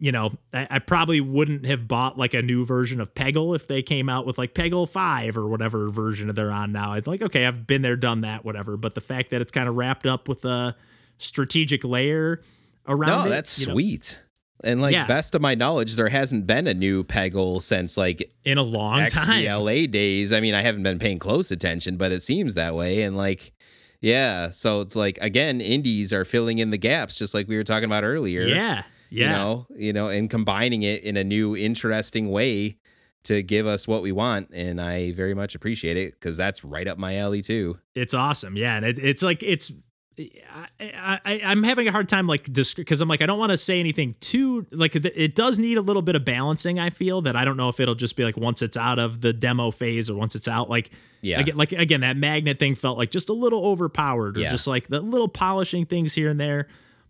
You 0.00 0.12
know, 0.12 0.30
I, 0.52 0.66
I 0.70 0.78
probably 0.78 1.20
wouldn't 1.20 1.66
have 1.66 1.88
bought 1.88 2.16
like 2.16 2.32
a 2.34 2.42
new 2.42 2.64
version 2.64 3.00
of 3.00 3.14
Peggle 3.14 3.56
if 3.56 3.66
they 3.66 3.82
came 3.82 4.08
out 4.08 4.26
with 4.26 4.38
like 4.38 4.54
Peggle 4.54 4.88
Five 4.88 5.36
or 5.36 5.48
whatever 5.48 5.88
version 5.90 6.28
they're 6.28 6.52
on 6.52 6.70
now. 6.72 6.92
I'd 6.92 7.06
like, 7.06 7.20
okay, 7.22 7.46
I've 7.46 7.66
been 7.66 7.82
there, 7.82 7.96
done 7.96 8.20
that, 8.20 8.44
whatever. 8.44 8.76
But 8.76 8.94
the 8.94 9.00
fact 9.00 9.30
that 9.30 9.40
it's 9.40 9.50
kind 9.50 9.68
of 9.68 9.76
wrapped 9.76 10.06
up 10.06 10.28
with 10.28 10.44
a 10.44 10.76
strategic 11.18 11.84
layer 11.84 12.42
around 12.86 13.22
No, 13.22 13.26
it, 13.26 13.28
that's 13.30 13.58
you 13.60 13.66
know, 13.66 13.72
sweet. 13.72 14.18
And 14.64 14.80
like 14.80 14.92
Yeah. 14.92 15.06
best 15.06 15.34
of 15.34 15.40
my 15.42 15.54
knowledge, 15.54 15.94
there 15.96 16.08
hasn't 16.08 16.46
been 16.46 16.66
a 16.66 16.74
new 16.74 17.04
Peggle 17.04 17.62
since 17.62 17.96
like 17.96 18.32
in 18.44 18.58
a 18.58 18.62
long 18.62 19.06
time. 19.06 19.42
XBLA 19.42 19.90
days. 19.90 20.32
I 20.32 20.40
mean, 20.40 20.54
I 20.54 20.62
haven't 20.62 20.82
been 20.82 20.98
paying 20.98 21.18
close 21.18 21.50
attention, 21.50 21.96
but 21.96 22.12
it 22.12 22.22
seems 22.22 22.54
that 22.54 22.74
way. 22.74 23.02
And 23.02 23.16
like, 23.16 23.52
yeah, 24.00 24.50
so 24.50 24.80
it's 24.80 24.94
like 24.96 25.18
again, 25.20 25.60
indies 25.60 26.12
are 26.12 26.24
filling 26.24 26.58
in 26.58 26.70
the 26.70 26.78
gaps, 26.78 27.16
just 27.16 27.34
like 27.34 27.48
we 27.48 27.56
were 27.56 27.64
talking 27.64 27.84
about 27.84 28.04
earlier. 28.04 28.42
Yeah, 28.42 28.82
yeah. 29.10 29.24
You 29.24 29.30
know, 29.36 29.66
you 29.76 29.92
know, 29.92 30.08
and 30.08 30.28
combining 30.30 30.82
it 30.82 31.02
in 31.02 31.16
a 31.16 31.24
new, 31.24 31.56
interesting 31.56 32.30
way 32.30 32.78
to 33.24 33.42
give 33.42 33.66
us 33.66 33.86
what 33.88 34.00
we 34.02 34.12
want, 34.12 34.48
and 34.52 34.80
I 34.80 35.12
very 35.12 35.34
much 35.34 35.54
appreciate 35.54 35.96
it 35.96 36.12
because 36.12 36.36
that's 36.36 36.64
right 36.64 36.86
up 36.86 36.98
my 36.98 37.16
alley 37.16 37.42
too. 37.42 37.78
It's 37.94 38.14
awesome. 38.14 38.56
Yeah, 38.56 38.76
and 38.76 38.86
it, 38.86 38.98
it's 38.98 39.22
like 39.22 39.42
it's. 39.42 39.72
I, 40.80 41.20
I, 41.24 41.40
I'm 41.44 41.62
having 41.62 41.86
a 41.86 41.92
hard 41.92 42.08
time 42.08 42.26
like 42.26 42.52
because 42.52 43.00
I'm 43.00 43.08
like 43.08 43.22
I 43.22 43.26
don't 43.26 43.38
want 43.38 43.52
to 43.52 43.56
say 43.56 43.78
anything 43.78 44.16
too 44.18 44.66
like 44.72 44.96
it 44.96 45.36
does 45.36 45.60
need 45.60 45.78
a 45.78 45.80
little 45.80 46.02
bit 46.02 46.16
of 46.16 46.24
balancing. 46.24 46.80
I 46.80 46.90
feel 46.90 47.22
that 47.22 47.36
I 47.36 47.44
don't 47.44 47.56
know 47.56 47.68
if 47.68 47.78
it'll 47.78 47.94
just 47.94 48.16
be 48.16 48.24
like 48.24 48.36
once 48.36 48.60
it's 48.60 48.76
out 48.76 48.98
of 48.98 49.20
the 49.20 49.32
demo 49.32 49.70
phase 49.70 50.10
or 50.10 50.16
once 50.16 50.34
it's 50.34 50.48
out 50.48 50.68
like 50.68 50.90
Yeah. 51.22 51.38
again, 51.38 51.56
like 51.56 51.70
again 51.70 52.00
that 52.00 52.16
magnet 52.16 52.58
thing 52.58 52.74
felt 52.74 52.98
like 52.98 53.10
just 53.10 53.28
a 53.28 53.32
little 53.32 53.64
overpowered 53.64 54.36
or 54.36 54.40
Yeah. 54.40 54.48
just 54.48 54.66
like 54.66 54.88
the 54.88 55.00
little 55.00 55.28
polishing 55.28 55.86
things 55.86 56.14
here 56.14 56.30
and 56.30 56.40
there, 56.40 56.66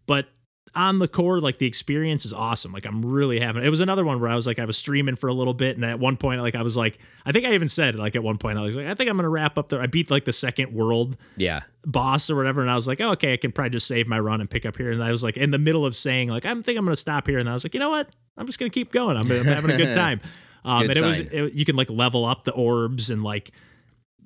but 0.06 0.26
on 0.74 0.98
the 0.98 1.08
core, 1.08 1.40
like 1.40 1.58
the 1.58 1.66
experience 1.66 2.24
is 2.24 2.32
awesome. 2.32 2.72
Like 2.72 2.86
I'm 2.86 3.02
really 3.04 3.40
having. 3.40 3.64
It 3.64 3.68
was 3.70 3.80
another 3.80 4.04
one 4.04 4.20
where 4.20 4.30
I 4.30 4.34
was 4.36 4.46
like 4.46 4.58
I 4.58 4.64
was 4.64 4.76
streaming 4.76 5.16
for 5.16 5.28
a 5.28 5.32
little 5.32 5.54
bit, 5.54 5.76
and 5.76 5.84
at 5.84 5.98
one 5.98 6.16
point, 6.16 6.40
like 6.40 6.54
I 6.54 6.62
was 6.62 6.76
like, 6.76 6.98
I 7.26 7.32
think 7.32 7.44
I 7.46 7.52
even 7.54 7.68
said 7.68 7.94
like 7.96 8.16
at 8.16 8.22
one 8.22 8.38
point 8.38 8.58
I 8.58 8.62
was 8.62 8.76
like, 8.76 8.86
I 8.86 8.94
think 8.94 9.08
I'm 9.10 9.16
gonna 9.16 9.28
wrap 9.28 9.58
up 9.58 9.68
there. 9.68 9.80
I 9.80 9.86
beat 9.86 10.10
like 10.10 10.24
the 10.24 10.32
second 10.32 10.72
world 10.72 11.16
Yeah. 11.36 11.60
boss 11.84 12.30
or 12.30 12.36
whatever, 12.36 12.60
and 12.60 12.70
I 12.70 12.74
was 12.74 12.86
like, 12.88 13.00
oh, 13.00 13.12
okay, 13.12 13.32
I 13.32 13.36
can 13.36 13.52
probably 13.52 13.70
just 13.70 13.86
save 13.86 14.06
my 14.08 14.18
run 14.20 14.40
and 14.40 14.48
pick 14.50 14.66
up 14.66 14.76
here. 14.76 14.90
And 14.92 15.02
I 15.02 15.10
was 15.10 15.22
like 15.24 15.36
in 15.36 15.50
the 15.50 15.58
middle 15.58 15.84
of 15.86 15.94
saying 15.96 16.28
like 16.28 16.44
I 16.44 16.54
think 16.54 16.78
I'm 16.78 16.84
gonna 16.84 16.96
stop 16.96 17.26
here, 17.26 17.38
and 17.38 17.48
I 17.48 17.52
was 17.52 17.64
like, 17.64 17.74
you 17.74 17.80
know 17.80 17.90
what? 17.90 18.08
I'm 18.36 18.46
just 18.46 18.58
gonna 18.58 18.70
keep 18.70 18.92
going. 18.92 19.16
I'm, 19.16 19.30
I'm 19.30 19.44
having 19.44 19.70
a 19.70 19.76
good 19.76 19.94
time. 20.06 20.20
Um, 20.64 20.82
good 20.86 20.96
and 20.96 21.04
it 21.04 21.06
was 21.06 21.20
it, 21.20 21.52
you 21.54 21.64
can 21.64 21.76
like 21.76 21.88
level 21.88 22.24
up 22.24 22.44
the 22.44 22.52
orbs 22.52 23.10
and 23.10 23.22
like 23.22 23.50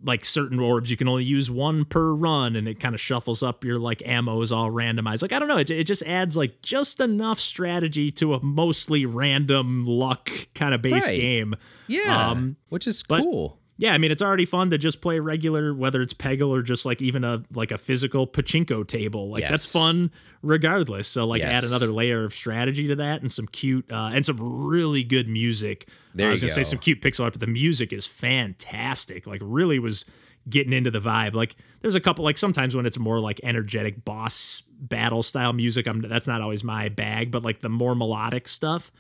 like 0.04 0.24
certain 0.24 0.58
orbs 0.58 0.90
you 0.90 0.96
can 0.96 1.06
only 1.08 1.22
use 1.24 1.50
one 1.50 1.84
per 1.84 2.12
run 2.12 2.56
and 2.56 2.66
it 2.66 2.80
kind 2.80 2.94
of 2.94 3.00
shuffles 3.00 3.42
up 3.42 3.64
your 3.64 3.78
like 3.78 4.02
ammo 4.04 4.40
is 4.42 4.50
all 4.50 4.70
randomized 4.70 5.22
like 5.22 5.32
i 5.32 5.38
don't 5.38 5.46
know 5.48 5.58
it, 5.58 5.70
it 5.70 5.84
just 5.84 6.02
adds 6.04 6.36
like 6.36 6.60
just 6.62 6.98
enough 7.00 7.38
strategy 7.38 8.10
to 8.10 8.34
a 8.34 8.42
mostly 8.42 9.06
random 9.06 9.84
luck 9.84 10.28
kind 10.54 10.74
of 10.74 10.82
base 10.82 11.06
Right. 11.08 11.16
game 11.20 11.54
Yeah, 11.86 12.30
Um, 12.30 12.56
which 12.68 12.86
is 12.86 13.04
but- 13.08 13.20
cool. 13.22 13.58
Yeah 13.78 13.92
i 13.92 13.98
mean 13.98 14.10
it's 14.10 14.22
already 14.22 14.44
fun 14.44 14.70
to 14.70 14.78
just 14.78 15.00
play 15.02 15.18
regular 15.18 15.74
whether 15.74 16.00
it's 16.02 16.14
peggle 16.14 16.50
or 16.50 16.62
just 16.62 16.86
like 16.86 17.02
even 17.02 17.24
a 17.24 17.42
like 17.54 17.70
a 17.70 17.78
physical 17.78 18.26
pachinko 18.26 18.86
table. 18.86 19.30
Like 19.30 19.42
that's 19.48 19.70
fun 19.70 20.10
regardless. 20.42 21.08
So 21.08 21.26
like 21.26 21.42
add 21.42 21.64
another 21.64 21.88
layer 21.88 22.24
of 22.24 22.32
strategy 22.32 22.88
to 22.88 22.96
that 22.96 23.20
and 23.20 23.30
some 23.30 23.46
cute 23.46 23.90
uh, 23.90 24.10
and 24.12 24.24
some 24.24 24.38
really 24.38 25.04
good 25.04 25.28
music. 25.28 25.88
There 26.14 26.28
i 26.28 26.30
was 26.30 26.40
gonna 26.40 26.50
say 26.50 26.62
some 26.62 26.78
cute 26.78 27.00
pixel 27.00 27.24
art 27.24 27.34
but 27.34 27.40
the 27.40 27.46
music 27.46 27.92
is 27.92 28.06
fantastic. 28.06 29.26
Like 29.26 29.40
really 29.44 29.78
was 29.78 30.04
getting 30.48 30.72
into 30.72 30.90
the 30.90 30.98
vibe. 31.00 31.34
Like 31.34 31.54
there's 31.80 31.94
a 31.94 32.00
couple 32.00 32.24
like 32.24 32.36
sometimes 32.36 32.74
when 32.76 32.86
it's 32.86 32.98
more 32.98 33.20
like 33.20 33.40
energetic 33.42 34.04
boss 34.04 34.62
battle 34.82 35.22
style 35.22 35.52
music 35.52 35.86
i'm 35.86 36.00
that's 36.00 36.26
not 36.26 36.40
always 36.40 36.64
my 36.64 36.88
bag 36.88 37.30
but 37.30 37.44
like 37.44 37.60
the 37.60 37.68
more 37.68 37.94
melodic 37.94 38.48
stuff 38.48 38.90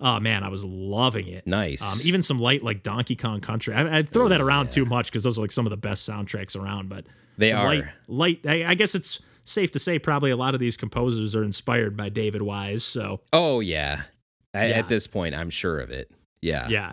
oh 0.00 0.20
man 0.20 0.42
i 0.44 0.48
was 0.48 0.64
loving 0.64 1.28
it 1.28 1.46
Nice. 1.46 1.82
um, 1.82 1.98
even 2.06 2.22
some 2.22 2.38
light 2.38 2.62
like 2.62 2.82
Donkey 2.82 3.16
Kong 3.16 3.40
Country. 3.40 3.74
I, 3.74 3.98
I 3.98 4.02
throw 4.02 4.28
that 4.28 4.40
around 4.40 4.70
too 4.70 4.84
much 4.84 5.06
because 5.06 5.24
those 5.24 5.38
are 5.38 5.42
like 5.42 5.50
some 5.50 5.66
of 5.66 5.70
the 5.70 5.76
best 5.76 6.08
soundtracks 6.08 6.56
around. 6.60 6.88
But 6.88 7.06
They 7.36 7.52
are. 7.52 7.64
light. 7.66 7.84
light 8.06 8.40
I, 8.46 8.64
I 8.64 8.74
guess 8.74 8.94
it's 8.94 9.20
safe 9.44 9.70
to 9.72 9.78
say 9.78 9.98
probably 9.98 10.30
a 10.30 10.36
lot 10.36 10.54
of 10.54 10.60
these 10.60 10.76
composers 10.76 11.34
are 11.34 11.42
inspired 11.42 11.96
by 11.96 12.08
David 12.10 12.42
Wise. 12.42 12.84
So 12.84 13.20
oh 13.32 13.60
yeah. 13.60 14.02
At, 14.54 14.68
Yeah. 14.70 14.74
at 14.76 14.88
this 14.88 15.06
point, 15.06 15.34
I'm 15.34 15.50
sure 15.50 15.78
of 15.78 15.90
it. 15.90 16.10
Yeah. 16.40 16.68
yeah, 16.68 16.92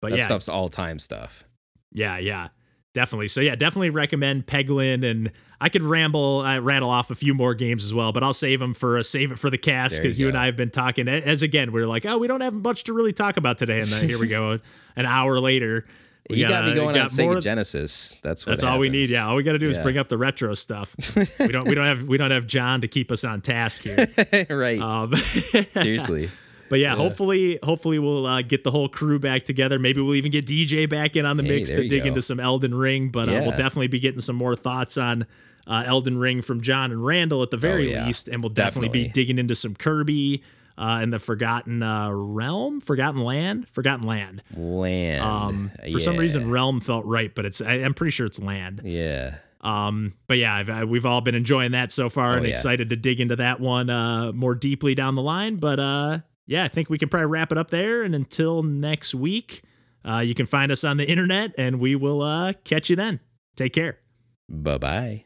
but 0.00 0.10
that 0.10 0.18
yeah, 0.18 0.24
stuff's 0.24 0.48
all 0.48 0.68
time 0.68 0.98
stuff. 0.98 1.44
yeah, 1.92 2.18
yeah, 2.18 2.48
definitely. 2.96 3.28
So 3.28 3.42
yeah, 3.42 3.54
definitely 3.54 3.90
recommend 3.90 4.46
Peglin, 4.46 5.08
and 5.08 5.30
I 5.60 5.68
could 5.68 5.82
ramble, 5.82 6.40
I 6.40 6.58
rattle 6.58 6.88
off 6.88 7.10
a 7.10 7.14
few 7.14 7.34
more 7.34 7.54
games 7.54 7.84
as 7.84 7.92
well, 7.92 8.10
but 8.10 8.24
I'll 8.24 8.32
save 8.32 8.58
them 8.58 8.72
for 8.72 8.96
a 8.96 9.04
save 9.04 9.30
it 9.32 9.38
for 9.38 9.50
the 9.50 9.58
cast 9.58 9.98
because 9.98 10.18
you 10.18 10.24
you, 10.24 10.28
and. 10.30 10.38
I 10.38 10.46
have 10.46 10.56
been 10.56 10.70
talking 10.70 11.06
as 11.06 11.42
again 11.42 11.72
we're 11.72 11.86
like, 11.86 12.06
oh, 12.06 12.16
we 12.18 12.26
don't 12.26 12.40
have 12.40 12.54
much 12.54 12.84
to 12.84 12.94
really 12.94 13.12
talk 13.12 13.36
about 13.36 13.58
today, 13.58 13.80
and 13.80 13.88
then 13.88 14.08
here 14.08 14.18
we 14.18 14.28
go, 14.28 14.58
an 14.96 15.06
hour 15.06 15.38
later. 15.38 15.84
We 16.28 16.38
you 16.38 16.48
got 16.48 16.64
me 16.64 16.74
going 16.74 16.88
on 16.88 16.94
got 16.94 17.10
Sega 17.10 17.24
more- 17.24 17.40
Genesis. 17.40 18.18
That's 18.22 18.44
what 18.44 18.50
That's 18.50 18.64
all 18.64 18.80
we 18.80 18.88
need. 18.88 19.10
Yeah, 19.10 19.28
all 19.28 19.36
we 19.36 19.44
got 19.44 19.52
to 19.52 19.58
do 19.58 19.68
is 19.68 19.76
Yeah. 19.76 19.82
bring 19.84 19.98
up 19.98 20.08
the 20.08 20.16
retro 20.16 20.54
stuff. 20.54 20.96
we 21.38 21.48
don't. 21.48 21.68
We 21.68 21.74
don't 21.76 21.84
have. 21.86 22.02
We 22.08 22.16
don't 22.16 22.32
have 22.32 22.48
John 22.48 22.80
to 22.80 22.88
keep 22.88 23.12
us 23.12 23.22
on 23.22 23.42
task 23.42 23.82
here. 23.82 24.08
right. 24.50 24.80
Um, 24.80 25.14
Seriously. 25.14 26.28
But 26.68 26.78
yeah, 26.78 26.94
hopefully, 26.94 27.58
hopefully 27.62 27.98
we'll 27.98 28.26
uh, 28.26 28.42
get 28.42 28.64
the 28.64 28.70
whole 28.70 28.88
crew 28.88 29.18
back 29.18 29.44
together. 29.44 29.78
Maybe 29.78 30.00
we'll 30.00 30.14
even 30.14 30.30
get 30.32 30.46
DJ 30.46 30.88
back 30.88 31.16
in 31.16 31.24
on 31.26 31.36
the 31.36 31.42
Hey, 31.42 31.48
mix 31.56 31.70
to 31.70 31.86
dig 31.88 32.02
go. 32.02 32.08
into 32.08 32.22
some 32.22 32.40
Elden 32.40 32.74
Ring. 32.74 33.10
But 33.10 33.28
uh, 33.28 33.40
we'll 33.42 33.50
definitely 33.56 33.88
be 33.88 34.00
getting 34.00 34.20
some 34.20 34.36
more 34.36 34.54
thoughts 34.56 34.96
on 34.96 35.26
uh, 35.66 35.84
Elden 35.86 36.18
Ring 36.18 36.42
from 36.42 36.60
John 36.60 36.92
and 36.92 37.04
Randall 37.04 37.42
at 37.42 37.50
the 37.50 37.56
very 37.56 37.88
Oh, 37.88 37.98
yeah. 37.98 38.06
least, 38.06 38.28
and 38.28 38.42
we'll 38.42 38.52
definitely, 38.52 38.88
be 38.88 39.08
digging 39.08 39.38
into 39.38 39.54
some 39.54 39.74
Kirby. 39.74 40.42
Uh, 40.78 40.98
and 41.00 41.10
the 41.10 41.18
Forgotten 41.18 41.82
uh, 41.82 42.10
Realm, 42.12 42.80
Forgotten 42.82 43.22
Land, 43.22 43.66
Forgotten 43.66 44.06
Land. 44.06 44.42
Land. 44.54 45.22
Um, 45.22 45.70
for 45.90 45.98
some 45.98 46.18
reason, 46.18 46.50
Realm 46.50 46.80
felt 46.80 47.06
right, 47.06 47.34
but 47.34 47.46
it's 47.46 47.62
I, 47.62 47.76
I'm 47.76 47.94
pretty 47.94 48.10
sure 48.10 48.26
it's 48.26 48.38
Land. 48.38 48.82
Yeah. 48.84 49.36
Um, 49.62 50.12
but 50.26 50.36
yeah, 50.36 50.54
I've, 50.54 50.68
I, 50.68 50.84
we've 50.84 51.06
all 51.06 51.22
been 51.22 51.34
enjoying 51.34 51.72
that 51.72 51.90
so 51.90 52.10
far 52.10 52.34
Oh, 52.34 52.36
and 52.36 52.44
yeah. 52.44 52.50
excited 52.50 52.90
to 52.90 52.96
dig 52.96 53.22
into 53.22 53.36
that 53.36 53.58
one 53.58 53.88
uh, 53.88 54.32
more 54.32 54.54
deeply 54.54 54.94
down 54.94 55.14
the 55.14 55.22
line. 55.22 55.56
But 55.56 55.80
uh, 55.80 56.18
yeah, 56.46 56.64
I 56.64 56.68
think 56.68 56.88
we 56.90 56.98
can 56.98 57.08
probably 57.08 57.26
wrap 57.26 57.52
it 57.52 57.58
up 57.58 57.70
there. 57.70 58.02
And 58.02 58.14
until 58.14 58.62
next 58.62 59.14
week, 59.14 59.62
uh, 60.04 60.18
you 60.18 60.34
can 60.34 60.46
find 60.46 60.70
us 60.70 60.84
on 60.84 60.96
the 60.96 61.08
internet 61.08 61.52
and 61.58 61.80
we 61.80 61.96
will 61.96 62.22
uh, 62.22 62.52
catch 62.64 62.88
you 62.90 62.96
then. 62.96 63.20
Take 63.56 63.72
care. 63.72 63.98
Bye 64.48 64.78
bye. 64.78 65.24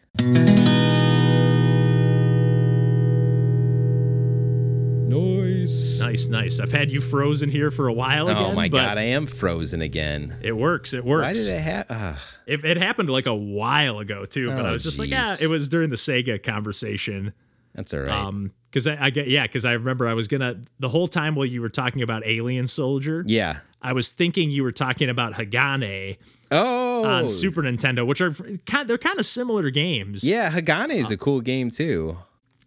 Nice. 5.09 6.01
Nice, 6.01 6.29
nice. 6.29 6.61
I've 6.61 6.73
had 6.73 6.91
you 6.91 7.01
frozen 7.01 7.51
here 7.51 7.71
for 7.71 7.89
a 7.89 7.93
while 7.93 8.29
again. 8.29 8.43
Oh 8.43 8.55
my 8.55 8.69
but 8.69 8.77
god, 8.79 8.99
I 8.99 9.03
am 9.03 9.27
frozen 9.27 9.83
again. 9.83 10.39
It 10.43 10.57
works. 10.57 10.95
It 10.95 11.05
works. 11.05 11.23
Why 11.23 11.29
works. 11.29 11.45
did 11.47 11.55
it 11.57 11.61
happen? 11.61 12.15
It, 12.47 12.65
it 12.65 12.77
happened 12.77 13.09
like 13.11 13.27
a 13.27 13.35
while 13.35 13.99
ago 13.99 14.25
too, 14.25 14.51
but 14.51 14.65
I 14.65 14.71
Oh, 14.71 14.73
was 14.73 14.85
just 14.85 14.99
like, 14.99 15.11
jeez. 15.11 15.19
ah, 15.19 15.37
it 15.43 15.49
was 15.49 15.69
during 15.69 15.91
the 15.91 15.97
Sega 15.97 16.43
conversation. 16.43 17.33
That's 17.75 17.95
all 17.95 18.01
right. 18.01 18.11
Um, 18.11 18.53
because 18.71 18.87
I, 18.87 19.07
I 19.07 19.11
get 19.11 19.29
yeah, 19.29 19.43
because 19.45 19.65
I 19.65 19.73
remember 19.73 20.07
I 20.09 20.15
was 20.15 20.29
gonna 20.29 20.61
the 20.79 20.89
whole 20.89 21.09
time 21.09 21.35
while 21.35 21.47
you 21.47 21.61
were 21.61 21.69
talking 21.69 22.03
about 22.03 22.23
Alien 22.25 22.67
Soldier, 22.67 23.25
yeah. 23.27 23.59
I 23.83 23.93
was 23.93 24.13
thinking 24.13 24.51
you 24.51 24.63
were 24.63 24.73
talking 24.73 25.09
about 25.09 25.35
Hagane 25.35 26.17
Oh. 26.53 27.05
on 27.05 27.29
Super 27.29 27.63
Nintendo, 27.63 28.07
which 28.07 28.21
are 28.21 28.33
kind 28.67 28.89
they're 28.89 28.99
kind 28.99 29.19
of 29.19 29.27
similar 29.27 29.71
games. 29.71 30.29
Yeah, 30.29 30.51
Hagane 30.51 30.91
is 30.95 31.11
a 31.11 31.17
cool 31.17 31.41
game 31.41 31.71
too. 31.71 32.19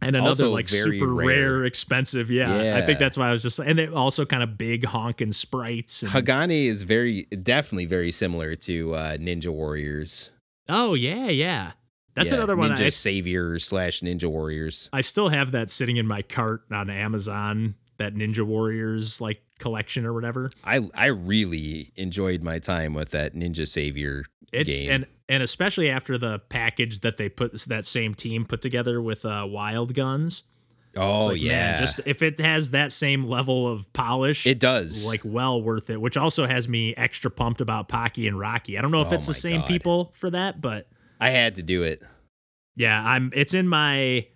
and 0.01 0.15
another 0.15 0.29
also 0.29 0.51
like 0.51 0.67
super 0.67 1.07
rare. 1.07 1.27
rare. 1.27 1.65
expensive. 1.65 2.29
Yeah, 2.31 2.75
I 2.77 2.81
think 2.81 2.99
that's 2.99 3.17
why 3.17 3.29
I 3.29 3.31
was 3.31 3.43
just 3.43 3.59
and 3.59 3.77
they 3.79 3.87
also 3.87 4.25
kind 4.25 4.43
of 4.43 4.57
big 4.57 4.85
honking 4.85 5.31
sprites. 5.31 6.03
And, 6.03 6.11
Hagane 6.11 6.65
is 6.67 6.83
very, 6.83 7.23
definitely 7.31 7.85
very 7.85 8.11
similar 8.11 8.55
to 8.55 8.95
uh, 8.95 9.17
Ninja 9.17 9.47
Warriors. 9.49 10.29
oh 10.69 10.93
yeah, 10.93 11.27
yeah, 11.29 11.71
that's 12.16 12.32
Yeah, 12.32 12.38
another 12.38 12.55
one. 12.55 12.72
Ninja 12.72 12.86
I, 12.86 12.89
Savior 12.89 13.59
slash 13.59 14.01
Ninja 14.01 14.26
Warriors. 14.30 14.89
I 14.93 15.01
still 15.01 15.30
have 15.30 15.51
that 15.51 15.70
sitting 15.70 15.97
in 15.97 16.07
my 16.07 16.22
cart 16.22 16.64
on 16.72 16.89
Amazon. 16.89 17.76
That 17.97 18.16
Ninja 18.16 18.43
Warriors 18.45 19.22
like 19.22 19.41
collection 19.59 20.05
or 20.05 20.14
whatever. 20.14 20.51
I 20.64 20.82
I 20.95 21.05
really 21.07 21.91
enjoyed 21.95 22.41
my 22.41 22.59
time 22.59 22.93
with 22.93 23.11
that 23.11 23.36
Ninja 23.36 23.68
Savior 23.68 24.26
It's 24.51 24.82
game. 24.82 24.91
and 24.91 25.05
and 25.30 25.43
especially 25.43 25.89
after 25.89 26.18
the 26.18 26.39
package 26.49 26.99
that 27.01 27.18
they 27.18 27.30
put 27.30 27.53
that 27.68 27.86
same 27.86 28.14
team 28.16 28.45
put 28.45 28.61
together 28.61 29.01
with 29.01 29.26
uh, 29.26 29.45
Wild 29.47 29.93
Guns. 29.93 30.43
oh 30.97 31.28
like, 31.28 31.41
yeah, 31.41 31.49
man, 31.49 31.78
just 31.78 32.01
if 32.05 32.22
it 32.24 32.39
has 32.39 32.72
that 32.72 32.91
same 32.91 33.26
level 33.26 33.72
of 33.72 33.91
polish, 33.93 34.45
it 34.47 34.59
does. 34.59 35.05
like 35.07 35.22
well 35.24 35.61
worth 35.61 35.89
it. 35.91 36.01
Which 36.01 36.18
also 36.18 36.45
has 36.47 36.68
me 36.68 36.93
extra 36.97 37.30
pumped 37.32 37.61
about 37.61 37.88
Pocky 37.89 38.28
and 38.28 38.38
Rocky. 38.39 38.78
I 38.78 38.82
don't 38.82 38.91
know 38.91 39.01
if 39.01 39.11
Oh 39.11 39.16
it's 39.16 39.28
the 39.28 39.34
same 39.36 39.61
God. 39.61 39.68
people 39.68 40.11
for 40.16 40.30
that, 40.32 40.59
but 40.61 40.88
I 41.24 41.30
had 41.30 41.55
to 41.55 41.63
do 41.63 41.84
it. 41.84 42.03
yeah, 42.76 43.01
I'm. 43.03 43.32
It's 43.34 43.53
in 43.53 43.67
my. 43.67 44.28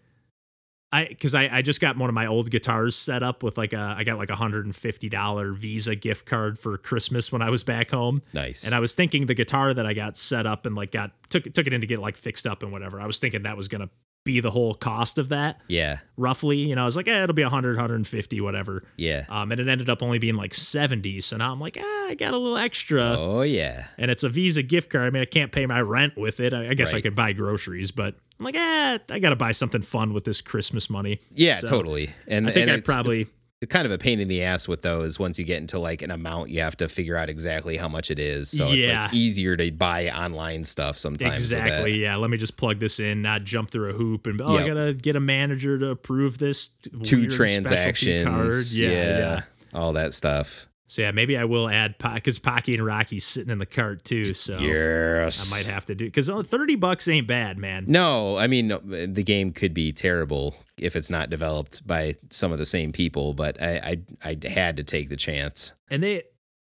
I 0.90 1.06
because 1.10 1.36
I, 1.36 1.50
I 1.52 1.62
just 1.62 1.82
got 1.82 1.98
one 1.98 2.10
of 2.10 2.14
my 2.14 2.28
old 2.28 2.50
guitars 2.50 2.96
set 2.96 3.22
up 3.22 3.44
with 3.44 3.58
like 3.58 3.74
a 3.74 3.96
I 3.98 4.06
got 4.06 4.18
like 4.18 4.30
a 4.30 4.36
hundred 4.36 4.64
and 4.64 4.74
fifty 4.74 5.10
dollar 5.10 5.52
Visa 5.52 5.98
gift 5.98 6.26
card 6.26 6.58
for 6.58 6.78
Christmas 6.78 7.30
when 7.30 7.42
I 7.42 7.50
was 7.50 7.62
back 7.62 7.90
home. 7.90 8.22
Nice. 8.32 8.64
And 8.66 8.74
I 8.74 8.80
was 8.80 8.96
thinking 8.96 9.26
the 9.26 9.34
guitar 9.34 9.74
that 9.74 9.86
I 9.86 9.94
got 9.94 10.16
set 10.16 10.46
up 10.48 10.66
and 10.66 10.76
like 10.76 10.92
got 10.92 11.12
took 11.30 11.44
took 11.52 11.68
it 11.68 11.74
in 11.74 11.82
to 11.82 11.88
get 11.88 12.00
like 12.00 12.16
fixed 12.16 12.48
up 12.48 12.64
and 12.64 12.72
whatever. 12.72 13.02
I 13.02 13.06
was 13.06 13.20
thinking 13.20 13.44
that 13.44 13.58
was 13.58 13.68
gonna 13.68 13.90
be 14.26 14.40
the 14.42 14.52
whole 14.52 14.74
cost 14.74 15.18
of 15.18 15.30
that 15.30 15.62
yeah, 15.70 16.00
roughly. 16.18 16.58
You 16.58 16.76
know, 16.76 16.82
I 16.82 16.86
was 16.86 16.98
like, 16.98 17.08
eh, 17.08 17.24
it'll 17.24 17.34
be 17.34 17.44
100, 17.44 17.78
150, 17.78 18.42
whatever. 18.42 18.84
yeah. 18.98 19.26
Um, 19.30 19.52
and 19.54 19.62
it 19.62 19.70
ended 19.70 19.90
up 19.90 20.04
only 20.04 20.20
being 20.20 20.36
like 20.36 20.54
70. 20.54 21.22
So 21.22 21.38
now 21.38 21.54
I'm 21.54 21.62
like, 21.62 21.78
ah, 21.80 22.08
I 22.10 22.16
got 22.16 22.34
a 22.34 22.38
little 22.38 22.58
extra. 22.58 23.16
oh 23.18 23.42
yeah. 23.44 23.88
And 23.98 24.12
it's 24.12 24.24
a 24.24 24.30
Visa 24.30 24.64
gift 24.64 24.90
card. 24.90 25.06
I 25.06 25.10
mean, 25.12 25.22
I 25.22 25.26
can't 25.26 25.54
pay 25.54 25.66
my 25.66 25.80
rent 25.82 26.18
with 26.18 26.42
it. 26.42 26.54
I, 26.54 26.66
I 26.70 26.74
guess 26.74 26.94
I 26.94 27.00
could 27.00 27.16
buy 27.16 27.32
groceries, 27.32 27.92
but 27.92 28.16
I'm 28.40 28.44
like, 28.44 28.56
eh, 28.56 28.98
I 29.10 29.20
got 29.20 29.30
to 29.30 29.38
buy 29.38 29.54
something 29.54 29.82
fun 29.82 30.14
with 30.14 30.26
this 30.26 30.42
Christmas 30.42 30.90
money. 30.90 31.22
Yeah, 31.32 31.56
So, 31.60 31.68
totally. 31.68 32.10
And 32.28 32.48
I 32.48 32.52
think 32.52 32.64
and 32.64 32.72
I'd 32.72 32.80
it's- 32.80 32.86
probably. 32.94 33.22
it's 33.22 33.32
kind 33.66 33.88
of 33.88 33.92
a 33.92 33.98
pain 33.98 34.20
in 34.20 34.28
the 34.28 34.44
ass 34.44 34.68
with 34.68 34.84
those. 34.84 35.18
Once 35.18 35.40
you 35.40 35.46
get 35.46 35.58
into 35.58 35.80
like 35.80 36.04
an 36.04 36.12
amount, 36.12 36.50
you 36.50 36.62
have 36.62 36.78
to 36.78 36.88
figure 36.88 37.18
out 37.18 37.30
exactly 37.30 37.78
how 37.78 37.88
much 37.88 38.12
it 38.12 38.20
is. 38.20 38.52
So 38.52 38.68
it's 38.70 38.86
like 38.86 39.14
easier 39.14 39.58
to 39.58 39.72
buy 39.72 40.10
online 40.10 40.64
stuff 40.64 40.98
sometimes. 40.98 41.32
Exactly. 41.32 41.96
Yeah. 41.96 42.18
Let 42.18 42.30
me 42.30 42.38
just 42.38 42.58
plug 42.58 42.80
this 42.80 43.00
in, 43.00 43.24
not 43.24 43.44
jump 43.44 43.72
through 43.72 43.90
a 43.90 43.94
hoop 43.94 44.28
and 44.28 44.40
oh, 44.42 44.58
I 44.58 44.68
gotta 44.68 44.94
get 44.94 45.16
a 45.16 45.20
manager 45.20 45.80
to 45.80 45.90
approve 45.90 46.38
this 46.38 46.70
Two 47.04 47.28
transactions. 47.30 48.24
Card. 48.24 48.64
Yeah, 48.74 48.90
yeah. 48.92 49.42
All 49.74 49.94
that 49.94 50.14
stuff. 50.14 50.68
So 50.90 51.02
yeah, 51.02 51.12
maybe 51.12 51.38
I 51.38 51.44
will 51.44 51.68
add 51.70 51.96
because 51.98 52.40
Pocky 52.40 52.74
and 52.74 52.86
Rocky's 52.86 53.26
sitting 53.26 53.52
in 53.52 53.58
the 53.58 53.66
cart 53.66 54.06
too. 54.06 54.34
So 54.34 54.58
Yes. 54.58 55.52
I 55.52 55.58
might 55.58 55.66
have 55.66 55.86
to 55.88 55.96
do 55.96 56.06
because 56.06 56.30
uh, 56.30 56.44
thirty 56.44 56.76
bucks 56.78 57.08
ain't 57.10 57.28
bad, 57.28 57.58
man. 57.58 57.86
No, 57.88 58.38
I 58.38 58.48
mean 58.48 58.70
no, 58.70 58.78
the 58.80 59.24
game 59.24 59.52
could 59.52 59.74
be 59.74 59.92
terrible 59.92 60.56
if 60.78 60.96
it's 60.96 61.10
not 61.10 61.30
developed 61.30 61.86
by 61.86 62.16
some 62.30 62.52
of 62.54 62.58
the 62.58 62.66
same 62.66 62.92
people, 62.94 63.34
but 63.34 63.62
I 63.62 64.00
I, 64.24 64.32
I 64.44 64.48
had 64.50 64.78
to 64.78 64.84
take 64.84 65.10
the 65.10 65.18
chance. 65.18 65.74
And 65.90 66.02
they 66.02 66.24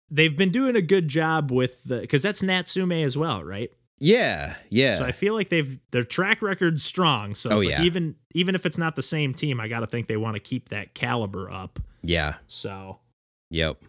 they've 0.10 0.36
been 0.38 0.52
doing 0.52 0.76
a 0.78 0.82
good 0.82 1.10
job 1.10 1.52
with 1.52 1.84
the 1.84 2.00
because 2.00 2.24
that's 2.24 2.42
Natsume 2.42 2.94
as 2.94 3.18
well, 3.18 3.44
right? 3.44 3.72
Yeah, 4.00 4.56
yeah. 4.70 4.96
So 4.96 5.06
I 5.06 5.12
feel 5.12 5.34
like 5.34 5.50
they've 5.50 5.78
their 5.92 6.04
track 6.04 6.42
record's 6.42 6.84
strong. 6.84 7.36
So 7.36 7.50
Oh, 7.52 7.58
it's 7.58 7.66
like 7.66 7.80
yeah. 7.80 7.84
even 7.84 8.16
even 8.34 8.56
if 8.56 8.66
it's 8.66 8.78
not 8.78 8.96
the 8.96 9.02
same 9.04 9.34
team, 9.34 9.60
I 9.60 9.68
got 9.68 9.82
to 9.82 9.88
think 9.88 10.08
they 10.08 10.18
want 10.18 10.36
to 10.36 10.42
keep 10.42 10.70
that 10.70 10.94
caliber 10.94 11.52
up. 11.52 11.80
yeah. 12.02 12.36
So 12.48 13.00
Yep. 13.50 13.82